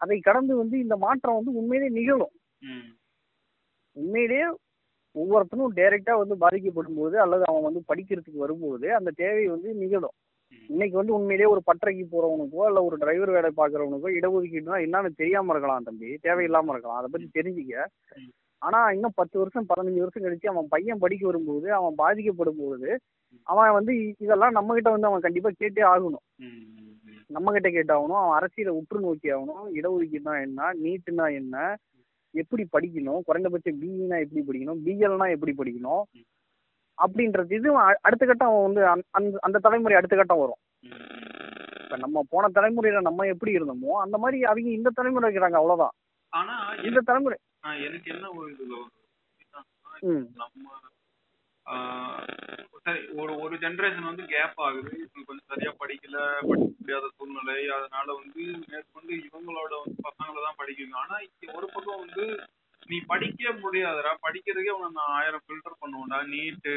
அதை 0.00 0.16
கடந்து 0.20 0.54
வந்து 0.56 0.76
இந்த 0.78 0.96
மாற்றம் 0.96 1.38
வந்து 1.38 1.52
உண்மையிலே 1.60 1.88
நிகழும். 1.98 2.34
உண்மையிலேயே 3.96 4.46
ஒவ்வொருத்தனும் 5.14 5.76
டைரக்டா 5.78 6.14
வந்து 6.18 6.34
பாதிக்கப்படும் 6.42 6.98
போது 7.00 7.16
அல்லது 7.20 7.44
அவன் 7.50 7.66
வந்து 7.68 7.80
படிக்கிறதுக்கு 7.88 8.44
வரும்போது 8.44 8.86
அந்த 8.98 9.10
தேவை 9.22 9.44
வந்து 9.48 9.68
நிகழும். 9.74 10.16
இன்னைக்கு 10.70 10.96
வந்து 10.96 11.14
உண்மையிலேயே 11.14 11.50
ஒரு 11.50 11.62
பட்டறைக்கு 11.66 12.04
போறவனுக்கோ 12.12 12.66
இல்ல 12.68 12.84
ஒரு 12.84 12.96
டிரைவர் 12.96 13.30
வேலை 13.30 13.50
பாக்குறவனுக்கோ 13.56 14.08
இடஒதுக்கீடுனா 14.18 14.76
என்னன்னு 14.86 15.10
தெரியாம 15.16 15.52
இருக்கலாம் 15.52 15.82
தம்பி. 15.82 16.10
தேவையில்லாம 16.22 16.72
இருக்கலாம். 16.72 16.98
அதை 17.00 17.08
பத்தி 17.12 17.28
தெரிஞ்சுக்க. 17.38 17.84
ஆனா 18.62 18.90
இன்னும் 18.90 19.12
பத்து 19.14 19.38
வருஷம் 19.38 19.66
பதினஞ்சு 19.68 19.98
வருஷம் 19.98 20.24
கழிச்சு 20.24 20.46
அவன் 20.46 20.68
பையன் 20.68 20.98
படிக்க 20.98 21.26
வரும்போது 21.26 21.72
அவன் 21.72 21.94
பாதிக்கப்படும் 21.94 22.56
போது 22.56 22.88
அவன் 23.42 23.72
வந்து 23.72 23.92
இதெல்லாம் 24.18 24.50
நம்ம 24.50 24.74
கிட்ட 24.74 24.90
வந்து 24.90 25.06
அவன் 25.06 25.20
கண்டிப்பா 25.20 25.50
கேட்டே 25.50 25.82
ஆகணும். 25.92 26.24
நம்ம 27.26 27.52
கிட்ட 27.52 27.68
கேட்டாகணும். 27.68 28.20
அவன் 28.22 28.36
அரசியலை 28.36 28.72
உற்று 28.74 29.00
நோக்கி 29.00 29.28
ஆகணும். 29.32 29.64
இடஒதுக்கீடுனா 29.78 30.34
என்ன? 30.42 30.72
நீட்டுனா 30.84 31.26
என்ன? 31.34 31.76
எப்படி 32.34 32.64
படிக்கணும்? 32.72 33.20
குறைந்தபட்சம் 33.22 33.80
பிஇனா 33.82 34.16
எப்படி 34.24 34.42
படிக்கணும்? 34.48 34.80
பிஎல்னா 34.86 35.26
எப்படி 35.30 35.54
படிக்கணும்? 35.60 36.02
அப்படின்றது 37.06 37.52
இது 37.52 37.76
அடுத்த 37.76 38.26
கட்டம் 38.26 38.48
அவன் 38.48 38.72
வந்து 38.72 39.04
அந்த- 39.10 39.38
அந்த 39.40 39.58
தலைமுறை 39.58 39.96
அடுத்த 39.96 40.16
கட்டம் 40.16 40.38
வரும். 40.38 40.56
இப்ப 41.82 41.96
நம்ம 41.96 42.22
போன 42.28 42.48
தலைமுறையில 42.54 43.00
நம்ம 43.00 43.24
எப்படி 43.24 43.56
இருந்தோமோ 43.56 44.00
அந்த 44.00 44.18
மாதிரி 44.18 44.44
அவங்க 44.44 44.70
இந்த 44.70 44.90
தலைமுறை 44.94 45.34
இருக்கிறாங்க 45.34 45.56
அவ்வளவுதான். 45.56 45.90
ஆனா 46.28 46.72
இந்த 46.72 47.00
தலைமுறை. 47.00 47.38
எனக்கு 47.62 48.14
என்ன 48.14 48.30
ஒரு 48.30 48.50
இதுல 48.50 48.84
நம்ம 50.34 50.76
சரி 52.82 53.08
ஒரு 53.08 53.38
ஒரு 53.38 53.56
ஜெனரேஷன் 53.56 54.04
வந்து 54.04 54.24
கேப் 54.24 54.60
ஆகுது. 54.60 54.88
இவங்க 54.88 55.22
கொஞ்சம் 55.26 55.46
சரியா 55.46 55.70
படிக்கல 55.70 56.46
படிக்க 56.46 56.70
முடியாத 56.78 57.10
சூழ்நிலை. 57.16 57.68
அதனால 57.68 58.12
வந்து 58.12 58.64
மேற்கொண்டு 58.68 59.14
இவங்களோட 59.14 59.70
வந்து 59.70 60.02
பசங்களை 60.02 60.42
தான் 60.44 60.56
படிக்கணும். 60.58 60.94
ஆனா 60.94 61.16
ஒரு 61.54 61.68
பக்கம் 61.74 61.98
வந்து 61.98 62.40
நீ 62.88 62.98
படிக்க 63.06 63.50
முடியாதுடா. 63.62 64.12
படிக்கிறதுக்கே 64.24 64.76
உனக்கு 64.76 64.98
நான் 64.98 65.14
ஆயிரம் 65.16 65.44
ஃபில்டர் 65.44 65.80
பண்ணுவேன்டா. 65.82 66.18
நீட்டு 66.28 66.74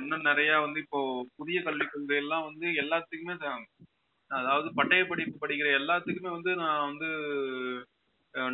இன்னும் 0.00 0.28
நிறைய 0.30 0.50
வந்து 0.60 0.80
இப்போ 0.80 1.00
புதிய 1.36 1.58
கல்விக் 1.62 1.92
கொள்கை 1.92 2.16
எல்லாம் 2.16 2.44
வந்து 2.44 2.66
எல்லாத்துக்குமே 2.82 3.36
அதாவது 4.30 4.68
பட்டய 4.74 5.02
படிப்பு 5.04 5.36
படிக்கிற 5.38 5.68
எல்லாத்துக்குமே 5.78 6.30
வந்து 6.30 6.50
நான் 6.56 6.86
வந்து 6.88 7.08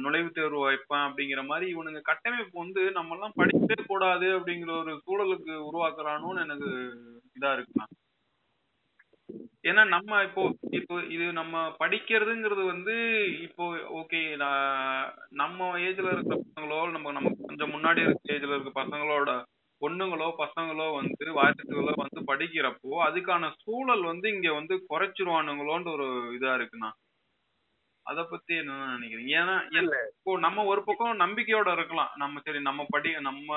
நுழைவுத் 0.02 0.36
தேர்வு 0.36 0.60
வைப்பேன் 0.60 1.06
அப்படிங்கிற 1.06 1.40
மாதிரி 1.46 1.66
இவனுங்க 1.72 2.00
கட்டமைப்பு 2.02 2.56
வந்து 2.60 2.82
நம்ம 2.92 3.14
எல்லாம் 3.14 3.36
படிக்கவே 3.36 3.78
கூடாது 3.86 4.26
அப்படிங்கிற 4.36 4.72
ஒரு 4.82 4.92
சூழலுக்கு 5.04 5.54
உருவாக்குறானுன்னு 5.68 6.44
எனக்கு 6.44 6.70
இதா 7.36 7.50
இருக்குண்ணா 7.54 7.86
ஏன்னா 9.62 9.82
நம்ம 9.86 10.22
இப்போ 10.22 10.42
இப்போ 10.70 10.96
இது 11.08 11.26
நம்ம 11.32 11.62
படிக்கிறதுங்கிறது 11.80 12.62
வந்து 12.64 12.94
இப்போ 13.42 13.64
ஓகே 14.00 14.20
நம்ம 15.34 15.68
ஏஜ்ல 15.80 16.12
இருக்கிற 16.12 16.36
பசங்களோ 16.42 16.80
நம்ம 16.90 17.12
நம்ம 17.12 17.32
கொஞ்சம் 17.42 17.72
முன்னாடி 17.74 18.02
இருக்க 18.02 18.34
ஏஜ்ல 18.34 18.56
இருக்க 18.56 18.72
பசங்களோட 18.80 19.30
பொண்ணுங்களோ 19.80 20.28
பசங்களோ 20.38 20.86
வந்து 20.94 21.24
வாரிசுகளோ 21.38 21.94
வந்து 21.98 22.20
படிக்கிறப்போ 22.28 22.92
அதுக்கான 23.06 23.50
சூழல் 23.62 24.04
வந்து 24.04 24.26
இங்க 24.28 24.50
வந்து 24.52 24.74
குறைச்சிருவானுங்களோன்ற 24.90 25.90
ஒரு 25.96 26.06
இதா 26.36 26.52
இருக்குண்ணா 26.58 26.90
அத 28.06 28.22
பத்தி 28.24 28.52
என்ன 28.54 28.72
நினைக்கிறீங்க 28.90 29.32
ஏன்னா 29.40 29.54
இல்ல. 29.72 29.92
இப்போ 30.14 30.32
நம்ம 30.38 30.64
ஒரு 30.64 30.80
பக்கம் 30.84 31.22
நம்பிக்கையோட 31.22 31.68
இருக்கலாம். 31.72 32.10
நம்ம 32.16 32.40
சரி 32.40 32.60
நம்ம 32.60 32.82
படி 32.90 33.10
நம்ம 33.20 33.50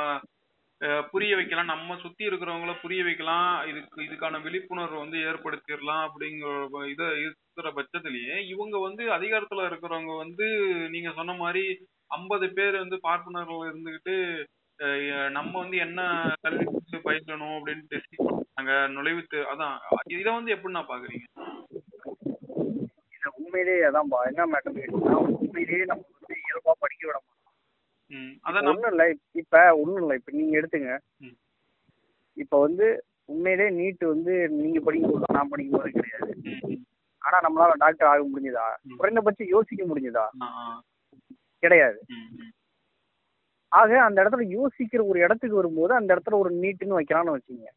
புரிய 1.11 1.35
வைக்கலாம். 1.35 1.71
நம்ம 1.73 1.95
சுத்தி 1.97 2.23
இருக்கிறவங்கள 2.27 2.73
புரிய 2.81 3.01
வைக்கலாம். 3.03 3.51
இதுக்கு 3.69 3.99
இதுக்கான 4.01 4.41
விழிப்புணர்வு 4.43 4.97
வந்து 4.99 5.17
ஏற்படுத்திடலாம் 5.29 6.03
அப்படிங்கிற 6.07 6.51
இதை 6.91 7.07
இத 7.23 7.31
இருக்கிற 7.45 7.69
பட்சத்திலேயே 7.77 8.35
இவங்க 8.53 8.77
வந்து 8.77 9.03
அதிகாரத்துல 9.17 9.65
இருக்கிறவங்க 9.69 10.13
வந்து 10.17 10.47
நீங்க 10.89 11.11
சொன்ன 11.11 11.35
மாதிரி 11.35 11.63
ஐம்பது 12.11 12.47
பேர் 12.57 12.83
வந்து 12.83 12.99
பார்ப்பனர்கள் 13.07 13.67
இருந்துகிட்டு 13.69 14.15
நம்ம 15.29 15.51
வந்து 15.59 15.77
என்ன 15.77 16.01
கல்வி 16.41 16.65
கற்று 16.65 16.97
பயிலணும் 17.05 17.55
அப்படின்னு 17.57 17.85
டெஸ்டிங் 17.93 18.27
பண்ணாங்க 18.27 18.73
நுழைவுத்து 18.95 19.39
அதான். 19.53 19.77
இதை 20.17 20.29
வந்து 20.33 20.53
எப்படிண்ணா 20.55 20.83
பாக்குறீங்க? 20.91 21.25
உண்மையிலேயே 23.39 23.87
அதான்பா. 23.89 24.19
என்ன 24.29 24.45
மேட்டர் 24.51 24.77
உண்மையிலேயே 25.37 25.85
நம்ம 25.91 26.05
வந்து 26.17 26.35
இயல்பா 26.43 26.73
படிக்க 26.83 27.03
விட 27.07 27.17
மாட்டோம் 28.09 28.23
ம் 28.23 28.33
அதான் 28.45 28.63
நம்ம- 28.63 28.71
ஒண்ணும் 28.73 28.91
இல்ல 28.91 29.03
இப்ப 29.33 29.55
ஒண்ணும் 29.75 30.01
இல்ல 30.01 30.15
இப்ப 30.15 30.31
நீங்க 30.31 30.59
எடுத்துங்க. 30.59 30.91
இப்ப 32.37 32.59
வந்து 32.59 32.87
உண்மையிலேயே 33.25 33.69
நீட் 33.77 34.03
வந்து 34.05 34.33
நீங்க 34.55 34.79
படிக்கும்போது 34.79 35.33
நான் 35.33 35.49
படிக்கும்போது 35.49 35.89
கிடையாது 35.91 36.29
ம், 36.43 36.59
ம். 36.67 36.81
ஆனா 37.21 37.37
நம்மளால 37.39 37.73
டாக்டர் 37.77 38.07
ஆக 38.07 38.23
முடிஞ்சதா. 38.25 38.65
குறைந்தபட்சம் 38.97 39.47
யோசிக்க 39.47 39.83
முடிஞ்சதா. 39.85 40.25
கிடையாது. 41.63 41.99
ஆக 43.71 44.01
அந்த 44.03 44.17
இடத்துல 44.23 44.43
யோசிக்கிற 44.51 45.01
ஒரு 45.07 45.19
இடத்துக்கு 45.19 45.55
வரும்போது 45.55 45.93
அந்த 45.93 46.15
இடத்துல 46.15 46.37
ஒரு 46.37 46.51
நீட்டுன்னு 46.55 46.99
வைக்கிறான்னு 46.99 47.35
வச்சுங்க. 47.35 47.67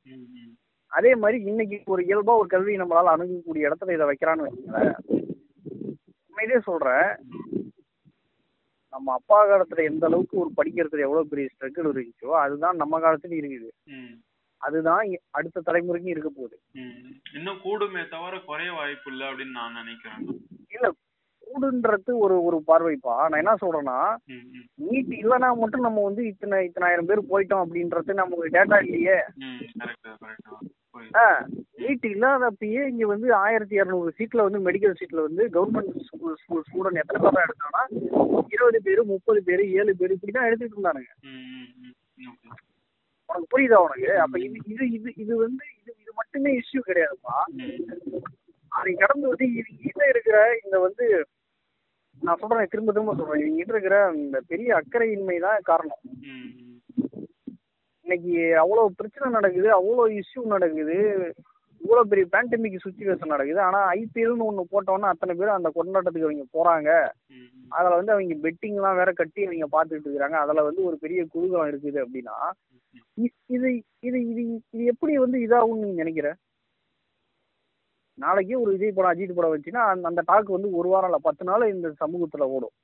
அதே 0.92 1.14
மாதிரி 1.14 1.38
இன்னைக்கு 1.44 1.76
ஒரு 1.86 2.02
இயல்பா 2.02 2.32
ஒரு 2.36 2.48
கல்வி 2.48 2.76
நம்மளால 2.76 3.12
அணுகக்கூடிய 3.12 3.68
இடத்துல 3.68 3.94
இதை 3.94 4.06
வைக்கிறான்னு 4.06 4.46
வச்சுங்களேன் 4.46 4.94
உண்மையிலேயே 6.26 6.60
சொல்றேன் 6.60 7.08
நம்ம 8.92 9.12
அப்பா 9.12 9.38
காலத்துல 9.48 9.84
எந்த 9.90 10.04
அளவுக்கு 10.06 10.36
ஒரு 10.38 10.50
படிக்கிறதுல 10.56 11.06
எவ்வளவு 11.06 11.30
பெரிய 11.32 11.48
ஸ்ட்ரகிள் 11.52 11.90
இருந்துச்சோ 11.90 12.30
அதுதான் 12.44 12.80
நம்ம 12.82 13.00
காலத்துலயும் 13.00 13.40
இருக்குது. 13.42 13.70
அதுதான் 14.60 15.02
அடுத்த 15.30 15.62
தலைமுறைக்கும் 15.66 16.14
இருக்க 16.14 16.30
போகுது. 16.30 16.56
இன்னும் 17.36 17.60
கூடுமே 17.66 18.02
தவிர 18.08 18.40
குறைய 18.48 18.72
வாய்ப்பு 18.72 19.08
இல்லை 19.12 19.26
அப்படின்னு 19.28 19.58
நான் 19.60 19.78
நினைக்கிறேன். 19.80 20.24
இல்ல 20.74 20.88
கூடுன்றது 21.46 22.12
ஒரு 22.24 22.34
ஒரு 22.48 22.58
பார்வைப்பா. 22.66 23.14
நான் 23.28 23.40
என்ன 23.42 23.54
சொல்றேன்னா. 23.62 23.96
நீட் 24.84 25.12
இல்லைன்னா 25.20 25.48
மட்டும் 25.62 25.86
நம்ம 25.86 26.02
வந்து 26.02 26.22
இத்தனை 26.26 26.58
இத்தனாயிரம் 26.68 27.08
பேர் 27.10 27.30
போயிட்டோம் 27.32 27.64
அப்படின்றது 27.64 28.20
நமக்கு 28.20 28.54
டேட்டா 28.58 28.78
இல்லையே. 28.84 29.16
நீட் 31.80 32.06
இல்லாதப்பயே 32.12 32.80
இங்க 32.92 33.04
வந்து 33.12 33.28
ஆயிரத்தி 33.44 33.74
இரநூறு 33.80 34.10
சீட்ல 34.18 34.44
வந்து 34.46 34.60
மெடிக்கல் 34.66 34.96
சீட்ல 35.00 35.20
வந்து 35.26 35.42
கவர்மெண்ட் 35.56 36.00
ஸ்கூல் 36.08 36.38
ஸ்கூல் 36.42 36.64
ஸ்டூடெண்ட் 36.68 37.00
எத்தனை 37.02 37.20
பேர் 37.36 37.46
எடுத்தாங்கன்னா 37.46 37.84
இருபது 38.54 38.80
பேர் 38.86 39.02
முப்பது 39.12 39.40
பேர் 39.48 39.62
ஏழு 39.80 39.92
பேர் 40.00 40.14
இப்படி 40.16 40.32
தான் 40.36 40.48
எடுத்துட்டு 40.48 40.76
இருந்தானுங்க. 40.76 41.12
உனக்கு 43.28 43.50
புரியுதா 43.52 43.78
உனக்கு? 43.86 44.10
அப்ப 44.24 44.38
இது 44.46 44.58
இது 44.74 44.84
இது 44.96 45.10
இது 45.24 45.32
வந்து 45.44 45.64
இது 45.80 45.92
இது 46.02 46.12
மட்டுமே 46.20 46.52
இஷ்யூ 46.60 46.80
கிடையாதுப்பா. 46.88 47.36
அதை 48.72 48.90
கடந்து 49.02 49.30
வந்து 49.32 49.46
கிட்ட 49.84 50.02
இருக்கிற 50.12 50.38
இந்த 50.64 50.76
வந்து 50.86 51.06
நான் 52.22 52.40
சொல்றேன் 52.40 52.72
திரும்ப 52.72 52.92
திரும்ப 52.92 53.14
சொல்றேன். 53.20 53.42
இவங்க 53.42 53.60
கிட்ட 53.60 53.74
இருக்கிற 53.76 53.98
இந்த 54.22 54.40
பெரிய 54.52 54.70
அக்கறையின்மை 54.80 55.38
தான் 55.46 55.68
காரணம். 55.70 56.02
இன்னைக்கு 58.10 58.38
அவ்வளோ 58.60 58.84
பிரச்சனை 59.00 59.26
நடக்குது 59.34 59.68
அவ்வளோ 59.76 60.04
இஷ்யூ 60.20 60.40
நடக்குது. 60.52 60.96
இவ்வளோ 61.80 62.00
பெரிய 62.10 62.24
பேண்டமிக் 62.32 62.82
சுச்சுவேஷன் 62.84 63.32
நடக்குது. 63.32 63.60
ஆனால் 63.66 63.84
ஐபிஎல்னு 63.98 64.46
ஒன்று 64.48 64.62
போட்டோன்னா 64.72 65.10
அத்தனை 65.12 65.34
பேரும் 65.34 65.58
அந்த 65.58 65.70
கொண்டாட்டத்துக்கு 65.76 66.28
அவங்க 66.28 66.46
போகிறாங்க. 66.56 66.88
அதில் 67.76 67.96
வந்து 67.98 68.14
அவங்க 68.14 68.38
பெட்டிங்லாம் 68.46 68.98
வேற 69.00 69.12
கட்டி 69.20 69.46
அவங்க 69.46 69.68
பார்த்துட்டு 69.76 70.06
இருக்கிறாங்க. 70.06 70.38
அதில் 70.42 70.66
வந்து 70.68 70.82
ஒரு 70.88 70.98
பெரிய 71.04 71.20
குதூகலம் 71.34 71.70
இருக்குது 71.72 72.02
அப்படின்னா 72.04 72.36
இது 73.18 73.30
இது 73.56 73.70
இது 74.08 74.18
இது 74.74 74.82
எப்படி 74.94 75.14
வந்து 75.24 75.38
இதாகும்னு 75.46 75.86
நீ 75.86 75.94
நினைக்கிற? 76.02 76.28
நாளைக்கே 78.18 78.60
ஒரு 78.64 78.70
விஜய் 78.76 78.96
படம் 78.98 79.12
அஜித் 79.14 79.38
படம் 79.38 79.56
வச்சுன்னா 79.56 79.82
அந்த 79.94 80.04
அந்த 80.12 80.22
டாக் 80.32 80.54
வந்து 80.56 80.70
ஒரு 80.80 80.88
வாரம் 80.94 81.10
இல்லை 81.12 81.22
பத்து 81.30 81.50
நாள் 81.52 81.70
இந்த 81.76 81.88
சமூகத்தில் 82.04 82.50
ஓடும். 82.56 82.76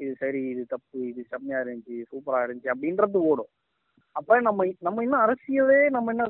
இது 0.00 0.12
சரி 0.22 0.44
இது 0.52 0.62
தப்பு 0.76 0.98
இது 1.10 1.22
செம்மையா 1.32 1.58
இருந்துச்சு 1.64 1.96
சூப்பரா 2.12 2.44
இருந்துச்சு 2.46 2.74
அப்படின்றது 2.76 3.20
ஓடும். 3.32 3.52
அப்ப 4.12 4.40
நம்ம 4.40 4.64
நம்ம 4.78 5.02
இன்னும் 5.02 5.20
அரசியலே 5.20 5.90
நம்ம 5.90 6.10
என்ன 6.10 6.24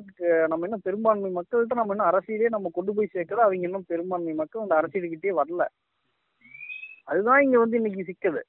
நம்ம 0.46 0.64
இன்னும் 0.64 0.80
பெரும்பான்மை 0.82 1.32
மக்கள்கிட்ட 1.32 1.74
நம்ம 1.74 1.94
இன்னும் 1.94 2.10
அரசியலே 2.10 2.48
நம்ம 2.48 2.68
கொண்டு 2.72 2.94
போய் 2.94 3.08
சேர்க்கல 3.14 3.34
அவங்க 3.34 3.64
இன்னும் 3.64 3.84
பெரும்பான்மை 3.86 4.34
மக்கள் 4.34 4.62
அந்த 4.62 4.74
அரசியல்கிட்டயே 4.74 5.32
வரல. 5.32 5.66
அதுதான் 7.04 7.42
இங்க 7.42 7.58
வந்து 7.58 7.76
இன்னைக்கு 7.76 8.02
சிக்கது 8.02 8.42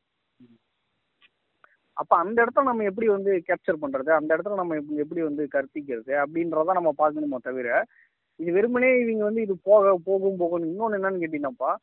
அப்ப 1.93 2.17
அந்த 2.17 2.43
இடத்துல 2.43 2.63
நம்ம 2.63 2.83
எப்படி 2.83 3.07
வந்து 3.07 3.43
கேப்சர் 3.47 3.81
பண்றது? 3.81 4.09
அந்த 4.09 4.37
இடத்துல 4.37 4.55
நம்ம 4.55 4.75
எப்படி- 4.75 4.95
எப்படி 4.95 5.21
வந்து 5.21 5.47
கற்பிக்கிறது? 5.53 6.25
அப்படின்றத 6.25 6.71
நம்ம 6.71 6.93
பார்க்கணுமோ 6.97 7.35
தவிர 7.41 7.85
இது 8.35 8.51
வெறுமனே 8.51 8.99
இவங்க 8.99 9.23
வந்து 9.23 9.41
இது 9.41 9.57
போக 9.63 9.99
போகும் 10.03 10.37
போகணும் 10.37 10.69
இன்னொன்னு 10.69 10.95
என்னன்னு 10.95 11.23
கேட்டீங்கன்னாப்பா 11.23 11.75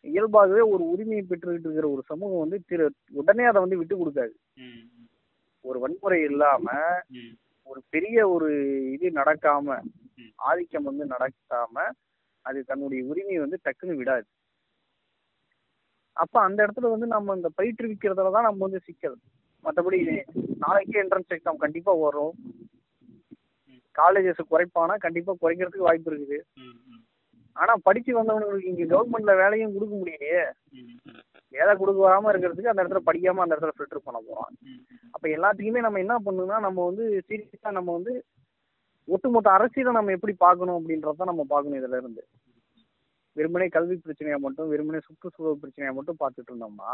இயல்பாகவே 0.00 0.60
ஒரு 0.60 0.88
உரிமையை 0.88 1.26
பெற்றுக்கிட்டு 1.28 1.60
இருக்கிற 1.60 1.88
ஒரு 1.88 2.02
சமூகம் 2.06 2.38
வந்து 2.38 2.62
திரு 2.66 2.92
உடனே 3.12 3.44
அதை 3.44 3.60
வந்து 3.60 3.76
விட்டு 3.76 3.96
கொடுக்காது. 3.96 4.34
ஒரு 5.64 5.78
வன்முறை 5.80 6.20
இல்லாம. 6.22 6.66
ஒரு 7.68 7.80
பெரிய 7.90 8.18
ஒரு 8.28 8.48
இது 8.94 9.06
நடக்காம. 9.20 9.76
ஆதிக்கம் 10.48 10.88
வந்து 10.88 11.04
நடக்காம 11.06 11.76
அது 12.44 12.58
தன்னுடைய 12.64 13.02
உரிமையை 13.10 13.40
வந்து 13.40 13.58
டக்குன்னு 13.64 13.98
விடாது 14.00 14.26
அப்ப 16.16 16.34
அந்த 16.40 16.58
இடத்துல 16.64 16.90
வந்து 16.90 17.06
நம்ம 17.06 17.34
இந்த 17.34 17.48
பயிற்றுவிக்கிறதுல 17.58 18.32
தான் 18.32 18.46
நம்ம 18.48 18.62
வந்து 18.66 18.80
சிக்கல் 18.88 19.16
மற்றபடி 19.64 19.98
நாளைக்கே 20.64 21.00
என்ட்ரன்ஸ் 21.02 21.34
எக்ஸாம் 21.36 21.62
கண்டிப்பா 21.64 21.92
வரும் 22.02 22.34
காலேஜஸ் 23.96 24.50
குறைப்பானா 24.52 24.94
கண்டிப்பா 24.98 25.32
குறைக்கிறதுக்கு 25.42 25.88
வாய்ப்பு 25.88 26.10
இருக்குது. 26.10 26.38
ஆனா 27.56 27.72
படிச்சு 27.86 28.12
வந்தவங்களுக்கு 28.18 28.70
இங்க 28.70 28.84
கவர்மெண்ட்ல 28.92 29.34
வேலையும் 29.42 29.74
கொடுக்க 29.74 29.94
முடியலையே. 29.94 30.44
வேலை 31.54 31.72
கொடுக்க 31.76 31.98
வராம 32.02 32.30
இருக்கிறதுக்கு 32.32 32.72
அந்த 32.72 32.82
இடத்துல 32.82 33.02
படிக்காம 33.08 33.42
அந்த 33.44 33.54
இடத்துல 33.54 33.74
ஃபில்டர் 33.76 34.06
பண்ண 34.06 34.18
போறோம். 34.20 34.50
ம், 34.62 34.80
அப்ப 35.10 35.24
எல்லாத்துக்குமே 35.28 35.80
நம்ம 35.80 35.98
என்ன 35.98 36.14
பண்ணணும்னா 36.18 36.58
நம்ம 36.60 36.84
வந்து 36.84 37.04
சீரியஸா 37.28 37.70
நம்ம 37.70 37.92
வந்து 37.92 38.14
ஒட்டுமொத்த 39.08 39.48
அரசியலை 39.50 39.92
நம்ம 39.92 40.12
எப்படி 40.12 40.34
பார்க்கணும் 40.36 40.78
அப்படின்றத 40.78 41.24
நம்ம 41.24 41.44
பார்க்கணும் 41.48 41.80
இதுல 41.80 42.00
இருந்து. 42.00 42.22
வெறுமனே 43.36 43.68
கல்வி 43.68 43.96
பிரச்சனையா 43.96 44.38
மட்டும் 44.38 44.68
வெறுமனே 44.68 44.98
சுற்றுச்சூழல் 44.98 45.60
பிரச்சனையா 45.62 45.92
மட்டும் 45.94 46.20
பார்த்துட்டு 46.20 46.50
இருந்தோம்னா 46.52 46.92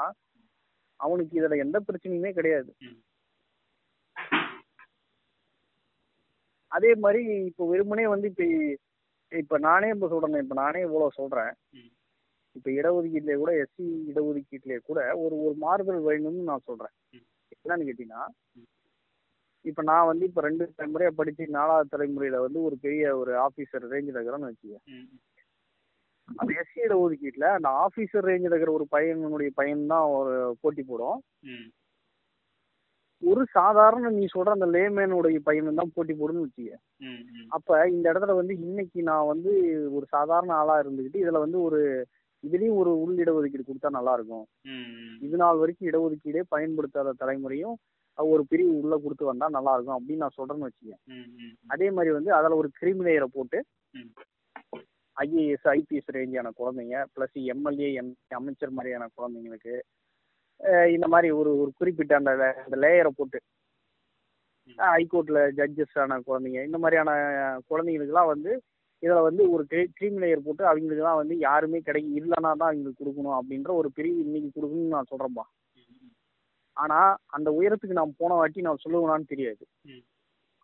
அவனுக்கு 1.01 1.39
இதுல 1.41 1.57
எந்த 1.57 1.79
பிரச்சனையுமே 1.81 2.31
கிடையாது. 2.33 2.71
அதே 6.73 6.91
மாதிரி 6.95 7.23
இப்போ 7.47 7.65
வெறுமனே 7.69 8.07
வந்து 8.07 8.27
இப்ப 8.27 8.45
இப்ப 9.33 9.59
நானே 9.59 9.89
இப்ப 9.89 10.09
சொல்றேன் 10.09 10.43
இப்ப 10.43 10.55
நானே 10.55 10.81
இவ்வளவு 10.81 11.17
சொல்றேன். 11.17 11.53
ம். 11.73 11.91
இப்ப 12.57 12.69
இடஒதுக்கீட்டுல 12.73 13.35
கூட 13.39 13.53
எஸ்சி 13.61 13.85
இடஒதுக்கீட்டுல 14.11 14.77
கூட 14.83 15.01
ஒரு 15.23 15.35
ஒரு 15.45 15.55
மாறுதல் 15.61 16.07
வேணும்னு 16.07 16.49
நான் 16.49 16.67
சொல்றேன். 16.69 16.95
ம். 17.15 17.27
என்னன்னு 17.57 17.89
கேட்டீங்கன்னா. 17.89 18.23
இப்ப 19.65 19.83
நான் 19.87 20.09
வந்து 20.09 20.25
இப்ப 20.29 20.41
ரெண்டு 20.41 20.65
தலைமுறையா 20.71 21.11
படிச்சு 21.17 21.45
நாலாவது 21.55 21.93
தலைமுறையில 21.95 22.39
வந்து 22.45 22.61
ஒரு 22.67 22.77
பெரிய 22.85 23.11
ஒரு 23.17 23.33
ஆபீசர் 23.43 23.91
ரேஞ்சில் 23.91 24.15
இருக்கிறேன்னு 24.15 24.51
வச்சுக்க 24.51 24.77
ம், 24.93 25.09
அந்த 26.29 26.51
எஸ்சி 26.61 26.79
இடஒதுக்கீட்டுல 26.85 27.47
அந்த 27.57 27.69
ஆபீசர் 27.83 28.29
ரேஞ்சில் 28.29 28.53
இருக்கிற 28.53 28.73
ஒரு 28.73 28.87
பையனுடைய 28.93 29.51
பையன் 29.55 29.91
தான் 29.93 30.07
ஒரு 30.17 30.33
போட்டி 30.63 30.83
போடும். 30.85 31.21
ஒரு 33.23 33.43
சாதாரண 33.53 34.11
நீ 34.13 34.25
சொல்ற 34.29 34.55
அந்த 34.55 34.67
லேமேனுடைய 34.75 35.39
பையன் 35.43 35.81
தான் 35.81 35.95
போட்டி 35.95 36.15
போடுன்னு 36.15 36.45
வச்சுக்க 36.45 36.77
அப்ப 37.53 37.69
இந்த 37.89 38.05
இடத்துல 38.11 38.37
வந்து 38.39 38.55
இன்னைக்கு 38.61 39.01
நான் 39.03 39.31
வந்து 39.31 39.53
ஒரு 39.93 40.07
சாதாரண 40.13 40.53
ஆளா 40.57 40.77
இருந்துகிட்டு 40.83 41.23
இதுல 41.23 41.43
வந்து 41.43 41.59
ஒரு 41.63 41.81
இதுலயும் 42.45 42.79
ஒரு 42.81 42.91
உள் 43.01 43.17
இடஒதுக்கீடு 43.19 43.65
கொடுத்தா 43.65 43.89
நல்லா 43.97 44.13
இருக்கும். 44.17 44.45
இது 45.23 45.37
நாள் 45.43 45.61
வரைக்கும் 45.61 45.89
இடஒதுக்கீடே 45.91 46.43
பயன்படுத்தாத 46.53 47.15
தலைமுறையும் 47.21 47.75
ஒரு 48.19 48.43
பிரிவு 48.51 48.73
உள்ள 48.79 48.95
கொடுத்து 48.99 49.25
வந்தா 49.29 49.47
நல்லா 49.55 49.73
இருக்கும் 49.75 49.97
அப்படின்னு 49.97 50.25
நான் 50.25 50.37
சொல்றேன்னு 50.37 50.67
வச்சுக்கேன் 50.67 51.01
அதே 51.71 51.89
மாதிரி 51.97 52.11
வந்து 52.17 52.31
அதுல 52.39 52.57
ஒரு 52.61 52.69
கிரிமி 52.79 53.05
லேயரை 53.07 53.29
போட்டு. 53.37 53.59
ஐஏஎஸ் 55.17 55.69
ஐபிஎஸ் 55.73 56.15
ரேஞ்சான 56.17 56.51
குழந்தைங்க 56.59 56.99
பிளஸ் 57.15 57.39
எம்எல்ஏ 57.53 57.89
எம் 58.01 58.11
அமைச்சர் 58.37 58.77
மாதிரியான 58.77 59.09
குழந்தைங்களுக்கு 59.17 59.75
இந்த 60.95 61.07
மாதிரி 61.13 61.29
ஒரு 61.37 61.51
ஒரு 61.61 61.71
குறிப்பிட்ட 61.79 62.15
அந்த 62.19 62.33
அந்த 62.65 62.77
லேயரை 62.83 63.11
போட்டு 63.13 63.39
ம். 64.69 64.77
ஹைகோர்ட்ல 64.79 65.41
ஜட்ஜஸ் 65.59 65.97
ஆன 66.03 66.19
குழந்தைங்க 66.27 66.61
இந்த 66.67 66.79
மாதிரியான 66.83 67.11
குழந்தைங்களுக்குலாம் 67.71 68.33
வந்து 68.33 68.53
இதில் 69.03 69.27
வந்து 69.29 69.43
ஒரு 69.55 69.63
க்ரீம் 69.97 70.21
லேயர் 70.23 70.47
போட்டு 70.47 70.63
அவங்களுக்குலாம் 70.71 71.21
வந்து 71.21 71.35
யாருமே 71.49 71.79
கிடைக்க 71.89 72.09
இல்லைன்னா 72.21 72.51
தான் 72.61 72.71
அவங்களுக்கு 72.71 73.01
கொடுக்கணும் 73.03 73.37
அப்படின்ற 73.39 73.71
ஒரு 73.81 73.89
பிரிவு 73.97 74.21
இன்னைக்கு 74.27 74.51
கொடுக்கணும்னு 74.57 74.95
நான் 74.97 75.11
சொல்கிறேன்ப்பா 75.13 75.47
ஆனால் 76.77 77.13
அந்த 77.37 77.49
உயரத்துக்கு 77.59 77.99
நான் 77.99 78.19
போன 78.21 78.37
வாட்டி 78.41 78.61
நான் 78.67 78.83
சொல்லுவேனான்னு 78.85 79.33
தெரியாது. 79.33 79.65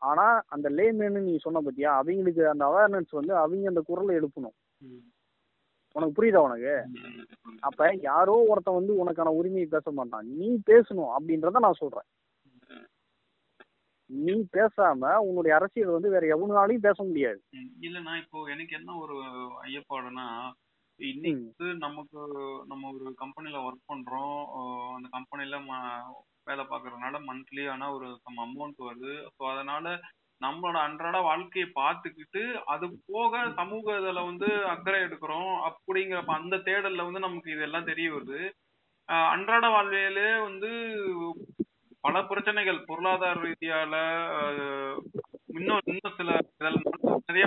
ஆனால் 0.03 0.39
அந்த 0.55 0.69
லேமேன்னு 0.79 1.21
நீ 1.27 1.35
சொன்ன 1.45 1.61
பத்தியா 1.67 1.91
அவங்களுக்கு 1.99 2.43
அந்த 2.53 2.65
அவேர்னஸ் 2.71 3.19
வந்து 3.19 3.33
அவங்க 3.43 3.73
அந்த 3.73 3.83
குரலை 3.89 4.15
எழுப்பணும். 4.21 4.57
உனக்கு 5.97 6.17
புரியுதா 6.17 6.41
உனக்கு. 6.47 6.75
அப்ப 7.69 7.89
யாரோ 8.11 8.35
ஒருத்தன் 8.51 8.79
வந்து 8.79 8.95
உனக்கான 9.03 9.33
உரிமையை 9.41 9.69
பேச 9.75 9.93
மாட்டான். 9.99 10.27
நீ 10.41 10.49
பேசணும் 10.71 11.13
அப்படின்றத 11.17 11.63
நான் 11.67 11.81
சொல்றேன். 11.83 12.09
நீ 14.11 14.35
பேசாம 14.53 15.12
உன்னுடைய 15.20 15.53
அரசியல் 15.57 15.95
வந்து 15.95 16.11
வேற 16.11 16.24
எவனாலையும் 16.35 16.87
பேச 16.87 16.99
முடியாது. 17.05 17.41
ம். 17.53 17.70
இல்லண்ணா 17.81 18.12
இப்போ 18.16 18.39
எனக்கு 18.49 18.74
என்ன 18.77 18.91
ஒரு 18.97 19.16
ஐயப்பாடுனா 19.62 20.27
இன்னைக்கு 21.01 21.66
நமக்கு 21.77 22.20
நம்ம 22.66 22.91
ஒரு 22.93 23.09
கம்பெனில 23.15 23.57
ஒர்க் 23.61 23.89
பண்றோம். 23.89 24.37
அந்த 24.95 25.09
கம்பெனில 25.09 25.59
வேலை 26.47 26.65
பார்க்கறதுனால 26.65 27.19
மந்த்லி 27.27 27.65
ஆனா 27.69 27.87
ஒரு 27.93 28.09
சம் 28.23 28.39
அமௌண்ட் 28.39 28.78
வருது. 28.81 29.15
ஸோ 29.31 29.43
அதனால 29.53 29.87
நம்மளோட 30.41 30.77
அன்றாட 30.78 31.19
வாழ்க்கையை 31.20 31.69
பார்த்துக்கிட்டு 31.74 32.43
அது 32.66 32.87
போக 33.07 33.53
சமூக 33.55 33.97
இதுல 33.99 34.23
வந்து 34.24 34.49
அக்கறை 34.66 34.99
எடுக்கிறோம். 35.01 35.53
அப்படிங்கிற 35.69 36.20
அந்த 36.37 36.57
தேடல்ல 36.66 37.07
வந்து 37.07 37.20
நமக்கு 37.20 37.51
இதெல்லாம் 37.51 37.85
தெரிய 37.85 38.09
வருது. 38.12 38.41
அன்றாட 39.28 39.66
வாழ்வியலே 39.69 40.28
வந்து 40.43 40.70
பல 42.05 42.23
பிரச்சனைகள். 42.23 42.85
பொருளாதார 42.86 43.40
ரீதியால 43.40 43.94
அஹ் 44.36 44.98
இன்னும் 45.56 45.81
இன்னும் 45.85 46.16
சில 46.16 46.31
இதெல்லாம் 46.52 47.23
நிறைய 47.27 47.47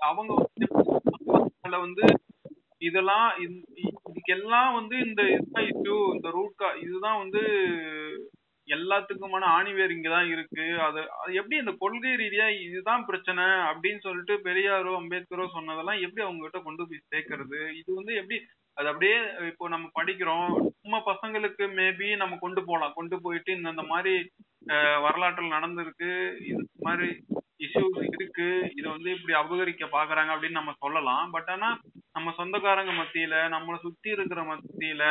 அவங்க 0.00 0.32
வந்து 1.78 2.04
இதெல்லாம் 2.78 3.26
இதுக்கெல்லாம் 3.84 4.74
வந்து 4.74 4.96
இந்த 4.98 5.22
இதுதான் 5.28 5.64
இஷ்யூ 5.64 5.96
இந்த 6.14 6.30
ரூட் 6.30 6.62
இதுதான் 6.82 7.18
வந்து 7.18 7.42
எல்லாத்துக்குமான 8.68 9.44
ஆணிவேர் 9.56 9.94
இங்கதான் 9.94 10.30
இருக்கு. 10.30 10.64
அது 10.80 11.00
எப்படி 11.34 11.56
இந்த 11.56 11.72
கொள்கை 11.78 12.10
ரீதியா 12.14 12.46
இதுதான் 12.60 13.04
பிரச்சனை 13.04 13.44
அப்படின்னு 13.70 14.00
சொல்லிட்டு 14.00 14.34
பெரியாரோ 14.38 14.92
அம்பேத்கரோ 15.00 15.46
சொன்னதெல்லாம் 15.48 16.00
எப்படி 16.00 16.22
அவங்க 16.22 16.42
கிட்ட 16.42 16.58
கொண்டு 16.58 16.86
போய் 16.88 17.08
சேர்க்கறது? 17.10 17.58
இது 17.78 17.94
வந்து 17.94 18.14
எப்படி 18.14 18.38
அது 18.76 18.88
அப்படியே 18.88 19.16
இப்போ 19.48 19.64
நம்ம 19.68 19.86
படிக்கிறோம். 19.94 20.48
சும்மா 20.76 20.98
பசங்களுக்கு 21.06 21.64
மேபி 21.76 22.08
நம்ம 22.16 22.38
கொண்டு 22.38 22.60
போகலாம் 22.64 22.94
கொண்டு 22.94 23.16
போயிட்டு 23.20 23.50
இந்த 23.52 23.68
இந்த 23.70 23.84
மாதிரி 23.88 24.14
வரலாற்றில் 25.04 25.54
நடந்திருக்கு. 25.54 26.10
இது 26.48 26.58
மாதிரி 26.80 27.08
இஷ்யூஸ் 27.60 27.98
இருக்கு. 28.10 28.48
இதை 28.74 28.86
வந்து 28.90 29.10
இப்படி 29.10 29.34
அபகரிக்க 29.36 29.84
பாக்குறாங்க 29.90 30.30
அப்படின்னு 30.34 30.60
நம்ம 30.60 30.74
சொல்லலாம். 30.78 31.24
பட் 31.30 31.50
ஆனா 31.50 31.68
நம்ம 32.12 32.32
சொந்தக்காரங்க 32.36 32.92
மத்தியில 32.94 33.34
நம்மளை 33.54 33.78
சுத்தி 33.78 34.08
இருக்கிற 34.10 34.40
மத்தியில 34.44 35.04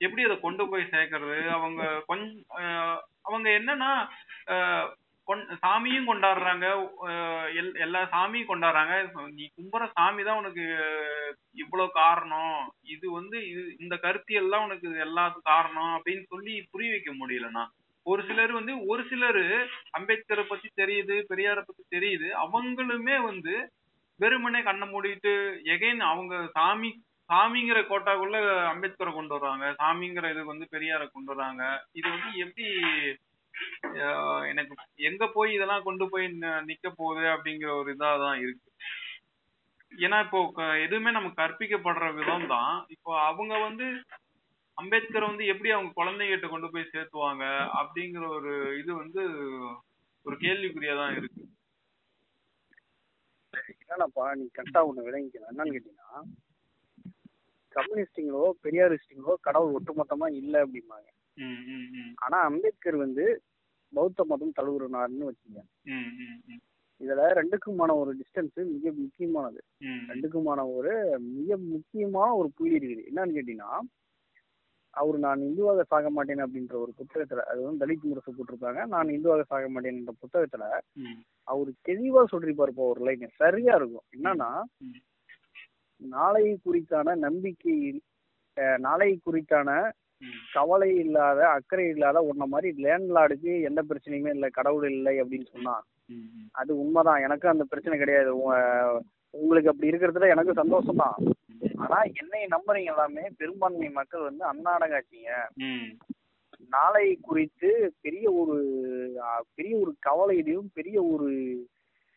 எப்படி 0.00 0.22
அதை 0.24 0.36
கொண்டு 0.40 0.64
போய் 0.68 0.92
சேர்க்கறது? 0.92 1.38
அவங்க 1.50 1.80
கொஞ்சம் 2.06 2.34
அவங்க 3.22 3.48
என்னன்னா 3.58 3.90
அஹ், 4.52 4.86
சாமியும் 5.36 6.04
கொண்டாடுறாங்க. 6.04 6.88
எல்- 7.54 7.78
எல்லா 7.78 8.08
சாமியும் 8.12 8.48
கொண்டாடுறாங்க. 8.48 9.10
நீ 9.32 9.48
கும்புற 9.56 9.90
சாமி 9.94 10.22
தான் 10.22 10.36
உனக்கு 10.36 10.62
இவ்வளவு 11.52 11.90
காரணம். 11.92 12.72
இது 12.82 13.12
வந்து 13.12 13.48
இது 13.48 13.76
இந்த 13.78 13.96
கருத்தியல் 13.96 14.50
தான் 14.50 14.64
உனக்கு 14.64 14.88
எல்லாத்துக்கும் 14.88 15.42
காரணம் 15.42 16.02
அப்படின்னு 16.02 16.22
சொல்லி 16.22 16.66
புரிய 16.70 16.90
வைக்க 16.90 17.14
முடியலண்ணா. 17.14 17.66
ஒரு 18.02 18.24
சிலர் 18.26 18.52
வந்து 18.52 18.86
ஒரு 18.86 19.04
சிலர் 19.08 19.68
அம்பேத்கரை 19.98 20.42
பத்தி 20.42 20.68
தெரியுது 20.82 21.24
பெரியாரை 21.28 21.62
பத்தி 21.62 21.98
தெரியுது. 21.98 22.28
அவங்களுமே 22.44 23.22
வந்து 23.22 23.72
வெறுமனே 24.18 24.62
கண்ணை 24.62 24.88
மூடிட்டு 24.88 25.32
எகைன் 25.64 25.96
அவங்க 25.96 26.48
சாமி 26.52 27.02
சாமிங்கிற 27.32 27.80
கோட்டாக்குள்ள 27.80 28.36
அம்பேத்கரை 28.72 29.12
கொண்டு 29.12 29.36
வர்றாங்க. 29.36 29.74
சாமிங்கிற 29.82 30.30
இது 30.30 30.44
வந்து 30.44 30.68
பெரியாரை 30.70 31.08
கொண்டு 31.12 31.32
வர்றாங்க. 31.34 31.78
இது 31.92 32.08
வந்து 32.10 32.38
எப்படி 32.38 32.66
ஆஹ் 34.04 34.44
எனக்கு 34.50 34.74
எங்க 35.08 35.24
போய் 35.28 35.50
இதெல்லாம் 35.54 35.86
கொண்டு 35.86 36.04
போய் 36.12 36.26
நிக்க 36.68 36.86
போகுது 36.98 37.24
அப்படிங்கிற 37.34 37.70
ஒரு 37.80 37.90
இதா 37.94 38.10
தான் 38.24 38.40
இருக்கு. 38.44 38.64
ஏன்னா 39.92 40.16
இப்போ 40.24 40.40
எதுவுமே 40.84 41.10
நமக்கு 41.10 41.40
கற்பிக்கப்படுற 41.42 42.08
விதம் 42.16 42.48
தான் 42.52 42.74
இப்போ 42.94 43.10
அவங்க 43.28 43.54
வந்து 43.66 43.86
அம்பேத்கர் 44.78 45.28
வந்து 45.28 45.44
எப்படி 45.52 45.70
அவங்க 45.72 45.90
குழந்தைகிட்ட 45.94 46.48
கொண்டு 46.50 46.68
போய் 46.74 46.92
சேர்த்துவாங்க 46.92 47.44
அப்படிங்கிற 47.80 48.24
ஒரு 48.36 48.52
இது 48.80 48.90
வந்து 48.94 49.22
ஒரு 50.26 50.36
கேள்விக்குறியா 50.44 50.94
தான் 51.00 51.14
இருக்கு. 51.18 51.42
என்னப்பா 53.84 54.24
நீ 54.38 54.44
கரெக்டா 54.56 54.80
ஒண்ணு 54.88 55.06
விளங்கிக்கணும். 55.06 55.50
என்னன்னு 55.52 55.74
கேட்டீங்கன்னா 55.76 56.20
கம்யூனிஸ்டிங்களோ 57.74 58.44
பெரியாரிஸ்டிங்களோ 58.64 59.34
கடவுள் 59.46 59.74
ஒட்டுமொத்தமா 59.76 60.26
இல்ல 60.40 60.54
அப்படிம்பாங்க. 60.64 61.08
ஆனா 62.24 62.38
அம்பேத்கர் 62.48 62.96
வந்து 62.96 63.24
பௌத்த 63.92 64.24
மதம் 64.24 64.56
தழுவுறனாருன்னு 64.56 65.28
வச்சுங்க 65.28 65.60
இதுல 67.00 67.24
ரெண்டுக்குமான 67.38 67.90
ஒரு 67.96 68.12
டிஸ்டன்ஸ் 68.20 68.56
மிக 68.70 68.92
முக்கியமானது. 68.92 69.60
ரெண்டுக்குமான 70.10 70.60
ஒரு 70.76 70.92
மிக 71.36 71.56
முக்கியமான 71.56 72.30
ஒரு 72.34 72.48
புள்ளி 72.56 72.76
இருக்குது. 72.78 73.06
என்னன்னு 73.10 73.36
கேட்டீங்கன்னா 73.36 73.72
அவர் 74.94 75.16
நான் 75.18 75.40
இந்துவாக 75.40 75.82
சாக 75.82 76.10
மாட்டேன் 76.10 76.42
அப்படின்ற 76.44 76.74
ஒரு 76.74 76.92
புத்தகத்துல 77.00 77.42
அது 77.50 77.60
வந்து 77.62 77.82
தலித் 77.82 78.06
முரசு 78.08 78.30
போட்டிருப்பாங்க 78.32 78.86
நான் 78.86 79.14
இந்துவாக 79.16 79.44
சாக 79.46 79.68
மாட்டேன் 79.68 79.98
என்ற 79.98 80.12
புத்தகத்துல 80.22 80.64
அவர் 81.48 81.70
தெளிவா 81.88 82.22
சொல்லிருப்பாரு 82.32 82.72
இப்போ 82.74 82.88
ஒரு 82.88 83.02
லைன் 83.04 83.36
சரியா 83.42 83.74
இருக்கும். 83.74 84.06
என்னன்னா. 84.16 84.50
நாளை 86.00 86.44
குறித்தான 86.64 87.16
நம்பிக்கை 87.26 87.76
நாளை 88.78 89.10
குறித்தான 89.26 89.70
கவலை 90.52 90.90
இல்லாத 90.96 91.40
அக்கறை 91.48 91.84
இல்லாத 91.88 92.20
உன்ன 92.22 92.46
மாதிரி 92.46 92.68
லேண்ட்லார்டுக்கு 92.84 93.52
எந்த 93.60 93.80
பிரச்சனையுமே 93.82 94.32
இல்லை 94.36 94.48
கடவுள் 94.50 94.86
இல்லை 94.90 95.14
அப்படின்னு 95.20 95.46
சொன்னா 95.46 95.74
அது 96.52 96.70
உண்மைதான். 96.78 97.22
எனக்கும் 97.22 97.52
அந்த 97.52 97.64
பிரச்சனை 97.64 97.96
கிடையாது. 97.98 98.30
உங்களுக்கு 99.34 99.70
அப்படி 99.70 99.90
இருக்கிறதுல 99.90 100.28
எனக்கு 100.28 100.52
சந்தோஷம் 100.54 101.02
தான் 101.02 101.16
ஆனா 101.76 101.98
என்னை 102.20 102.42
நம்புறீங்க 102.50 102.92
எல்லாமே 102.92 103.24
பெரும்பான்மை 103.36 103.88
மக்கள் 103.90 104.28
வந்து 104.28 104.44
அன்னாடங்காச்சிங்க 104.52 105.32
நாளை 106.70 107.04
குறித்து 107.22 107.68
பெரிய 108.00 108.26
ஒரு 108.32 108.56
பெரிய 109.54 109.74
ஒரு 109.78 109.92
கவலையிலையும் 110.08 110.70
பெரிய 110.74 110.96
ஒரு 111.04 111.28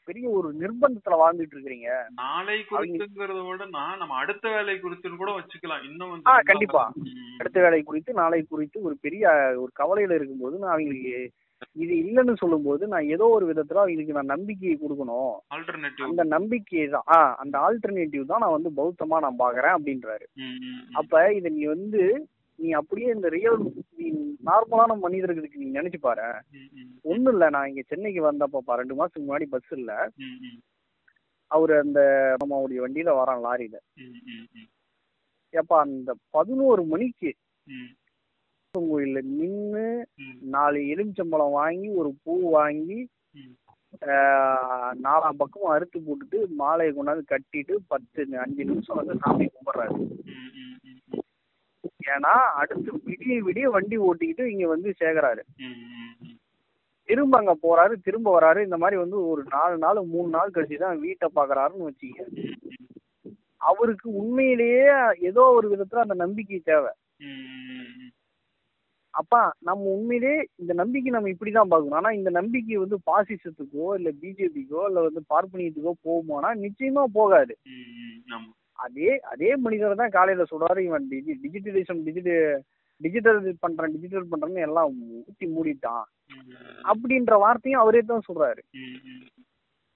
பெரிய 0.08 0.26
ஒரு 0.38 0.48
நிர்பந்தத்துல 0.62 1.18
வாழ்ந்துட்டு 1.22 1.56
இருக்கிறீங்க. 1.56 1.90
நாளை 2.22 2.58
குறித்துங்கிறத 2.70 3.42
விட 3.48 3.66
நான் 3.78 4.00
நம்ம 4.02 4.18
அடுத்த 4.24 4.46
வேலை 4.56 4.76
குறித்துன்னு 4.78 5.22
கூட 5.22 5.32
வச்சுக்கலாம். 5.38 5.86
இன்னும் 5.90 6.42
கண்டிப்பா. 6.50 6.84
அடுத்த 7.42 7.60
வேலை 7.66 7.82
குறித்து 7.84 8.20
நாளை 8.22 8.42
குறித்து 8.44 8.88
ஒரு 8.88 8.98
பெரிய 9.06 9.30
ஒரு 9.64 9.72
கவலையில 9.82 10.18
இருக்கும்போது 10.18 10.58
நான் 10.64 10.76
அவங்களுக்கு 10.76 11.14
இது 11.84 11.94
இல்லைன்னு 12.04 12.34
சொல்லும்போது 12.42 12.84
நான் 12.92 13.10
ஏதோ 13.16 13.26
ஒரு 13.36 13.46
விதத்துல 13.50 13.82
அவங்களுக்கு 13.82 14.16
நான் 14.18 14.34
நம்பிக்கையை 14.34 14.76
கொடுக்கணும். 14.78 15.34
ஆல்டர்னேட்டிவ் 15.56 16.08
அந்த 16.08 16.24
நம்பிக்கையை 16.36 16.86
தான். 16.96 17.06
ஆ 17.16 17.18
அந்த 17.44 17.56
ஆல்டர்னேட்டிவ் 17.66 18.30
தான் 18.32 18.44
நான் 18.44 18.56
வந்து 18.56 18.72
பௌத்தமா 18.80 19.18
நான் 19.26 19.42
பாக்குறேன் 19.44 19.76
அப்படின்றாரு. 19.78 20.26
அப்ப 21.02 21.22
இதை 21.40 21.52
நீ 21.58 21.66
வந்து 21.76 22.02
நீ 22.62 22.72
அப்படியே 22.72 23.10
இந்த 23.12 23.28
ரியல் 23.30 23.60
நீ 23.98 24.08
நார்மலான 24.46 24.98
மனிதர்களுக்கு 25.00 25.60
நீ 25.60 25.68
நினைச்சு 25.72 26.00
பாரு. 26.00 26.26
ஒன்றும் 26.26 26.66
இல்லை 26.74 27.12
ஒண்ணும் 27.12 27.34
இல்ல 27.34 27.50
நான் 27.50 27.70
இங்க 27.70 27.84
சென்னைக்கு 27.88 28.22
வந்தப்ப 28.22 28.76
ரெண்டு 28.76 28.96
மாசத்துக்கு 28.96 29.28
முன்னாடி 29.28 29.48
பஸ் 29.50 29.72
இல்ல. 29.72 29.92
அவர் 30.02 30.12
அவரு 31.52 31.74
அந்த 31.80 32.02
நம்மளுடைய 32.42 32.82
வண்டியில 32.82 33.14
வரான் 33.16 33.44
லாரியில. 33.44 33.78
ஏப்பா 35.54 35.78
அந்த 35.82 36.12
பதினோரு 36.30 36.84
மணிக்கு 36.86 37.32
ம், 37.68 37.90
கோயில்ல 38.74 39.22
நாலு 40.54 40.80
எலுமிச்சம்பழம் 40.92 41.58
வாங்கி 41.58 41.90
ஒரு 41.96 42.12
பூ 42.24 42.36
வாங்கி 42.52 43.00
நாலாம் 45.02 45.38
பக்கமும் 45.38 45.74
அறுத்து 45.74 46.00
போட்டுட்டு 46.00 46.38
மாலையை 46.56 46.92
கொண்டாந்து 46.94 47.24
கட்டிட்டு 47.32 47.74
பத்து 47.88 48.22
அஞ்சு 48.38 48.66
நிமிஷம் 48.66 49.00
வந்து 49.00 49.16
சாமி 49.20 49.48
கும்பிடுறாரு. 49.48 49.96
ஏன்னா 52.10 52.34
அடுத்து 52.56 52.92
விடிய 53.06 53.42
விடிய 53.44 53.66
வண்டி 53.70 53.98
ஓட்டிக்கிட்டு 54.00 54.44
இங்க 54.46 54.68
வந்து 54.68 54.90
ம். 55.60 56.36
திரும்ப 57.10 57.38
அங்க 57.38 57.58
போறாரு 57.62 58.02
திரும்ப 58.02 58.40
வராரு. 58.40 58.60
இந்த 58.64 58.78
மாதிரி 58.78 58.98
வந்து 59.00 59.28
ஒரு 59.28 59.44
நாலு 59.50 59.78
நாள் 59.78 60.06
மூணு 60.06 60.30
நாள் 60.30 60.50
கழிச்சு 60.52 60.78
தான் 60.78 61.00
வீட்டை 61.00 61.30
பாக்குறாருன்னு 61.36 61.88
வச்சுக்க 61.90 62.28
அவருக்கு 63.62 64.10
உண்மையிலேயே 64.14 64.86
ஏதோ 65.20 65.44
ஒரு 65.50 65.68
விதத்துல 65.70 65.96
அந்த 65.96 66.14
நம்பிக்கை 66.14 66.60
தேவை. 66.60 66.92
அப்பா 69.14 69.54
நம்ம 69.60 69.84
உண்மையிலே 69.90 70.48
இந்த 70.56 70.74
நம்பிக்கை 70.74 71.12
நம்ம 71.12 71.30
இப்படிதான் 71.30 71.68
பார்க்கணும். 71.68 71.98
ஆனா 71.98 72.12
இந்த 72.12 72.30
நம்பிக்கை 72.30 72.78
வந்து 72.78 72.98
பாசிசத்துக்கோ 73.06 73.96
இல்ல 73.96 74.10
பிஜேபிக்கோ 74.22 74.86
இல்ல 74.88 75.02
வந்து 75.02 75.22
பார்ப்பனியத்துக்கோ 75.30 75.94
போகுமானா 76.06 76.52
நிச்சயமா 76.62 77.04
போகாது. 77.14 77.54
அதே 78.82 79.10
அதே 79.32 79.50
மனிதர் 79.64 80.02
தான் 80.02 80.16
காலையில 80.16 80.46
சொல்றாரு 80.52 80.82
இவன் 80.88 81.08
டிஜி 81.12 81.34
டிஜிட்டலிசம் 81.44 82.04
டிஜிட்டல் 82.06 82.62
டிஜிட்டல் 83.02 83.40
பண்றேன் 83.64 83.94
டிஜிட்டல் 83.96 84.32
பண்றேன்னு 84.32 84.66
எல்லாம் 84.68 84.90
ஊத்தி 85.20 85.46
மூடிட்டான். 85.54 86.04
அப்படின்ற 86.92 87.36
வார்த்தையும் 87.44 87.82
அவரே 87.84 88.02
தான் 88.12 88.28
ம், 88.82 89.28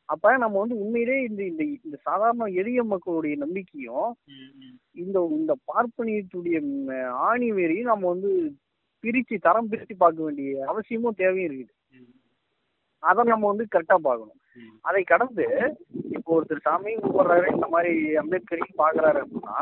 அப்ப 0.10 0.34
நம்ம 0.44 0.60
வந்து 0.64 0.76
உண்மையிலே 0.84 1.18
இந்த 1.28 1.42
இந்த 1.52 1.62
இந்த 1.86 1.98
சாதாரண 2.08 2.48
எளிய 2.62 2.80
மக்களுடைய 2.94 3.36
நம்பிக்கையும். 3.44 4.10
இந்த 5.04 5.18
இந்த 5.40 5.54
பார்ப்பனியத்துடைய 5.72 6.58
ஆணி 7.28 7.50
வேரையும் 7.60 7.92
நம்ம 7.92 8.10
வந்து 8.14 8.32
பிரிச்சு 9.04 9.38
தரம் 9.48 9.70
பிரிச்சு 9.72 9.96
பார்க்க 10.04 10.28
வேண்டிய 10.28 10.66
அவசியமும் 10.72 11.20
தேவையும் 11.22 11.48
இருக்குது. 11.48 11.74
அதை 13.04 13.24
நம்ம 13.34 13.48
வந்து 13.52 13.66
கரெக்டா 13.74 13.98
பார்க்கணும். 14.08 14.40
அதை 14.82 15.04
கடந்து 15.04 15.46
இப்போ 16.10 16.42
ஒருத்தர் 16.42 16.68
சாமியும் 16.70 17.06
கும்பிடுறாரு 17.06 17.54
இந்த 17.54 17.68
மாதிரி 17.68 18.16
அம்பேத்கரையும் 18.18 18.78
பாக்குறாரு 18.78 19.22
அப்படின்னா 19.22 19.58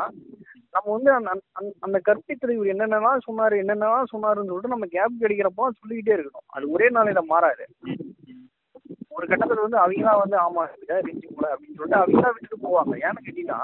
நம்ம 0.70 0.92
வந்து 0.92 1.10
அந்த 1.10 1.30
அந்த- 1.52 1.74
அந்த 1.80 2.00
கற்பித்தல் 2.04 2.50
இவர் 2.50 2.66
என்னென்னலாம் 2.66 3.18
சொன்னாரு 3.28 3.56
என்னென்னலாம் 3.62 4.10
சொன்னாருன்னு 4.12 4.50
சொல்லிட்டு 4.50 4.68
நம்ம 4.68 4.86
கேப் 4.86 5.20
கிடைக்கிறப்போ 5.20 5.68
சொல்லிக்கிட்டே 5.78 6.20
இருக்கணும். 6.20 6.46
அது 6.46 6.70
ஒரே 6.70 6.88
நாளையில 6.88 7.22
மாறாது. 7.22 7.64
ஒரு 9.08 9.26
கட்டத்துல 9.26 9.68
வந்து 9.68 9.78
அவங்களாம் 9.78 10.18
வந்து 10.18 10.36
ஆமா 10.36 10.68
இதான் 10.80 11.00
இருந்துச்சு 11.02 11.28
போல 11.34 11.54
அப்படின்னு 11.54 11.74
சொல்லிட்டு 11.74 11.96
அவங்களாம் 11.96 12.32
விட்டுட்டு 12.32 12.56
போவாங்க. 12.64 13.04
ஏன்னு 13.04 13.24
கேட்டீங்கன்னா 13.26 13.60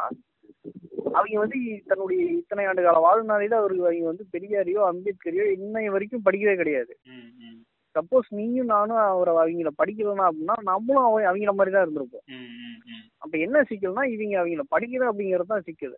அவங்க 1.12 1.38
வந்து 1.38 1.58
தன்னுடைய 1.86 2.24
இத்தனை 2.24 2.66
ஆண்டு 2.66 2.82
கால 2.82 2.98
வாழ்நாளில 2.98 3.54
அவருக்கு 3.54 3.86
அவங்க 3.86 4.06
வந்து 4.06 4.24
பெரியாரையோ 4.32 4.80
அம்பேத்கரையோ 4.90 5.46
இன்னைய 5.56 5.86
வரைக்கும் 5.86 6.22
படிக்கவே 6.24 6.56
கிடையாது. 6.56 6.98
சப்போஸ் 7.94 8.28
நீயும் 8.38 8.70
நானும் 8.72 9.00
அவரை 9.04 9.32
அவங்கள 9.42 9.70
படிக்கலனா 9.80 10.26
அப்படின்னா 10.28 10.56
நம்மளும் 10.70 11.06
அவ 11.06 11.22
அவங்கள 11.30 11.52
மாதிரி 11.58 11.74
தான் 11.74 11.84
இருந்திருப்போம். 11.86 12.24
அப்ப 13.22 13.32
என்ன 13.46 13.62
சிக்கல்னா 13.70 14.04
இவங்க 14.14 14.36
அவங்கள 14.42 14.64
படிக்கல 14.74 15.08
அப்படிங்கிறது 15.10 15.52
தான் 15.52 15.66
சிக்கல். 15.68 15.96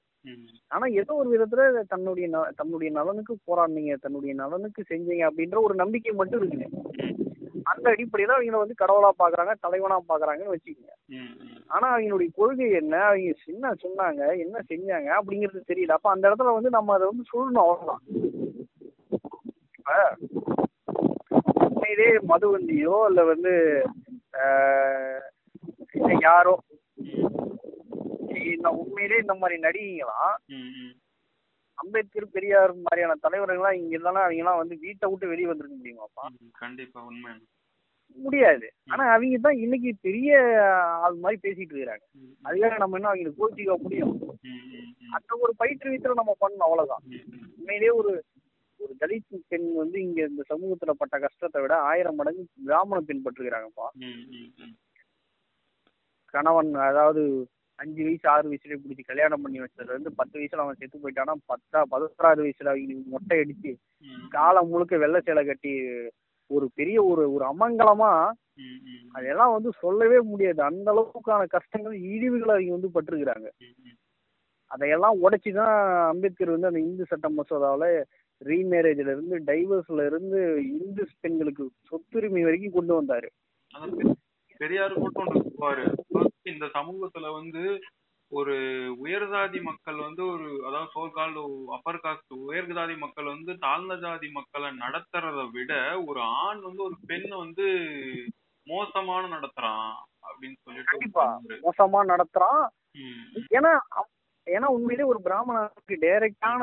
ஆனா 0.71 0.87
ஏதோ 1.01 1.13
ஒரு 1.23 1.29
விதத்துல 1.35 1.85
தன்னுடைய 1.93 2.27
தன்னுடைய 2.61 2.91
நலனுக்கு 2.99 3.35
போராடினீங்க 3.49 3.97
தன்னுடைய 4.07 4.35
நலனுக்கு 4.43 4.83
செஞ்சீங்க 4.93 5.25
அப்படின்ற 5.29 5.59
ஒரு 5.67 5.77
நம்பிக்கை 5.83 6.15
மட்டும் 6.21 6.41
இருக்குது. 6.41 6.69
அந்த 7.73 7.87
அடிப்படையில 7.93 8.37
அவங்கள 8.37 8.63
வந்து 8.63 8.81
கடவுளா 8.83 9.11
பாக்குறாங்க 9.23 9.53
தலைவனா 9.65 9.99
பாக்குறாங்கன்னு 10.13 10.55
வச்சுக்கோங்க. 10.55 10.93
ஆனா 11.75 11.87
அவங்களுடைய 11.95 12.31
கொள்கை 12.39 12.67
என்ன 12.81 12.95
அவங்க 13.09 13.35
என்ன 13.53 13.75
சொன்னாங்க 13.85 14.23
என்ன 14.45 14.57
செஞ்சாங்க 14.71 15.11
அப்படிங்கிறது 15.19 15.63
தெரியல. 15.71 15.97
அப்ப 15.99 16.11
அந்த 16.15 16.25
இடத்துல 16.31 16.57
வந்து 16.57 16.77
நம்ம 16.77 16.95
அதை 16.97 17.07
வந்து 17.13 17.31
சொல்லணும் 17.33 17.65
அவ்வளவுதான். 17.65 18.03
உண்மையிலே 21.93 22.13
மதுவந்தியோ 22.31 22.97
இல்ல 23.09 23.21
வந்து 23.25 23.53
இல்ல 25.99 26.11
யாரோ. 26.21 26.55
இந்த 28.53 28.69
உண்மையிலே 28.81 29.17
இந்த 29.23 29.35
மாதிரி 29.35 29.57
நடிகைங்களாம். 29.65 30.37
அம்பேத்கர் 31.79 32.35
பெரியார் 32.37 32.73
மாதிரியான 32.85 33.17
தலைவர்கள்லாம் 33.25 33.79
இங்க 33.81 33.93
இருந்தாலும் 33.95 34.25
அவங்கலாம் 34.25 34.61
வந்து 34.63 34.75
வீட்டை 34.85 35.07
விட்டு 35.11 35.33
வெளியே 35.33 35.49
வந்திருக்க 35.51 35.77
முடியுமாப்பா? 35.79 36.25
கண்டிப்பா 36.63 37.01
உண்மை. 37.11 37.33
முடியாது. 38.19 38.67
ஆனா 38.93 39.05
அவங்க 39.13 39.37
தான் 39.45 39.61
இன்னைக்கு 39.65 39.91
பெரிய 40.07 40.31
ஆள் 41.05 41.23
மாதிரி 41.23 41.39
பேசிட்டு 41.45 41.73
இருக்கிறாங்க. 41.73 42.05
அதுக்காக 42.49 42.77
நம்ம 42.83 42.99
என்ன 42.99 43.11
அவங்களுக்கு 43.11 43.41
கோச்சிக்க 43.43 43.77
முடியும். 43.85 44.15
அந்த 45.17 45.31
ஒரு 45.45 45.53
பயிற்றுவித்தல 45.63 46.21
நம்ம 46.21 46.35
பண்ணணும் 46.43 46.67
அவ்வளவுதான். 46.67 47.05
உண்மையிலேயே 47.59 47.93
ஒரு 48.01 48.13
ஒரு 48.83 48.93
தலித் 49.01 49.41
பெண் 49.49 49.69
வந்து 49.75 49.97
இங்க 50.03 50.21
இந்த 50.27 50.43
சமூகத்துல 50.51 50.93
பட்ட 50.93 51.17
கஷ்டத்தை 51.19 51.61
விட 51.63 51.75
ஆயிரம் 51.89 52.15
மடங்கு 52.15 52.45
பிராமண 52.67 53.01
பெண் 53.01 53.25
பட்டிருக்கிறாங்கப்பா. 53.25 53.89
கணவன் 56.35 56.71
அதாவது 56.89 57.23
அஞ்சு 57.79 58.03
வயசு 58.05 58.27
ஆறு 58.29 58.51
வயசுல 58.51 58.77
பிடிச்சி 58.81 59.03
கல்யாணம் 59.03 59.43
பண்ணி 59.43 59.59
வச்சதுல 59.61 59.95
இருந்து 59.95 60.11
பத்து 60.19 60.35
வயசுல 60.39 60.65
அவன் 60.65 60.79
செத்து 60.81 61.03
போயிட்டானா 61.03 61.35
பத்தா 61.47 61.81
பதினோராவது 61.93 62.45
வயசுல 62.45 62.73
அவங்களுக்கு 62.73 63.13
மொட்டை 63.15 63.39
அடிச்சு 63.41 63.73
காலம் 64.33 64.71
முழுக்க 64.71 64.97
வெள்ளை 64.97 65.21
சேலை 65.21 65.45
கட்டி 65.45 65.73
ஒரு 66.51 66.67
பெரிய 66.75 66.99
ஒரு 67.05 67.23
ஒரு 67.35 67.45
அமங்கலமா. 67.45 68.13
அதெல்லாம் 69.15 69.53
வந்து 69.53 69.71
சொல்லவே 69.81 70.19
முடியாது 70.23 70.61
அந்த 70.63 70.89
அளவுக்கான 70.93 71.47
கஷ்டங்கள் 71.47 71.95
இழிவுகளை 72.09 72.55
அவங்க 72.55 72.77
வந்து 72.77 72.95
பட்டிருக்கிறாங்க. 72.97 73.49
அதையெல்லாம் 74.71 75.17
உடைச்சி 75.23 75.51
தான் 75.53 75.75
அம்பேத்கர் 76.11 76.55
வந்து 76.55 76.71
அந்த 76.71 76.81
இந்து 76.81 77.05
சட்ட 77.07 77.29
மசோதாவில் 77.31 77.89
ரீமேரேஜ்ல 78.45 79.11
இருந்து 79.11 79.43
டைவர்ஸ்ல 79.47 80.07
இருந்து 80.07 80.63
இந்து 80.79 81.09
பெண்களுக்கு 81.21 81.71
சொத்துரிமை 81.91 82.43
வரைக்கும் 82.43 82.73
கொண்டு 82.73 82.95
வந்தாரு. 83.03 83.29
பெரியார் 84.57 84.93
கூட 84.93 85.25
ஒண்ணு 85.25 85.49
சொல்லுவாரு. 85.49 85.95
first 86.15 86.41
இந்த 86.43 86.67
சமூகத்துல 86.67 87.33
வந்து 87.33 87.81
ஒரு 88.29 88.57
உயர் 88.99 89.31
ஜாதி 89.31 89.61
மக்கள் 89.61 89.95
வந்து 89.95 90.27
ஒரு 90.27 90.65
அதாவது 90.67 90.91
சோல் 90.95 91.11
கால் 91.11 91.35
அப்பர் 91.69 92.01
காஸ்ட் 92.03 92.35
உயர் 92.35 92.73
ஜாதி 92.73 92.97
மக்கள் 92.97 93.25
வந்து 93.25 93.59
தாழ்ந்த 93.59 93.97
ஜாதி 93.97 94.31
மக்களை 94.31 94.69
நடத்துறத 94.69 95.51
விட 95.51 96.03
ஒரு 96.03 96.21
ஆண் 96.21 96.61
வந்து 96.61 96.83
ஒரு 96.83 96.95
பெண் 97.07 97.29
வந்து 97.29 97.67
மோசமான 98.65 99.27
நடத்துறான் 99.29 99.93
அப்படின்னு 100.27 100.57
சொல்லிட்டு. 100.63 101.71
மோசமா 101.71 102.01
நடத்துறான். 102.05 102.67
ஏன்னா 103.51 103.79
ஏன்னா 104.47 104.69
உண்மையிலே 104.75 105.05
ஒரு 105.11 105.21
பிராமணனுக்கு 105.25 105.97
டைரக்டான 106.01 106.63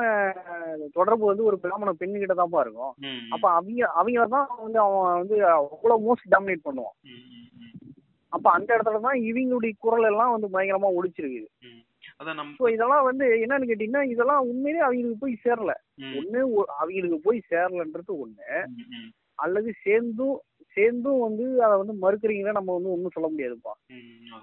தொடர்பு 0.92 1.24
வந்து 1.26 1.44
ஒரு 1.44 1.58
பிராமண 1.60 1.92
பெண்ணுகிட்ட 2.00 2.36
தான்ப்பா 2.40 2.64
இருக்கும். 2.66 2.94
அப்ப 3.30 3.46
அவங்க 3.52 3.92
அவங்கள 4.00 4.26
தான் 4.28 4.50
வந்து 4.64 4.80
அவன் 4.80 5.20
வந்து 5.22 5.38
அவ்வளவு 5.58 6.06
மோஸ்ட் 6.08 6.32
டாமினேட் 6.36 6.66
பண்ணுவான். 6.68 6.98
அப்ப 8.34 8.48
அந்த 8.52 8.70
இடத்துல 8.78 9.00
தான் 9.02 9.20
இவங்களுடைய 9.30 9.74
குரல் 9.78 10.10
எல்லாம் 10.10 10.34
வந்து 10.34 10.50
பயங்கரமா 10.56 10.90
ஒடிச்சிருக்குது 10.98 11.48
இதெல்லாம் 12.74 13.08
வந்து 13.10 13.26
என்னன்னு 13.44 13.70
கேட்டீங்கன்னா 13.70 14.04
இதெல்லாம் 14.14 14.48
உண்மையிலே 14.52 14.84
அவங்களுக்கு 14.86 15.24
போய் 15.24 15.42
சேரல. 15.46 15.74
ஒண்ணு 16.20 16.40
அவங்களுக்கு 16.82 17.20
போய் 17.28 17.40
சேரலன்றது 17.52 18.14
ஒண்ணு. 18.24 18.48
அல்லது 19.36 19.70
சேர்ந்தும் 19.84 20.38
சேர்ந்தும் 20.80 21.20
வந்து 21.20 21.64
அதை 21.64 21.76
வந்து 21.78 21.96
மறுக்கிறீங்கன்னா 22.02 22.52
நம்ம 22.52 22.74
வந்து 22.74 22.92
ஒன்றும் 22.92 23.16
சொல்ல 23.16 23.30
முடியாதுப்பா. 23.30 23.74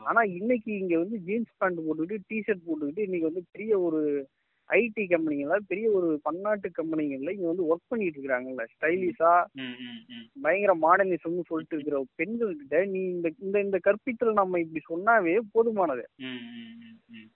ஆனா 0.05 0.23
இன்னைக்கு 0.39 0.79
இங்க 0.79 0.99
வந்து 0.99 1.19
ஜீன்ஸ் 1.19 1.59
பேண்ட் 1.59 1.85
போட்டுக்கிட்டு 1.87 2.27
டிஷர்ட் 2.31 2.67
போட்டுக்கிட்டு 2.67 3.07
இன்னைக்கு 3.07 3.31
வந்து 3.31 3.45
பெரிய 3.51 3.81
ஒரு 3.81 4.01
ஐடி 4.71 5.03
கம்பெனிங்கள 5.07 5.57
பெரிய 5.69 5.91
ஒரு 5.91 6.21
பன்னாட்டு 6.23 6.69
கம்பெனிகள்ல 6.79 7.31
இங்க 7.31 7.47
வந்து 7.47 7.67
ஒர்க் 7.67 7.89
பண்ணிட்டு 7.89 8.19
இருக்காங்கல்ல 8.19 8.65
ஸ்டைலிஷா 8.73 9.33
பயங்கர 10.37 10.73
மாடர்னிசம்னு 10.77 11.45
சொல்லிட்டு 11.47 11.77
இருக்கிற 11.77 11.99
பெண்கள்கிட்ட 12.19 12.87
நீ 12.87 13.03
இந்த 13.09 13.31
இந்த 13.39 13.61
இந்த 13.61 13.79
கற்பித்தல் 13.85 14.33
நம்ம 14.33 14.59
இப்படி 14.59 14.83
சொன்னாவே 14.89 15.39
போதுமானது. 15.55 16.05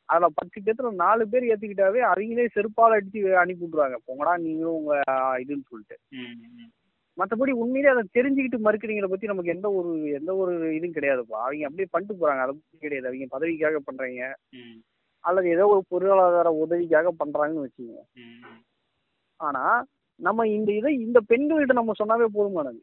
அதுல 0.08 0.28
பத்து 0.34 0.60
பேத்துல 0.60 0.92
நாலு 0.96 1.28
பேர் 1.28 1.48
ஏத்துக்கிட்டாவே 1.50 2.00
அவங்களே 2.08 2.46
செருப்பால 2.54 2.98
அடிச்சு 2.98 3.20
அனுப்பி 3.36 3.64
விட்ருவாங்க 3.64 3.98
போங்கடா 4.06 4.34
நீங்களும் 4.38 4.78
உங்க 4.80 4.94
இதுன்னு 5.42 5.70
சொல்லிட்டு. 5.70 5.96
மற்றபடி 7.20 7.52
உண்மையிலே 7.62 7.92
அதை 7.92 8.02
தெரிஞ்சுக்கிட்டு 8.18 8.58
மறுக்கிறீங்கள 8.66 9.08
பத்தி 9.08 9.26
நமக்கு 9.26 9.50
எந்த 9.50 9.68
ஒரு 9.72 9.90
எந்த 10.10 10.30
ஒரு 10.36 10.52
இதுவும் 10.74 10.94
கிடையாதுப்பா 10.94 11.38
அவங்க 11.46 11.68
அப்படியே 11.68 11.88
பண்ணிட்டு 11.90 12.14
போறாங்க. 12.14 12.44
அதை 12.44 12.52
பத்தி 12.54 12.78
கிடையாது. 12.78 13.08
அவங்க 13.08 13.28
பதவிக்காக 13.34 13.80
பண்றீங்க. 13.88 14.24
அல்லது 15.24 15.48
ஏதோ 15.48 15.64
ஒரு 15.66 15.82
பொருளாதார 15.88 16.50
உதவிக்காக 16.52 17.12
பண்றாங்கன்னு 17.18 17.64
வச்சுக்கோங்க. 17.64 18.04
ம், 18.12 18.60
ஆனா 19.40 19.64
நம்ம 20.20 20.46
இந்த 20.48 20.70
இதை 20.72 20.90
இந்த 21.00 21.18
பெண்கள்கிட்ட 21.28 21.74
நம்ம 21.80 21.92
சொன்னாவே 21.98 22.26
போதுமானது. 22.34 22.80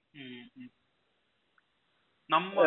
நம்ம 2.30 2.64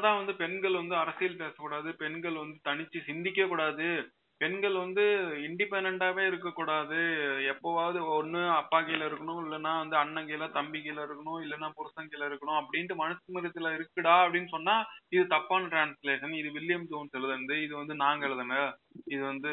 தான் 0.00 0.16
வந்து 0.16 0.34
பெண்கள் 0.34 0.74
வந்து 0.74 0.94
அரசியல் 0.94 1.36
பேசக்கூடாது. 1.36 1.90
பெண்கள் 1.94 2.34
வந்து 2.34 2.58
தனிச்சு 2.64 2.98
சிந்திக்க 3.06 3.46
கூடாது 3.46 3.86
பெண்கள் 4.42 4.76
வந்து 4.82 5.02
இண்டிபெண்டாவே 5.46 6.22
இருக்கக்கூடாது. 6.30 6.98
எப்போவாவது 7.52 7.98
ஒண்ணு 8.16 8.40
அப்பா 8.56 8.78
கீழே 8.82 9.04
இருக்கணும் 9.08 9.40
இல்லைன்னா 9.42 9.72
வந்து 9.82 9.96
அண்ணன் 9.96 10.28
கீழே 10.30 10.46
தம்பி 10.56 10.78
கீழே 10.82 11.02
இருக்கணும் 11.02 11.38
இல்லைன்னா 11.44 11.68
புருஷன் 11.78 12.10
கீழே 12.12 12.26
இருக்கணும் 12.30 12.58
அப்படின்ட்டு 12.60 12.96
மனுஸ்மிருதியில 13.02 13.72
இருக்குடா 13.76 14.14
அப்படின்னு 14.24 14.48
சொன்னா 14.48 14.74
இது 15.08 15.24
தப்பான 15.26 15.68
டிரான்ஸ்லேஷன் 15.74 16.34
இது 16.40 16.50
வில்லியம் 16.52 16.88
ஜோன்ஸ் 16.92 17.18
எழுதுனது. 17.18 17.56
இது 17.66 17.74
வந்து 17.76 17.96
நாங்க 18.04 18.26
எழுதுன. 18.28 18.56
இது 19.14 19.22
வந்து 19.22 19.52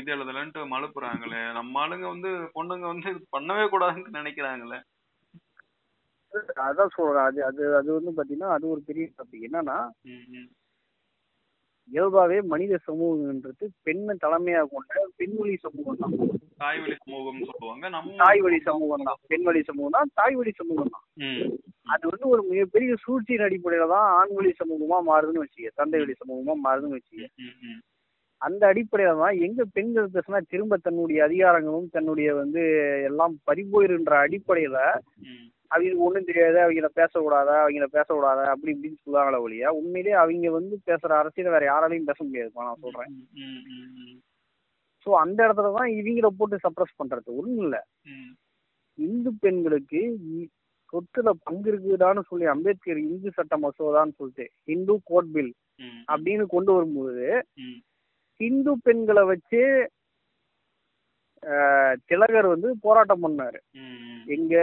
இது 0.00 0.14
எழுதலன்ட்டு 0.16 0.62
மழுப்புறாங்களே. 0.74 1.42
நம்ம 1.58 1.80
ஆளுங்க 1.84 2.06
வந்து 2.14 2.30
பொண்ணுங்க 2.56 2.86
வந்து 2.92 3.10
இது 3.14 3.22
பண்ணவே 3.36 3.66
கூடாதுன்னு 3.74 4.18
நினைக்கிறாங்களே. 4.20 4.80
அதான் 6.68 6.94
சொல்றேன். 6.96 7.26
அது 7.28 7.38
அது 7.44 7.62
அது 7.76 7.88
வந்து 7.98 8.10
பாத்தீங்கன்னா 8.16 8.50
அது 8.56 8.64
ஒரு 8.68 8.80
பெரிய 8.86 9.04
டாபிக் 9.18 9.46
என்னன்னா 9.48 9.78
இயல்பாவே 11.90 12.38
மனித 12.52 12.78
சமூகம்ன்றது 12.86 13.64
பெண்ணை 13.86 14.14
தலைமையா 14.24 14.62
கொண்ட 14.72 15.04
பெண்வழி 15.20 15.54
சமூகம் 15.64 16.00
தான். 16.02 16.14
தாய் 16.62 16.80
வழி 16.82 16.94
சமூகம்னு 17.02 17.48
சொல்லுவாங்க. 17.50 17.84
நம்ம 17.94 18.14
தாய் 18.22 18.40
வழி 18.44 18.58
சமூகம் 18.68 19.06
தான். 19.08 19.18
பெண்வழி 19.32 19.60
சமூகம் 19.68 19.96
தான் 19.96 20.10
தாய் 20.20 20.36
வழி 20.38 20.52
சமூகம் 20.60 20.92
தான். 20.94 21.04
அது 21.94 22.04
வந்து 22.12 22.26
ஒரு 22.32 22.42
மிகப்பெரிய 22.50 22.96
சூழ்ச்சியின் 23.04 23.46
அடிப்படையில 23.46 23.86
தான் 23.94 24.08
ஆண் 24.18 24.34
வழி 24.38 24.50
சமூகமா 24.60 24.98
மாறுதுன்னு 25.10 25.44
வச்சுக்க 25.44 25.70
தந்தை 25.80 26.00
வழி 26.02 26.16
சமூகமா 26.22 26.56
மாறுதுன்னு 26.66 26.98
வச்சுக்க 26.98 27.76
அந்த 28.42 28.62
அடிப்படையில 28.72 29.14
தான் 29.20 29.38
எங்க 29.46 29.62
பெண்கள் 29.76 30.12
பேசினா 30.16 30.40
திரும்ப 30.52 30.74
தன்னுடைய 30.82 31.20
அதிகாரங்களும் 31.28 31.88
தன்னுடைய 31.94 32.28
வந்து 32.40 32.62
எல்லாம் 33.08 33.34
பறிபோயிருன்ற 33.48 34.14
அடிப்படையில 34.24 34.76
அவங்களுக்கு 35.70 36.04
ஒண்ணும் 36.04 36.28
தெரியாது 36.28 36.58
அவங்கள 36.64 36.88
பேசக்கூடாதா 36.98 37.54
அவங்கள 37.62 37.86
பேசக்கூடாதா 37.96 38.44
அப்படி 38.52 38.72
இப்படின்னு 38.74 39.02
சொல்லுவாங்களே 39.02 39.42
ஒழிய 39.44 39.72
உண்மையிலேயே 39.78 40.16
அவங்க 40.20 40.50
வந்து 40.50 40.76
பேசுற 40.86 41.10
அரசியல 41.18 41.54
வேற 41.54 41.64
யாராலையும் 41.68 42.08
பேச 42.10 42.18
முடியாதுப்பா 42.24 42.66
நான் 42.68 42.82
சொல்றேன். 42.84 43.10
ஸோ 45.06 45.10
அந்த 45.16 45.38
இடத்துல 45.46 45.72
தான் 45.76 45.90
இவங்கள 45.98 46.28
போட்டு 46.38 46.64
சப்ரஸ் 46.64 46.98
பண்றது. 46.98 47.28
ஒண்ணும் 47.38 47.62
இல்ல. 47.64 47.76
இந்து 48.98 49.30
பெண்களுக்கு 49.40 50.00
சொத்துல 50.92 51.30
பங்கு 51.44 51.68
இருக்குதான்னு 51.70 52.22
சொல்லி 52.28 52.46
அம்பேத்கர் 52.46 53.00
இந்து 53.06 53.30
சட்ட 53.30 53.56
மசோதான்னு 53.56 54.18
சொல்லிட்டு 54.18 54.46
இந்து 54.74 54.94
கோட் 55.04 55.30
பில் 55.32 55.52
அப்படின்னு 56.08 56.44
கொண்டு 56.46 56.70
வரும்போது 56.72 57.26
இந்து 58.40 58.72
பெண்களை 58.86 59.22
வச்சு 59.24 59.62
திலகர் 62.08 62.46
வந்து 62.46 62.68
போராட்டம் 62.80 63.22
பண்ணாரு. 63.24 63.58
எங்க? 64.28 64.54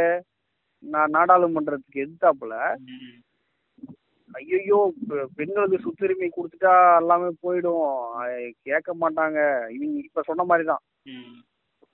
நா- 0.85 1.09
நாடாளுமன்றத்துக்கு 1.09 2.03
எதிர்த்தாப்புல 2.03 2.55
ம், 2.87 3.15
ஐயோ 4.31 4.79
பெண்களுக்கு 5.35 5.77
சொத்துரிமை 5.79 6.29
கொடுத்துட்டா 6.29 6.73
எல்லாமே 6.97 7.29
போயிடும். 7.43 7.83
கேட்க 8.63 8.93
மாட்டாங்க. 8.95 9.37
இவங்க 9.69 9.97
இப்ப 10.01 10.23
சொன்ன 10.23 10.43
மாதிரி 10.43 10.65
தான் 10.67 10.83
ம், 11.11 11.35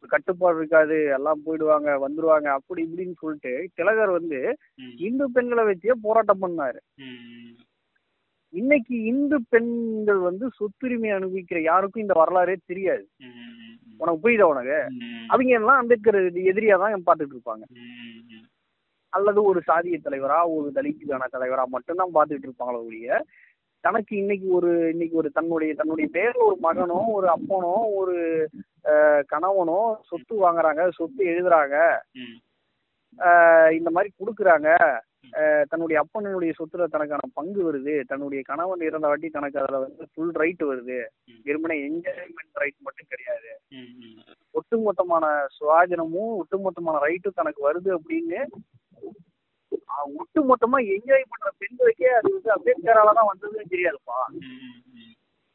கட்டுப்பாடு 0.03 0.57
இருக்காது. 0.57 0.97
எல்லாம் 1.09 1.43
போயிடுவாங்க 1.45 1.89
வந்துருவாங்க 2.05 2.47
அப்படி 2.51 2.81
இப்படின்னு 2.83 3.15
சொல்லிட்டு 3.19 3.51
திலகர் 3.75 4.11
வந்து 4.11 4.39
இந்து 5.01 5.31
பெண்களை 5.31 5.63
வச்சே 5.63 5.95
போராட்டம் 6.01 6.41
பண்ணாரு. 6.41 6.79
இன்னைக்கு 8.53 8.95
இந்து 9.03 9.37
பெண்கள் 9.49 10.19
வந்து 10.19 10.45
சொத்துரிமை 10.57 11.09
அனுபவிக்கிற 11.11 11.59
யாருக்கும் 11.63 12.01
இந்த 12.01 12.13
வரலாறே 12.13 12.55
தெரியாது. 12.65 13.05
உனக்கு 13.99 14.21
புரியுதா 14.23 14.45
உனக்கு? 14.45 14.77
அவங்க 15.29 15.51
எல்லாம் 15.53 15.79
அம்பேத்கர் 15.79 16.17
எதிரியா 16.45 16.77
தான் 16.77 17.05
பார்த்துட்டு 17.05 17.35
இருப்பாங்க. 17.35 17.63
அல்லது 19.13 19.39
ஒரு 19.43 19.59
சாதிய 19.69 19.97
தலைவரா 20.03 20.39
ஒரு 20.55 20.67
தலித்துக்கான 20.75 21.29
தலைவரா 21.35 21.63
மட்டும்தான் 21.75 22.15
பார்த்துட்டு 22.17 22.47
இருப்பாங்களோ 22.47 22.81
ஒழிய 22.87 23.19
தனக்கு 23.83 24.13
இன்னைக்கு 24.21 24.47
ஒரு 24.57 24.71
இன்னைக்கு 24.93 25.15
ஒரு 25.21 25.29
தன்னுடைய 25.37 25.71
தன்னுடைய 25.77 26.07
பேர்ல 26.15 26.41
ஒரு 26.49 26.57
மகனோ 26.65 26.99
ஒரு 27.17 27.27
அப்பனோ 27.35 27.75
ஒரு 27.99 28.15
கணவனோ 29.31 29.79
சொத்து 30.09 30.33
வாங்குறாங்க 30.43 30.81
சொத்து 30.97 31.21
எழுதுறாங்க. 31.31 31.77
இந்த 33.77 33.89
மாதிரி 33.95 34.09
கொடுக்குறாங்க. 34.19 34.69
தன்னுடைய 35.71 35.97
அப்பனுடைய 36.03 36.51
சொத்துல 36.59 36.85
தனக்கான 36.93 37.27
பங்கு 37.39 37.61
வருது. 37.67 37.95
தன்னுடைய 38.11 38.41
கணவன் 38.49 38.85
இறந்த 38.87 39.09
வாட்டி 39.11 39.27
தனக்கு 39.37 39.59
அதுல 39.61 39.81
வந்து 39.83 40.05
ஃபுல் 40.11 40.35
ரைட் 40.41 40.63
வருது. 40.69 40.99
வெறுமனே 41.47 41.77
என்ஜாய்மெண்ட் 41.87 42.61
ரைட் 42.63 42.79
மட்டும் 42.87 43.09
கிடையாது. 43.11 43.51
ஒட்டுமொத்தமான 44.59 45.25
சுவாதனமும் 45.57 46.31
ஒட்டுமொத்தமான 46.41 47.01
ரைட்டும் 47.07 47.39
தனக்கு 47.41 47.61
வருது 47.69 47.91
அப்படின்னு 47.97 48.41
ஒட்டு 50.19 50.39
மொத்தமா 50.49 50.77
என்ஜாய் 50.93 51.29
பண்ற 51.31 51.49
பெண்களுக்கே 51.61 52.09
அது 52.19 52.29
வந்து 52.35 52.51
அம்பேத்கரால 52.55 53.13
தான் 53.17 53.29
வந்ததுன்னு 53.31 53.71
தெரியாதுப்பா. 53.73 54.17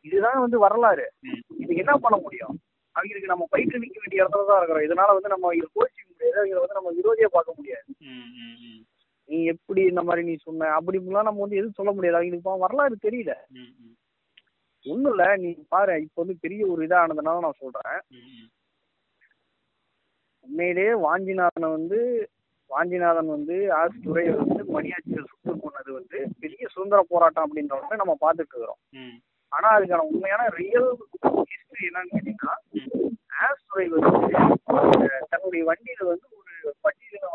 இதுதான் 0.04 0.42
வந்து 0.44 0.58
வரலாறு. 0.64 1.06
இது 1.28 1.38
இதுக்கு 1.62 1.82
என்ன 1.84 1.94
பண்ண 2.04 2.16
முடியும்? 2.24 2.54
அவங்களுக்கு 2.96 3.30
நம்ம 3.32 3.46
பயிற்று 3.50 3.80
நிற்க 3.82 3.98
வேண்டிய 4.02 4.22
இடத்துல 4.22 4.46
தான் 4.48 4.58
இருக்கிறோம். 4.58 4.86
இதனால 4.88 5.14
வந்து 5.16 5.32
நம்ம 5.32 5.48
அவங்க 5.48 5.68
கோச்சிக்க 5.76 6.06
முடியாது 6.10 6.38
அவங்களை 6.40 6.60
வந்து 6.62 6.78
நம்ம 6.78 6.92
விரோதியா 6.98 7.28
பார்க்க 7.36 7.58
முடியாது. 7.58 7.86
நீ 9.28 9.38
எப்படி 9.52 9.82
இந்த 9.82 10.02
மாதிரி 10.02 10.22
நீ 10.28 10.34
சொன்ன? 10.46 10.68
அப்படி 10.78 10.98
இப்படிலாம் 10.98 11.28
நம்ம 11.28 11.42
வந்து 11.44 11.58
எதுவும் 11.60 11.78
சொல்ல 11.78 11.92
முடியாது. 11.92 12.16
அவங்களுக்கு 12.16 12.42
இப்போ 12.44 12.56
வரலாறு 12.64 12.96
தெரியல. 13.06 13.32
ஒன்றும் 13.54 13.64
இல்லை 13.82 13.94
ஒண்ணும் 14.86 15.12
இல்ல. 15.12 15.24
நீ 15.36 15.48
பாரு 15.74 15.94
இப்போ 16.02 16.18
வந்து 16.22 16.36
பெரிய 16.44 16.62
ஒரு 16.72 16.80
இதானதுனால 16.86 17.40
நான் 17.46 17.60
சொல்றேன். 17.62 18.00
உண்மையிலேயே 20.44 20.92
வாஞ்சிநாதனை 21.06 21.68
வந்து 21.78 21.98
வாஞ்சிநாதன் 22.70 23.34
வந்து 23.34 23.56
ஆஸ் 23.78 24.02
துறையை 24.04 24.32
வந்து 24.38 24.62
மணியாட்சியில் 24.74 25.28
சுட்டு 25.30 25.52
கொண்டது 25.58 25.90
வந்து 25.92 26.18
பெரிய 26.40 26.64
சுதந்திர 26.74 27.00
போராட்டம் 27.10 27.46
அப்படின்றத 27.46 28.00
நம்ம 28.02 28.16
பார்த்துட்டு 28.22 28.52
இருக்கிறோம். 28.52 28.80
ம், 28.94 29.16
ஆனா 29.52 29.68
அதுக்கான 29.76 30.06
உண்மையான 30.10 30.42
ரியல் 30.56 30.90
ஹிஸ்டரி 31.50 31.84
என்னன்னு 31.88 32.12
கேட்டீங்கன்னா 32.14 32.56
ஆஸ் 33.42 33.66
துறை 33.68 33.86
வந்து 33.88 34.10
தன்னுடைய 35.32 35.62
வண்டியில 35.70 36.08
வந்து 36.10 36.26
ஒரு 36.38 36.54
பட்டியல 36.84 37.26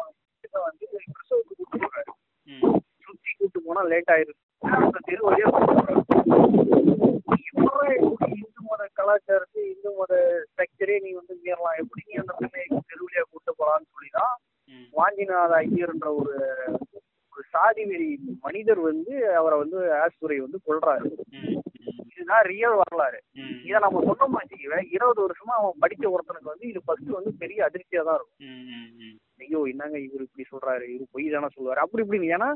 வந்து 0.61 0.85
பிரசவத்துக்கு 1.09 1.57
கூட்டு 1.61 1.79
போறாரு. 1.85 2.11
ம், 2.47 2.77
சுத்தி 3.05 3.31
கூட்டு 3.33 3.59
போனா 3.67 3.83
லேட் 3.91 4.13
ஆயிருது 4.15 4.39
அந்த 4.77 4.97
தெரு 5.07 5.21
வழியா 5.27 5.47
கூட்டு 5.49 5.73
போறாரு. 5.79 5.99
எப்படா 7.49 7.85
இப்படி 7.99 8.31
இந்து 8.37 8.61
மத 8.67 8.83
கலாச்சாரத்தை 8.99 9.61
இந்து 9.71 9.91
மத 9.99 10.13
ஸ்ட்ரக்சரே 10.45 10.97
நீ 11.05 11.11
வந்து 11.19 11.33
மீறலாம். 11.43 11.79
எப்படி 11.81 12.01
நீ 12.07 12.15
அந்த 12.23 12.33
பெண்ணை 12.41 12.61
தெரு 12.83 13.03
வழியா 13.05 13.23
கூட்டு 13.25 13.53
போலான்னு 13.59 13.91
சொல்லிதான் 13.93 14.33
ம், 14.35 14.60
வாஞ்சிநாத 14.93 15.51
ஐயர்ன்ற 15.63 16.09
ஒரு 16.21 16.33
ஒரு 17.33 17.43
சாதி 17.53 17.83
வெறி 17.89 18.09
மனிதர் 18.45 18.81
வந்து 18.89 19.13
அவரை 19.39 19.57
வந்து 19.59 19.77
ஆஸ்துரை 20.01 20.37
வந்து 20.45 20.59
கொள்றாரு 20.67 21.09
இதுதான் 22.11 22.45
ரியல் 22.51 22.75
வரலாறு. 22.79 23.19
இதை 23.67 23.77
நம்ம 23.83 24.01
சொன்னோம் 24.07 24.35
வச்சுக்கவே 24.37 24.79
இருபது 24.95 25.19
வருஷமா 25.25 25.53
அவன் 25.59 25.79
படிச்ச 25.83 26.03
ஒருத்தனுக்கு 26.13 26.51
வந்து 26.53 26.67
இது 26.67 26.79
ஃபர்ஸ்ட் 26.85 27.17
வந்து 27.17 27.31
பெரிய 27.43 27.59
அதிர்ச்சியா 27.67 28.01
தான் 28.07 28.17
இருக்கும். 28.19 28.41
ஐயோ 29.43 29.61
என்னங்க 29.71 29.97
இவர் 29.99 30.25
இப்படி 30.25 30.45
சொல்றாரு? 30.51 30.85
இவர் 30.95 31.13
பொய் 31.15 31.33
தானே 31.35 31.49
சொல்லுவாரு? 31.55 31.83
அப்படி 31.83 32.03
இப்படின்னு. 32.03 32.33
ஏன்னா 32.37 32.49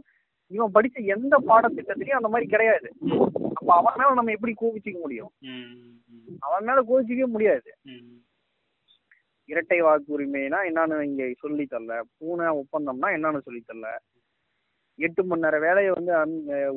இவன் 0.51 0.75
படிச்ச 0.75 0.97
எந்த 1.15 1.35
பாடத்திட்டத்திலயும் 1.49 2.19
அந்த 2.19 2.31
மாதிரி 2.33 2.47
கிடையாது. 2.51 2.89
அப்ப 3.57 3.69
அவன் 3.79 3.97
மேல 3.99 4.17
நம்ம 4.19 4.33
எப்படி 4.37 4.53
கோபிச்சிக்க 4.61 4.99
முடியும்? 5.01 5.31
அவன் 6.47 6.67
மேல 6.69 6.79
கோபிச்சிக்கவே 6.89 7.29
முடியாது. 7.37 7.69
இரட்டை 9.49 9.81
வாக்குரிமைனா 9.81 10.59
என்னன்னு 10.69 11.01
இங்க 11.01 11.23
சொல்லி 11.39 11.65
தரல. 11.71 11.95
பூனை 12.17 12.45
ஒப்பந்தம்னா 12.61 13.09
என்னன்னு 13.17 13.41
சொல்லி 13.41 13.63
தரல. 13.67 13.89
எட்டு 14.99 15.21
மணி 15.23 15.41
நேர 15.41 15.55
வேலையை 15.59 15.91
வந்து 15.95 16.13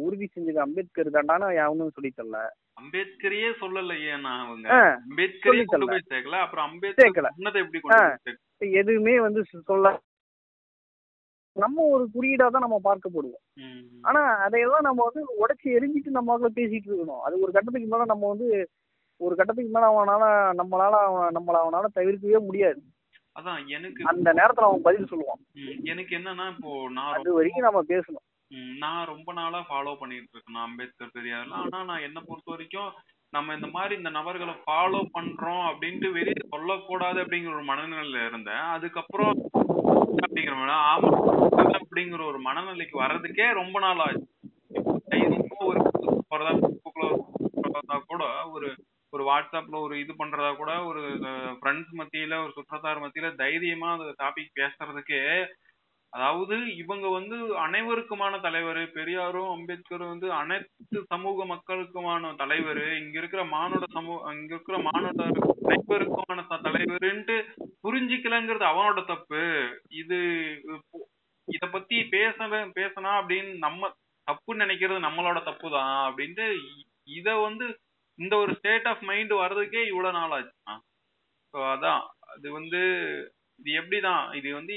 உறுதி 0.04 0.26
செஞ்சது 0.26 0.58
அம்பேத்கர் 0.58 1.10
தாண்டான்னு 1.16 1.56
அவனும் 1.66 1.94
சொல்லி 1.94 2.10
தரல. 2.16 2.38
அம்பேத்கரையே 2.80 3.50
சொல்லலையே 3.60 4.20
நான் 4.20 4.42
அவங்க. 4.46 4.66
ஆ, 4.68 4.80
அம்பேத்கரே 5.04 5.44
சொல்லி 5.44 5.64
கொண்டு 5.64 5.86
தரல. 5.86 5.94
போய் 5.94 6.10
சேர்க்கல. 6.12 6.38
அப்புறம் 6.38 6.66
அம்பேத்கர் 6.70 7.62
எப்படி 7.62 7.80
கொண்டு 7.80 8.76
எதுவுமே 8.82 9.20
வந்து 9.20 9.42
சொல்ல 9.64 9.94
நம்ம 11.56 11.84
ஒரு 11.92 12.04
குறியீடா 12.14 12.46
தான் 12.48 12.64
நம்ம 12.64 12.76
பார்க்கப்படுவோம். 12.84 13.44
ஆனா 14.00 14.20
அதையெல்லாம் 14.46 14.84
நம்ம 14.88 15.06
வந்து 15.08 15.22
உடைச்சி 15.42 15.68
எரிஞ்சிட்டு 15.76 16.10
நம்ம 16.18 16.36
பேசிட்டு 16.48 16.88
இருக்கணும். 16.90 17.22
அது 17.22 17.40
ஒரு 17.40 17.52
கட்டத்துக்கு 17.52 17.88
மேல 17.88 18.04
நம்ம 18.04 18.28
வந்து 18.28 18.48
ஒரு 19.20 19.34
கட்டத்துக்கு 19.36 19.74
மேல 19.74 19.88
அவனால 19.92 20.24
நம்மளால 20.60 20.94
அவன் 21.06 21.34
நம்மள 21.36 21.56
அவனால 21.62 21.86
தவிர்க்கவே 21.94 22.40
முடியாது. 22.48 22.80
அதான் 23.36 23.60
எனக்கு 23.76 24.08
அந்த 24.12 24.28
நேரத்துல 24.38 24.68
அவன் 24.68 24.86
பதில் 24.86 25.10
சொல்லுவான். 25.10 25.42
எனக்கு 25.84 26.12
என்னன்னா 26.18 26.46
இப்போ 26.54 26.70
நான் 26.96 27.14
அது 27.18 27.36
வரைக்கும் 27.36 27.66
நம்ம 27.68 27.82
பேசணும். 27.92 28.24
நான் 28.82 29.02
ரொம்ப 29.06 29.30
நாளா 29.32 29.60
ஃபாலோ 29.68 29.92
பண்ணிட்டு 30.00 30.34
இருக்கேன். 30.34 30.64
அம்பேத்கர் 30.66 31.14
பெரியார்லாம் 31.16 31.64
ஆனா 31.64 31.80
நான் 31.90 32.06
என்ன 32.08 32.18
பொறுத்த 32.20 32.50
வரைக்கும் 32.50 32.90
நம்ம 33.32 33.54
இந்த 33.54 33.68
மாதிரி 33.68 33.94
இந்த 33.94 34.10
நபர்களை 34.10 34.54
ஃபாலோ 34.62 35.00
பண்றோம் 35.16 35.64
அப்படின்ட்டு 35.70 36.08
வெளியே 36.12 36.44
சொல்லக்கூடாது 36.52 37.18
அப்படிங்கிற 37.24 37.54
ஒரு 37.58 37.66
மனநிலையில 37.70 38.24
இருந்தேன். 38.26 38.64
அதுக்கப்புறம் 38.76 39.32
அப்படிங்கிற 40.22 40.54
ஆமா 40.92 41.10
அப்படிங்கிற 41.78 42.22
ஒரு 42.30 42.38
மனநிலைக்கு 42.40 42.96
வர்றதுக்கே 43.02 43.48
ரொம்ப 43.60 43.78
நாள் 43.78 44.02
ஆச்சு. 44.06 44.26
ஒரு 45.68 45.80
போறதா 46.30 46.52
கூட 48.08 48.24
ஒரு 48.54 48.68
ஒரு 49.12 49.22
வாட்ஸ்அப்ல 49.24 49.76
ஒரு 49.78 49.94
இது 50.00 50.12
பண்றதா 50.14 50.50
கூட 50.56 50.72
ஒரு 50.88 51.02
ஃப்ரெண்ட்ஸ் 51.58 51.94
மத்தியில 52.00 52.36
ஒரு 52.42 52.52
சுற்றத்தார் 52.56 53.02
மத்தியில 53.04 53.30
தைரியமா 53.38 53.88
அந்த 53.94 54.12
டாபிக் 54.18 54.58
பேசுறதுக்கு 54.58 55.20
அதாவது 56.12 56.56
இவங்க 56.74 57.06
வந்து 57.08 57.36
அனைவருக்குமான 57.64 58.34
தலைவர் 58.40 58.82
பெரியாரும் 58.92 59.50
அம்பேத்கரும் 59.54 60.12
வந்து 60.12 60.28
அனைத்து 60.34 61.00
சமூக 61.10 61.44
மக்களுக்குமான 61.46 62.30
தலைவர் 62.36 62.82
இங்க 62.98 63.16
இருக்கிற 63.18 63.42
மானோட 63.50 63.86
சமூக 63.96 64.32
இங்க 64.34 64.52
இருக்கிற 64.54 64.78
மானோட 64.86 65.26
அனைவருக்குமான 65.64 66.44
தலைவருன்ட்டு 66.66 67.36
புரிஞ்சிக்கலங்கிறது 67.84 68.66
அவனோட 68.70 69.00
தப்பு. 69.06 69.42
இது 70.00 70.18
இத 71.48 71.64
பத்தி 71.68 71.98
பேச 72.08 72.38
பேசனா 72.78 73.12
அப்படின்னு 73.20 73.52
நம்ம 73.58 73.90
தப்புன்னு 74.28 74.64
நினைக்கிறது 74.64 75.06
நம்மளோட 75.06 75.38
தப்பு 75.44 75.68
தான் 75.76 75.94
அப்படின்ட்டு 76.06 76.46
இத 77.18 77.28
வந்து 77.38 77.66
இந்த 78.18 78.34
ஒரு 78.36 78.52
ஸ்டேட் 78.54 78.86
ஆஃப் 78.86 79.02
மைண்ட் 79.02 79.32
வர்றதுக்கே 79.40 79.82
இவ்வளவு 79.90 80.16
நாள் 80.16 80.34
ஆச்சு. 80.36 80.54
ஸோ 81.54 81.58
அதான். 81.72 82.02
அது 82.32 82.46
வந்து 82.52 82.80
இது 83.60 83.70
எப்படிதான்? 83.80 84.24
இது 84.38 84.48
வந்து 84.54 84.76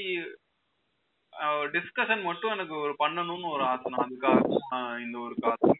டிஸ்கஷன் 1.74 2.22
மட்டும் 2.22 2.54
எனக்கு 2.54 2.74
ஒரு 2.78 2.92
பண்ணணும்னு 2.98 3.48
ஒரு 3.48 3.64
ஆசை. 3.64 3.90
நான் 3.90 4.04
அதுக்காக 4.06 4.40
தான் 4.64 4.88
இந்த 5.00 5.16
ஒரு 5.18 5.34
காசு. 5.44 5.70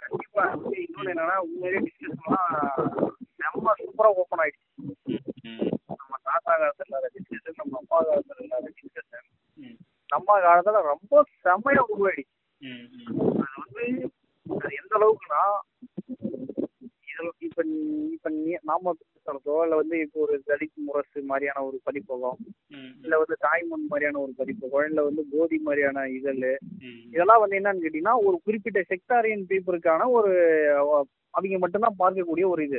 கண்டிப்பா. 0.00 0.44
வந்து 0.54 0.76
இன்னொன்னு 0.84 1.12
என்னன்னா 1.12 1.36
உண்மையிலேயே 1.46 1.82
டிஸ்கஷன்லாம் 1.86 2.52
செம்ம 3.40 3.74
சூப்பரா 3.80 4.10
ஓப்பன் 4.20 4.42
ஆயிடுச்சு. 4.44 4.66
நம்ம 5.92 6.18
தாத்தா 6.24 6.52
காலத்துல 6.54 6.86
இல்லாத 6.88 7.10
டிஸ்கஷன் 7.16 7.60
நம்ம 7.62 7.78
அப்பா 7.82 7.98
காலத்துல 8.08 8.44
இல்லாத 8.46 8.70
டிஸ்கஷன். 8.78 9.26
நம்ம 10.10 10.38
காலத்துல 10.46 10.82
ரொம்ப 10.92 11.14
செம்மையா 11.44 11.84
உருவாயிடுச்சு. 11.92 12.34
அது 13.42 13.56
வந்து 13.62 13.86
அது 14.46 14.74
எந்த 14.80 14.92
அளவுக்குன்னா 14.98 15.44
இதுல 17.16 17.30
இப்ப 17.38 17.62
இப்ப 18.12 18.30
நீ 18.30 18.54
நாம 18.62 18.92
பேசுறதோ 19.00 19.54
இல்ல 19.62 19.74
வந்து 19.76 19.96
இப்போ 20.00 20.18
ஒரு 20.20 20.34
தலித் 20.46 20.78
முரசு 20.78 21.20
மாதிரியான 21.22 21.64
ஒரு 21.64 21.80
பதிப்பகம் 21.84 22.38
இல்ல 23.04 23.18
வந்து 23.18 23.36
தாய்மண் 23.40 23.86
மாதிரியான 23.88 24.20
ஒரு 24.20 24.32
பதிப்பகம் 24.36 24.86
இல்ல 24.86 25.02
வந்து 25.02 25.24
போதி 25.32 25.58
மாதிரியான 25.58 26.04
இதழ் 26.08 26.42
இதெல்லாம் 27.10 27.40
வந்து 27.40 27.58
என்னன்னு 27.58 27.84
கேட்டீங்கன்னா 27.84 28.16
ஒரு 28.24 28.38
குறிப்பிட்ட 28.44 28.82
செக்டாரியன் 28.88 29.46
பீப்புளுக்கான 29.48 30.08
ஒரு 30.10 30.32
அவங்க 31.34 31.58
மட்டும்தான் 31.58 31.98
பார்க்கக்கூடிய 31.98 32.46
ஒரு 32.46 32.64
இது. 32.64 32.78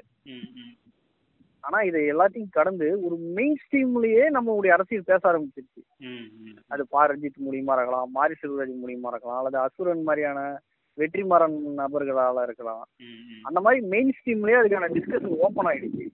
ஆனா 1.64 1.82
இதை 1.82 2.02
எல்லாத்தையும் 2.12 2.50
கடந்து 2.50 2.88
ஒரு 3.02 3.16
மெயின் 3.34 3.58
ஸ்ட்ரீம்லயே 3.64 4.24
நம்மளுடைய 4.28 4.68
அரசியல் 4.68 5.04
பேச 5.04 5.22
ஆரம்பிச்சிருச்சு. 5.32 5.82
அது 6.68 6.84
பா 6.88 7.06
ரஞ்சித் 7.06 7.46
மூலியமா 7.46 7.76
இருக்கலாம் 7.76 8.12
மாரி 8.12 8.36
செல்வராஜ் 8.42 8.82
மூலியமா 8.84 9.12
இருக்கலாம் 9.12 9.38
அல்லது 9.38 9.58
அசுரன் 9.58 10.04
மாதிரியான 10.04 10.40
வெற்றிமாறன் 10.98 11.58
நபர்களால 11.80 12.44
இருக்கலாம். 12.48 12.84
அந்த 13.48 13.60
மாதிரி 13.66 13.80
மெயின் 13.94 14.14
ஸ்ட்ரீம்லயே 14.18 14.60
அதுக்கான 14.60 14.90
டிஸ்கஷன் 14.98 15.40
ஓப்பன் 15.46 15.70
ஆயிடுச்சு. 15.72 16.06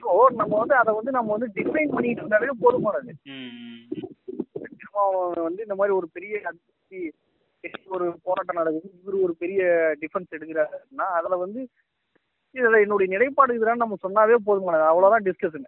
ஸோ 0.00 0.10
நம்ம 0.40 0.52
வந்து 0.62 0.76
அதை 0.80 0.92
வந்து 0.98 1.12
நம்ம 1.18 1.32
வந்து 1.36 1.48
டிஃபைன் 1.58 1.94
பண்ணிட்டு 1.94 2.22
இருந்தாலே 2.22 2.54
போதுமானது. 2.64 3.12
வந்து 5.46 5.64
இந்த 5.66 5.76
மாதிரி 5.78 5.94
ஒரு 6.00 6.08
பெரிய 6.16 6.52
ஒரு 7.96 8.06
போராட்டம் 8.26 8.58
நடக்குது. 8.60 8.88
இவர் 9.02 9.24
ஒரு 9.26 9.34
பெரிய 9.42 9.62
டிஃபென்ஸ் 10.02 10.34
எடுக்கிறாருன்னா 10.36 11.06
அதுல 11.18 11.36
வந்து 11.44 11.60
இதுல 12.54 12.80
என்னுடைய 12.84 13.08
நிலைப்பாடு 13.12 13.54
இதுதான் 13.56 13.82
நம்ம 13.82 13.96
சொன்னாவே 14.02 14.36
போதுமானது. 14.48 14.84
அவ்வளவுதான் 14.90 15.26
டிஸ்கஷன் 15.28 15.66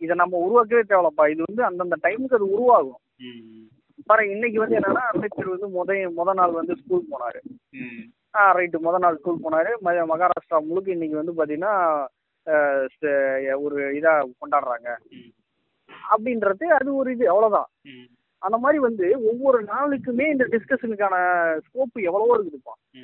இதை 0.00 0.14
நம்ம 0.22 0.38
உருவாக்கவே 0.46 0.82
தேவையில்லப்பா. 0.88 1.24
இது 1.34 1.40
வந்து 1.48 1.62
அந்தந்த 1.68 1.96
டைமுக்கு 2.06 2.38
அது 2.38 2.46
உருவாகும். 2.56 3.00
பாருங்க 4.08 4.32
இன்னைக்கு 4.32 4.60
வந்து 4.60 4.78
என்னன்னா 4.78 5.02
அம்பேத்கர் 5.12 5.58
வந்து 5.58 5.84
முத 5.84 6.12
முத 6.16 6.34
நாள் 6.34 6.50
வந்து 6.50 6.76
ஸ்கூல் 6.76 7.04
போனாரு. 7.10 7.40
ம், 7.70 8.10
ஆ 8.34 8.56
ரைட்டு 8.56 8.78
முத 8.82 8.98
நாள் 8.98 9.16
ஸ்கூல் 9.16 9.40
போனாரு. 9.42 9.70
ம- 9.84 10.08
மகாராஷ்டிரா 10.08 10.64
முழுக்க 10.64 10.90
இன்னைக்கு 10.90 11.16
வந்து 11.16 11.56
ஸ்ட- 12.88 13.60
ஒரு 13.60 13.92
இதா 13.92 14.30
கொண்டாடுறாங்க. 14.40 14.96
அப்படின்றது 16.12 16.64
அது 16.64 16.94
ஒரு 16.94 17.12
இது 17.12 17.28
அவ்வளவுதான். 17.28 17.66
ம், 17.82 18.08
அந்த 18.38 18.58
மாதிரி 18.58 18.80
வந்து 18.80 19.24
ஒவ்வொரு 19.24 19.62
நாளுக்குமே 19.62 20.30
இந்த 20.30 20.44
டிஸ்கஷனுக்கான 20.44 21.14
ஸ்கோப் 21.58 22.02
எவ்வளவோ 22.02 22.38
இருக்குதுப்பா 22.38 22.96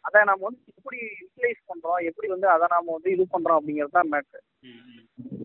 அதை 0.00 0.24
நம்ம 0.24 0.44
வந்து 0.44 0.60
எப்படி 0.76 0.98
யூட்டிலைஸ் 1.00 1.66
பண்றோம் 1.68 2.04
எப்படி 2.04 2.28
வந்து 2.28 2.48
அதை 2.48 2.66
நாம 2.70 2.92
வந்து 2.92 3.10
இது 3.10 3.26
பண்றோம் 3.32 3.58
அப்படிங்கிறது 3.58 3.90
தான் 3.90 4.10
மேட்ரு 4.12 4.40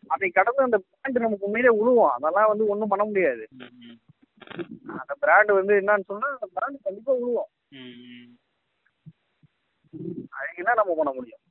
அதை 0.08 0.30
கடந்து 0.30 0.64
அந்த 0.64 0.82
பிராண்ட் 1.02 1.20
நமக்கு 1.20 1.46
உண்மையிலே 1.46 1.74
உழுவும். 1.76 2.10
அதெல்லாம் 2.10 2.48
வந்து 2.48 2.68
ஒன்றும் 2.68 2.88
பண்ண 2.88 3.06
முடியாது. 3.06 3.48
அந்த 4.96 5.14
பிராண்ட் 5.22 5.52
வந்து 5.56 5.74
என்னன்னு 5.80 6.10
சொன்னா 6.10 6.28
அந்த 6.34 6.48
பிராண்ட் 6.54 6.86
கண்டிப்பா 6.86 7.14
விழுவோம் 7.16 7.52
அதுக்கு 10.36 10.62
என்ன 10.62 10.76
நம்ம 10.78 10.96
பண்ண 10.98 11.12
முடியும். 11.14 11.44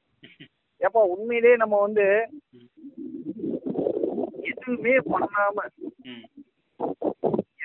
ஏப்பா 0.80 1.00
உண்மையிலேயே 1.12 1.56
நம்ம 1.56 1.76
வந்து 1.82 2.06
எதுவுமே 4.50 4.94
பண்ணாம 5.06 5.56
ம், 6.06 6.24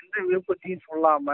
எந்த 0.02 0.15
விருப்பத்தையும் 0.26 0.85
சொல்லாம 0.85 1.27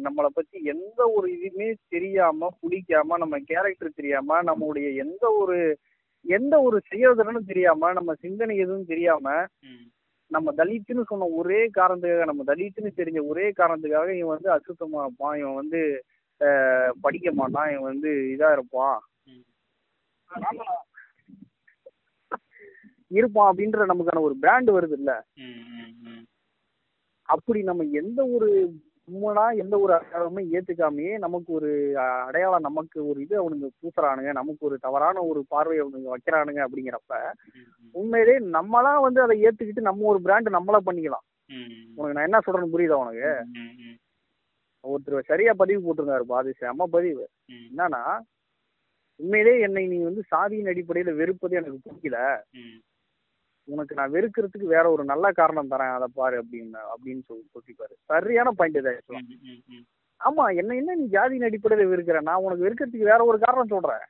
நம்மளை 0.00 0.30
பத்தி 0.30 0.56
எந்த 0.72 1.00
ஒரு 1.14 1.26
இதுவுமே 1.36 1.66
தெரியாம 1.94 2.50
பிடிக்காம 2.58 3.18
நம்ம 3.18 3.38
கேரக்டர் 3.48 3.96
தெரியாம 3.96 4.40
நம்மளுடைய 4.42 4.88
எந்த 5.04 5.24
ஒரு 5.40 5.58
எந்த 6.24 6.54
ஒரு 6.62 6.78
செயல்திறனும் 6.88 7.48
தெரியாம 7.48 7.92
நம்ம 7.92 8.14
சிந்தனை 8.20 8.56
எதுவும் 8.58 8.90
தெரியாம 8.90 9.26
நம்ம 10.34 10.52
தலித்துன்னு 10.56 11.02
சொன்ன 11.06 11.28
ஒரே 11.40 11.60
காரணத்துக்காக 11.78 12.28
நம்ம 12.30 12.44
தலித்துன்னு 12.52 12.90
தெரிஞ்ச 12.96 13.20
ஒரே 13.26 13.46
காரணத்துக்காக 13.50 14.08
இவன் 14.16 14.36
வந்து 14.36 14.50
அசுத்தமா 14.56 15.00
இருப்பான். 15.04 15.38
இவன் 15.38 15.60
வந்து 15.62 15.80
படிக்க 17.00 17.30
மாட்டான். 17.32 17.70
இவன் 17.70 17.90
வந்து 17.92 18.10
இதா 18.34 18.50
இருப்பான். 18.52 18.98
இருப்பான் 23.18 23.48
அப்படின்ற 23.50 23.86
நமக்கான 23.92 24.20
ஒரு 24.20 24.34
பிராண்ட் 24.42 24.70
வருது 24.70 24.96
இல்ல 24.98 25.12
அப்படி 27.28 27.60
நம்ம 27.62 27.82
எந்த 28.00 28.20
ஒரு 28.36 28.48
உண்மைனா 29.10 29.44
எந்த 29.62 29.74
ஒரு 29.80 29.92
அடையாளமே 29.94 30.42
ஏத்துக்காமையே 30.56 31.14
நமக்கு 31.18 31.50
ஒரு 31.52 31.70
அடையாளம் 32.26 32.66
நமக்கு 32.68 32.98
ஒரு 33.06 33.18
இது 33.20 33.34
அவனுங்க 33.40 33.68
பூசுறானுங்க 33.80 34.32
நமக்கு 34.32 34.62
ஒரு 34.66 34.76
தவறான 34.78 35.22
ஒரு 35.22 35.40
பார்வை 35.48 35.78
அவனுங்க 35.80 36.10
வைக்கிறானுங்க 36.14 36.60
அப்படிங்கிறப்ப 36.66 37.14
உண்மையிலே 37.94 38.36
நம்மளாம் 38.56 39.04
வந்து 39.06 39.20
அதை 39.22 39.36
ஏத்துக்கிட்டு 39.46 39.88
நம்ம 39.88 40.06
ஒரு 40.06 40.20
பிராண்ட் 40.20 40.56
நம்மளா 40.56 40.80
பண்ணிக்கலாம். 40.88 41.24
உனக்கு 41.96 42.16
நான் 42.16 42.28
என்ன 42.28 42.40
சொல்றேன்னு 42.46 42.74
புரியுதா 42.74 43.00
உனக்கு? 43.04 43.30
ஒருத்தர் 44.84 45.30
சரியா 45.30 45.52
பதிவு 45.52 45.80
போட்டிருந்தாருப்பா 45.80 46.36
அது 46.42 46.52
செம 46.60 46.86
பதிவு. 46.90 47.24
என்னன்னா 47.68 48.02
உண்மையிலே 49.20 49.54
என்னை 49.60 49.82
நீ 49.86 49.98
வந்து 50.02 50.22
சாதியின் 50.28 50.70
அடிப்படையில 50.72 51.14
வெறுப்பது 51.14 51.58
எனக்கு 51.60 51.84
பிடிக்கல 51.86 52.18
உனக்கு 53.68 53.94
நான் 53.94 54.12
வெறுக்கிறதுக்கு 54.12 54.68
வேற 54.74 54.84
ஒரு 54.90 55.04
நல்ல 55.04 55.32
காரணம் 55.32 55.70
தரேன் 55.70 55.94
அதை 55.96 56.08
பாரு 56.14 56.36
அப்படின்னு 56.42 56.80
அப்படின்னு 56.94 57.22
சொல்லி 57.26 57.44
சொல்லிப்பாரு. 57.54 57.94
சரியான 58.04 58.50
பாயிண்ட் 58.50 58.78
இது 58.82 58.92
ஆக்சுவலா 58.94 59.22
ஆமா 60.20 60.44
என்ன 60.56 60.76
என்ன 60.76 60.94
நீ 60.94 61.04
ஜாதியின் 61.12 61.46
அடிப்படையில 61.48 61.84
வெறுக்கிற? 61.90 62.18
நான் 62.20 62.42
உனக்கு 62.44 62.64
வெறுக்கிறதுக்கு 62.66 63.10
வேற 63.12 63.20
ஒரு 63.24 63.38
காரணம் 63.38 63.72
சொல்றேன். 63.74 64.04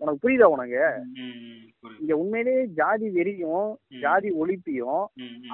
உனக்கு 0.00 0.22
புரியுதா 0.22 0.46
உனக்கு. 0.46 0.82
இங்க 2.00 2.12
உண்மையிலேயே 2.16 2.62
ஜாதி 2.78 3.08
வெறியும் 3.10 3.68
ஜாதி 4.00 4.28
ஒழிப்பையும் 4.40 5.02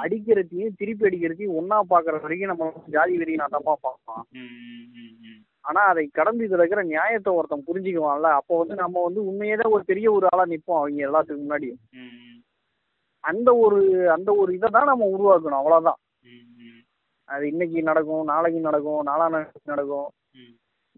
அடிக்கிறதையும் 0.03 0.77
திருப்பி 0.77 1.07
அடிக்கிறதையும் 1.07 1.57
ஒன்னா 1.59 1.79
பாக்குற 1.91 2.21
வரைக்கும் 2.23 2.53
நம்ம 2.53 2.67
ஜாதி 2.89 3.15
வெறி 3.17 3.35
நான் 3.35 3.55
தப்பா 3.55 3.75
பார்ப்போம். 3.83 4.23
ம், 4.35 4.51
ம், 4.67 4.85
ம், 4.97 5.15
ம், 5.25 5.41
ஆனா 5.65 5.83
அதை 5.85 6.05
கடந்து 6.11 6.47
இதுல 6.47 6.63
இருக்கிற 6.63 6.83
நியாயத்தை 6.85 7.33
ஒருத்தன் 7.35 7.67
புரிஞ்சுக்குவான்ல 7.69 8.31
அப்போ 8.33 8.59
வந்து 8.59 8.75
நம்ம 8.75 9.03
வந்து 9.03 9.23
உண்மையே 9.25 9.57
ஒரு 9.69 9.85
பெரிய 9.85 10.13
ஒரு 10.13 10.27
ஆளா 10.33 10.47
நிப்போம் 10.47 10.81
அவங்க 10.81 11.07
எல்லாத்துக்கு 11.09 11.45
முன்னாடி. 11.45 11.71
ம், 11.97 12.13
ம், 12.21 12.39
அந்த 13.25 13.51
ஒரு 13.57 13.81
அந்த 14.11 14.31
ஒரு 14.35 14.51
இதை 14.55 14.71
தான் 14.71 14.91
நம்ம 14.93 15.09
உருவாக்கணும் 15.15 15.61
அவ்வளவுதான். 15.61 16.01
அது 17.29 17.45
இன்னைக்கு 17.49 17.83
நடக்கும் 17.83 18.25
நாளைக்கு 18.25 18.61
நடக்கும் 18.61 19.03
நாளா 19.03 19.27
நடக்கும். 19.65 20.09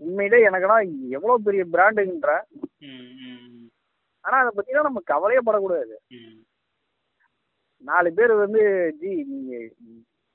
உண்மையிலே 0.00 0.38
எனக்குலாம் 0.48 0.88
எவ்வளவு 1.08 1.42
பெரிய 1.42 1.62
பிராண்டுன்ற 1.72 2.30
ம், 2.80 3.04
ம், 3.20 3.38
ம், 3.50 3.68
ஆனா 4.24 4.36
அதை 4.38 4.50
பத்திலாம் 4.56 4.88
நம்ம 4.88 5.00
கவலையே 5.04 5.40
படக்கூடாது. 5.44 5.96
நாலு 7.84 8.12
பேர் 8.12 8.32
வந்து 8.34 8.62
ஜி 9.00 9.10
நீங்க 9.24 9.54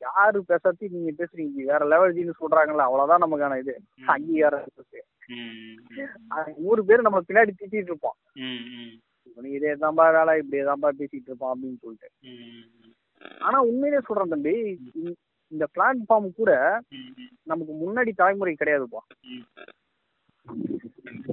யாரு 0.02 0.40
பேசாத்தி 0.48 0.86
நீங்க 0.90 1.12
பேசுறீங்க? 1.18 1.64
வேற 1.64 1.82
லெவல் 1.86 2.16
ஜின்னு 2.16 2.40
சொல்றாங்கல்ல 2.40 2.88
அவ்வளவுதான் 2.88 3.24
நமக்கான 3.24 3.60
இது. 3.60 3.74
அங்கீகாரம் 4.06 4.68
நூறு 6.58 6.86
பேர் 6.86 7.08
நம்ம 7.08 7.20
பின்னாடி 7.28 7.52
திட்டிட்டு 7.60 7.90
இருப்போம். 7.90 8.18
நீ 9.38 9.50
இதே 9.50 9.74
தான்பா 9.74 10.06
வேலை 10.14 10.34
இப்படியே 10.38 10.64
தான்பா 10.70 10.90
பேசிட்டு 11.00 11.30
இருப்பான் 11.30 11.54
அப்படின்னு 11.54 11.82
சொல்லிட்டு. 11.82 12.10
ம், 12.22 12.94
ஆனா 13.40 13.58
உண்மையிலே 13.62 14.02
சொல்றேன் 14.08 14.30
தம்பி 14.30 14.56
இந்த- 15.52 15.68
பிளாட்ஃபார்ம் 15.76 16.36
கூட 16.36 16.82
நமக்கு 17.44 17.73
முன்னாடி 17.73 18.11
தலைமுறை 18.15 18.56
கிடையாதுப்பா. 18.60 19.02
ம். 19.22 19.44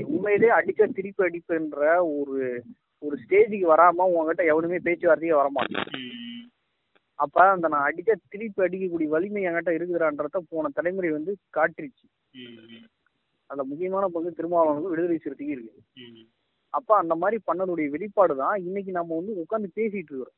உண்மையிலேயே 0.05 0.53
அடிச்சா 0.53 0.93
திருப்பி 0.93 1.25
அடிப்புன்ற 1.25 1.99
ஒரு 2.19 2.63
ஒரு 2.99 3.17
ஸ்டேஜுக்கு 3.17 3.75
வராம 3.75 3.91
உங்ககிட்ட 3.91 4.45
எவனுமே 4.45 4.77
பேச்சுவார்த்தையே 4.77 5.33
வரமாட்டான் 5.33 5.97
அப்ப 7.15 7.51
அந்த 7.51 7.69
நான் 7.69 7.93
அடிச்சா 7.93 8.13
திருப்பி 8.29 8.63
அடிக்கக்கூடிய 8.63 9.09
வலிமை 9.09 9.47
என்கிட்ட 9.47 9.71
இருக்குதுறான்றத 9.71 10.39
போன 10.49 10.69
தலைமுறை 10.75 11.11
வந்து 11.11 11.37
காட்டிருச்சு. 11.57 12.07
அந்த 13.47 13.65
முக்கியமான 13.65 14.07
பங்கு 14.07 14.35
திருமாவளவனுக்கு 14.37 14.89
விடுதலை 14.89 15.21
சிறுத்தைக்கு 15.25 15.53
இருக்கு. 15.53 15.83
அப்ப 16.71 16.97
அந்த 16.97 17.15
மாதிரி 17.15 17.43
பண்ணனுடைய 17.47 17.89
வெளிப்பாடு 17.89 18.37
தான் 18.37 18.65
இன்னைக்கு 18.65 18.93
நம்ம 18.93 19.17
வந்து 19.17 19.33
உட்காந்து 19.35 19.79
பேசிட்டு 19.79 19.95
இருக்கிறோம். 19.95 20.33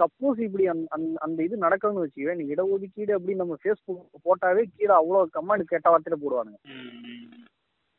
சப்போஸ் 0.00 0.40
இப்படி 0.40 0.64
அந்த 0.66 0.86
அந்த- 0.90 1.18
அந்த 1.20 1.38
இது 1.42 1.56
நடக்கணும்னு 1.58 2.04
வச்சுக்கவே 2.04 2.34
நீ 2.34 2.44
இடஒதுக்கீடு 2.46 3.12
அப்படின்னு 3.16 3.42
நம்ம 3.42 3.56
ஃபேஸ்புக் 3.62 3.98
போட்டாவே 4.24 4.62
கீழே 4.70 4.94
அவ்வளவு 4.94 5.34
கமெண்ட் 5.34 5.64
கெட்ட 5.64 5.88
வார்த்தையில 5.90 6.16
போடுவானுங்க. 6.20 6.58
ம், 6.72 7.42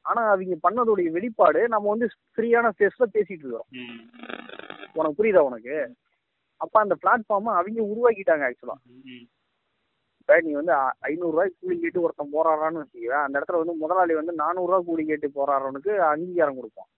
ஆனா 0.06 0.22
அவங்க 0.30 0.58
பண்ணதுடைய 0.64 1.10
வெளிப்பாடு 1.12 1.62
நம்ம 1.68 1.90
வந்து 1.90 2.08
ஃப்ரீயான 2.32 2.72
ஃபேஸ்ல 2.74 3.06
பேசிட்டு 3.14 3.44
இருக்கிறோம் 3.44 3.70
ம், 3.80 4.02
உனக்கு 4.96 5.18
புரியுதா 5.20 5.44
உனக்கு? 5.44 5.76
அப்ப 6.62 6.80
அந்த 6.80 6.96
பிளாட்ஃபார்ம் 6.96 7.54
அவங்க 7.54 7.82
உருவாக்கிட்டாங்க 7.88 8.50
ஆக்சுவலா 8.50 8.78
இப்ப 10.20 10.36
நீ 10.40 10.52
வந்து 10.52 10.74
ஐ- 10.80 10.98
ஐநூறு 11.02 11.32
ரூபாய்க்கு 11.32 11.58
கூலி 11.60 11.76
கேட்டு 11.78 12.02
ஒருத்தன் 12.02 12.34
போறாரான்னு 12.34 12.82
வச்சுக்கவே 12.82 13.18
அந்த 13.22 13.40
இடத்துல 13.40 13.62
வந்து 13.62 13.74
முதலாளி 13.76 14.14
வந்து 14.14 14.34
நானூறு 14.34 14.68
ரூபாய் 14.68 14.86
கூலி 14.86 15.06
கேட்டு 15.06 15.28
போறாரவனுக்கு 15.30 15.92
அங்கீகாரம் 16.08 16.56
கொடுப்பான். 16.56 16.90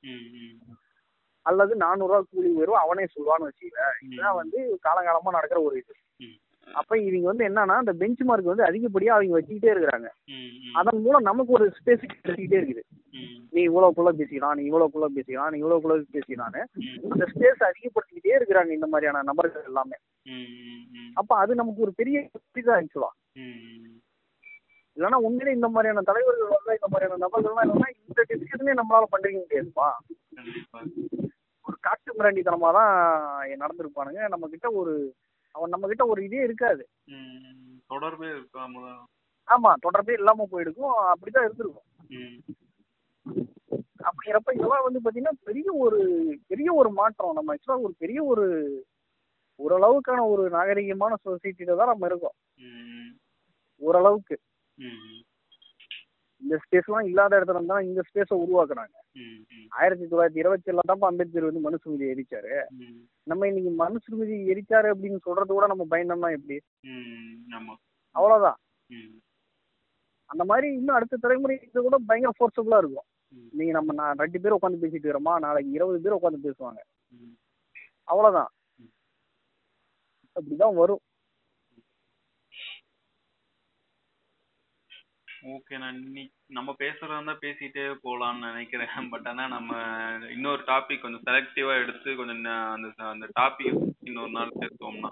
அல்லது 1.49 1.73
நானூறு 1.83 2.11
ரூபாய் 2.11 2.29
கூலி 2.31 2.49
வரும் 2.59 2.81
அவனே 2.83 3.05
சொல்லுவான்னு 3.13 3.47
வச்சுக்கவே 3.49 3.87
இதுதான் 4.05 4.39
வந்து 4.41 4.59
காலங்காலமா 4.87 5.35
நடக்கிற 5.37 5.61
ஒரு 5.67 5.75
இது. 5.81 5.93
அப்ப 6.67 6.97
இவங்க 7.07 7.27
வந்து 7.29 7.47
என்னன்னா 7.47 7.75
அந்த 7.81 7.93
பெஞ்ச் 8.01 8.21
மார்க் 8.27 8.51
வந்து 8.51 8.67
அதிகப்படியா 8.67 9.11
அவங்க 9.15 9.35
வச்சுக்கிட்டே 9.37 9.73
இருக்கிறாங்க. 9.73 10.07
அதன் 10.79 11.01
மூலம் 11.05 11.27
நமக்கு 11.29 11.51
ஒரு 11.57 11.65
ஸ்பேஸ் 11.77 12.05
கிடைச்சிக்கிட்டே 12.13 12.57
இருக்குது. 12.59 12.83
நீ 13.55 13.61
இவ்வளவுக்குள்ள 13.69 14.11
பேசிக்கலாம் 14.19 14.55
நீ 14.59 14.63
இவ்வளவுக்குள்ள 14.69 15.07
பேசிக்கலாம் 15.17 15.51
நீ 15.53 15.57
இவ்வளவுக்குள்ள 15.63 15.95
பேசிக்கலான்னு 16.15 16.61
அந்த 17.11 17.25
ஸ்பேஸ் 17.33 17.61
அதிகப்படுத்திக்கிட்டே 17.69 18.37
இருக்கிறாங்க 18.39 18.71
இந்த 18.77 18.89
மாதிரியான 18.93 19.23
நபர்கள் 19.29 19.69
எல்லாமே. 19.71 19.97
அப்ப 21.21 21.31
அது 21.43 21.61
நமக்கு 21.61 21.85
ஒரு 21.87 21.93
பெரிய 22.01 22.23
தான் 22.57 22.79
ஆக்சுவலா 22.79 23.11
இல்லைன்னா 24.97 25.19
உண்மையிலே 25.27 25.55
இந்த 25.57 25.67
மாதிரியான 25.67 26.03
தலைவர்கள் 26.09 26.53
வந்து 26.53 26.77
இந்த 26.77 26.87
மாதிரியான 26.91 27.19
நபர்கள்லாம் 27.23 27.65
என்னன்னா 27.65 27.89
இந்த 28.01 28.21
டிஸ்கஷனே 28.29 28.75
நம்மளால 28.79 29.07
பண்றீங்க 29.13 29.39
முடியாதுப்பா. 29.41 29.87
ஒரு 31.65 31.77
காட்டு 31.81 32.11
மிராண்டித்தனமா 32.17 32.69
தான் 32.77 32.93
நடந்திருப்பானுங்க. 33.63 34.21
நம்ம 34.27 34.47
கிட்ட 34.47 34.67
ஒரு 34.71 34.93
அவன் 35.55 35.73
நம்ம 35.73 35.87
கிட்ட 35.87 36.05
ஒரு 36.05 36.21
இதே 36.23 36.41
இருக்காது. 36.43 36.83
தொடர்பே 37.87 38.29
இருக்காம 38.35 38.93
ஆமா 39.47 39.71
தொடர்பே 39.81 40.13
இல்லாம 40.13 40.45
போயிடுக்கும் 40.51 40.95
அப்படிதான் 41.11 41.45
இருந்திருக்கும். 41.47 41.87
அப்படிங்கிறப்ப 44.07 44.53
இதெல்லாம் 44.55 44.85
வந்து 44.87 44.99
பாத்தீங்கன்னா 45.03 45.37
பெரிய 45.43 45.67
ஒரு 45.83 45.99
பெரிய 46.47 46.69
ஒரு 46.73 46.89
மாற்றம். 46.91 47.37
நம்ம 47.37 47.53
ஆக்சுவலா 47.53 47.83
ஒரு 47.87 47.93
பெரிய 47.97 48.19
ஒரு 48.23 48.45
ஓரளவுக்கான 49.59 50.23
ஒரு 50.29 50.43
நாகரிகமான 50.49 51.13
சொசைட்டில 51.25 51.75
தான் 51.75 51.91
நம்ம 51.91 52.05
இருக்கோம். 52.05 52.35
ம், 52.65 53.11
ஓரளவுக்கு. 53.81 54.35
இந்த 56.41 56.59
ஸ்பேஸ்லாம் 56.63 57.05
இல்லாத 57.05 57.39
இடத்துல 57.39 57.53
இருந்தா 57.53 57.81
இந்த 57.81 58.01
ஸ்பேஸை 58.07 58.35
ம், 59.15 59.39
ஆயிரத்தி 59.71 60.05
தொள்ளாயிரத்தி 60.05 60.37
இருபத்தி 60.37 60.71
ஏழுல 60.71 60.81
தான் 60.81 61.01
அம்பேத்கர் 61.01 61.43
வந்து 61.43 61.69
மனுஸ்மிருதி 61.69 62.05
எரிச்சாரு. 62.13 62.51
நம்ம 63.23 63.47
இன்னைக்கு 63.47 63.71
மனுஸ்மிருதி 63.83 64.37
எரிச்சாரு 64.53 64.87
அப்படின்னு 64.93 65.17
சொல்றது 65.23 65.53
கூட 65.53 65.67
நம்ம 65.67 65.85
பயந்தோம்னா 65.89 66.31
எப்படி? 66.31 66.57
ம், 68.89 69.15
அந்த 70.29 70.43
மாதிரி 70.43 70.73
இன்னும் 70.73 70.95
அடுத்த 70.95 71.17
தலைமுறை 71.17 71.59
இது 71.63 71.81
கூட 71.81 71.97
பயங்கர 72.07 72.33
ஃபோர்ஸபுளா 72.37 72.77
இருக்கும். 72.77 73.07
நீங்க 73.53 73.71
நம்ம 73.71 73.93
நான் 73.93 74.17
ரெண்டு 74.17 74.41
பேர் 74.41 74.53
உட்காந்து 74.53 74.81
பேசிட்டு 74.81 75.05
இருக்கிறோமா? 75.05 75.39
நாளைக்கு 75.39 75.71
இருபது 75.71 76.01
பேர் 76.01 76.17
உட்காந்து 76.17 76.45
பேசுவாங்க. 76.45 76.79
ம். 77.11 77.35
அவ்வளவுதான். 78.03 78.51
அப்படிதான் 80.35 80.75
வரும். 80.75 81.01
ஓகே 85.45 85.77
நான் 85.77 85.97
இன்னைக்கு 85.99 86.23
நம்ம 86.49 86.69
பேசுறதா 86.79 87.15
இருந்தா 87.15 87.33
பேசிட்டே 87.41 87.83
போலாம்னு 88.03 88.47
நினைக்கிறேன். 88.47 89.09
பட் 89.11 89.27
ஆனா 89.27 89.43
நம்ம 89.47 89.71
இன்னொரு 90.29 90.61
டாபிக் 90.67 91.01
கொஞ்சம் 91.01 91.25
செலக்டிவா 91.27 91.73
எடுத்து 91.81 92.15
கொஞ்சம் 92.15 92.39
அந்த 92.75 92.87
அந்த 93.07 93.27
டாபிக் 93.39 93.77
இன்னொரு 94.01 94.31
நாள் 94.31 94.57
பேசுவோம்னா. 94.61 95.09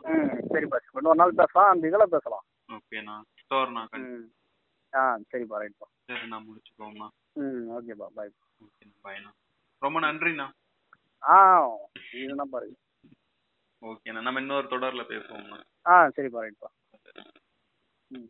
சரிப்பா 0.54 0.80
இன்னொரு 0.94 1.20
நாள் 1.22 1.40
பேசலாம் 1.42 1.72
அந்த 1.74 1.88
இதில் 1.88 2.14
பேசலாம். 2.16 2.46
ஓகேண்ணா 2.70 3.16
ஸ்டோர்ண்ணா 3.42 3.84
ம். 4.02 4.26
ஆ 4.94 5.02
சரிப்பா 5.32 5.60
ரைட்ப்பா 5.60 5.88
சரிண்ணா 6.10 6.38
முடிச்சுக்கோங்கண்ணா 6.48 7.08
ம் 7.36 7.64
ஓகேப்பா 7.76 8.08
பாய் 8.16 8.34
பாய்ண்ணா 9.06 9.32
ரொம்ப 9.82 9.98
நன்றிண்ணா. 10.00 10.48
ஆ 11.24 11.38
இதுனா 12.20 12.46
பாருங்க 12.54 12.78
ஓகேண்ணா 13.82 14.22
நம்ம 14.22 14.40
இன்னொரு 14.40 14.68
தொடர்ல 14.68 15.04
பேசுவோம்ண்ணா 15.10 15.60
ஆ 15.86 15.96
சரிப்பா 16.10 16.44
ரைட்ப்பா 16.46 16.70
ம். 18.12 18.30